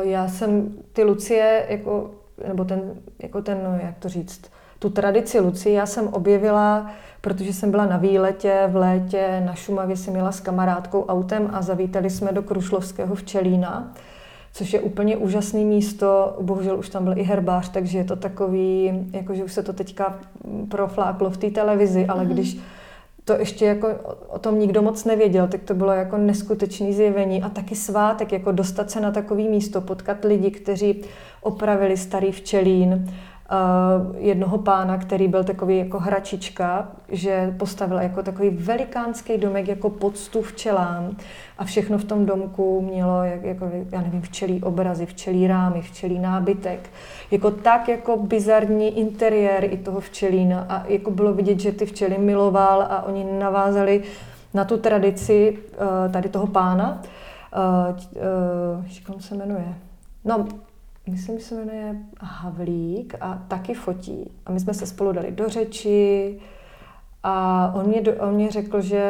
já 0.00 0.28
jsem 0.28 0.74
ty 0.92 1.04
Lucie, 1.04 1.66
jako, 1.68 2.10
nebo 2.48 2.64
ten, 2.64 2.94
jako 3.18 3.42
ten, 3.42 3.58
no, 3.64 3.78
jak 3.82 3.98
to 3.98 4.08
říct, 4.08 4.50
tu 4.78 4.90
tradici 4.90 5.40
Lucie 5.40 5.74
já 5.74 5.86
jsem 5.86 6.08
objevila, 6.08 6.90
protože 7.20 7.52
jsem 7.52 7.70
byla 7.70 7.86
na 7.86 7.96
výletě 7.96 8.68
v 8.68 8.76
létě 8.76 9.42
na 9.46 9.54
Šumavě, 9.54 9.96
jsem 9.96 10.12
měla 10.12 10.32
s 10.32 10.40
kamarádkou 10.40 11.04
autem 11.06 11.50
a 11.52 11.62
zavítali 11.62 12.10
jsme 12.10 12.32
do 12.32 12.42
Krušlovského 12.42 13.14
včelína 13.14 13.94
což 14.56 14.72
je 14.72 14.80
úplně 14.80 15.16
úžasné 15.16 15.60
místo. 15.60 16.36
Bohužel 16.40 16.78
už 16.78 16.88
tam 16.88 17.04
byl 17.04 17.18
i 17.18 17.22
herbář, 17.22 17.68
takže 17.68 17.98
je 17.98 18.04
to 18.04 18.16
takový, 18.16 18.92
jakože 19.12 19.44
už 19.44 19.52
se 19.52 19.62
to 19.62 19.72
teďka 19.72 20.18
profláklo 20.68 21.30
v 21.30 21.36
té 21.36 21.50
televizi, 21.50 22.06
ale 22.06 22.24
mm. 22.24 22.30
když 22.30 22.58
to 23.24 23.32
ještě 23.32 23.64
jako 23.64 23.88
o 24.28 24.38
tom 24.38 24.58
nikdo 24.58 24.82
moc 24.82 25.04
nevěděl, 25.04 25.48
tak 25.48 25.62
to 25.62 25.74
bylo 25.74 25.92
jako 25.92 26.16
neskutečné 26.16 26.92
zjevení 26.92 27.42
a 27.42 27.48
taky 27.48 27.74
svátek, 27.74 28.32
jako 28.32 28.52
dostat 28.52 28.90
se 28.90 29.00
na 29.00 29.10
takový 29.10 29.48
místo, 29.48 29.80
potkat 29.80 30.24
lidi, 30.24 30.50
kteří 30.50 31.02
opravili 31.40 31.96
starý 31.96 32.32
včelín, 32.32 33.12
Uh, 33.52 34.16
jednoho 34.18 34.58
pána, 34.58 34.98
který 34.98 35.28
byl 35.28 35.44
takový 35.44 35.78
jako 35.78 35.98
hračička, 35.98 36.88
že 37.08 37.54
postavil 37.58 37.98
jako 37.98 38.22
takový 38.22 38.50
velikánský 38.50 39.38
domek 39.38 39.68
jako 39.68 39.90
poctu 39.90 40.42
včelám 40.42 41.16
a 41.58 41.64
všechno 41.64 41.98
v 41.98 42.04
tom 42.04 42.26
domku 42.26 42.80
mělo, 42.80 43.24
jak, 43.24 43.42
jako, 43.42 43.70
já 43.92 44.00
nevím, 44.00 44.22
včelí 44.22 44.62
obrazy, 44.62 45.06
včelí 45.06 45.46
rámy, 45.46 45.82
včelí 45.82 46.18
nábytek. 46.18 46.90
Jako 47.30 47.50
tak 47.50 47.88
jako 47.88 48.16
bizarní 48.16 48.98
interiér 48.98 49.64
i 49.64 49.76
toho 49.76 50.00
včelína 50.00 50.66
a 50.68 50.86
jako 50.88 51.10
bylo 51.10 51.32
vidět, 51.32 51.60
že 51.60 51.72
ty 51.72 51.86
včely 51.86 52.18
miloval 52.18 52.82
a 52.82 53.02
oni 53.02 53.26
navázali 53.38 54.02
na 54.54 54.64
tu 54.64 54.76
tradici 54.76 55.58
uh, 55.58 56.12
tady 56.12 56.28
toho 56.28 56.46
pána. 56.46 57.02
Jak 59.08 59.22
se 59.22 59.34
jmenuje? 59.34 59.74
No, 60.24 60.46
myslím, 61.10 61.38
že 61.38 61.44
se 61.44 61.54
jmenuje 61.54 61.96
Havlík 62.20 63.14
a 63.20 63.44
taky 63.48 63.74
fotí. 63.74 64.30
A 64.46 64.52
my 64.52 64.60
jsme 64.60 64.74
se 64.74 64.86
spolu 64.86 65.12
dali 65.12 65.32
do 65.32 65.48
řeči 65.48 66.38
a 67.22 67.72
on 67.74 67.86
mě, 67.86 68.00
on 68.00 68.34
mě 68.34 68.50
řekl, 68.50 68.80
že 68.80 69.02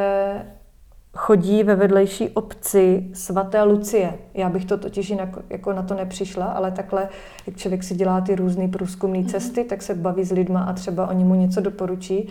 chodí 1.17 1.63
ve 1.63 1.77
vedlejší 1.77 2.29
obci 2.29 3.11
svaté 3.13 3.63
Lucie. 3.63 4.19
Já 4.35 4.49
bych 4.49 4.65
to 4.65 4.79
totiž 4.79 5.11
jinak 5.11 5.29
jako 5.51 5.73
na 5.73 5.83
to 5.83 5.95
nepřišla, 5.95 6.47
ale 6.47 6.71
takhle, 6.71 7.09
jak 7.47 7.57
člověk 7.57 7.85
si 7.85 7.95
dělá 7.95 8.21
ty 8.21 8.35
různé 8.35 8.69
průzkumné 8.69 9.19
mhm. 9.19 9.29
cesty, 9.29 9.65
tak 9.65 9.83
se 9.83 9.95
baví 9.95 10.25
s 10.25 10.33
lidma 10.33 10.61
a 10.61 10.73
třeba 10.73 11.09
oni 11.09 11.25
mu 11.25 11.35
něco 11.35 11.61
doporučí. 11.61 12.29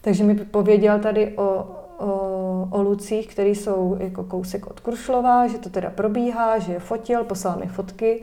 Takže 0.00 0.24
mi 0.24 0.34
pověděl 0.34 0.98
tady 0.98 1.36
o, 1.36 1.66
o, 1.98 2.68
o 2.70 2.82
Lucích, 2.82 3.28
který 3.28 3.54
jsou 3.54 3.96
jako 4.00 4.24
kousek 4.24 4.66
od 4.66 4.80
Krušlova, 4.80 5.46
že 5.46 5.58
to 5.58 5.70
teda 5.70 5.90
probíhá, 5.90 6.58
že 6.58 6.72
je 6.72 6.78
fotil, 6.78 7.24
poslal 7.24 7.58
mi 7.58 7.66
fotky. 7.66 8.22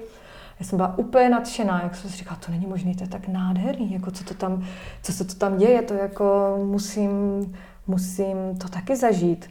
Já 0.60 0.66
jsem 0.66 0.78
byla 0.78 0.97
úplně 0.97 1.30
nadšená, 1.30 1.84
jak 1.84 1.95
jsem 1.95 2.10
si 2.10 2.18
říkala, 2.18 2.39
to 2.45 2.51
není 2.51 2.66
možné, 2.66 2.95
to 2.95 3.03
je 3.03 3.10
tak 3.10 3.28
nádherný, 3.28 3.93
jako 3.93 4.12
co, 4.12 4.24
to 4.24 4.34
tam, 4.34 4.66
co 5.03 5.14
se 5.14 5.26
to 5.26 5.34
tam 5.34 5.58
děje, 5.58 5.82
to 5.82 5.93
jako 5.93 6.58
musím, 6.66 7.12
musím 7.88 8.58
to 8.58 8.70
taky 8.70 8.95
zažít. 8.95 9.49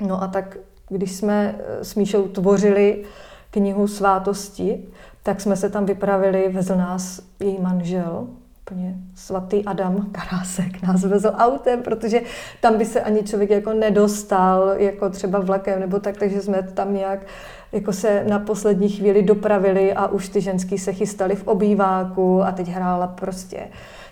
No 0.00 0.22
a 0.22 0.26
tak, 0.26 0.56
když 0.88 1.12
jsme 1.12 1.54
eh, 1.58 1.84
s 1.84 1.94
Míšou 1.94 2.28
tvořili 2.28 3.04
knihu 3.50 3.88
Svátosti, 3.88 4.88
tak 5.22 5.40
jsme 5.40 5.56
se 5.56 5.70
tam 5.70 5.86
vypravili, 5.86 6.48
vezl 6.48 6.76
nás 6.76 7.20
její 7.40 7.60
manžel, 7.60 8.26
úplně 8.64 8.94
svatý 9.14 9.64
Adam 9.64 10.06
Karásek 10.12 10.82
nás 10.82 11.04
vezl 11.04 11.32
autem, 11.36 11.82
protože 11.82 12.20
tam 12.60 12.78
by 12.78 12.84
se 12.84 13.00
ani 13.00 13.22
člověk 13.22 13.50
jako 13.50 13.72
nedostal, 13.72 14.74
jako 14.76 15.10
třeba 15.10 15.38
vlakem 15.40 15.80
nebo 15.80 16.00
tak, 16.00 16.16
takže 16.16 16.42
jsme 16.42 16.62
tam 16.62 16.94
nějak 16.94 17.26
jako 17.72 17.92
se 17.92 18.24
na 18.28 18.38
poslední 18.38 18.88
chvíli 18.88 19.22
dopravili 19.22 19.92
a 19.92 20.06
už 20.06 20.28
ty 20.28 20.40
ženský 20.40 20.78
se 20.78 20.92
chystali 20.92 21.36
v 21.36 21.46
obýváku 21.46 22.42
a 22.42 22.52
teď 22.52 22.68
hrála 22.68 23.06
prostě 23.06 23.68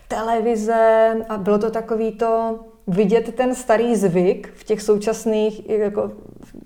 televize 0.09 1.17
a 1.29 1.39
bylo 1.39 1.59
to 1.59 1.71
takový 1.71 2.13
to, 2.13 2.61
vidět 2.87 3.35
ten 3.35 3.55
starý 3.55 3.97
zvyk 3.97 4.53
v 4.55 4.65
těch 4.65 4.83
současných, 4.83 5.71
jako 5.71 6.11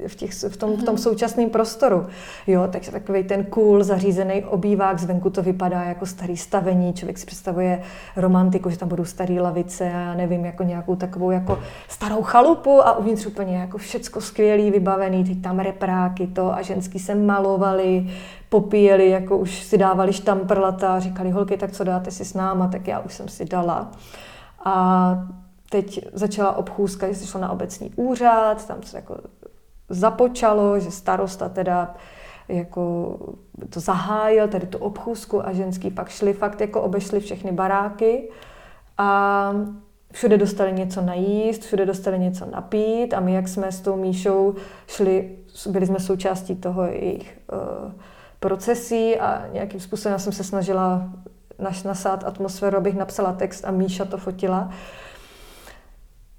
v, 0.06 0.14
těch, 0.14 0.32
v, 0.32 0.56
tom, 0.56 0.76
v 0.76 0.82
tom 0.82 0.98
současném 0.98 1.50
prostoru. 1.50 2.06
Jo, 2.46 2.68
takže 2.72 2.92
takový 2.92 3.24
ten 3.24 3.44
cool, 3.44 3.84
zařízený 3.84 4.44
obývák, 4.44 4.98
zvenku 4.98 5.30
to 5.30 5.42
vypadá 5.42 5.82
jako 5.82 6.06
starý 6.06 6.36
stavení, 6.36 6.92
člověk 6.92 7.18
si 7.18 7.26
představuje 7.26 7.82
romantiku, 8.16 8.70
že 8.70 8.78
tam 8.78 8.88
budou 8.88 9.04
staré 9.04 9.40
lavice 9.40 9.84
a 9.84 9.98
já 9.98 10.14
nevím, 10.14 10.44
jako 10.44 10.62
nějakou 10.62 10.96
takovou 10.96 11.30
jako 11.30 11.58
starou 11.88 12.22
chalupu 12.22 12.86
a 12.86 12.96
uvnitř 12.96 13.26
úplně 13.26 13.56
jako 13.56 13.78
všecko 13.78 14.20
skvělý, 14.20 14.70
vybavený, 14.70 15.24
teď 15.24 15.42
tam 15.42 15.58
repráky 15.58 16.26
to 16.26 16.54
a 16.54 16.62
ženský 16.62 16.98
se 16.98 17.14
malovali, 17.14 18.06
popíjeli, 18.48 19.10
jako 19.10 19.36
už 19.38 19.62
si 19.62 19.78
dávali 19.78 20.12
štamprlata, 20.12 21.00
říkali 21.00 21.30
holky, 21.30 21.56
tak 21.56 21.72
co 21.72 21.84
dáte 21.84 22.10
si 22.10 22.24
s 22.24 22.34
náma, 22.34 22.68
tak 22.68 22.88
já 22.88 23.00
už 23.00 23.14
jsem 23.14 23.28
si 23.28 23.44
dala. 23.44 23.90
A 24.64 25.26
teď 25.70 26.08
začala 26.12 26.56
obchůzka, 26.56 27.08
že 27.08 27.14
se 27.14 27.26
šlo 27.26 27.40
na 27.40 27.50
obecní 27.50 27.92
úřad, 27.96 28.66
tam 28.66 28.82
se 28.82 28.96
jako 28.96 29.16
započalo, 29.88 30.80
že 30.80 30.90
starosta 30.90 31.48
teda 31.48 31.94
jako 32.48 33.16
to 33.70 33.80
zahájil, 33.80 34.48
tady 34.48 34.66
tu 34.66 34.78
obchůzku 34.78 35.46
a 35.46 35.52
ženský 35.52 35.90
pak 35.90 36.08
šli, 36.08 36.32
fakt 36.32 36.60
jako 36.60 36.82
obešli 36.82 37.20
všechny 37.20 37.52
baráky 37.52 38.30
a 38.98 39.52
všude 40.12 40.38
dostali 40.38 40.72
něco 40.72 41.00
najíst, 41.00 41.62
všude 41.62 41.86
dostali 41.86 42.18
něco 42.18 42.46
napít 42.46 43.14
a 43.14 43.20
my, 43.20 43.34
jak 43.34 43.48
jsme 43.48 43.72
s 43.72 43.80
tou 43.80 43.96
Míšou 43.96 44.54
šli, 44.86 45.38
byli 45.68 45.86
jsme 45.86 46.00
součástí 46.00 46.56
toho 46.56 46.84
jejich 46.84 47.38
uh, 47.52 47.92
procesí 48.40 49.16
a 49.16 49.46
nějakým 49.52 49.80
způsobem 49.80 50.18
jsem 50.18 50.32
se 50.32 50.44
snažila 50.44 51.08
naš 51.58 51.82
nasát 51.82 52.24
atmosféru, 52.24 52.76
abych 52.76 52.94
napsala 52.94 53.32
text 53.32 53.64
a 53.64 53.70
Míša 53.70 54.04
to 54.04 54.16
fotila. 54.16 54.70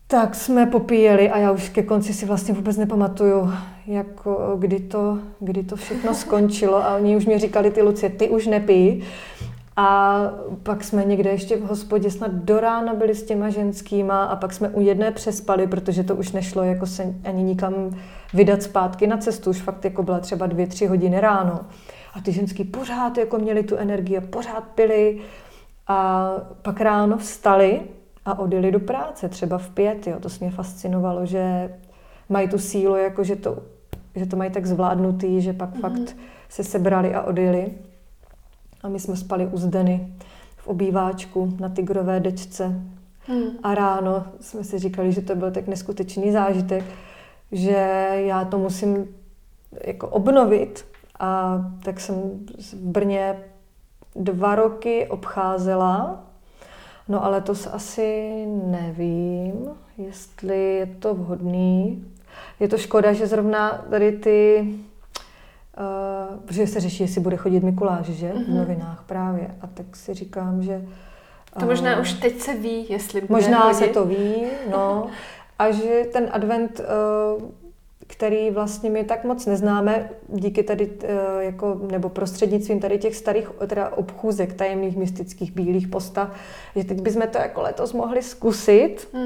Tak 0.10 0.36
jsme 0.36 0.66
popíjeli 0.66 1.30
a 1.30 1.38
já 1.38 1.51
už 1.51 1.70
ke 1.70 1.84
konci 1.84 2.14
si 2.14 2.26
vlastně 2.26 2.53
vůbec 2.53 2.78
nepamatuju, 2.78 3.53
jako, 3.88 4.55
kdy, 4.60 4.80
to, 4.80 5.20
kdy 5.39 5.64
to 5.64 5.76
všechno 5.76 6.14
skončilo 6.16 6.76
a 6.76 6.95
oni 6.95 7.18
už 7.18 7.26
mi 7.26 7.39
říkali, 7.39 7.72
ty 7.72 7.82
Lucie, 7.82 8.10
ty 8.10 8.30
už 8.30 8.47
nepij. 8.47 9.03
A 9.80 10.20
pak 10.64 10.84
jsme 10.84 11.05
někde 11.05 11.30
ještě 11.30 11.58
v 11.58 11.62
hospodě 11.62 12.12
snad 12.12 12.32
do 12.32 12.60
rána 12.60 12.93
byli 12.93 13.16
s 13.16 13.24
těma 13.24 13.49
ženskýma 13.49 14.24
a 14.24 14.36
pak 14.36 14.53
jsme 14.53 14.70
u 14.70 14.82
jedné 14.82 15.12
přespali, 15.12 15.68
protože 15.68 16.03
to 16.03 16.16
už 16.16 16.32
nešlo 16.32 16.64
jako 16.64 16.86
se 16.86 17.16
ani 17.24 17.43
nikam 17.43 17.74
vydat 18.34 18.64
zpátky 18.64 19.08
na 19.08 19.18
cestu, 19.18 19.49
už 19.49 19.62
fakt 19.62 19.86
jako 19.86 20.03
byla 20.03 20.20
třeba 20.20 20.45
dvě, 20.45 20.68
tři 20.68 20.86
hodiny 20.86 21.20
ráno. 21.20 21.60
A 22.14 22.22
ty 22.22 22.32
ženský 22.32 22.64
pořád 22.64 23.18
jako 23.18 23.38
měli 23.38 23.64
tu 23.64 23.76
energii, 23.76 24.22
pořád 24.22 24.64
pili 24.76 25.20
a 25.88 26.32
pak 26.62 26.82
ráno 26.82 27.18
vstali 27.18 27.82
a 28.28 28.39
odjeli 28.39 28.71
do 28.71 28.80
práce, 28.80 29.30
třeba 29.30 29.57
v 29.57 29.69
pět. 29.69 30.07
Jo. 30.07 30.19
To 30.19 30.30
mě 30.39 30.51
fascinovalo, 30.51 31.25
že 31.25 31.75
mají 32.30 32.49
tu 32.49 32.57
sílu, 32.57 32.95
jako 32.95 33.23
že 33.23 33.36
to, 33.36 33.63
že 34.15 34.25
to 34.25 34.36
mají 34.36 34.51
tak 34.51 34.65
zvládnutý, 34.65 35.41
že 35.41 35.53
pak 35.53 35.75
mm-hmm. 35.75 35.82
fakt 35.82 36.15
se 36.49 36.63
sebrali 36.63 37.15
a 37.15 37.21
odjeli. 37.21 37.71
a 38.84 38.89
my 38.89 38.99
jsme 38.99 39.15
spali 39.15 39.47
u 39.47 39.57
Zdeny 39.57 40.13
v 40.57 40.67
obýváčku 40.67 41.53
na 41.59 41.69
tigrové 41.69 42.19
dečce. 42.19 42.82
Hmm. 43.28 43.49
A 43.63 43.75
ráno 43.75 44.25
jsme 44.41 44.63
si 44.63 44.80
říkali, 44.80 45.11
že 45.11 45.21
to 45.21 45.36
byl 45.36 45.51
tak 45.51 45.67
neskutečný 45.67 46.32
zážitek, 46.32 46.84
že 47.51 48.09
já 48.13 48.45
to 48.45 48.57
musím 48.57 49.07
jako 49.84 50.07
obnovit. 50.07 50.86
A 51.19 51.61
tak 51.84 51.99
jsem 51.99 52.15
v 52.73 52.73
Brně 52.73 53.39
dva 54.15 54.55
roky 54.55 55.07
obcházela, 55.07 56.26
no 57.08 57.26
ale 57.26 57.41
to 57.41 57.53
asi 57.72 58.32
nevím, 58.66 59.70
jestli 59.97 60.76
je 60.76 60.86
to 60.86 61.14
vhodný. 61.14 62.05
Je 62.60 62.68
to 62.68 62.78
škoda, 62.78 63.14
že 63.14 63.28
zrovna 63.28 63.86
tady 63.89 64.12
ty 64.12 64.68
Uh, 65.80 66.39
protože 66.39 66.68
se 66.68 66.80
řeší, 66.80 67.03
jestli 67.03 67.22
bude 67.22 67.38
chodit 67.38 67.64
Mikuláš, 67.64 68.05
že? 68.05 68.28
Mm-hmm. 68.28 68.43
V 68.43 68.47
mhm. 68.47 68.58
novinách 68.58 69.03
právě. 69.05 69.55
A 69.62 69.68
tak 69.68 69.95
si 69.95 70.14
říkám, 70.14 70.62
že... 70.62 70.86
To 71.60 71.66
možná 71.66 71.95
uh, 71.95 72.01
už 72.01 72.14
teď 72.14 72.39
se 72.39 72.55
ví, 72.55 72.86
jestli 72.89 73.22
bude 73.22 73.34
Možná 73.34 73.62
chodit. 73.62 73.76
se 73.76 73.88
to 73.88 74.05
ví, 74.05 74.45
no. 74.72 75.08
A 75.60 75.72
že 75.72 76.03
ten 76.14 76.30
advent 76.32 76.80
uh, 76.80 77.49
který 78.08 78.51
vlastně 78.51 78.89
my 78.89 79.03
tak 79.03 79.24
moc 79.24 79.45
neznáme 79.45 80.10
díky 80.28 80.64
tady, 80.64 80.91
eh, 81.03 81.08
jako, 81.39 81.82
nebo 81.91 82.10
prostřednictvím 82.10 82.80
tady 82.80 82.97
těch 82.97 83.16
starých 83.16 83.49
teda 83.68 83.89
obchůzek, 83.89 84.53
tajemných 84.53 84.97
mystických 84.97 85.51
bílých 85.51 85.88
postav, 85.88 86.30
že 86.76 86.84
teď 86.84 87.01
bychom 87.01 87.28
to 87.28 87.38
jako 87.38 87.62
letos 87.62 87.93
mohli 87.93 88.24
zkusit, 88.24 89.10
mm, 89.14 89.22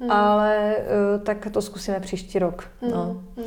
mm. 0.00 0.10
ale 0.10 0.76
eh, 0.76 1.18
tak 1.18 1.48
to 1.52 1.62
zkusíme 1.62 2.00
příští 2.00 2.38
rok. 2.38 2.68
Mm, 2.80 2.90
no. 2.90 3.22
mm. 3.36 3.44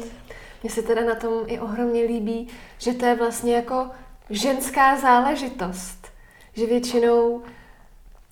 Mně 0.63 0.71
se 0.71 0.81
teda 0.81 1.05
na 1.05 1.15
tom 1.15 1.33
i 1.47 1.59
ohromně 1.59 2.03
líbí, 2.03 2.47
že 2.77 2.93
to 2.93 3.05
je 3.05 3.15
vlastně 3.15 3.55
jako 3.55 3.87
ženská 4.29 4.97
záležitost. 4.99 6.07
Že 6.53 6.65
většinou 6.65 7.41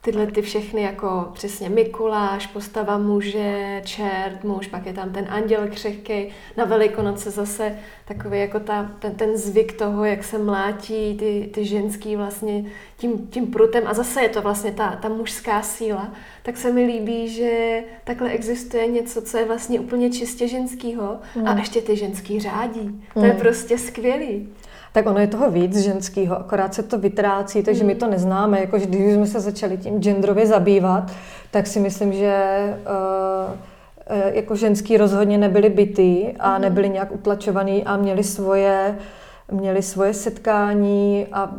tyhle 0.01 0.27
ty 0.27 0.41
všechny 0.41 0.81
jako 0.81 1.29
přesně 1.33 1.69
Mikuláš, 1.69 2.47
postava 2.47 2.97
muže, 2.97 3.81
čert, 3.85 4.43
muž, 4.43 4.67
pak 4.67 4.85
je 4.85 4.93
tam 4.93 5.09
ten 5.09 5.27
anděl 5.29 5.67
křehký, 5.67 6.29
na 6.57 6.65
Velikonoce 6.65 7.31
zase 7.31 7.75
takový 8.05 8.39
jako 8.39 8.59
ta, 8.59 8.91
ten, 8.99 9.15
ten 9.15 9.37
zvyk 9.37 9.73
toho, 9.73 10.05
jak 10.05 10.23
se 10.23 10.37
mlátí 10.37 11.17
ty, 11.17 11.49
ty 11.53 11.65
ženský 11.65 12.15
vlastně 12.15 12.65
tím, 12.97 13.27
tím 13.27 13.47
prutem 13.47 13.83
a 13.87 13.93
zase 13.93 14.21
je 14.21 14.29
to 14.29 14.41
vlastně 14.41 14.71
ta, 14.71 14.95
ta 15.01 15.09
mužská 15.09 15.61
síla, 15.61 16.13
tak 16.43 16.57
se 16.57 16.71
mi 16.71 16.85
líbí, 16.85 17.29
že 17.29 17.83
takhle 18.03 18.29
existuje 18.29 18.87
něco, 18.87 19.21
co 19.21 19.37
je 19.37 19.45
vlastně 19.45 19.79
úplně 19.79 20.09
čistě 20.09 20.47
ženskýho 20.47 21.17
mm. 21.35 21.47
a 21.47 21.49
hmm. 21.49 21.59
ještě 21.59 21.81
ty 21.81 21.95
ženský 21.95 22.39
řádí. 22.39 22.81
Mm. 22.81 23.01
To 23.13 23.25
je 23.25 23.31
hmm. 23.31 23.39
prostě 23.39 23.77
skvělý 23.77 24.49
tak 24.91 25.05
ono 25.05 25.19
je 25.19 25.27
toho 25.27 25.51
víc 25.51 25.77
ženského, 25.77 26.39
akorát 26.39 26.73
se 26.73 26.83
to 26.83 26.97
vytrácí, 26.97 27.63
takže 27.63 27.83
mm. 27.83 27.87
my 27.87 27.95
to 27.95 28.07
neznáme. 28.07 28.59
Jako, 28.59 28.77
když 28.77 29.13
jsme 29.13 29.27
se 29.27 29.39
začali 29.39 29.77
tím 29.77 29.99
genderově 29.99 30.47
zabývat, 30.47 31.11
tak 31.51 31.67
si 31.67 31.79
myslím, 31.79 32.13
že 32.13 32.63
uh, 33.47 33.53
jako 34.35 34.55
ženský 34.55 34.97
rozhodně 34.97 35.37
nebyli 35.37 35.69
bytý 35.69 36.27
a 36.39 36.55
mm. 36.55 36.61
nebyli 36.61 36.89
nějak 36.89 37.11
utlačovaný 37.11 37.83
a 37.83 37.97
měli 37.97 38.23
svoje, 38.23 38.97
měli 39.51 39.81
svoje 39.81 40.13
setkání 40.13 41.27
a 41.31 41.51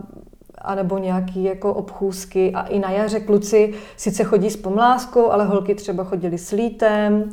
a 0.61 0.75
nebo 0.75 0.99
nějaký 0.99 1.45
jako 1.45 1.75
obchůzky 1.75 2.53
a 2.55 2.63
i 2.63 2.79
na 2.79 2.91
jaře 2.91 3.21
kluci 3.21 3.75
sice 3.97 4.25
chodí 4.25 4.51
s 4.51 4.57
pomláskou, 4.57 5.31
ale 5.31 5.45
holky 5.45 5.75
třeba 5.75 6.05
chodili 6.05 6.39
s 6.39 6.51
lítem 6.51 7.33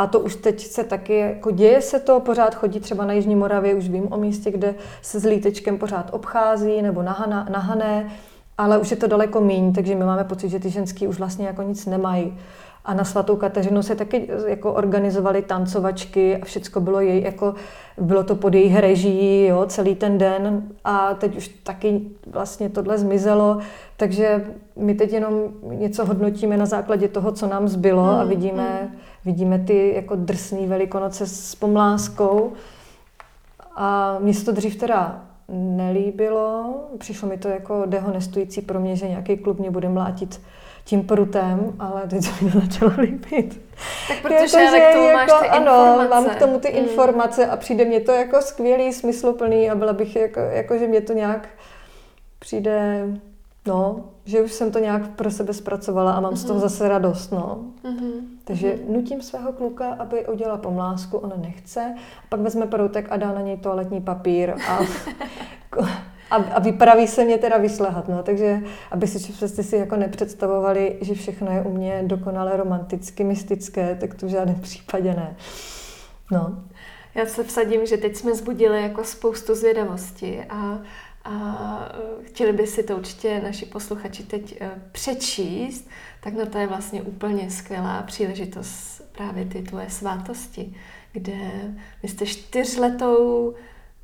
a 0.00 0.06
to 0.06 0.20
už 0.20 0.36
teď 0.36 0.66
se 0.66 0.84
taky, 0.84 1.18
jako 1.18 1.50
děje 1.50 1.82
se 1.82 2.00
to, 2.00 2.20
pořád 2.20 2.54
chodí 2.54 2.80
třeba 2.80 3.04
na 3.04 3.12
Jižní 3.12 3.36
Moravě, 3.36 3.74
už 3.74 3.88
vím 3.88 4.12
o 4.12 4.16
místě, 4.16 4.50
kde 4.50 4.74
se 5.02 5.20
s 5.20 5.24
lítečkem 5.24 5.78
pořád 5.78 6.10
obchází 6.12 6.82
nebo 6.82 7.02
nahana, 7.02 7.46
nahané, 7.50 8.10
ale 8.58 8.78
už 8.78 8.90
je 8.90 8.96
to 8.96 9.06
daleko 9.06 9.40
míň, 9.40 9.72
takže 9.72 9.94
my 9.94 10.04
máme 10.04 10.24
pocit, 10.24 10.48
že 10.48 10.58
ty 10.58 10.70
ženský 10.70 11.08
už 11.08 11.18
vlastně 11.18 11.46
jako 11.46 11.62
nic 11.62 11.86
nemají. 11.86 12.38
A 12.84 12.94
na 12.94 13.04
svatou 13.04 13.36
Kateřinu 13.36 13.82
se 13.82 13.94
taky 13.94 14.28
jako 14.46 14.72
organizovaly 14.72 15.42
tancovačky 15.42 16.36
a 16.36 16.44
všechno 16.44 16.80
bylo 16.80 17.00
jej, 17.00 17.22
jako 17.22 17.54
bylo 17.98 18.24
to 18.24 18.34
pod 18.34 18.54
jejich 18.54 18.76
režií, 18.76 19.46
jo, 19.46 19.66
celý 19.66 19.94
ten 19.94 20.18
den 20.18 20.62
a 20.84 21.14
teď 21.14 21.36
už 21.36 21.48
taky 21.48 22.00
vlastně 22.26 22.68
tohle 22.68 22.98
zmizelo, 22.98 23.58
takže 23.96 24.44
my 24.76 24.94
teď 24.94 25.12
jenom 25.12 25.34
něco 25.62 26.04
hodnotíme 26.04 26.56
na 26.56 26.66
základě 26.66 27.08
toho, 27.08 27.32
co 27.32 27.46
nám 27.46 27.68
zbylo 27.68 28.02
hmm, 28.02 28.20
a 28.20 28.24
vidíme, 28.24 28.78
hmm. 28.82 29.00
Vidíme 29.24 29.58
ty 29.58 29.92
jako 29.94 30.16
drsný 30.16 30.66
velikonoce 30.66 31.26
s 31.26 31.54
pomláskou 31.54 32.52
a 33.76 34.18
mně 34.18 34.34
se 34.34 34.44
to 34.44 34.52
dřív 34.52 34.76
teda 34.76 35.22
nelíbilo, 35.48 36.74
přišlo 36.98 37.28
mi 37.28 37.38
to 37.38 37.48
jako 37.48 37.82
dehonestující 37.86 38.62
pro 38.62 38.80
mě, 38.80 38.96
že 38.96 39.08
nějaký 39.08 39.36
klub 39.36 39.58
mě 39.58 39.70
bude 39.70 39.88
mlátit 39.88 40.40
tím 40.84 41.06
prutem, 41.06 41.74
ale 41.78 42.02
teď 42.06 42.24
se 42.24 42.44
mi 42.44 42.50
to 42.50 42.60
začalo 42.60 42.92
líbit. 42.98 43.60
Tak 44.08 44.22
protože 44.22 44.58
jako, 44.58 44.90
k 44.90 44.92
tomu 44.92 45.06
jako, 45.06 45.32
máš 45.32 45.40
ty 45.40 45.48
ano, 45.48 46.08
mám 46.10 46.24
k 46.24 46.38
tomu 46.38 46.60
ty 46.60 46.72
mm. 46.72 46.78
informace 46.78 47.46
a 47.46 47.56
přijde 47.56 47.84
mě 47.84 48.00
to 48.00 48.12
jako 48.12 48.42
skvělý, 48.42 48.92
smysluplný 48.92 49.70
a 49.70 49.74
byla 49.74 49.92
bych 49.92 50.16
jako, 50.16 50.40
jako 50.40 50.78
že 50.78 50.86
mě 50.86 51.00
to 51.00 51.12
nějak 51.12 51.48
přijde, 52.38 53.06
no, 53.66 54.04
že 54.24 54.42
už 54.42 54.52
jsem 54.52 54.72
to 54.72 54.78
nějak 54.78 55.08
pro 55.08 55.30
sebe 55.30 55.54
zpracovala 55.54 56.12
a 56.12 56.20
mám 56.20 56.32
mm-hmm. 56.32 56.36
z 56.36 56.44
toho 56.44 56.58
mhm. 56.58 56.68
zase 56.68 56.88
radost, 56.88 57.32
no. 57.32 57.64
Mm-hmm. 57.84 58.20
Takže 58.50 58.68
mm-hmm. 58.68 58.88
nutím 58.88 59.22
svého 59.22 59.52
kluka, 59.52 59.88
aby 59.98 60.26
udělala 60.26 60.58
pomlásku, 60.58 61.18
ona 61.18 61.36
nechce, 61.36 61.94
pak 62.28 62.40
vezme 62.40 62.66
proutek 62.66 63.06
a 63.10 63.16
dá 63.16 63.32
na 63.32 63.40
něj 63.40 63.56
toaletní 63.56 64.00
papír 64.00 64.54
a 64.68 64.80
a, 66.30 66.36
a 66.36 66.60
vypraví 66.60 67.06
se 67.06 67.24
mě 67.24 67.38
teda 67.38 67.56
vyšlehat. 67.56 68.08
No. 68.08 68.22
Takže 68.22 68.60
aby 68.90 69.06
si 69.06 69.32
přesně 69.32 69.64
si 69.64 69.76
jako 69.76 69.96
nepředstavovali, 69.96 70.98
že 71.00 71.14
všechno 71.14 71.52
je 71.52 71.62
u 71.62 71.72
mě 71.72 72.02
dokonale 72.06 72.56
romanticky, 72.56 73.24
mystické, 73.24 73.96
tak 74.00 74.14
to 74.14 74.26
v 74.26 74.28
žádném 74.28 74.60
případě 74.60 75.14
ne. 75.14 75.36
No. 76.30 76.64
Já 77.14 77.26
se 77.26 77.44
vsadím, 77.44 77.86
že 77.86 77.96
teď 77.96 78.16
jsme 78.16 78.34
zbudili 78.34 78.82
jako 78.82 79.04
spoustu 79.04 79.54
zvědavosti 79.54 80.44
a, 80.48 80.78
a 81.24 81.88
chtěli 82.22 82.52
by 82.52 82.66
si 82.66 82.82
to 82.82 82.96
určitě 82.96 83.40
naši 83.40 83.66
posluchači 83.66 84.22
teď 84.22 84.56
eh, 84.60 84.70
přečíst, 84.92 85.88
tak 86.20 86.34
no 86.34 86.46
to 86.46 86.58
je 86.58 86.66
vlastně 86.66 87.02
úplně 87.02 87.50
skvělá 87.50 88.02
příležitost 88.02 89.02
právě 89.16 89.44
ty 89.44 89.62
tvoje 89.62 89.90
svátosti, 89.90 90.74
kde 91.12 91.50
vy 92.02 92.08
jste 92.08 92.26
čtyřletou 92.26 93.54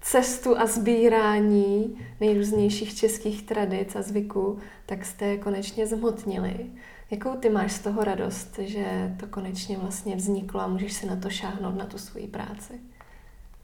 cestu 0.01 0.59
a 0.59 0.67
sbírání 0.67 1.99
nejrůznějších 2.21 2.95
českých 2.97 3.43
tradic 3.43 3.97
a 3.97 4.03
zvyků, 4.03 4.59
tak 4.87 5.05
jste 5.05 5.37
konečně 5.37 5.87
zhmotnili. 5.87 6.67
Jakou 7.11 7.35
ty 7.37 7.51
máš 7.51 7.73
z 7.73 7.79
toho 7.79 8.05
radost, 8.05 8.59
že 8.59 9.15
to 9.21 9.27
konečně 9.27 9.79
vlastně 9.79 10.17
vzniklo 10.17 10.61
a 10.61 10.67
můžeš 10.67 10.93
si 10.93 11.07
na 11.07 11.17
to 11.17 11.31
šáhnout, 11.31 11.77
na 11.77 11.87
tu 11.87 11.99
svoji 11.99 12.27
práci? 12.27 12.81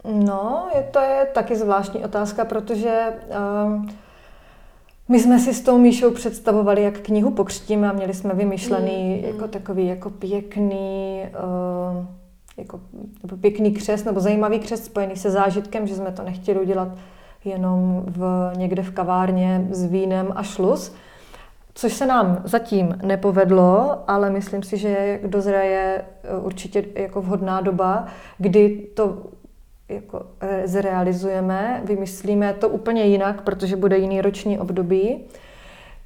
No, 0.04 0.68
je, 0.74 0.82
to 0.82 0.98
je 0.98 1.26
taky 1.34 1.56
zvláštní 1.56 2.04
otázka, 2.04 2.44
protože 2.44 3.12
uh, 3.74 3.86
my 5.12 5.20
jsme 5.20 5.38
si 5.38 5.54
s 5.54 5.60
tou 5.60 5.78
Míšou 5.78 6.10
představovali, 6.10 6.82
jak 6.82 6.98
knihu 6.98 7.30
pokřtíme 7.30 7.88
a 7.88 7.92
měli 7.92 8.14
jsme 8.14 8.34
vymyšlený 8.34 9.18
mm, 9.18 9.24
jako 9.24 9.48
takový 9.48 9.86
jako 9.86 10.10
pěkný 10.10 11.22
uh, 11.22 12.06
jako, 12.56 12.80
nebo 13.22 13.36
pěkný 13.36 13.72
křest 13.72 14.06
nebo 14.06 14.20
zajímavý 14.20 14.58
křest 14.58 14.84
spojený 14.84 15.16
se 15.16 15.30
zážitkem, 15.30 15.86
že 15.86 15.94
jsme 15.94 16.12
to 16.12 16.22
nechtěli 16.22 16.60
udělat 16.60 16.88
jenom 17.44 18.04
v, 18.06 18.52
někde 18.56 18.82
v 18.82 18.90
kavárně 18.90 19.68
s 19.70 19.84
vínem 19.84 20.32
a 20.34 20.42
šlus, 20.42 20.94
což 21.74 21.92
se 21.92 22.06
nám 22.06 22.42
zatím 22.44 22.98
nepovedlo, 23.02 23.98
ale 24.06 24.30
myslím 24.30 24.62
si, 24.62 24.76
že 24.76 25.20
dozraje 25.26 26.04
eh, 26.24 26.38
určitě 26.38 26.84
jako 26.94 27.22
vhodná 27.22 27.60
doba, 27.60 28.06
kdy 28.38 28.86
to 28.94 29.22
jako 29.94 30.26
zrealizujeme, 30.64 31.80
vymyslíme 31.84 32.52
to 32.52 32.68
úplně 32.68 33.04
jinak, 33.04 33.42
protože 33.42 33.76
bude 33.76 33.98
jiný 33.98 34.20
roční 34.20 34.58
období. 34.58 35.24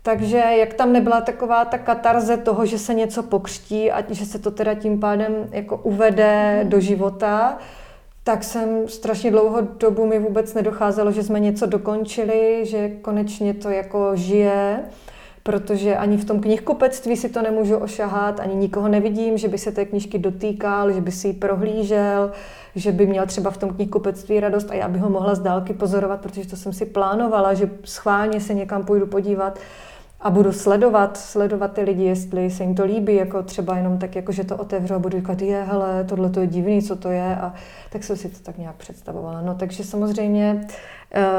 Takže 0.02 0.36
jak 0.36 0.74
tam 0.74 0.92
nebyla 0.92 1.20
taková 1.20 1.64
ta 1.64 1.78
katarze 1.78 2.36
toho, 2.36 2.66
že 2.66 2.78
se 2.78 2.94
něco 2.94 3.22
pokřtí 3.22 3.92
a 3.92 4.04
že 4.12 4.26
se 4.26 4.38
to 4.38 4.50
teda 4.50 4.74
tím 4.74 5.00
pádem 5.00 5.32
jako 5.50 5.76
uvede 5.76 6.60
mm. 6.62 6.70
do 6.70 6.80
života, 6.80 7.58
tak 8.24 8.44
jsem 8.44 8.88
strašně 8.88 9.30
dlouho 9.30 9.60
dobu 9.60 10.06
mi 10.06 10.18
vůbec 10.18 10.54
nedocházelo, 10.54 11.12
že 11.12 11.22
jsme 11.22 11.40
něco 11.40 11.66
dokončili, 11.66 12.60
že 12.66 12.88
konečně 12.88 13.54
to 13.54 13.70
jako 13.70 14.10
žije, 14.14 14.80
protože 15.46 15.96
ani 15.96 16.16
v 16.16 16.24
tom 16.24 16.40
knihkupectví 16.40 17.16
si 17.16 17.28
to 17.28 17.42
nemůžu 17.42 17.76
ošahat, 17.76 18.40
ani 18.40 18.54
nikoho 18.54 18.88
nevidím, 18.88 19.38
že 19.38 19.48
by 19.48 19.58
se 19.58 19.72
té 19.72 19.84
knížky 19.84 20.18
dotýkal, 20.18 20.92
že 20.92 21.00
by 21.00 21.12
si 21.12 21.28
ji 21.28 21.34
prohlížel, 21.34 22.32
že 22.74 22.92
by 22.92 23.06
měl 23.06 23.26
třeba 23.26 23.50
v 23.50 23.56
tom 23.56 23.70
knihkupectví 23.70 24.40
radost 24.40 24.70
a 24.70 24.74
já 24.74 24.88
bych 24.88 25.00
ho 25.00 25.10
mohla 25.10 25.34
z 25.34 25.40
dálky 25.40 25.72
pozorovat, 25.72 26.20
protože 26.20 26.48
to 26.48 26.56
jsem 26.56 26.72
si 26.72 26.86
plánovala, 26.86 27.54
že 27.54 27.70
schválně 27.84 28.40
se 28.40 28.54
někam 28.54 28.84
půjdu 28.84 29.06
podívat 29.06 29.58
a 30.20 30.30
budu 30.30 30.52
sledovat, 30.52 31.16
sledovat 31.16 31.72
ty 31.72 31.82
lidi, 31.82 32.04
jestli 32.04 32.50
se 32.50 32.62
jim 32.62 32.74
to 32.74 32.84
líbí, 32.84 33.14
jako 33.14 33.42
třeba 33.42 33.76
jenom 33.76 33.98
tak, 33.98 34.16
jako 34.16 34.32
že 34.32 34.44
to 34.44 34.56
otevřu 34.56 34.94
a 34.94 34.98
budu 34.98 35.18
říkat, 35.18 35.42
je, 35.42 35.62
hele, 35.62 36.04
tohle 36.04 36.30
to 36.30 36.40
je 36.40 36.46
divný, 36.46 36.82
co 36.82 36.96
to 36.96 37.08
je 37.08 37.36
a 37.36 37.54
tak 37.90 38.04
jsem 38.04 38.16
si 38.16 38.28
to 38.28 38.38
tak 38.42 38.58
nějak 38.58 38.76
představovala. 38.76 39.40
No 39.40 39.54
takže 39.54 39.84
samozřejmě 39.84 40.66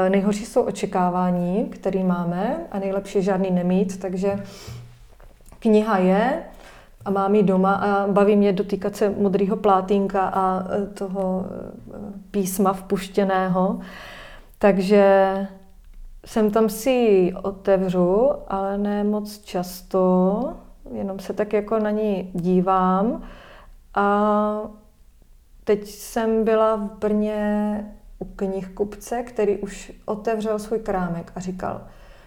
nejhorší 0.08 0.46
jsou 0.46 0.62
očekávání, 0.62 1.64
které 1.64 2.04
máme 2.04 2.56
a 2.70 2.78
nejlepší 2.78 3.22
žádný 3.22 3.50
nemít, 3.50 4.00
takže 4.00 4.44
kniha 5.58 5.98
je 5.98 6.42
a 7.04 7.10
mám 7.10 7.34
ji 7.34 7.42
doma 7.42 7.74
a 7.74 8.06
baví 8.06 8.36
mě 8.36 8.52
dotýkat 8.52 8.96
se 8.96 9.10
modrého 9.10 9.56
plátínka 9.56 10.20
a 10.28 10.64
eh, 10.70 10.86
toho 10.86 11.46
písma 12.30 12.72
vpuštěného. 12.72 13.80
Takže 14.58 15.46
jsem 16.26 16.50
tam 16.50 16.68
si 16.68 17.32
otevřu, 17.42 18.32
ale 18.48 18.78
ne 18.78 19.04
moc 19.04 19.38
často, 19.38 20.52
jenom 20.92 21.18
se 21.18 21.32
tak 21.32 21.52
jako 21.52 21.78
na 21.78 21.90
ní 21.90 22.30
dívám. 22.34 23.22
A 23.94 24.60
teď 25.64 25.86
jsem 25.86 26.44
byla 26.44 26.76
v 26.76 26.98
Brně 26.98 27.84
u 28.18 28.24
knihkupce, 28.24 29.22
který 29.22 29.58
už 29.58 29.92
otevřel 30.04 30.58
svůj 30.58 30.78
krámek 30.78 31.32
a 31.34 31.40
říkal, 31.40 31.80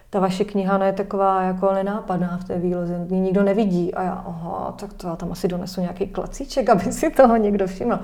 ta 0.10 0.20
vaše 0.20 0.44
kniha 0.46 0.78
no 0.78 0.86
je 0.86 0.94
taková 0.94 1.42
jako 1.42 1.74
nenápadná 1.74 2.38
v 2.38 2.44
té 2.44 2.60
výloze, 2.60 3.06
nikdo 3.10 3.44
nevidí. 3.44 3.94
A 3.94 4.04
já, 4.04 4.14
aha, 4.14 4.76
tak 4.80 4.94
to 4.94 5.08
já 5.08 5.16
tam 5.16 5.32
asi 5.32 5.48
donesu 5.48 5.82
nějaký 5.82 6.08
klacíček, 6.08 6.70
aby 6.70 6.92
si 6.92 7.10
toho 7.10 7.38
někdo 7.38 7.68
všiml. 7.68 8.00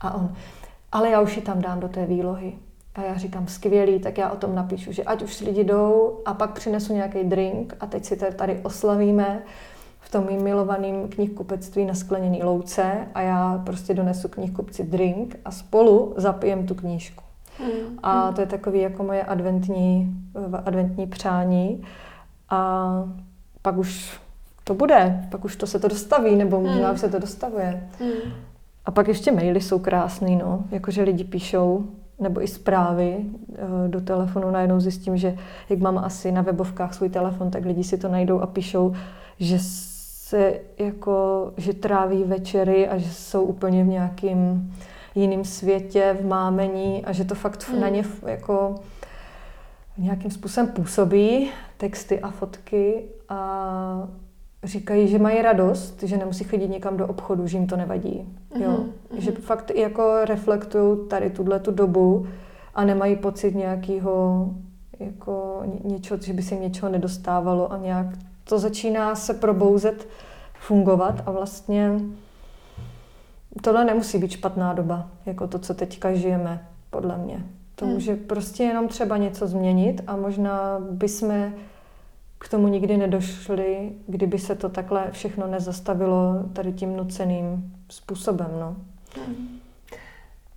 A 0.00 0.14
on, 0.14 0.34
ale 0.92 1.10
já 1.10 1.20
už 1.20 1.36
ji 1.36 1.42
tam 1.42 1.62
dám 1.62 1.80
do 1.80 1.88
té 1.88 2.06
výlohy. 2.06 2.52
A 2.94 3.02
já 3.02 3.16
říkám, 3.16 3.48
skvělý, 3.48 3.98
tak 3.98 4.18
já 4.18 4.30
o 4.30 4.36
tom 4.36 4.54
napíšu, 4.54 4.92
že 4.92 5.02
ať 5.02 5.22
už 5.22 5.34
si 5.34 5.44
lidi 5.44 5.64
jdou 5.64 6.20
a 6.24 6.34
pak 6.34 6.50
přinesu 6.50 6.92
nějaký 6.92 7.24
drink 7.24 7.76
a 7.80 7.86
teď 7.86 8.04
si 8.04 8.16
tady 8.16 8.60
oslavíme 8.62 9.42
v 10.00 10.10
tom 10.10 10.26
mým 10.26 10.42
milovaným 10.42 11.08
knihkupectví 11.08 11.84
na 11.84 11.94
skleněný 11.94 12.42
louce 12.42 13.08
a 13.14 13.20
já 13.20 13.62
prostě 13.66 13.94
donesu 13.94 14.28
knihkupci 14.28 14.84
drink 14.84 15.36
a 15.44 15.50
spolu 15.50 16.14
zapijem 16.16 16.66
tu 16.66 16.74
knížku. 16.74 17.29
Mm. 17.60 17.98
A 18.02 18.32
to 18.32 18.40
je 18.40 18.46
takový 18.46 18.80
jako 18.80 19.02
moje 19.02 19.22
adventní, 19.22 20.14
adventní 20.64 21.06
přání. 21.06 21.82
A 22.50 23.04
pak 23.62 23.76
už 23.76 24.20
to 24.64 24.74
bude, 24.74 25.26
pak 25.30 25.44
už 25.44 25.56
to 25.56 25.66
se 25.66 25.78
to 25.78 25.88
dostaví, 25.88 26.36
nebo 26.36 26.60
možná 26.60 26.88
mm. 26.88 26.94
už 26.94 27.00
se 27.00 27.08
to 27.08 27.18
dostavuje. 27.18 27.88
Mm. 28.00 28.32
A 28.84 28.90
pak 28.90 29.08
ještě 29.08 29.32
maily 29.32 29.60
jsou 29.60 29.78
krásný, 29.78 30.36
no, 30.36 30.64
jakože 30.70 31.02
lidi 31.02 31.24
píšou, 31.24 31.86
nebo 32.20 32.42
i 32.42 32.48
zprávy 32.48 33.16
eh, 33.54 33.88
do 33.88 34.00
telefonu. 34.00 34.50
Najednou 34.50 34.80
zjistím, 34.80 35.16
že 35.16 35.36
jak 35.68 35.78
mám 35.78 35.98
asi 35.98 36.32
na 36.32 36.42
webovkách 36.42 36.94
svůj 36.94 37.08
telefon, 37.08 37.50
tak 37.50 37.64
lidi 37.64 37.84
si 37.84 37.98
to 37.98 38.08
najdou 38.08 38.40
a 38.40 38.46
píšou, 38.46 38.94
že 39.38 39.58
se 39.60 40.60
jako, 40.78 41.52
že 41.56 41.74
tráví 41.74 42.24
večery 42.24 42.88
a 42.88 42.98
že 42.98 43.10
jsou 43.10 43.42
úplně 43.42 43.84
v 43.84 43.86
nějakým 43.86 44.72
jiném 45.14 45.44
světě, 45.44 46.16
v 46.20 46.26
mámení 46.26 47.04
a 47.04 47.12
že 47.12 47.24
to 47.24 47.34
fakt 47.34 47.68
hmm. 47.68 47.80
na 47.80 47.88
ně 47.88 48.04
jako 48.26 48.74
nějakým 49.98 50.30
způsobem 50.30 50.68
působí, 50.68 51.50
texty 51.76 52.20
a 52.20 52.30
fotky 52.30 53.04
a 53.28 54.08
říkají, 54.64 55.08
že 55.08 55.18
mají 55.18 55.42
radost, 55.42 56.02
že 56.02 56.16
nemusí 56.16 56.44
chodit 56.44 56.68
někam 56.68 56.96
do 56.96 57.06
obchodu, 57.06 57.46
že 57.46 57.56
jim 57.58 57.66
to 57.66 57.76
nevadí. 57.76 58.36
Jo? 58.60 58.70
Mm-hmm. 58.70 59.18
Že 59.18 59.32
fakt 59.32 59.70
jako 59.70 60.24
reflektují 60.24 61.08
tady 61.08 61.30
tuhle 61.30 61.60
tu 61.60 61.70
dobu 61.70 62.26
a 62.74 62.84
nemají 62.84 63.16
pocit 63.16 63.54
nějakého 63.54 64.46
jako 64.98 65.62
něčeho, 65.84 66.20
že 66.20 66.32
by 66.32 66.42
se 66.42 66.54
jim 66.54 66.62
něčeho 66.62 66.92
nedostávalo 66.92 67.72
a 67.72 67.78
nějak 67.78 68.06
to 68.44 68.58
začíná 68.58 69.14
se 69.14 69.34
probouzet, 69.34 70.08
fungovat 70.54 71.22
a 71.26 71.30
vlastně 71.30 72.00
tohle 73.62 73.84
nemusí 73.84 74.18
být 74.18 74.30
špatná 74.30 74.72
doba, 74.72 75.08
jako 75.26 75.46
to, 75.46 75.58
co 75.58 75.74
teďka 75.74 76.14
žijeme, 76.14 76.68
podle 76.90 77.18
mě. 77.18 77.46
To 77.74 77.84
hmm. 77.84 77.94
může 77.94 78.16
prostě 78.16 78.62
jenom 78.62 78.88
třeba 78.88 79.16
něco 79.16 79.46
změnit 79.46 80.02
a 80.06 80.16
možná 80.16 80.78
bychom 80.90 81.52
k 82.38 82.48
tomu 82.48 82.68
nikdy 82.68 82.96
nedošli, 82.96 83.92
kdyby 84.06 84.38
se 84.38 84.54
to 84.54 84.68
takhle 84.68 85.10
všechno 85.10 85.46
nezastavilo 85.46 86.34
tady 86.52 86.72
tím 86.72 86.96
nuceným 86.96 87.74
způsobem. 87.88 88.50
No. 88.60 88.76
Hmm. 89.16 89.60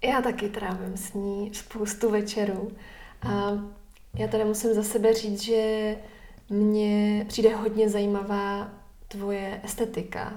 Já 0.03 0.21
taky 0.21 0.49
trávím 0.49 0.97
s 0.97 1.13
ní 1.13 1.53
spoustu 1.53 2.09
večerů. 2.09 2.71
A 3.21 3.51
já 4.15 4.27
tady 4.27 4.45
musím 4.45 4.73
za 4.73 4.83
sebe 4.83 5.13
říct, 5.13 5.41
že 5.41 5.95
mně 6.49 7.25
přijde 7.27 7.55
hodně 7.55 7.89
zajímavá 7.89 8.69
tvoje 9.07 9.61
estetika. 9.63 10.33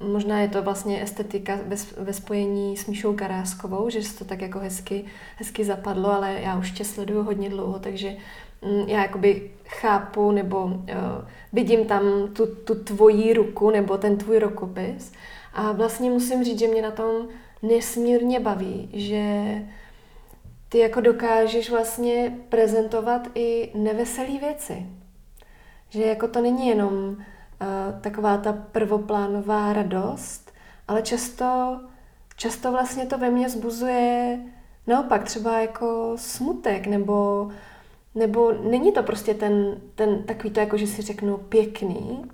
Možná 0.00 0.40
je 0.40 0.48
to 0.48 0.62
vlastně 0.62 1.02
estetika 1.02 1.58
ve 1.96 2.12
spojení 2.12 2.76
s 2.76 2.86
Míšou 2.86 3.16
Karáskovou, 3.16 3.90
že 3.90 4.02
se 4.02 4.18
to 4.18 4.24
tak 4.24 4.40
jako 4.42 4.58
hezky, 4.58 5.04
hezky 5.36 5.64
zapadlo, 5.64 6.12
ale 6.12 6.40
já 6.40 6.58
už 6.58 6.70
tě 6.70 6.84
sleduju 6.84 7.22
hodně 7.22 7.50
dlouho, 7.50 7.78
takže 7.78 8.16
mm, 8.62 8.88
já 8.88 9.02
jakoby 9.02 9.50
chápu 9.66 10.30
nebo 10.30 10.64
uh, 10.64 10.78
vidím 11.52 11.84
tam 11.84 12.02
tu, 12.32 12.46
tu 12.46 12.74
tvoji 12.74 13.32
ruku 13.32 13.70
nebo 13.70 13.98
ten 13.98 14.16
tvůj 14.16 14.38
rukopis 14.38 15.12
a 15.54 15.72
vlastně 15.72 16.10
musím 16.10 16.44
říct, 16.44 16.58
že 16.58 16.68
mě 16.68 16.82
na 16.82 16.90
tom 16.90 17.28
nesmírně 17.62 18.40
baví, 18.40 18.90
že 18.92 19.44
ty 20.68 20.78
jako 20.78 21.00
dokážeš 21.00 21.70
vlastně 21.70 22.38
prezentovat 22.48 23.28
i 23.34 23.70
neveselé 23.74 24.38
věci. 24.38 24.86
Že 25.88 26.02
jako 26.02 26.28
to 26.28 26.40
není 26.40 26.68
jenom 26.68 27.16
taková 28.00 28.36
ta 28.36 28.52
prvoplánová 28.52 29.72
radost, 29.72 30.52
ale 30.88 31.02
často, 31.02 31.80
často 32.36 32.72
vlastně 32.72 33.06
to 33.06 33.18
ve 33.18 33.30
mně 33.30 33.48
zbuzuje 33.48 34.38
naopak 34.86 35.24
třeba 35.24 35.60
jako 35.60 36.12
smutek 36.16 36.86
nebo 36.86 37.48
nebo 38.14 38.52
není 38.52 38.92
to 38.92 39.02
prostě 39.02 39.34
ten, 39.34 39.80
ten 39.94 40.22
takový 40.22 40.50
to, 40.50 40.60
jako 40.60 40.76
že 40.76 40.86
si 40.86 41.02
řeknu 41.02 41.36
pěkný, 41.36 42.24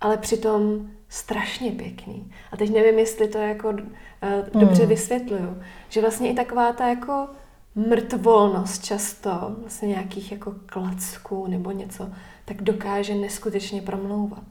ale 0.00 0.16
přitom 0.16 0.90
strašně 1.08 1.72
pěkný. 1.72 2.32
A 2.52 2.56
teď 2.56 2.70
nevím, 2.70 2.98
jestli 2.98 3.28
to 3.28 3.38
jako 3.38 3.68
uh, 3.68 4.60
dobře 4.60 4.82
hmm. 4.82 4.88
vysvětluju. 4.88 5.62
Že 5.88 6.00
vlastně 6.00 6.30
i 6.30 6.34
taková 6.34 6.72
ta 6.72 6.88
jako 6.88 7.28
mrtvolnost 7.74 8.84
často, 8.84 9.56
vlastně 9.60 9.88
nějakých 9.88 10.32
jako 10.32 10.54
klacků 10.66 11.46
nebo 11.46 11.70
něco, 11.70 12.08
tak 12.44 12.62
dokáže 12.62 13.14
neskutečně 13.14 13.82
promlouvat. 13.82 14.44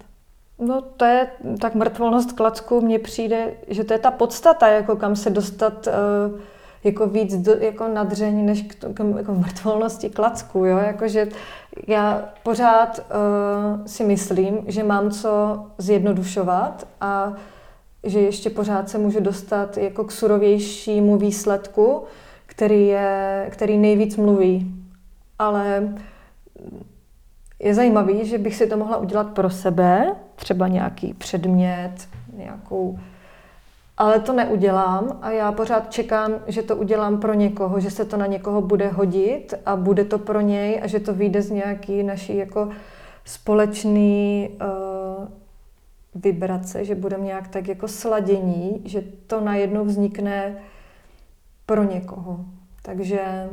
No 0.60 0.82
to 0.82 1.06
je, 1.06 1.28
tak 1.62 1.76
mrtvolnost 1.76 2.32
klacku 2.32 2.82
mně 2.82 3.00
přijde, 3.00 3.54
že 3.68 3.84
to 3.84 3.94
je 3.94 4.00
ta 4.00 4.12
podstata, 4.12 4.68
jako 4.68 4.96
kam 4.96 5.16
se 5.16 5.30
dostat 5.30 5.88
uh, 5.88 6.40
jako 6.84 7.08
víc 7.08 7.38
do, 7.38 7.52
jako 7.60 7.88
nadření 7.88 8.44
než 8.44 8.62
k, 8.62 8.76
k, 8.94 9.18
jako 9.18 9.34
mrtvolnosti 9.34 10.10
klacku, 10.10 10.66
jo, 10.66 10.78
jakože 10.78 11.28
já 11.88 12.30
pořád 12.44 13.00
uh, 13.00 13.86
si 13.86 14.04
myslím, 14.04 14.60
že 14.68 14.84
mám 14.84 15.12
co 15.12 15.66
zjednodušovat 15.78 16.88
a 17.02 17.34
že 18.04 18.20
ještě 18.20 18.50
pořád 18.50 18.90
se 18.90 18.98
můžu 18.98 19.20
dostat 19.20 19.78
jako 19.78 20.04
k 20.04 20.12
surovějšímu 20.12 21.18
výsledku, 21.18 22.04
který, 22.46 22.88
je, 22.88 23.48
který 23.52 23.78
nejvíc 23.78 24.18
mluví. 24.18 24.76
Ale 25.40 25.94
je 27.60 27.74
zajímavý, 27.74 28.26
že 28.26 28.38
bych 28.38 28.56
si 28.56 28.68
to 28.68 28.78
mohla 28.78 28.98
udělat 28.98 29.30
pro 29.30 29.50
sebe, 29.50 30.16
třeba 30.40 30.68
nějaký 30.68 31.14
předmět, 31.14 32.08
nějakou 32.34 33.00
ale 34.00 34.20
to 34.20 34.34
neudělám 34.34 35.20
a 35.22 35.32
já 35.32 35.52
pořád 35.52 35.92
čekám, 35.92 36.34
že 36.48 36.64
to 36.64 36.76
udělám 36.76 37.20
pro 37.20 37.34
někoho, 37.34 37.80
že 37.80 37.92
se 37.92 38.06
to 38.06 38.18
na 38.18 38.26
někoho 38.26 38.62
bude 38.62 38.88
hodit 38.88 39.54
a 39.66 39.76
bude 39.76 40.06
to 40.06 40.20
pro 40.20 40.42
něj 40.42 40.80
a 40.84 40.88
že 40.88 41.00
to 41.00 41.14
vyjde 41.14 41.42
z 41.42 41.52
nějaký 41.52 42.04
naší 42.04 42.38
jako 42.38 42.70
společný 43.26 44.50
uh, 44.62 45.28
vibrace, 46.16 46.86
že 46.86 46.96
budeme 46.96 47.24
nějak 47.24 47.48
tak 47.48 47.68
jako 47.68 47.88
sladění, 47.88 48.82
že 48.86 49.04
to 49.28 49.42
najednou 49.42 49.86
vznikne 49.86 50.56
pro 51.66 51.84
někoho. 51.84 52.46
Takže 52.82 53.50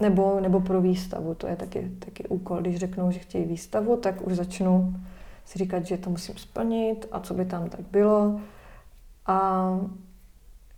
nebo, 0.00 0.40
nebo 0.40 0.60
pro 0.60 0.80
výstavu, 0.80 1.34
to 1.34 1.46
je 1.46 1.56
taky, 1.56 1.90
taky 1.98 2.24
úkol. 2.28 2.60
Když 2.60 2.76
řeknou, 2.76 3.10
že 3.10 3.18
chtějí 3.18 3.44
výstavu, 3.44 3.96
tak 3.96 4.26
už 4.26 4.32
začnu 4.32 4.94
si 5.44 5.58
říkat, 5.58 5.86
že 5.86 5.96
to 5.96 6.10
musím 6.10 6.36
splnit 6.36 7.08
a 7.12 7.20
co 7.20 7.34
by 7.34 7.44
tam 7.44 7.68
tak 7.68 7.80
bylo. 7.80 8.40
A 9.26 9.78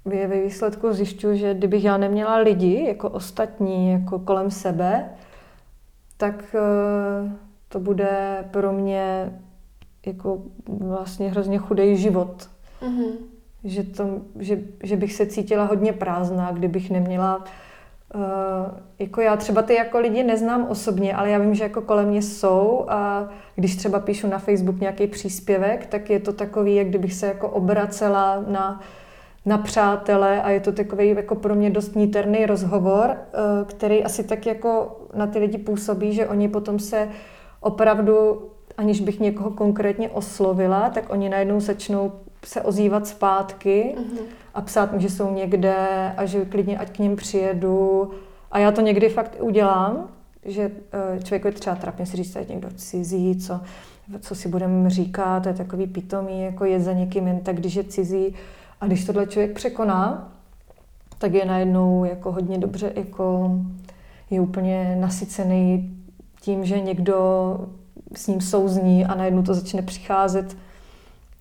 ve 0.04 0.42
výsledku 0.42 0.92
zjišťuji, 0.92 1.38
že 1.38 1.54
kdybych 1.54 1.84
já 1.84 1.96
neměla 1.96 2.36
lidi 2.36 2.84
jako 2.84 3.10
ostatní, 3.10 3.92
jako 3.92 4.18
kolem 4.18 4.50
sebe, 4.50 5.10
tak 6.16 6.54
eh, 6.54 7.30
to 7.68 7.80
bude 7.80 8.44
pro 8.50 8.72
mě 8.72 9.32
jako 10.06 10.42
vlastně 10.66 11.30
hrozně 11.30 11.58
chudej 11.58 11.96
život. 11.96 12.50
Mm-hmm. 12.82 13.12
Že, 13.64 13.82
to, 13.82 14.20
že, 14.38 14.60
že 14.82 14.96
bych 14.96 15.12
se 15.12 15.26
cítila 15.26 15.64
hodně 15.64 15.92
prázdná, 15.92 16.52
kdybych 16.52 16.90
neměla 16.90 17.44
Uh, 18.14 18.20
jako 18.98 19.20
já 19.20 19.36
třeba 19.36 19.62
ty 19.62 19.74
jako 19.74 19.98
lidi 19.98 20.22
neznám 20.22 20.66
osobně, 20.68 21.14
ale 21.14 21.30
já 21.30 21.38
vím, 21.38 21.54
že 21.54 21.62
jako 21.64 21.80
kolem 21.80 22.08
mě 22.08 22.22
jsou 22.22 22.84
a 22.88 23.28
když 23.56 23.76
třeba 23.76 24.00
píšu 24.00 24.26
na 24.26 24.38
Facebook 24.38 24.80
nějaký 24.80 25.06
příspěvek, 25.06 25.86
tak 25.86 26.10
je 26.10 26.20
to 26.20 26.32
takový, 26.32 26.74
jak 26.74 26.86
kdybych 26.86 27.14
se 27.14 27.26
jako 27.26 27.48
obracela 27.48 28.44
na, 28.46 28.80
na 29.46 29.58
přátele 29.58 30.42
a 30.42 30.50
je 30.50 30.60
to 30.60 30.72
takový 30.72 31.08
jako 31.08 31.34
pro 31.34 31.54
mě 31.54 31.70
dost 31.70 31.96
níterný 31.96 32.46
rozhovor, 32.46 33.10
eh, 33.10 33.64
který 33.66 34.04
asi 34.04 34.24
tak 34.24 34.46
jako 34.46 35.00
na 35.14 35.26
ty 35.26 35.38
lidi 35.38 35.58
působí, 35.58 36.12
že 36.12 36.28
oni 36.28 36.48
potom 36.48 36.78
se 36.78 37.08
opravdu, 37.60 38.42
aniž 38.76 39.00
bych 39.00 39.20
někoho 39.20 39.50
konkrétně 39.50 40.08
oslovila, 40.08 40.90
tak 40.90 41.12
oni 41.12 41.28
najednou 41.28 41.60
začnou 41.60 42.12
se 42.44 42.62
ozývat 42.62 43.06
zpátky 43.06 43.94
mm-hmm. 43.98 44.43
A 44.54 44.60
psát 44.60 44.92
mi, 44.92 45.00
že 45.00 45.10
jsou 45.10 45.34
někde 45.34 45.76
a 46.16 46.26
že 46.26 46.44
klidně 46.44 46.78
ať 46.78 46.90
k 46.90 46.98
ním 46.98 47.16
přijedu. 47.16 48.10
A 48.50 48.58
já 48.58 48.72
to 48.72 48.80
někdy 48.80 49.08
fakt 49.08 49.36
udělám, 49.40 50.08
že 50.44 50.70
eh, 50.92 51.22
člověk 51.22 51.44
je 51.44 51.52
třeba 51.52 51.76
trapně 51.76 52.06
si 52.06 52.16
říct, 52.16 52.32
že 52.32 52.46
někdo 52.48 52.68
cizí, 52.76 53.36
co, 53.36 53.60
co 54.20 54.34
si 54.34 54.48
budeme 54.48 54.90
říkat, 54.90 55.42
to 55.42 55.48
je 55.48 55.54
takový 55.54 55.86
pitomý, 55.86 56.42
jako 56.42 56.64
je 56.64 56.80
za 56.80 56.92
někým 56.92 57.26
jen 57.26 57.40
tak, 57.40 57.56
když 57.56 57.74
je 57.74 57.84
cizí. 57.84 58.34
A 58.80 58.86
když 58.86 59.04
tohle 59.04 59.26
člověk 59.26 59.52
překoná, 59.52 60.32
tak 61.18 61.34
je 61.34 61.44
najednou 61.44 62.04
jako 62.04 62.32
hodně 62.32 62.58
dobře, 62.58 62.92
jako 62.96 63.50
je 64.30 64.40
úplně 64.40 64.96
nasycený 65.00 65.96
tím, 66.40 66.64
že 66.64 66.80
někdo 66.80 67.58
s 68.16 68.26
ním 68.26 68.40
souzní 68.40 69.04
a 69.04 69.14
najednou 69.14 69.42
to 69.42 69.54
začne 69.54 69.82
přicházet 69.82 70.56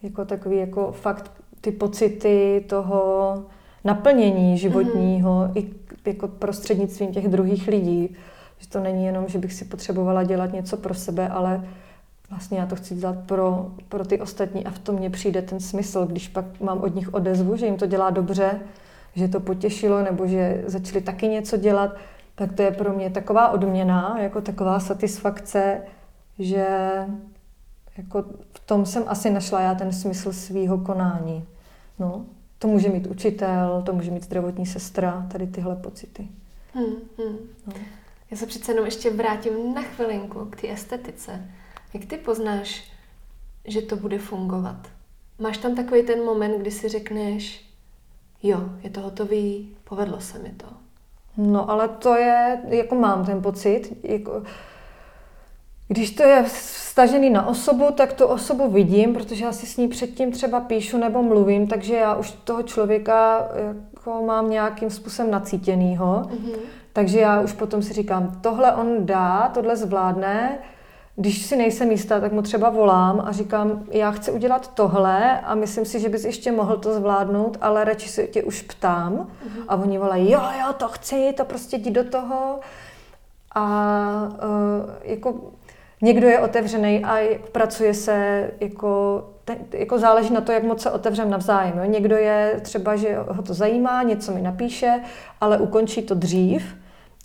jako 0.04 0.26
takový 0.26 0.58
jako 0.58 0.92
fakt 0.92 1.43
ty 1.64 1.72
pocity 1.72 2.66
toho 2.68 3.36
naplnění 3.84 4.58
životního 4.58 5.32
mm-hmm. 5.32 5.58
i 5.58 5.74
jako 6.10 6.28
prostřednictvím 6.28 7.14
těch 7.14 7.28
druhých 7.28 7.68
lidí. 7.68 8.16
Že 8.60 8.70
to 8.70 8.80
není 8.80 9.06
jenom, 9.06 9.28
že 9.28 9.40
bych 9.40 9.54
si 9.54 9.66
potřebovala 9.66 10.24
dělat 10.24 10.54
něco 10.54 10.78
pro 10.78 10.94
sebe, 10.94 11.30
ale 11.30 11.68
vlastně 12.30 12.60
já 12.60 12.66
to 12.66 12.76
chci 12.76 12.96
dělat 12.96 13.16
pro, 13.26 13.72
pro 13.90 14.06
ty 14.06 14.22
ostatní 14.22 14.66
a 14.66 14.72
v 14.72 14.80
tom 14.80 14.96
mně 14.96 15.10
přijde 15.10 15.42
ten 15.42 15.60
smysl, 15.60 16.06
když 16.06 16.28
pak 16.28 16.46
mám 16.62 16.82
od 16.82 16.96
nich 16.96 17.14
odezvu, 17.14 17.56
že 17.56 17.66
jim 17.66 17.78
to 17.78 17.86
dělá 17.86 18.10
dobře, 18.10 18.60
že 19.16 19.28
to 19.28 19.40
potěšilo 19.40 20.04
nebo 20.04 20.28
že 20.28 20.64
začali 20.68 21.02
taky 21.02 21.28
něco 21.28 21.58
dělat, 21.58 21.96
tak 22.36 22.54
to 22.54 22.62
je 22.62 22.72
pro 22.72 22.94
mě 22.94 23.10
taková 23.10 23.50
odměna, 23.50 24.18
jako 24.20 24.42
taková 24.42 24.80
satisfakce, 24.80 25.82
že 26.40 26.68
jako 27.98 28.24
v 28.54 28.60
tom 28.66 28.86
jsem 28.86 29.04
asi 29.08 29.30
našla 29.30 29.62
já 29.62 29.76
ten 29.76 29.92
smysl 29.92 30.34
svýho 30.34 30.78
konání. 30.78 31.46
No, 32.00 32.26
to 32.60 32.68
může 32.68 32.90
mít 32.90 33.08
učitel, 33.08 33.84
to 33.86 33.94
může 33.94 34.12
mít 34.12 34.24
zdravotní 34.24 34.66
sestra, 34.66 35.28
tady 35.32 35.48
tyhle 35.48 35.76
pocity. 35.76 36.28
Hmm, 36.74 36.96
hmm. 37.18 37.38
No. 37.68 37.74
Já 38.32 38.38
se 38.38 38.46
přece 38.46 38.72
jenom 38.72 38.86
ještě 38.86 39.10
vrátím 39.10 39.74
na 39.74 39.82
chvilinku 39.82 40.46
k 40.46 40.62
té 40.62 40.72
estetice. 40.72 41.50
Jak 41.94 42.06
ty 42.06 42.18
poznáš, 42.18 42.92
že 43.66 43.82
to 43.82 43.96
bude 43.96 44.20
fungovat? 44.20 44.88
Máš 45.40 45.58
tam 45.58 45.76
takový 45.76 46.04
ten 46.04 46.24
moment, 46.24 46.62
kdy 46.62 46.72
si 46.72 46.90
řekneš, 46.90 47.66
jo, 48.44 48.70
je 48.84 48.90
to 48.90 49.02
hotový, 49.02 49.76
povedlo 49.84 50.22
se 50.22 50.40
mi 50.40 50.50
to. 50.50 50.66
No 51.38 51.70
ale 51.70 51.88
to 51.88 52.16
je, 52.16 52.62
jako 52.68 52.96
mám 52.96 53.26
ten 53.26 53.42
pocit, 53.42 53.98
jako, 54.04 54.44
když 55.88 56.12
to 56.12 56.24
je 56.24 56.46
stažený 56.94 57.30
na 57.30 57.48
osobu, 57.48 57.92
tak 57.92 58.14
tu 58.14 58.26
osobu 58.26 58.72
vidím, 58.72 59.14
protože 59.14 59.46
já 59.46 59.52
si 59.52 59.66
s 59.66 59.78
ní 59.78 59.88
předtím 59.88 60.32
třeba 60.32 60.60
píšu 60.60 60.98
nebo 60.98 61.24
mluvím, 61.24 61.68
takže 61.68 61.96
já 61.96 62.16
už 62.16 62.32
toho 62.32 62.64
člověka 62.64 63.48
jako 63.94 64.24
mám 64.24 64.50
nějakým 64.50 64.90
způsobem 64.90 65.32
nacítěnýho. 65.32 66.22
Mm-hmm. 66.26 66.58
Takže 66.94 67.20
já 67.20 67.42
už 67.42 67.54
potom 67.54 67.82
si 67.82 67.94
říkám, 67.94 68.40
tohle 68.42 68.76
on 68.76 69.06
dá, 69.06 69.52
tohle 69.54 69.76
zvládne, 69.76 70.58
když 71.16 71.46
si 71.46 71.56
nejsem 71.56 71.92
jistá, 71.92 72.20
tak 72.20 72.32
mu 72.32 72.42
třeba 72.42 72.70
volám 72.70 73.24
a 73.26 73.32
říkám, 73.32 73.84
já 73.92 74.12
chci 74.12 74.32
udělat 74.32 74.74
tohle 74.74 75.40
a 75.40 75.56
myslím 75.56 75.86
si, 75.86 76.00
že 76.00 76.10
bys 76.10 76.26
ještě 76.26 76.52
mohl 76.52 76.78
to 76.78 76.94
zvládnout, 76.94 77.58
ale 77.62 77.84
radši 77.84 78.10
se 78.10 78.28
tě 78.28 78.44
už 78.44 78.62
ptám. 78.62 79.14
Uh-huh. 79.14 79.64
A 79.68 79.76
oni 79.76 79.98
volají, 79.98 80.32
jo, 80.32 80.42
jo, 80.60 80.74
to 80.78 80.88
chci, 80.88 81.34
to 81.38 81.46
prostě 81.46 81.78
jdi 81.78 81.92
do 81.92 82.04
toho. 82.04 82.60
A 83.56 83.66
uh, 84.34 84.90
jako 85.04 85.34
někdo 86.04 86.28
je 86.28 86.40
otevřený 86.40 87.04
a 87.06 87.40
pracuje 87.52 87.94
se 87.94 88.50
jako, 88.60 89.24
te, 89.46 89.58
jako 89.72 90.00
záleží 90.00 90.34
na 90.34 90.42
to, 90.42 90.52
jak 90.52 90.64
moc 90.64 90.82
se 90.82 90.92
otevřem 90.92 91.30
navzájem. 91.30 91.78
Jo. 91.78 91.86
Někdo 91.86 92.16
je 92.16 92.60
třeba, 92.62 92.96
že 92.96 93.18
ho 93.28 93.44
to 93.44 93.54
zajímá, 93.54 94.04
něco 94.04 94.32
mi 94.32 94.42
napíše, 94.42 95.00
ale 95.42 95.58
ukončí 95.58 96.02
to 96.02 96.16
dřív, 96.16 96.76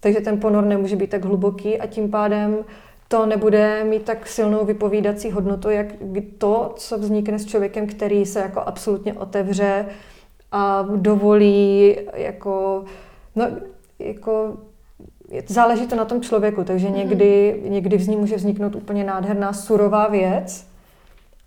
takže 0.01 0.20
ten 0.20 0.41
ponor 0.41 0.64
nemůže 0.64 0.97
být 0.97 1.11
tak 1.11 1.24
hluboký 1.24 1.81
a 1.81 1.87
tím 1.87 2.11
pádem 2.11 2.64
to 3.09 3.26
nebude 3.26 3.85
mít 3.85 4.03
tak 4.03 4.26
silnou 4.26 4.64
vypovídací 4.64 5.31
hodnotu, 5.31 5.70
jak 5.70 5.87
to, 6.39 6.72
co 6.76 6.99
vznikne 6.99 7.39
s 7.39 7.47
člověkem, 7.47 7.87
který 7.87 8.26
se 8.26 8.41
jako 8.41 8.61
absolutně 8.61 9.14
otevře 9.14 9.87
a 10.53 10.87
dovolí 10.97 11.97
jako, 12.14 12.85
no, 13.37 13.47
jako 13.99 14.57
záleží 15.47 15.87
to 15.87 15.97
na 15.97 16.05
tom 16.05 16.20
člověku, 16.20 16.64
takže 16.64 16.89
mhm. 16.89 16.97
někdy, 16.97 17.61
někdy 17.68 17.99
z 17.99 18.09
ní 18.09 18.16
může 18.16 18.37
vzniknout 18.37 18.74
úplně 18.74 19.05
nádherná 19.05 19.53
surová 19.53 20.09
věc 20.09 20.66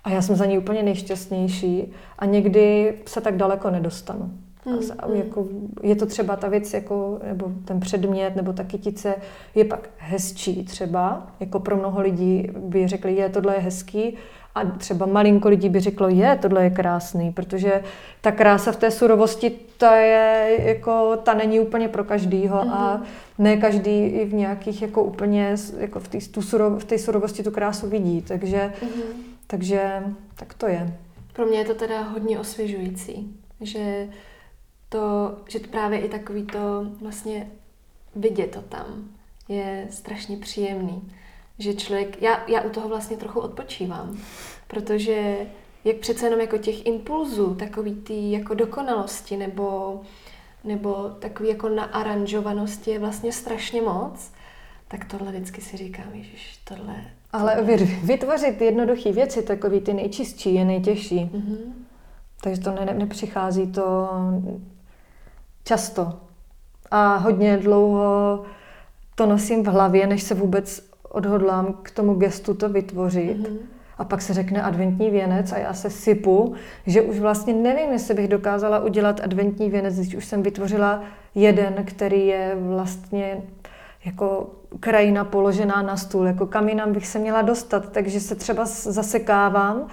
a 0.03 0.09
já 0.09 0.21
jsem 0.21 0.36
za 0.36 0.45
ní 0.45 0.57
úplně 0.57 0.84
nejšťastnější 0.84 1.93
a 2.19 2.25
někdy 2.25 2.93
se 3.05 3.21
tak 3.21 3.38
daleko 3.38 3.69
nedostanu. 3.69 4.32
Hmm. 4.65 4.79
A 4.99 5.07
jako, 5.13 5.47
je 5.84 5.95
to 5.95 6.05
třeba 6.05 6.36
ta 6.36 6.47
věc, 6.47 6.73
jako, 6.73 7.19
nebo 7.27 7.51
ten 7.65 7.79
předmět, 7.79 8.36
nebo 8.36 8.53
ta 8.53 8.63
kytice 8.63 9.15
je 9.55 9.65
pak 9.65 9.89
hezčí 9.97 10.65
třeba, 10.65 11.27
jako 11.39 11.59
pro 11.59 11.77
mnoho 11.77 12.01
lidí 12.01 12.47
by 12.57 12.88
řekli, 12.88 13.15
je, 13.15 13.29
tohle 13.29 13.55
je 13.55 13.59
hezký, 13.59 14.17
a 14.55 14.65
třeba 14.65 15.05
malinko 15.05 15.49
lidí 15.49 15.69
by 15.69 15.79
řeklo, 15.79 16.07
je, 16.07 16.39
tohle 16.41 16.63
je 16.63 16.69
krásný, 16.69 17.31
protože 17.31 17.83
ta 18.21 18.31
krása 18.31 18.71
v 18.71 18.77
té 18.77 18.91
surovosti, 18.91 19.51
ta 19.77 19.95
je, 19.95 20.57
jako, 20.59 21.17
ta 21.23 21.33
není 21.33 21.59
úplně 21.59 21.87
pro 21.87 22.03
každýho 22.03 22.57
mm-hmm. 22.57 22.73
a 22.73 22.97
mhm. 22.97 23.05
ne 23.37 23.57
každý 23.57 23.99
i 23.99 24.25
v 24.25 24.33
nějakých, 24.33 24.81
jako 24.81 25.03
úplně, 25.03 25.55
jako 25.77 25.99
v 25.99 26.07
té 26.07 26.21
surov, 26.21 26.85
v 26.85 26.97
surovosti 26.97 27.43
tu 27.43 27.51
krásu 27.51 27.89
vidí, 27.89 28.21
takže, 28.21 28.73
mm-hmm. 28.81 29.13
takže 29.47 30.03
tak 30.35 30.53
to 30.53 30.67
je. 30.67 30.97
Pro 31.33 31.45
mě 31.45 31.57
je 31.57 31.65
to 31.65 31.73
teda 31.75 32.01
hodně 32.01 32.39
osvěžující, 32.39 33.35
že 33.61 34.07
to, 34.89 35.35
že 35.49 35.59
to 35.59 35.67
právě 35.67 35.99
i 35.99 36.09
takový 36.09 36.43
to 36.43 36.85
vlastně 37.01 37.47
vidět 38.15 38.51
to 38.51 38.61
tam 38.61 38.85
je 39.49 39.87
strašně 39.89 40.37
příjemný. 40.37 41.01
Že 41.62 41.74
člověk, 41.74 42.22
já, 42.22 42.43
já 42.47 42.62
u 42.62 42.70
toho 42.70 42.89
vlastně 42.89 43.18
trochu 43.18 43.39
odpočívám, 43.39 44.18
protože 44.68 45.38
jak 45.84 45.95
přece 45.95 46.26
jenom 46.26 46.41
jako 46.41 46.57
těch 46.57 46.86
impulzů, 46.86 47.55
takový 47.55 47.95
ty 47.95 48.32
jako 48.32 48.53
dokonalosti 48.53 49.38
nebo, 49.38 50.01
nebo 50.64 51.09
takový 51.20 51.49
jako 51.49 51.70
naaranžovanosti 51.70 52.91
je 52.91 52.99
vlastně 52.99 53.32
strašně 53.32 53.82
moc, 53.82 54.32
tak 54.88 55.05
tohle 55.05 55.32
vždycky 55.32 55.62
si 55.62 55.78
říkám, 55.78 56.05
že 56.14 56.38
tohle... 56.64 56.95
Ale 57.32 57.64
vytvořit 58.03 58.62
jednoduché 58.62 59.12
věci, 59.12 59.43
takový 59.43 59.82
ty 59.82 59.93
nejčistší, 59.93 60.55
je 60.55 60.66
nejtěžší. 60.66 61.20
Mm-hmm. 61.20 61.74
Takže 62.41 62.62
to 62.62 62.72
ne, 62.72 62.93
nepřichází 62.93 63.72
to 63.72 64.09
Často. 65.64 66.20
A 66.92 67.16
hodně 67.16 67.58
dlouho 67.58 68.43
to 69.16 69.25
nosím 69.25 69.63
v 69.63 69.67
hlavě, 69.67 70.08
než 70.08 70.24
se 70.24 70.36
vůbec 70.36 70.91
odhodlám 71.12 71.74
k 71.83 71.92
tomu 71.92 72.13
gestu 72.13 72.54
to 72.54 72.70
vytvořit. 72.70 73.38
Mm-hmm. 73.38 73.58
A 73.97 74.04
pak 74.04 74.21
se 74.21 74.33
řekne 74.33 74.62
adventní 74.62 75.09
věnec 75.09 75.51
a 75.51 75.58
já 75.58 75.74
se 75.74 75.89
sypu, 75.89 76.54
že 76.88 77.01
už 77.01 77.20
vlastně 77.20 77.54
nevím, 77.54 77.92
jestli 77.92 78.13
bych 78.13 78.28
dokázala 78.28 78.79
udělat 78.79 79.21
adventní 79.24 79.70
věnec, 79.70 80.00
když 80.00 80.16
už 80.16 80.25
jsem 80.25 80.43
vytvořila 80.43 81.04
jeden, 81.36 81.74
který 81.86 82.28
je 82.28 82.58
vlastně 82.59 83.42
jako 84.05 84.50
krajina 84.79 85.25
položená 85.25 85.82
na 85.82 85.97
stůl, 85.97 86.28
jako 86.28 86.46
kam 86.47 86.70
jinam 86.70 86.93
bych 86.93 87.08
se 87.08 87.20
měla 87.20 87.42
dostat, 87.42 87.92
takže 87.92 88.20
se 88.20 88.36
třeba 88.36 88.66
zasekávám 88.66 89.88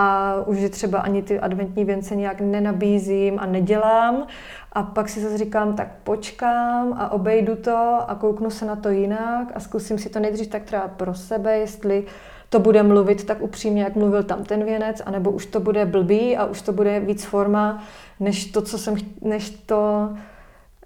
a 0.00 0.34
už 0.46 0.58
je 0.58 0.68
třeba 0.68 0.98
ani 0.98 1.22
ty 1.22 1.40
adventní 1.40 1.84
věnce 1.84 2.16
nějak 2.16 2.40
nenabízím 2.40 3.38
a 3.38 3.46
nedělám 3.46 4.26
a 4.72 4.82
pak 4.82 5.08
si 5.08 5.20
zase 5.20 5.38
říkám, 5.38 5.76
tak 5.76 5.88
počkám 6.04 6.92
a 6.98 7.12
obejdu 7.12 7.56
to 7.56 7.98
a 8.08 8.14
kouknu 8.14 8.50
se 8.50 8.64
na 8.64 8.76
to 8.76 8.88
jinak 8.88 9.52
a 9.54 9.60
zkusím 9.60 9.98
si 9.98 10.08
to 10.08 10.20
nejdřív 10.20 10.46
tak 10.46 10.62
třeba 10.62 10.88
pro 10.88 11.14
sebe, 11.14 11.58
jestli 11.58 12.04
to 12.48 12.58
bude 12.58 12.82
mluvit 12.82 13.24
tak 13.24 13.42
upřímně, 13.42 13.82
jak 13.82 13.96
mluvil 13.96 14.22
tam 14.22 14.44
ten 14.44 14.64
věnec, 14.64 15.02
anebo 15.06 15.30
už 15.30 15.46
to 15.46 15.60
bude 15.60 15.86
blbý 15.86 16.36
a 16.36 16.44
už 16.44 16.62
to 16.62 16.72
bude 16.72 17.00
víc 17.00 17.24
forma, 17.24 17.84
než 18.20 18.44
to, 18.44 18.62
co 18.62 18.78
jsem, 18.78 18.94
než 19.20 19.50
to, 19.50 20.10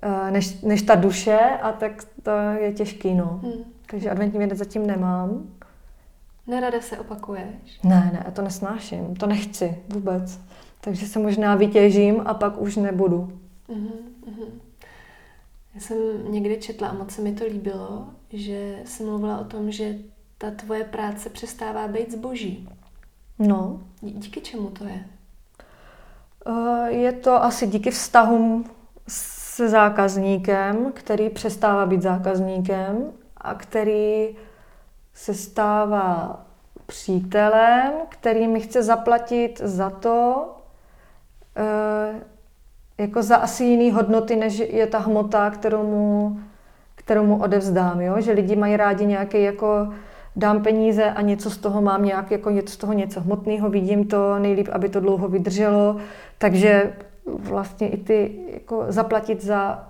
eh, 0.02 0.30
než, 0.30 0.60
než 0.62 0.82
ta 0.82 0.94
duše 0.94 1.38
a 1.62 1.72
tak 1.72 1.92
to 2.22 2.30
je 2.60 2.72
těžký, 2.72 3.14
no. 3.14 3.40
Hmm. 3.42 3.64
Takže 3.90 4.10
adventní 4.10 4.38
věnec 4.38 4.58
zatím 4.58 4.86
nemám. 4.86 5.42
Nerada 6.46 6.80
se 6.80 6.98
opakuješ? 6.98 7.80
Ne, 7.84 8.10
ne, 8.12 8.32
to 8.32 8.42
nesnáším, 8.42 9.16
to 9.16 9.26
nechci 9.26 9.82
vůbec. 9.88 10.40
Takže 10.80 11.06
se 11.06 11.18
možná 11.18 11.54
vytěžím 11.54 12.22
a 12.24 12.34
pak 12.34 12.60
už 12.60 12.76
nebudu. 12.76 13.40
Uh-huh, 13.68 14.50
Já 15.74 15.80
jsem 15.80 15.98
někdy 16.32 16.56
četla 16.56 16.88
a 16.88 16.94
moc 16.94 17.10
se 17.10 17.22
mi 17.22 17.32
to 17.32 17.44
líbilo, 17.44 18.06
že 18.32 18.82
jsi 18.84 19.04
mluvila 19.04 19.38
o 19.38 19.44
tom, 19.44 19.70
že 19.70 19.98
ta 20.38 20.50
tvoje 20.50 20.84
práce 20.84 21.30
přestává 21.30 21.88
být 21.88 22.12
zboží. 22.12 22.68
No. 23.38 23.80
Díky 24.00 24.40
čemu 24.40 24.70
to 24.70 24.84
je? 24.84 25.04
Uh, 26.46 26.86
je 26.86 27.12
to 27.12 27.44
asi 27.44 27.66
díky 27.66 27.90
vztahům 27.90 28.64
se 29.08 29.68
zákazníkem, 29.68 30.92
který 30.92 31.30
přestává 31.30 31.86
být 31.86 32.02
zákazníkem 32.02 33.12
a 33.36 33.54
který 33.54 34.36
se 35.14 35.34
stává 35.34 36.40
přítelem, 36.86 37.92
který 38.08 38.48
mi 38.48 38.60
chce 38.60 38.82
zaplatit 38.82 39.60
za 39.64 39.90
to, 39.90 40.46
uh, 41.58 42.16
jako 42.98 43.22
za 43.22 43.36
asi 43.36 43.64
jiný 43.64 43.90
hodnoty, 43.90 44.36
než 44.36 44.58
je 44.58 44.86
ta 44.86 44.98
hmota, 44.98 45.50
kterou 45.50 45.82
mu, 45.82 46.40
kterou 46.94 47.24
mu 47.24 47.42
odevzdám. 47.42 48.00
Jo? 48.00 48.20
Že 48.20 48.32
lidi 48.32 48.56
mají 48.56 48.76
rádi 48.76 49.06
nějaký 49.06 49.42
jako 49.42 49.88
dám 50.36 50.62
peníze 50.62 51.04
a 51.04 51.20
něco 51.20 51.50
z 51.50 51.56
toho 51.56 51.82
mám 51.82 52.04
nějak, 52.04 52.30
jako 52.30 52.50
něco 52.50 52.74
z 52.74 52.76
toho 52.76 52.92
něco 52.92 53.20
hmotného, 53.20 53.70
vidím 53.70 54.04
to, 54.08 54.38
nejlíp, 54.38 54.68
aby 54.72 54.88
to 54.88 55.00
dlouho 55.00 55.28
vydrželo, 55.28 55.96
takže 56.38 56.92
vlastně 57.26 57.88
i 57.88 57.96
ty 57.96 58.38
jako 58.52 58.84
zaplatit 58.88 59.44
za 59.44 59.88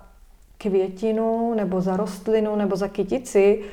květinu 0.57 1.53
nebo 1.55 1.81
za 1.81 1.97
rostlinu 1.97 2.55
nebo 2.55 2.75
za 2.75 2.87
kytici 2.87 3.63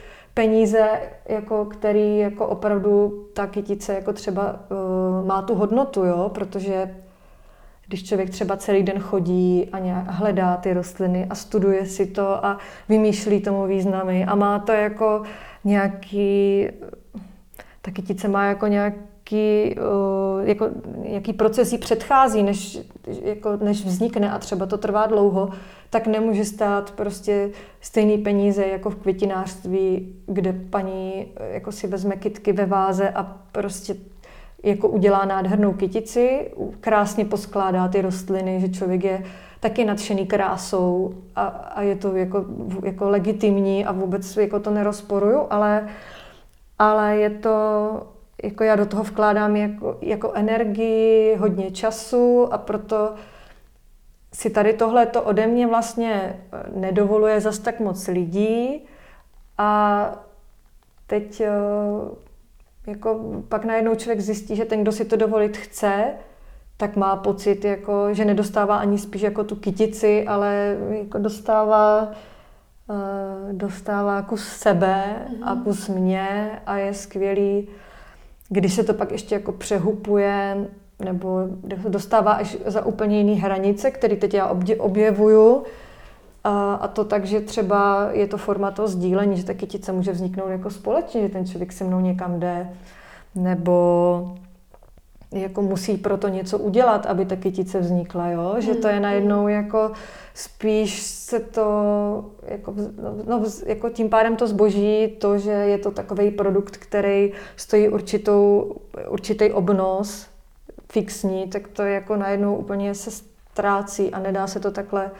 peníze, 0.40 1.00
jako 1.28 1.64
který 1.64 2.18
jako 2.18 2.46
opravdu 2.46 3.24
ta 3.34 3.46
kytice 3.46 3.94
jako 3.94 4.12
třeba 4.12 4.52
uh, 4.52 5.26
má 5.26 5.42
tu 5.42 5.54
hodnotu, 5.54 6.04
jo, 6.04 6.30
protože 6.34 6.96
když 7.86 8.04
člověk 8.04 8.30
třeba 8.30 8.56
celý 8.56 8.82
den 8.82 8.98
chodí 8.98 9.68
a 9.72 9.78
nějak 9.78 10.04
hledá 10.08 10.56
ty 10.56 10.72
rostliny 10.72 11.26
a 11.30 11.34
studuje 11.34 11.86
si 11.86 12.06
to 12.06 12.44
a 12.44 12.58
vymýšlí 12.88 13.40
tomu 13.40 13.66
významy 13.66 14.24
a 14.24 14.34
má 14.34 14.58
to 14.58 14.72
jako 14.72 15.22
nějaký, 15.64 16.68
ta 17.82 17.90
kytice 17.90 18.28
má 18.28 18.44
jako 18.44 18.66
nějaký, 18.66 19.76
jako, 20.42 20.68
nějaký 21.08 21.32
proces 21.32 21.72
jí 21.72 21.78
předchází, 21.78 22.42
než, 22.42 22.78
jako, 23.22 23.56
než 23.56 23.84
vznikne 23.84 24.30
a 24.30 24.38
třeba 24.38 24.66
to 24.66 24.78
trvá 24.78 25.06
dlouho, 25.06 25.50
tak 25.90 26.06
nemůže 26.06 26.44
stát 26.44 26.90
prostě 26.90 27.50
stejný 27.80 28.18
peníze 28.18 28.66
jako 28.66 28.90
v 28.90 28.96
květinářství, 28.96 30.14
kde 30.26 30.52
paní 30.52 31.26
jako 31.52 31.72
si 31.72 31.86
vezme 31.86 32.16
kytky 32.16 32.52
ve 32.52 32.66
váze 32.66 33.10
a 33.10 33.36
prostě 33.52 33.96
jako 34.62 34.88
udělá 34.88 35.24
nádhernou 35.24 35.72
kytici, 35.72 36.50
krásně 36.80 37.24
poskládá 37.24 37.88
ty 37.88 38.02
rostliny, 38.02 38.60
že 38.60 38.68
člověk 38.68 39.04
je 39.04 39.24
taky 39.60 39.84
nadšený 39.84 40.26
krásou 40.26 41.14
a, 41.36 41.42
a 41.46 41.82
je 41.82 41.96
to 41.96 42.16
jako, 42.16 42.44
jako 42.84 43.08
legitimní 43.08 43.84
a 43.84 43.92
vůbec 43.92 44.36
jako 44.36 44.60
to 44.60 44.70
nerozporuju, 44.70 45.46
ale, 45.50 45.88
ale 46.78 47.16
je 47.16 47.30
to, 47.30 47.90
jako 48.42 48.64
já 48.64 48.76
do 48.76 48.86
toho 48.86 49.02
vkládám 49.02 49.56
jako, 49.56 49.96
jako 50.00 50.32
energii, 50.32 51.36
hodně 51.36 51.70
času 51.70 52.48
a 52.52 52.58
proto 52.58 53.14
si 54.32 54.50
tady 54.50 54.72
tohle 54.72 55.06
to 55.06 55.22
ode 55.22 55.46
mě 55.46 55.66
vlastně 55.66 56.40
nedovoluje 56.74 57.40
zas 57.40 57.58
tak 57.58 57.80
moc 57.80 58.08
lidí 58.08 58.84
a 59.58 60.12
teď 61.06 61.42
jako 62.86 63.42
pak 63.48 63.64
najednou 63.64 63.94
člověk 63.94 64.20
zjistí, 64.20 64.56
že 64.56 64.64
ten, 64.64 64.82
kdo 64.82 64.92
si 64.92 65.04
to 65.04 65.16
dovolit 65.16 65.56
chce, 65.56 66.04
tak 66.76 66.96
má 66.96 67.16
pocit, 67.16 67.64
jako, 67.64 68.14
že 68.14 68.24
nedostává 68.24 68.76
ani 68.76 68.98
spíš 68.98 69.22
jako 69.22 69.44
tu 69.44 69.56
kytici, 69.56 70.26
ale 70.26 70.76
jako 70.90 71.18
dostává, 71.18 72.12
uh, 72.88 73.52
dostává 73.52 74.22
kus 74.22 74.48
sebe 74.48 75.04
mm-hmm. 75.04 75.38
a 75.42 75.54
mhm. 75.54 75.64
kus 75.64 75.88
mě 75.88 76.50
a 76.66 76.76
je 76.76 76.94
skvělý, 76.94 77.68
když 78.48 78.74
se 78.74 78.84
to 78.84 78.94
pak 78.94 79.12
ještě 79.12 79.34
jako 79.34 79.52
přehupuje 79.52 80.66
nebo 81.00 81.48
dostává 81.88 82.32
až 82.32 82.56
za 82.66 82.86
úplně 82.86 83.18
jiný 83.18 83.40
hranice, 83.40 83.90
který 83.90 84.16
teď 84.16 84.34
já 84.34 84.56
objevuju, 84.78 85.62
a, 86.44 86.74
a 86.74 86.88
to 86.88 87.04
tak, 87.04 87.24
že 87.24 87.40
třeba 87.40 88.08
je 88.12 88.26
to 88.26 88.38
forma 88.38 88.70
toho 88.70 88.88
sdílení, 88.88 89.36
že 89.36 89.44
ta 89.44 89.54
kytice 89.54 89.92
může 89.92 90.12
vzniknout 90.12 90.48
jako 90.48 90.70
společně, 90.70 91.22
že 91.22 91.28
ten 91.28 91.46
člověk 91.46 91.72
se 91.72 91.84
mnou 91.84 92.00
někam 92.00 92.40
jde, 92.40 92.68
nebo 93.34 94.34
jako 95.32 95.62
musí 95.62 95.96
proto 95.96 96.28
něco 96.28 96.58
udělat, 96.58 97.06
aby 97.06 97.24
ta 97.24 97.36
kytice 97.36 97.80
vznikla, 97.80 98.28
jo? 98.28 98.56
že 98.58 98.74
to 98.74 98.88
je 98.88 98.96
mm, 98.96 99.02
najednou 99.02 99.48
jako 99.48 99.92
spíš 100.34 101.02
se 101.02 101.40
to, 101.40 101.64
jako, 102.42 102.74
no, 103.26 103.42
jako 103.66 103.90
tím 103.90 104.08
pádem 104.10 104.36
to 104.36 104.46
zboží, 104.46 105.08
to, 105.08 105.38
že 105.38 105.50
je 105.50 105.78
to 105.78 105.90
takový 105.90 106.30
produkt, 106.30 106.76
který 106.76 107.32
stojí 107.56 107.88
určitou, 107.88 108.74
určitý 109.08 109.52
obnos 109.52 110.29
fixní, 110.90 111.48
tak 111.48 111.68
to 111.68 111.82
jako 111.82 112.16
najednou 112.16 112.56
úplně 112.56 112.94
se 112.94 113.10
ztrácí 113.10 114.10
a 114.10 114.18
nedá 114.18 114.46
se 114.46 114.60
to 114.60 114.70
takhle 114.70 115.10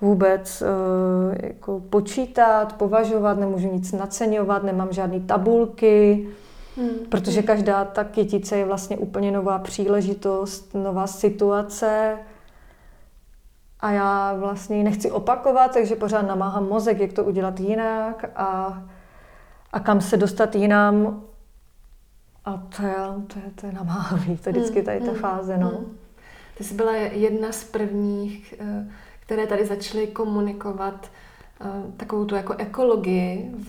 vůbec 0.00 0.62
uh, 0.62 1.34
jako 1.42 1.80
počítat, 1.90 2.72
považovat, 2.72 3.38
nemůžu 3.38 3.72
nic 3.72 3.92
naceňovat, 3.92 4.62
nemám 4.62 4.92
žádné 4.92 5.20
tabulky, 5.20 6.28
hmm. 6.76 6.90
protože 7.08 7.42
každá 7.42 7.84
ta 7.84 8.04
kytice 8.04 8.56
je 8.56 8.64
vlastně 8.64 8.98
úplně 8.98 9.32
nová 9.32 9.58
příležitost, 9.58 10.74
nová 10.74 11.06
situace 11.06 12.18
a 13.80 13.90
já 13.90 14.34
vlastně 14.34 14.76
ji 14.76 14.82
nechci 14.82 15.10
opakovat, 15.10 15.72
takže 15.74 15.96
pořád 15.96 16.22
namáhám 16.22 16.68
mozek, 16.68 17.00
jak 17.00 17.12
to 17.12 17.24
udělat 17.24 17.60
jinak 17.60 18.24
a, 18.36 18.82
a 19.72 19.80
kam 19.80 20.00
se 20.00 20.16
dostat 20.16 20.54
jinam. 20.54 21.22
A 22.50 22.62
to 22.76 22.82
je, 22.82 22.94
to 23.26 23.38
je, 23.38 23.52
to 23.54 23.66
je 23.66 23.72
namáhavý, 23.72 24.36
to 24.36 24.48
je 24.48 24.52
vždycky 24.52 24.82
tady 24.82 25.00
ta 25.00 25.10
hmm. 25.10 25.20
fáze. 25.20 25.58
No. 25.58 25.68
Hmm. 25.68 25.96
Ty 26.58 26.64
jsi 26.64 26.74
byla 26.74 26.96
jedna 26.96 27.52
z 27.52 27.64
prvních 27.64 28.54
uh 28.60 28.92
které 29.30 29.46
tady 29.46 29.66
začaly 29.66 30.06
komunikovat 30.06 31.10
uh, 31.60 31.92
takovou 31.96 32.24
tu 32.24 32.34
jako 32.34 32.54
ekologii 32.58 33.50
v, 33.58 33.68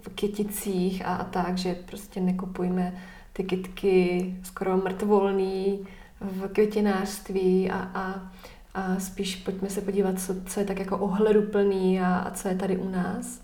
v 0.00 0.08
kyticích 0.14 1.06
a, 1.06 1.16
a 1.16 1.24
tak, 1.24 1.58
že 1.58 1.74
prostě 1.74 2.20
nekupujme 2.20 3.02
ty 3.32 3.44
kytky 3.44 4.34
skoro 4.42 4.76
mrtvolný 4.76 5.86
v 6.20 6.48
květinářství 6.48 7.70
a, 7.70 7.78
a, 7.94 8.32
a 8.74 9.00
spíš 9.00 9.36
pojďme 9.36 9.70
se 9.70 9.80
podívat, 9.80 10.20
co, 10.20 10.34
co 10.46 10.60
je 10.60 10.66
tak 10.66 10.78
jako 10.78 10.98
ohleduplný 10.98 12.00
a, 12.00 12.16
a 12.16 12.30
co 12.30 12.48
je 12.48 12.54
tady 12.54 12.76
u 12.76 12.88
nás. 12.88 13.40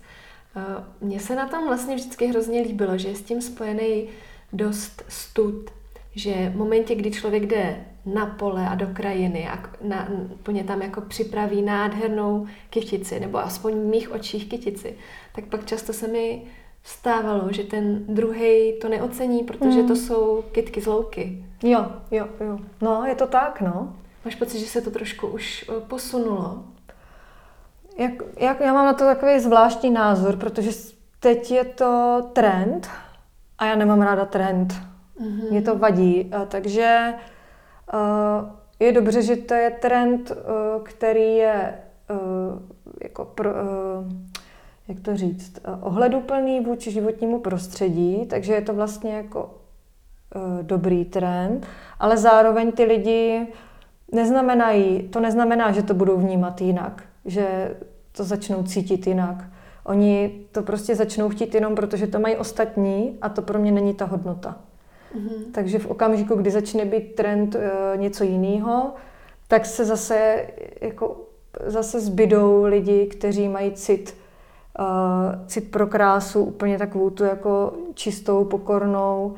Uh, 0.55 0.63
Mně 1.01 1.19
se 1.19 1.35
na 1.35 1.47
tom 1.47 1.67
vlastně 1.67 1.95
vždycky 1.95 2.27
hrozně 2.27 2.61
líbilo, 2.61 2.97
že 2.97 3.07
je 3.07 3.15
s 3.15 3.21
tím 3.21 3.41
spojený 3.41 4.07
dost 4.55 5.03
stud, 5.07 5.69
že 6.15 6.49
v 6.49 6.55
momentě, 6.55 6.95
kdy 6.95 7.11
člověk 7.11 7.45
jde 7.45 7.85
na 8.05 8.25
pole 8.25 8.69
a 8.69 8.75
do 8.75 8.87
krajiny 8.93 9.49
a 9.49 9.63
na, 9.81 10.09
plně 10.43 10.63
tam 10.63 10.81
jako 10.81 11.01
připraví 11.01 11.61
nádhernou 11.61 12.47
kytici, 12.69 13.19
nebo 13.19 13.37
aspoň 13.37 13.73
v 13.73 13.85
mých 13.85 14.11
očích 14.11 14.49
kytici, 14.49 14.97
tak 15.35 15.45
pak 15.45 15.65
často 15.65 15.93
se 15.93 16.07
mi 16.07 16.41
stávalo, 16.83 17.51
že 17.51 17.63
ten 17.63 18.05
druhý 18.07 18.73
to 18.81 18.89
neocení, 18.89 19.43
protože 19.43 19.81
mm. 19.81 19.87
to 19.87 19.95
jsou 19.95 20.43
kytky 20.51 20.81
z 20.81 20.85
louky. 20.85 21.45
Jo, 21.63 21.85
jo, 22.11 22.27
jo. 22.39 22.59
No, 22.81 23.05
je 23.05 23.15
to 23.15 23.27
tak, 23.27 23.61
no. 23.61 23.95
Máš 24.25 24.35
pocit, 24.35 24.59
že 24.59 24.65
se 24.65 24.81
to 24.81 24.91
trošku 24.91 25.27
už 25.27 25.65
eh, 25.69 25.81
posunulo? 25.87 26.63
Jak, 27.97 28.11
jak, 28.39 28.59
já 28.59 28.73
mám 28.73 28.85
na 28.85 28.93
to 28.93 29.03
takový 29.03 29.39
zvláštní 29.39 29.89
názor, 29.89 30.35
protože 30.35 30.71
teď 31.19 31.51
je 31.51 31.65
to 31.65 32.21
trend 32.33 32.89
a 33.57 33.65
já 33.65 33.75
nemám 33.75 34.01
ráda 34.01 34.25
trend. 34.25 34.73
Mm-hmm. 35.21 35.51
Mě 35.51 35.61
to 35.61 35.77
vadí. 35.77 36.33
A 36.33 36.45
takže 36.45 37.13
uh, 37.93 38.49
je 38.79 38.91
dobře, 38.91 39.21
že 39.21 39.35
to 39.35 39.53
je 39.53 39.71
trend, 39.71 40.31
uh, 40.31 40.83
který 40.83 41.35
je 41.35 41.73
uh, 42.09 42.17
jako 43.03 43.25
pro, 43.25 43.49
uh, 43.49 43.57
jak 44.87 44.99
to 44.99 45.17
říct, 45.17 45.59
uh, 45.67 45.87
ohleduplný 45.87 46.59
vůči 46.59 46.91
životnímu 46.91 47.39
prostředí, 47.39 48.25
takže 48.25 48.53
je 48.53 48.61
to 48.61 48.73
vlastně 48.73 49.15
jako 49.15 49.43
uh, 50.35 50.63
dobrý 50.63 51.05
trend, 51.05 51.67
ale 51.99 52.17
zároveň 52.17 52.71
ty 52.71 52.83
lidi 52.83 53.47
neznamenají, 54.11 55.03
to 55.03 55.19
neznamená, 55.19 55.71
že 55.71 55.83
to 55.83 55.93
budou 55.93 56.17
vnímat 56.17 56.61
jinak, 56.61 57.03
že 57.25 57.75
to 58.11 58.23
začnou 58.23 58.63
cítit 58.63 59.07
jinak. 59.07 59.43
Oni 59.85 60.45
to 60.51 60.61
prostě 60.61 60.95
začnou 60.95 61.29
chtít 61.29 61.55
jenom 61.55 61.75
protože 61.75 62.07
to 62.07 62.19
mají 62.19 62.35
ostatní 62.35 63.17
a 63.21 63.29
to 63.29 63.41
pro 63.41 63.59
mě 63.59 63.71
není 63.71 63.93
ta 63.93 64.05
hodnota. 64.05 64.57
Mm-hmm. 65.15 65.51
Takže 65.51 65.79
v 65.79 65.85
okamžiku, 65.85 66.35
kdy 66.35 66.51
začne 66.51 66.85
být 66.85 67.15
trend 67.15 67.55
uh, 67.55 67.61
něco 67.95 68.23
jiného, 68.23 68.93
tak 69.47 69.65
se 69.65 69.85
zase 69.85 70.47
jako 70.81 71.21
zase 71.65 71.99
zbydou 71.99 72.63
lidi, 72.63 73.05
kteří 73.05 73.47
mají 73.47 73.71
cit, 73.71 74.17
uh, 74.79 75.45
cit 75.47 75.71
pro 75.71 75.87
krásu, 75.87 76.43
úplně 76.43 76.77
takovou 76.77 77.09
tu 77.09 77.23
jako 77.23 77.73
čistou, 77.93 78.45
pokornou. 78.45 79.35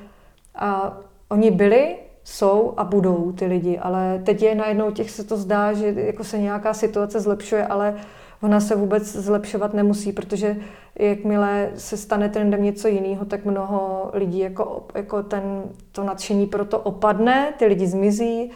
A 0.55 0.97
oni 1.29 1.51
byli, 1.51 1.95
jsou 2.23 2.73
a 2.77 2.83
budou 2.83 3.31
ty 3.31 3.45
lidi, 3.45 3.77
ale 3.77 4.21
teď 4.25 4.41
je 4.41 4.55
najednou 4.55 4.91
těch 4.91 5.11
se 5.11 5.23
to 5.23 5.37
zdá, 5.37 5.73
že 5.73 5.93
jako 5.97 6.23
se 6.23 6.39
nějaká 6.39 6.73
situace 6.73 7.19
zlepšuje, 7.19 7.67
ale 7.67 7.95
ona 8.41 8.59
se 8.59 8.75
vůbec 8.75 9.03
zlepšovat 9.03 9.73
nemusí, 9.73 10.11
protože 10.11 10.55
jakmile 10.95 11.71
se 11.75 11.97
stane 11.97 12.29
trendem 12.29 12.63
něco 12.63 12.87
jiného, 12.87 13.25
tak 13.25 13.45
mnoho 13.45 14.09
lidí 14.13 14.39
jako, 14.39 14.85
jako 14.95 15.23
ten, 15.23 15.63
to 15.91 16.03
nadšení 16.03 16.47
pro 16.47 16.65
to 16.65 16.79
opadne, 16.79 17.53
ty 17.57 17.65
lidi 17.65 17.87
zmizí 17.87 18.51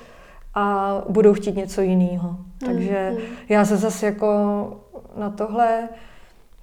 a 0.56 0.96
budou 1.10 1.34
chtít 1.34 1.56
něco 1.56 1.82
jiného. 1.82 2.30
Mm. 2.30 2.38
Takže 2.66 3.12
mm. 3.12 3.24
já 3.50 3.66
se 3.66 3.78
zase 3.78 4.06
jako 4.06 4.28
na 5.18 5.30
tohle 5.30 5.90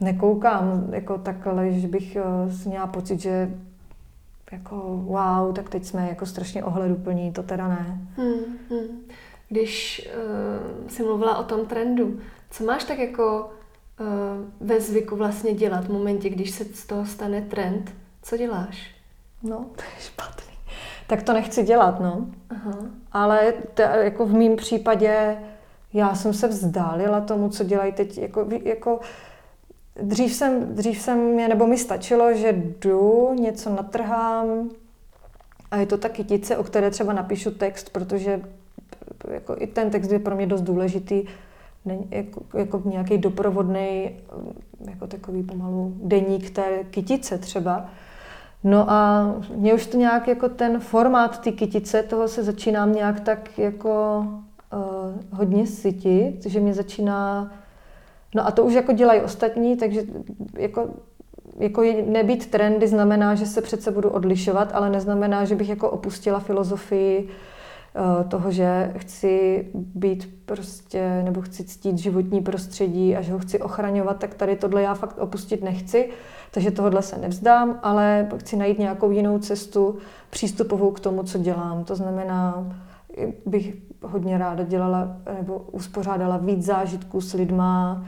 nekoukám 0.00 0.88
jako 0.92 1.18
takhle, 1.18 1.72
že 1.72 1.88
bych 1.88 2.16
uh, 2.16 2.66
měla 2.66 2.86
pocit, 2.86 3.20
že 3.20 3.50
jako 4.52 4.76
wow, 5.04 5.54
tak 5.54 5.68
teď 5.68 5.84
jsme 5.84 6.08
jako 6.08 6.26
strašně 6.26 6.64
ohleduplní, 6.64 7.32
to 7.32 7.42
teda 7.42 7.68
ne. 7.68 8.00
Hmm, 8.16 8.58
hmm. 8.70 9.00
Když 9.48 10.08
uh, 10.82 10.88
jsi 10.88 11.02
mluvila 11.02 11.38
o 11.38 11.44
tom 11.44 11.66
trendu, 11.66 12.18
co 12.50 12.64
máš 12.64 12.84
tak 12.84 12.98
jako 12.98 13.50
uh, 14.00 14.06
ve 14.68 14.80
zvyku 14.80 15.16
vlastně 15.16 15.54
dělat 15.54 15.84
v 15.84 15.92
momentě, 15.92 16.30
když 16.30 16.50
se 16.50 16.64
z 16.64 16.86
toho 16.86 17.06
stane 17.06 17.42
trend? 17.42 17.94
Co 18.22 18.36
děláš? 18.36 18.94
No, 19.42 19.56
to 19.76 19.82
je 19.82 20.00
špatný. 20.00 20.54
Tak 21.06 21.22
to 21.22 21.32
nechci 21.32 21.62
dělat, 21.62 22.00
no. 22.00 22.26
Aha. 22.50 22.78
Ale 23.12 23.52
to, 23.74 23.82
jako 23.82 24.26
v 24.26 24.32
mém 24.32 24.56
případě 24.56 25.38
já 25.92 26.14
jsem 26.14 26.34
se 26.34 26.48
vzdálila 26.48 27.20
tomu, 27.20 27.48
co 27.48 27.64
dělají 27.64 27.92
teď. 27.92 28.18
Jako, 28.18 28.46
jako, 28.64 29.00
dřív 30.02 30.34
jsem, 30.34 30.74
dřív 30.74 31.00
jsem 31.00 31.18
mě, 31.18 31.48
nebo 31.48 31.66
mi 31.66 31.78
stačilo, 31.78 32.34
že 32.34 32.52
jdu, 32.52 33.34
něco 33.34 33.70
natrhám 33.70 34.70
a 35.70 35.76
je 35.76 35.86
to 35.86 35.98
ta 35.98 36.08
kytice, 36.08 36.56
o 36.56 36.64
které 36.64 36.90
třeba 36.90 37.12
napíšu 37.12 37.50
text, 37.50 37.90
protože 37.90 38.40
jako 39.30 39.56
i 39.58 39.66
ten 39.66 39.90
text 39.90 40.10
je 40.10 40.18
pro 40.18 40.36
mě 40.36 40.46
dost 40.46 40.60
důležitý, 40.60 41.24
jako, 42.10 42.40
jako 42.54 42.82
nějaký 42.84 43.18
doprovodný, 43.18 44.10
jako 44.90 45.06
takový 45.06 45.42
pomalu 45.42 45.92
deník 46.02 46.50
té 46.50 46.84
kytice 46.90 47.38
třeba. 47.38 47.88
No 48.64 48.90
a 48.90 49.34
mě 49.54 49.74
už 49.74 49.86
to 49.86 49.96
nějak 49.96 50.28
jako 50.28 50.48
ten 50.48 50.80
formát 50.80 51.40
ty 51.40 51.52
kytice, 51.52 52.02
toho 52.02 52.28
se 52.28 52.42
začínám 52.42 52.92
nějak 52.92 53.20
tak 53.20 53.58
jako 53.58 54.24
uh, 54.72 55.38
hodně 55.38 55.66
sytit, 55.66 56.46
že 56.46 56.60
mě 56.60 56.74
začíná, 56.74 57.52
no 58.34 58.46
a 58.46 58.50
to 58.50 58.64
už 58.64 58.72
jako 58.72 58.92
dělají 58.92 59.20
ostatní, 59.20 59.76
takže 59.76 60.02
jako, 60.58 60.88
jako 61.58 61.82
nebýt 62.06 62.50
trendy 62.50 62.88
znamená, 62.88 63.34
že 63.34 63.46
se 63.46 63.62
přece 63.62 63.90
budu 63.90 64.10
odlišovat, 64.10 64.70
ale 64.74 64.90
neznamená, 64.90 65.44
že 65.44 65.54
bych 65.54 65.68
jako 65.68 65.90
opustila 65.90 66.38
filozofii 66.38 67.28
toho, 68.28 68.50
že 68.50 68.92
chci 68.96 69.66
být 69.74 70.30
prostě, 70.46 71.22
nebo 71.24 71.42
chci 71.42 71.64
ctít 71.64 71.98
životní 71.98 72.40
prostředí 72.40 73.16
a 73.16 73.22
že 73.22 73.32
ho 73.32 73.38
chci 73.38 73.58
ochraňovat, 73.58 74.18
tak 74.18 74.34
tady 74.34 74.56
tohle 74.56 74.82
já 74.82 74.94
fakt 74.94 75.18
opustit 75.18 75.62
nechci. 75.64 76.08
Takže 76.50 76.70
tohle 76.70 77.02
se 77.02 77.18
nevzdám, 77.18 77.78
ale 77.82 78.28
chci 78.36 78.56
najít 78.56 78.78
nějakou 78.78 79.10
jinou 79.10 79.38
cestu 79.38 79.98
přístupovou 80.30 80.90
k 80.90 81.00
tomu, 81.00 81.22
co 81.22 81.38
dělám. 81.38 81.84
To 81.84 81.96
znamená, 81.96 82.66
bych 83.46 83.74
hodně 84.02 84.38
ráda 84.38 84.64
dělala 84.64 85.16
nebo 85.36 85.58
uspořádala 85.72 86.36
víc 86.36 86.64
zážitků 86.64 87.20
s 87.20 87.32
lidma. 87.32 88.04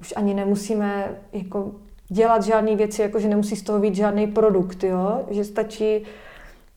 Už 0.00 0.14
ani 0.16 0.34
nemusíme 0.34 1.08
jako 1.32 1.72
dělat 2.08 2.42
žádné 2.42 2.76
věci, 2.76 3.02
jako 3.02 3.18
že 3.20 3.28
nemusí 3.28 3.56
z 3.56 3.62
toho 3.62 3.78
být 3.78 3.94
žádný 3.94 4.26
produkt, 4.26 4.84
jo? 4.84 5.20
že 5.30 5.44
stačí, 5.44 6.02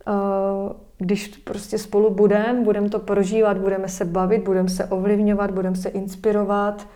uh, 0.08 0.85
když 0.98 1.28
prostě 1.28 1.78
spolu 1.78 2.14
budeme, 2.14 2.62
budeme 2.62 2.90
to 2.90 3.00
prožívat, 3.00 3.58
budeme 3.58 3.88
se 3.88 4.06
bavit, 4.06 4.44
budeme 4.44 4.70
se 4.70 4.86
ovlivňovat, 4.86 5.52
budeme 5.52 5.76
se 5.76 5.90
inspirovat, 5.90 6.88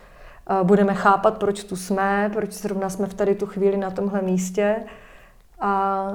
budeme 0.62 0.94
chápat, 0.94 1.38
proč 1.38 1.64
tu 1.64 1.76
jsme, 1.76 2.30
proč 2.32 2.52
zrovna 2.52 2.90
jsme 2.90 3.06
v 3.06 3.14
tady 3.14 3.34
tu 3.34 3.46
chvíli 3.46 3.76
na 3.76 3.90
tomhle 3.90 4.22
místě. 4.22 4.76
A 5.60 6.06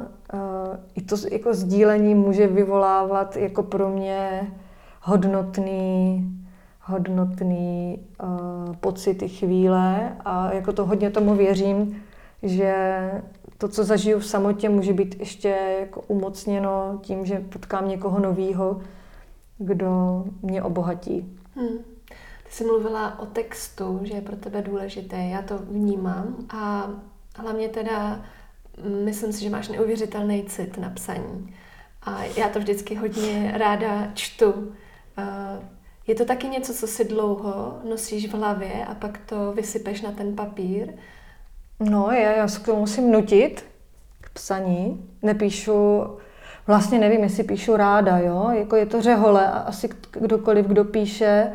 i 0.96 1.02
to 1.02 1.16
jako 1.32 1.54
sdílení 1.54 2.16
může 2.16 2.48
vyvolávat 2.48 3.36
jako 3.38 3.64
pro 3.64 3.90
mě 3.90 4.52
hodnotný, 5.02 6.24
hodnotný 6.82 8.00
pocity 8.80 9.30
chvíle 9.30 10.16
a 10.26 10.54
jako 10.54 10.74
to 10.74 10.86
hodně 10.86 11.10
tomu 11.10 11.36
věřím, 11.36 12.04
že 12.44 12.76
to, 13.58 13.68
co 13.68 13.84
zažiju 13.84 14.20
v 14.20 14.26
samotě, 14.26 14.70
může 14.70 14.94
být 14.94 15.20
ještě 15.20 15.78
jako 15.80 16.02
umocněno 16.02 17.00
tím, 17.02 17.26
že 17.26 17.40
potkám 17.40 17.90
někoho 17.90 18.20
nového, 18.20 18.82
kdo 19.58 20.24
mě 20.42 20.64
obohatí. 20.64 21.40
Hmm. 21.56 21.78
Ty 22.44 22.52
jsi 22.52 22.64
mluvila 22.66 23.20
o 23.20 23.26
textu, 23.26 24.00
že 24.04 24.14
je 24.14 24.22
pro 24.22 24.36
tebe 24.36 24.62
důležité, 24.62 25.18
já 25.18 25.42
to 25.42 25.58
vnímám 25.58 26.36
a 26.50 26.90
hlavně 27.36 27.70
teda 27.70 28.26
myslím 29.04 29.34
si, 29.34 29.44
že 29.44 29.50
máš 29.50 29.68
neuvěřitelný 29.68 30.44
cit 30.44 30.78
na 30.78 30.90
psaní. 30.90 31.56
A 32.02 32.24
já 32.24 32.50
to 32.50 32.60
vždycky 32.60 32.96
hodně 32.96 33.54
ráda 33.58 34.12
čtu. 34.14 34.74
Je 36.08 36.16
to 36.16 36.26
taky 36.26 36.48
něco, 36.48 36.74
co 36.74 36.88
si 36.88 37.06
dlouho 37.06 37.80
nosíš 37.90 38.28
v 38.28 38.34
hlavě 38.34 38.86
a 38.86 38.96
pak 38.96 39.18
to 39.18 39.54
vysypeš 39.54 40.02
na 40.02 40.12
ten 40.12 40.36
papír? 40.36 40.94
No, 41.80 42.12
já, 42.12 42.32
já 42.32 42.48
se 42.48 42.60
k 42.60 42.66
tomu 42.66 42.80
musím 42.80 43.12
nutit, 43.12 43.66
k 44.22 44.30
psaní. 44.30 45.10
Nepíšu, 45.22 46.04
vlastně 46.68 47.00
nevím, 47.00 47.24
jestli 47.24 47.44
píšu 47.44 47.78
ráda, 47.78 48.18
jo? 48.18 48.50
Jako 48.52 48.76
je 48.76 48.86
to 48.86 49.02
řehole 49.02 49.48
a 49.48 49.58
asi 49.58 49.90
kdokoliv, 50.12 50.66
kdo 50.66 50.84
píše, 50.84 51.52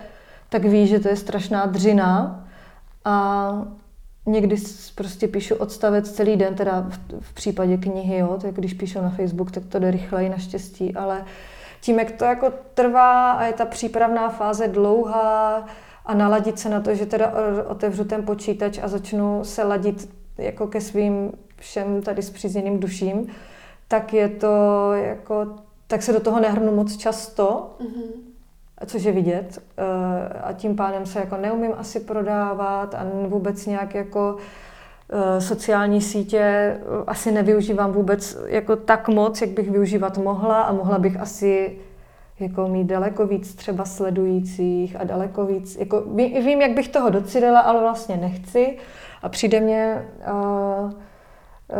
tak 0.48 0.64
ví, 0.64 0.86
že 0.86 1.00
to 1.00 1.08
je 1.08 1.16
strašná 1.16 1.66
dřina 1.66 2.44
a 3.04 3.52
někdy 4.26 4.56
prostě 4.94 5.28
píšu 5.28 5.54
odstavec 5.54 6.10
celý 6.10 6.36
den, 6.36 6.54
teda 6.54 6.86
v, 6.88 6.98
v 7.20 7.34
případě 7.34 7.76
knihy, 7.76 8.18
jo, 8.18 8.38
tak 8.42 8.54
když 8.54 8.74
píšu 8.74 9.00
na 9.00 9.10
Facebook, 9.10 9.50
tak 9.50 9.62
to 9.68 9.78
jde 9.78 9.90
rychleji 9.90 10.28
naštěstí, 10.28 10.94
ale 10.94 11.24
tím, 11.80 11.98
jak 11.98 12.10
to 12.10 12.24
jako 12.24 12.52
trvá 12.74 13.32
a 13.32 13.44
je 13.44 13.52
ta 13.52 13.64
přípravná 13.64 14.28
fáze 14.28 14.68
dlouhá 14.68 15.66
a 16.06 16.14
naladit 16.14 16.58
se 16.58 16.68
na 16.68 16.80
to, 16.80 16.94
že 16.94 17.06
teda 17.06 17.32
otevřu 17.66 18.04
ten 18.04 18.22
počítač 18.22 18.78
a 18.82 18.88
začnu 18.88 19.44
se 19.44 19.62
ladit 19.62 20.14
jako 20.38 20.66
ke 20.66 20.80
svým 20.80 21.32
všem 21.56 22.02
tady 22.02 22.22
zpřízněným 22.22 22.80
duším, 22.80 23.26
tak 23.88 24.14
je 24.14 24.28
to 24.28 24.92
jako, 24.92 25.46
tak 25.86 26.02
se 26.02 26.12
do 26.12 26.20
toho 26.20 26.40
nehrnu 26.40 26.74
moc 26.74 26.96
často, 26.96 27.76
mm-hmm 27.80 28.30
což 28.86 29.02
je 29.02 29.12
vidět. 29.12 29.62
Eh, 29.76 30.40
a 30.42 30.52
tím 30.52 30.76
pádem 30.76 31.06
se 31.06 31.18
jako 31.18 31.36
neumím 31.36 31.72
asi 31.78 32.00
prodávat 32.00 32.94
a 32.94 33.06
vůbec 33.26 33.66
nějak 33.66 33.94
jako 33.94 34.36
eh, 35.10 35.40
sociální 35.40 36.00
sítě 36.00 36.38
eh, 36.38 36.80
asi 37.06 37.32
nevyužívám 37.32 37.92
vůbec 37.92 38.38
jako 38.46 38.76
tak 38.76 39.08
moc, 39.08 39.40
jak 39.40 39.50
bych 39.50 39.70
využívat 39.70 40.18
mohla 40.18 40.62
a 40.62 40.72
mohla 40.72 40.98
bych 40.98 41.20
asi 41.20 41.78
jako 42.40 42.68
mít 42.68 42.84
daleko 42.84 43.26
víc 43.26 43.54
třeba 43.54 43.84
sledujících 43.84 45.00
a 45.00 45.04
daleko 45.04 45.46
víc, 45.46 45.76
jako 45.76 46.00
vím, 46.16 46.60
jak 46.60 46.72
bych 46.72 46.88
toho 46.88 47.10
docílila, 47.10 47.60
ale 47.60 47.80
vlastně 47.80 48.16
nechci. 48.16 48.76
A 49.22 49.28
přijde 49.28 49.60
mě 49.60 50.08
uh, 50.32 50.92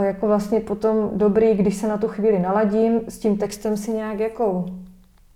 jako 0.03 0.27
vlastně 0.27 0.61
potom 0.61 1.11
dobrý, 1.12 1.55
když 1.55 1.77
se 1.77 1.89
na 1.89 1.97
tu 1.97 2.09
chvíli 2.09 2.39
naladím, 2.39 3.01
s 3.09 3.19
tím 3.19 3.39
textem 3.39 3.77
si 3.77 3.91
nějak 3.91 4.19
jako 4.20 4.66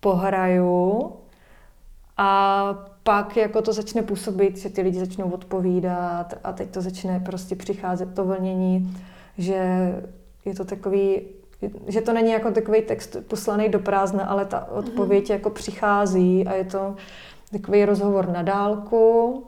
pohraju 0.01 1.13
a 2.17 2.75
pak 3.03 3.37
jako 3.37 3.63
to 3.63 3.73
začne 3.73 4.03
působit, 4.03 4.57
že 4.57 4.71
ty 4.71 4.83
lidi 4.83 4.99
začnou 4.99 5.31
odpovídat 5.31 6.35
a 6.45 6.53
teď 6.53 6.71
to 6.71 6.81
začne 6.81 7.21
prostě 7.21 7.57
přicházet 7.57 8.15
to 8.15 8.25
vlnění, 8.25 8.97
že 9.39 9.93
je 10.45 10.55
to 10.55 10.65
takový, 10.65 11.21
že 11.87 12.01
to 12.01 12.13
není 12.13 12.31
jako 12.31 12.51
takový 12.51 12.83
text 12.83 13.17
poslaný 13.29 13.69
do 13.69 13.79
prázdna, 13.79 14.25
ale 14.25 14.45
ta 14.45 14.71
odpověď 14.71 15.25
mm-hmm. 15.25 15.33
jako 15.33 15.51
přichází 15.51 16.47
a 16.47 16.55
je 16.55 16.65
to 16.65 16.97
takový 17.53 17.85
rozhovor 17.85 18.29
na 18.29 18.43
dálku, 18.43 19.45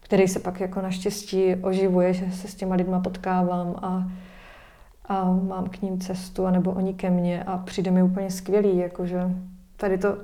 který 0.00 0.28
se 0.28 0.38
pak 0.38 0.60
jako 0.60 0.80
naštěstí 0.80 1.54
oživuje, 1.54 2.12
že 2.12 2.32
se 2.32 2.48
s 2.48 2.54
těma 2.54 2.74
lidma 2.74 3.00
potkávám 3.00 3.74
a, 3.82 4.10
a 5.08 5.24
mám 5.24 5.68
k 5.68 5.82
ním 5.82 6.00
cestu, 6.00 6.46
anebo 6.46 6.70
oni 6.70 6.94
ke 6.94 7.10
mně 7.10 7.44
a 7.44 7.58
přijde 7.58 7.90
mi 7.90 8.02
úplně 8.02 8.30
skvělý, 8.30 8.78
jakože 8.78 9.30
tady 9.76 9.98
to 9.98 10.16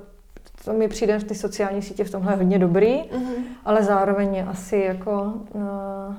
to 0.65 0.73
mi 0.73 0.87
přijde 0.87 1.19
v 1.19 1.23
ty 1.23 1.35
sociální 1.35 1.81
sítě 1.81 2.03
v 2.03 2.11
tomhle 2.11 2.35
hodně 2.35 2.59
dobrý, 2.59 3.01
mm-hmm. 3.01 3.43
ale 3.65 3.83
zároveň 3.83 4.35
je 4.35 4.43
asi 4.43 4.77
jako 4.77 5.33
uh, 5.53 6.15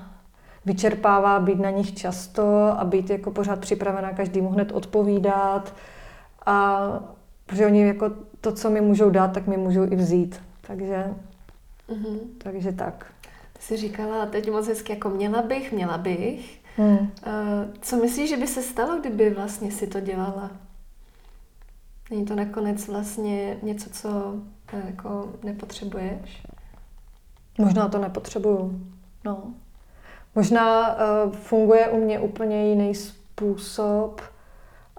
vyčerpává 0.67 1.41
být 1.41 1.59
na 1.59 1.71
nich 1.71 1.95
často 1.95 2.75
a 2.79 2.85
být 2.85 3.11
jako 3.11 3.31
pořád 3.31 3.59
připravená 3.59 4.13
každému 4.13 4.49
hned 4.49 4.73
odpovídat 4.73 5.75
a 6.47 6.81
protože 7.47 7.67
oni 7.67 7.87
jako 7.87 8.11
to, 8.41 8.53
co 8.53 8.71
mi 8.71 8.81
můžou 8.81 9.11
dát, 9.11 9.33
tak 9.33 9.47
mi 9.47 9.57
můžou 9.57 9.83
i 9.83 9.97
vzít. 9.97 10.41
Takže, 10.61 11.15
mm-hmm. 11.89 12.19
takže 12.39 12.73
tak. 12.73 13.07
Ty 13.53 13.63
jsi 13.63 13.77
říkala 13.77 14.27
teď 14.27 14.51
moc 14.51 14.69
hezky, 14.69 14.93
jako 14.93 15.09
měla 15.09 15.43
bych, 15.43 15.73
měla 15.73 15.99
bych. 15.99 16.61
Hmm. 16.77 16.99
Uh, 16.99 17.07
co 17.81 17.97
myslíš, 17.97 18.31
že 18.31 18.37
by 18.37 18.47
se 18.47 18.63
stalo, 18.63 19.01
kdyby 19.01 19.31
vlastně 19.31 19.73
si 19.73 19.87
to 19.87 20.01
dělala? 20.01 20.51
Není 22.11 22.25
to 22.25 22.35
nakonec 22.35 22.89
vlastně 22.89 23.57
něco, 23.63 23.91
co 23.91 24.35
eh, 24.73 24.83
jako 24.87 25.33
nepotřebuješ? 25.43 26.43
Možná 27.59 27.89
to 27.89 27.99
nepotřebuju. 27.99 28.81
No. 29.25 29.55
Možná 30.35 30.97
uh, 30.97 31.33
funguje 31.33 31.89
u 31.89 32.05
mě 32.05 32.21
úplně 32.21 32.69
jiný 32.69 32.95
způsob 32.95 34.21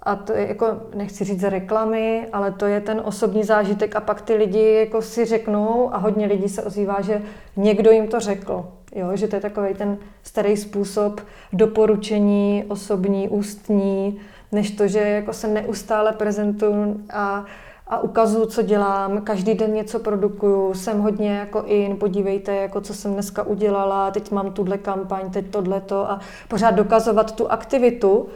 a 0.05 0.15
to 0.15 0.33
je 0.33 0.47
jako, 0.47 0.67
nechci 0.95 1.23
říct 1.23 1.43
reklamy, 1.43 2.27
ale 2.33 2.51
to 2.51 2.65
je 2.65 2.81
ten 2.81 3.01
osobní 3.05 3.43
zážitek 3.43 3.95
a 3.95 3.99
pak 3.99 4.21
ty 4.21 4.33
lidi 4.33 4.73
jako 4.73 5.01
si 5.01 5.25
řeknou 5.25 5.93
a 5.93 5.97
hodně 5.97 6.25
lidí 6.25 6.49
se 6.49 6.63
ozývá, 6.63 7.01
že 7.01 7.21
někdo 7.55 7.91
jim 7.91 8.07
to 8.07 8.19
řekl. 8.19 8.65
Jo, 8.95 9.15
že 9.15 9.27
to 9.27 9.35
je 9.35 9.41
takový 9.41 9.73
ten 9.73 9.97
starý 10.23 10.57
způsob 10.57 11.21
doporučení 11.53 12.63
osobní, 12.67 13.29
ústní, 13.29 14.21
než 14.51 14.71
to, 14.71 14.87
že 14.87 14.99
jako 14.99 15.33
se 15.33 15.47
neustále 15.47 16.11
prezentuju 16.11 17.01
a, 17.13 17.45
a 17.87 17.99
ukazuju, 17.99 18.45
co 18.45 18.61
dělám, 18.61 19.21
každý 19.21 19.53
den 19.53 19.73
něco 19.73 19.99
produkuju, 19.99 20.73
jsem 20.73 21.01
hodně 21.01 21.35
jako 21.35 21.63
in, 21.65 21.97
podívejte, 21.97 22.55
jako 22.55 22.81
co 22.81 22.93
jsem 22.93 23.13
dneska 23.13 23.43
udělala, 23.43 24.11
teď 24.11 24.31
mám 24.31 24.51
tuhle 24.51 24.77
kampaň, 24.77 25.31
teď 25.31 25.49
tohleto 25.49 26.11
a 26.11 26.19
pořád 26.47 26.71
dokazovat 26.71 27.35
tu 27.35 27.51
aktivitu, 27.51 28.27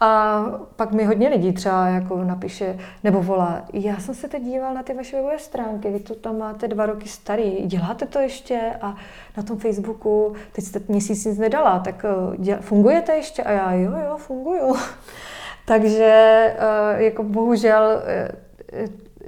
a 0.00 0.44
pak 0.76 0.92
mi 0.92 1.04
hodně 1.04 1.28
lidí 1.28 1.52
třeba 1.52 1.88
jako 1.88 2.24
napíše 2.24 2.78
nebo 3.04 3.22
volá, 3.22 3.62
já 3.72 3.98
jsem 3.98 4.14
se 4.14 4.28
teď 4.28 4.42
díval 4.42 4.74
na 4.74 4.82
ty 4.82 4.94
vaše 4.94 5.16
webové 5.16 5.38
stránky, 5.38 5.90
vy 5.90 6.00
to 6.00 6.14
tam 6.14 6.38
máte 6.38 6.68
dva 6.68 6.86
roky 6.86 7.08
starý, 7.08 7.50
děláte 7.50 8.06
to 8.06 8.18
ještě 8.18 8.72
a 8.80 8.96
na 9.36 9.42
tom 9.42 9.58
Facebooku, 9.58 10.34
teď 10.52 10.64
jste 10.64 10.80
měsíc 10.88 11.24
nic 11.24 11.38
nedala, 11.38 11.78
tak 11.78 12.04
eh, 12.04 12.36
děl, 12.36 12.58
fungujete 12.60 13.14
ještě? 13.14 13.42
A 13.42 13.50
já, 13.50 13.72
jo, 13.72 13.92
jo, 14.06 14.16
funguju. 14.16 14.76
Takže 15.66 16.04
eh, 16.58 17.02
jako 17.02 17.22
bohužel 17.22 18.02
eh, 18.06 18.28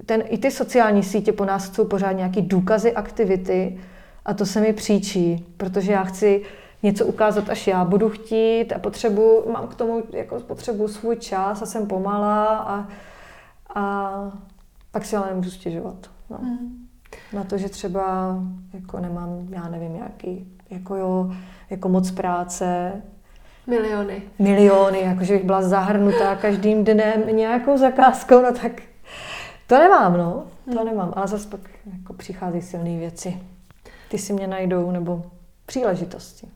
ten, 0.06 0.22
i 0.26 0.38
ty 0.38 0.50
sociální 0.50 1.02
sítě 1.02 1.32
po 1.32 1.44
nás 1.44 1.68
chcou 1.68 1.84
pořád 1.84 2.12
nějaký 2.12 2.42
důkazy 2.42 2.92
aktivity 2.92 3.80
a 4.24 4.34
to 4.34 4.46
se 4.46 4.60
mi 4.60 4.72
příčí, 4.72 5.46
protože 5.56 5.92
já 5.92 6.04
chci 6.04 6.42
něco 6.82 7.06
ukázat, 7.06 7.50
až 7.50 7.66
já 7.66 7.84
budu 7.84 8.08
chtít 8.08 8.72
a 8.72 8.78
potřebu, 8.78 9.44
mám 9.52 9.66
k 9.66 9.74
tomu 9.74 10.02
jako 10.12 10.40
potřebu 10.40 10.88
svůj 10.88 11.16
čas 11.16 11.62
a 11.62 11.66
jsem 11.66 11.86
pomalá 11.86 12.46
a, 12.46 12.88
a 13.74 14.12
pak 14.90 15.04
si 15.04 15.16
ale 15.16 15.26
nemůžu 15.30 15.50
stěžovat. 15.50 16.10
No. 16.30 16.38
Mm. 16.42 16.86
Na 17.32 17.44
to, 17.44 17.58
že 17.58 17.68
třeba 17.68 18.36
jako 18.74 19.00
nemám, 19.00 19.46
já 19.50 19.68
nevím, 19.68 19.96
jaký, 19.96 20.52
jako 20.70 20.96
jo, 20.96 21.30
jako 21.70 21.88
moc 21.88 22.10
práce. 22.10 22.92
Miliony. 23.66 24.22
Miliony, 24.38 25.00
jakože 25.00 25.34
bych 25.34 25.44
byla 25.44 25.62
zahrnutá 25.62 26.36
každým 26.36 26.84
dnem 26.84 27.22
nějakou 27.32 27.78
zakázkou, 27.78 28.42
no 28.42 28.52
tak 28.62 28.72
to 29.68 29.78
nemám, 29.78 30.16
no. 30.16 30.46
To 30.64 30.80
mm. 30.80 30.84
nemám, 30.84 31.12
ale 31.16 31.28
zase 31.28 31.48
pak 31.48 31.60
jako 31.98 32.12
přichází 32.12 32.62
silné 32.62 32.98
věci. 32.98 33.42
Ty 34.10 34.18
si 34.18 34.32
mě 34.32 34.46
najdou, 34.46 34.90
nebo 34.90 35.30
příležitosti. 35.66 36.48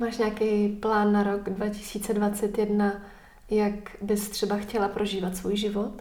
Máš 0.00 0.18
nějaký 0.18 0.68
plán 0.68 1.12
na 1.12 1.22
rok 1.22 1.50
2021, 1.50 2.92
jak 3.50 3.74
bys 4.02 4.28
třeba 4.30 4.56
chtěla 4.56 4.88
prožívat 4.88 5.36
svůj 5.36 5.56
život? 5.56 5.92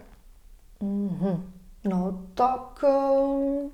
Mm-hmm. 0.82 1.42
No 1.84 2.20
tak 2.34 2.84
um, 2.84 3.72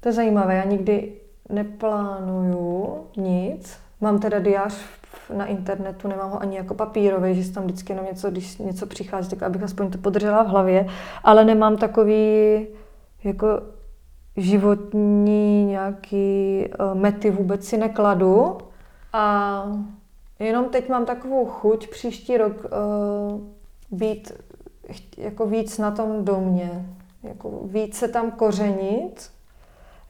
to 0.00 0.08
je 0.08 0.12
zajímavé. 0.12 0.54
Já 0.54 0.64
nikdy 0.64 1.12
neplánuju 1.48 3.06
nic. 3.16 3.78
Mám 4.00 4.20
teda 4.20 4.38
diář 4.38 4.74
na 5.36 5.46
internetu, 5.46 6.08
nemám 6.08 6.30
ho 6.30 6.42
ani 6.42 6.56
jako 6.56 6.74
papírový, 6.74 7.42
že 7.42 7.52
tam 7.52 7.64
vždycky 7.64 7.92
jenom 7.92 8.06
něco, 8.06 8.30
když 8.30 8.58
něco 8.58 8.86
přichází, 8.86 9.30
tak 9.30 9.42
abych 9.42 9.62
aspoň 9.62 9.90
to 9.90 9.98
podržela 9.98 10.42
v 10.42 10.48
hlavě, 10.48 10.86
ale 11.24 11.44
nemám 11.44 11.76
takový 11.76 12.66
jako 13.24 13.46
životní 14.36 15.64
nějaký 15.64 16.64
uh, 16.80 16.94
mety 16.94 17.30
vůbec 17.30 17.64
si 17.64 17.76
nekladu. 17.76 18.58
A 19.12 19.64
jenom 20.38 20.64
teď 20.64 20.88
mám 20.88 21.06
takovou 21.06 21.46
chuť 21.46 21.88
příští 21.88 22.36
rok 22.36 22.56
uh, 22.64 23.40
být 23.90 24.32
jako 25.16 25.46
víc 25.46 25.78
na 25.78 25.90
tom 25.90 26.24
domě, 26.24 26.86
jako 27.22 27.60
víc 27.64 27.96
se 27.96 28.08
tam 28.08 28.30
kořenit, 28.30 29.30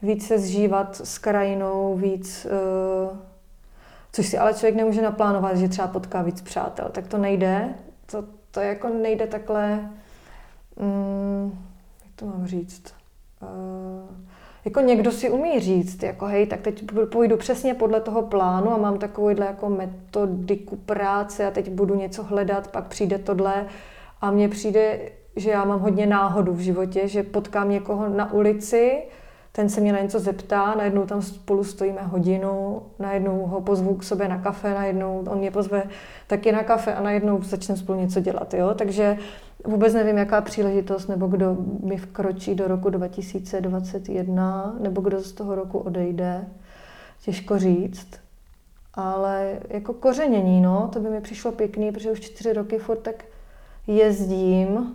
víc 0.02 0.26
se 0.26 0.39
zžívat 0.39 0.97
s 0.97 1.18
krajinou, 1.18 1.97
víc, 1.97 2.47
uh, 3.10 3.16
což 4.12 4.26
si 4.26 4.39
ale 4.39 4.55
člověk 4.55 4.74
nemůže 4.74 5.02
naplánovat, 5.02 5.56
že 5.56 5.68
třeba 5.68 5.89
potká 5.89 6.22
víc 6.22 6.40
přátel, 6.40 6.89
tak 6.93 7.06
to 7.06 7.18
nejde, 7.18 7.74
to, 8.06 8.24
to 8.51 8.60
jako 8.60 8.89
nejde 8.89 9.26
takhle, 9.26 9.90
um, 10.76 11.59
jak 12.05 12.14
to 12.16 12.26
mám 12.26 12.47
říct, 12.47 12.98
Uh, 13.43 14.16
jako 14.64 14.80
někdo 14.80 15.12
si 15.12 15.30
umí 15.30 15.60
říct, 15.60 16.02
jako 16.02 16.26
hej, 16.26 16.47
tak 16.47 16.60
teď 16.60 16.85
půjdu 17.12 17.36
přesně 17.36 17.74
podle 17.74 18.01
toho 18.01 18.22
plánu 18.22 18.70
a 18.70 18.76
mám 18.76 18.98
takovouhle 18.98 19.47
jako 19.47 19.68
metodiku 19.68 20.76
práce 20.76 21.47
a 21.47 21.51
teď 21.51 21.70
budu 21.70 21.94
něco 21.94 22.22
hledat, 22.22 22.68
pak 22.68 22.86
přijde 22.86 23.18
tohle. 23.18 23.66
A 24.20 24.30
mně 24.30 24.48
přijde, 24.48 25.01
že 25.36 25.51
já 25.51 25.64
mám 25.64 25.80
hodně 25.80 26.06
náhodu 26.06 26.52
v 26.52 26.59
životě, 26.59 27.09
že 27.09 27.22
potkám 27.22 27.70
někoho 27.70 28.09
na 28.09 28.32
ulici, 28.32 29.02
ten 29.59 29.68
se 29.68 29.80
mě 29.80 29.93
na 29.93 30.01
něco 30.01 30.20
zeptá, 30.20 30.74
najednou 30.74 31.06
tam 31.06 31.22
spolu 31.22 31.64
stojíme 31.64 32.02
hodinu, 32.02 32.82
najednou 32.98 33.47
ho 33.47 33.60
pozvu 33.60 33.94
k 33.94 34.02
sobě 34.02 34.28
na 34.28 34.39
kafe, 34.39 34.74
najednou 34.74 35.24
on 35.28 35.39
mě 35.39 35.51
pozve 35.51 35.82
taky 36.26 36.52
na 36.52 36.62
kafe 36.62 36.94
a 36.94 37.02
najednou 37.02 37.43
začneme 37.43 37.78
spolu 37.78 38.01
něco 38.01 38.20
dělat. 38.20 38.55
Jo? 38.55 38.74
Takže 38.74 39.18
vůbec 39.64 39.94
nevím, 39.94 40.18
jaká 40.18 40.40
příležitost, 40.40 41.06
nebo 41.09 41.26
kdo 41.26 41.56
mi 41.82 41.97
vkročí 41.97 42.55
do 42.55 42.68
roku 42.68 42.90
2021, 42.90 44.76
nebo 44.80 45.01
kdo 45.01 45.20
z 45.20 45.32
toho 45.32 45.55
roku 45.55 45.78
odejde. 45.78 46.47
Těžko 47.24 47.59
říct. 47.59 48.09
Ale 48.94 49.59
jako 49.68 49.93
kořenění, 49.93 50.60
no, 50.60 50.90
to 50.93 51.01
by 51.01 51.10
mi 51.10 51.20
přišlo 51.20 51.52
pěkný, 51.52 51.93
protože 51.93 52.12
už 52.12 52.20
čtyři 52.20 52.52
roky 52.52 52.78
furt 52.78 52.98
tak 52.98 53.24
jezdím 53.86 54.94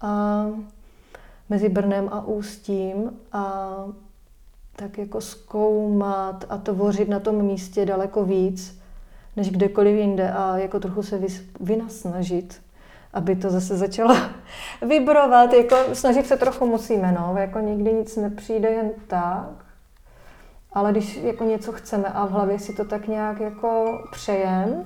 a 0.00 0.46
mezi 1.48 1.68
Brnem 1.68 2.08
a 2.12 2.26
Ústím 2.26 3.10
a 3.32 3.74
tak 4.76 4.98
jako 4.98 5.20
zkoumat 5.20 6.44
a 6.48 6.58
tvořit 6.58 7.08
na 7.08 7.20
tom 7.20 7.42
místě 7.42 7.86
daleko 7.86 8.24
víc, 8.24 8.80
než 9.36 9.50
kdekoliv 9.50 9.98
jinde 9.98 10.32
a 10.32 10.58
jako 10.58 10.80
trochu 10.80 11.02
se 11.02 11.20
vynasnažit, 11.60 12.62
aby 13.12 13.36
to 13.36 13.50
zase 13.50 13.76
začalo 13.76 14.16
vibrovat. 14.88 15.52
Jako 15.52 15.76
snažit 15.92 16.26
se 16.26 16.36
trochu 16.36 16.66
musíme, 16.66 17.12
no. 17.12 17.34
Jako 17.38 17.60
nikdy 17.60 17.92
nic 17.92 18.16
nepřijde 18.16 18.68
jen 18.68 18.90
tak, 19.06 19.64
ale 20.72 20.92
když 20.92 21.16
jako 21.16 21.44
něco 21.44 21.72
chceme 21.72 22.08
a 22.08 22.26
v 22.26 22.30
hlavě 22.30 22.58
si 22.58 22.72
to 22.72 22.84
tak 22.84 23.08
nějak 23.08 23.40
jako 23.40 23.98
přejem, 24.12 24.84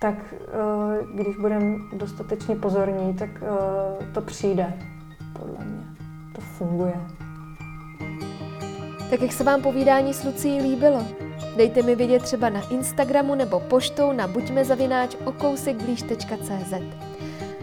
tak 0.00 0.34
eh, 0.34 1.04
když 1.14 1.36
budeme 1.36 1.76
dostatečně 1.92 2.56
pozorní, 2.56 3.14
tak 3.14 3.30
eh, 3.42 4.12
to 4.14 4.20
přijde, 4.20 4.72
podle 5.32 5.64
mě. 5.64 5.84
To 6.34 6.40
funguje. 6.40 7.17
Tak 9.10 9.22
jak 9.22 9.32
se 9.32 9.44
vám 9.44 9.62
povídání 9.62 10.14
s 10.14 10.24
Lucí 10.24 10.60
líbilo? 10.60 11.06
Dejte 11.56 11.82
mi 11.82 11.96
vědět 11.96 12.22
třeba 12.22 12.48
na 12.48 12.68
Instagramu 12.70 13.34
nebo 13.34 13.60
poštou 13.60 14.12
na 14.12 14.26
buďmezavináč 14.26 15.16
okousekblíž.cz. 15.24 16.72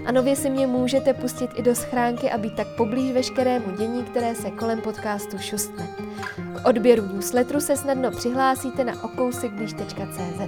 A 0.05 0.11
nově 0.11 0.35
si 0.35 0.49
mě 0.49 0.67
můžete 0.67 1.13
pustit 1.13 1.51
i 1.55 1.61
do 1.61 1.75
schránky 1.75 2.31
a 2.31 2.37
být 2.37 2.55
tak 2.55 2.67
poblíž 2.67 3.11
veškerému 3.11 3.75
dění, 3.77 4.03
které 4.03 4.35
se 4.35 4.51
kolem 4.51 4.81
podcastu 4.81 5.37
šustne. 5.37 5.87
K 6.35 6.67
odběru 6.67 7.03
newsletteru 7.13 7.59
se 7.59 7.77
snadno 7.77 8.11
přihlásíte 8.11 8.83
na 8.83 9.03
okousekblíž.cz. 9.03 10.41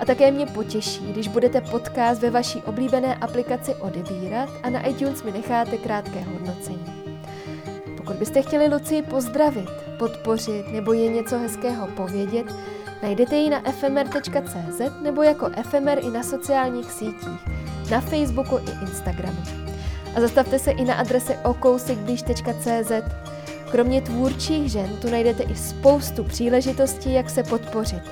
A 0.00 0.04
také 0.04 0.30
mě 0.30 0.46
potěší, 0.46 1.12
když 1.12 1.28
budete 1.28 1.60
podcast 1.60 2.22
ve 2.22 2.30
vaší 2.30 2.62
oblíbené 2.62 3.14
aplikaci 3.14 3.74
odebírat 3.74 4.48
a 4.62 4.70
na 4.70 4.86
iTunes 4.86 5.22
mi 5.22 5.32
necháte 5.32 5.78
krátké 5.78 6.20
hodnocení. 6.20 7.03
Pokud 8.04 8.16
byste 8.16 8.42
chtěli 8.42 8.68
Lucii 8.68 9.02
pozdravit, 9.02 9.70
podpořit 9.98 10.72
nebo 10.72 10.92
je 10.92 11.08
něco 11.08 11.38
hezkého 11.38 11.86
povědět, 11.86 12.46
najdete 13.02 13.36
ji 13.36 13.50
na 13.50 13.60
fmr.cz 13.60 14.80
nebo 15.02 15.22
jako 15.22 15.50
FMR 15.62 15.98
i 16.00 16.10
na 16.10 16.22
sociálních 16.22 16.92
sítích, 16.92 17.48
na 17.90 18.00
Facebooku 18.00 18.58
i 18.58 18.82
Instagramu. 18.82 19.38
A 20.16 20.20
zastavte 20.20 20.58
se 20.58 20.70
i 20.70 20.84
na 20.84 20.94
adrese 20.94 21.36
okousekblíž.cz. 21.36 22.92
Kromě 23.70 24.02
tvůrčích 24.02 24.72
žen 24.72 24.96
tu 25.02 25.10
najdete 25.10 25.42
i 25.42 25.56
spoustu 25.56 26.24
příležitostí, 26.24 27.14
jak 27.14 27.30
se 27.30 27.42
podpořit, 27.42 28.02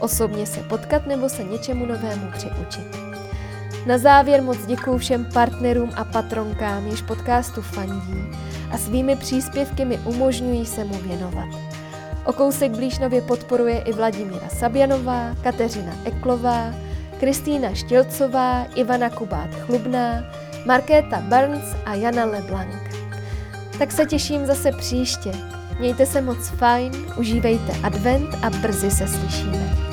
osobně 0.00 0.46
se 0.46 0.60
potkat 0.60 1.06
nebo 1.06 1.28
se 1.28 1.44
něčemu 1.44 1.86
novému 1.86 2.30
přiučit. 2.32 2.96
Na 3.86 3.98
závěr 3.98 4.42
moc 4.42 4.66
děkuji 4.66 4.98
všem 4.98 5.24
partnerům 5.32 5.90
a 5.96 6.04
patronkám, 6.04 6.86
jež 6.86 7.02
podcastu 7.02 7.62
fandí 7.62 8.49
a 8.70 8.78
svými 8.78 9.16
příspěvky 9.16 9.84
mi 9.84 9.98
umožňují 9.98 10.66
se 10.66 10.84
mu 10.84 10.94
věnovat. 10.94 11.48
O 12.24 12.32
kousek 12.32 12.70
blíž 12.72 12.98
nově 12.98 13.22
podporuje 13.22 13.80
i 13.80 13.92
Vladimíra 13.92 14.48
Sabjanová, 14.48 15.34
Kateřina 15.42 15.92
Eklová, 16.04 16.74
Kristýna 17.20 17.74
Štělcová, 17.74 18.66
Ivana 18.74 19.10
Kubát 19.10 19.50
Chlubná, 19.54 20.24
Markéta 20.66 21.20
Burns 21.20 21.76
a 21.84 21.94
Jana 21.94 22.24
Leblanc. 22.24 22.74
Tak 23.78 23.92
se 23.92 24.06
těším 24.06 24.46
zase 24.46 24.72
příště. 24.72 25.32
Mějte 25.78 26.06
se 26.06 26.20
moc 26.20 26.48
fajn, 26.48 26.92
užívejte 27.18 27.72
advent 27.82 28.28
a 28.42 28.50
brzy 28.50 28.90
se 28.90 29.08
slyšíme. 29.08 29.89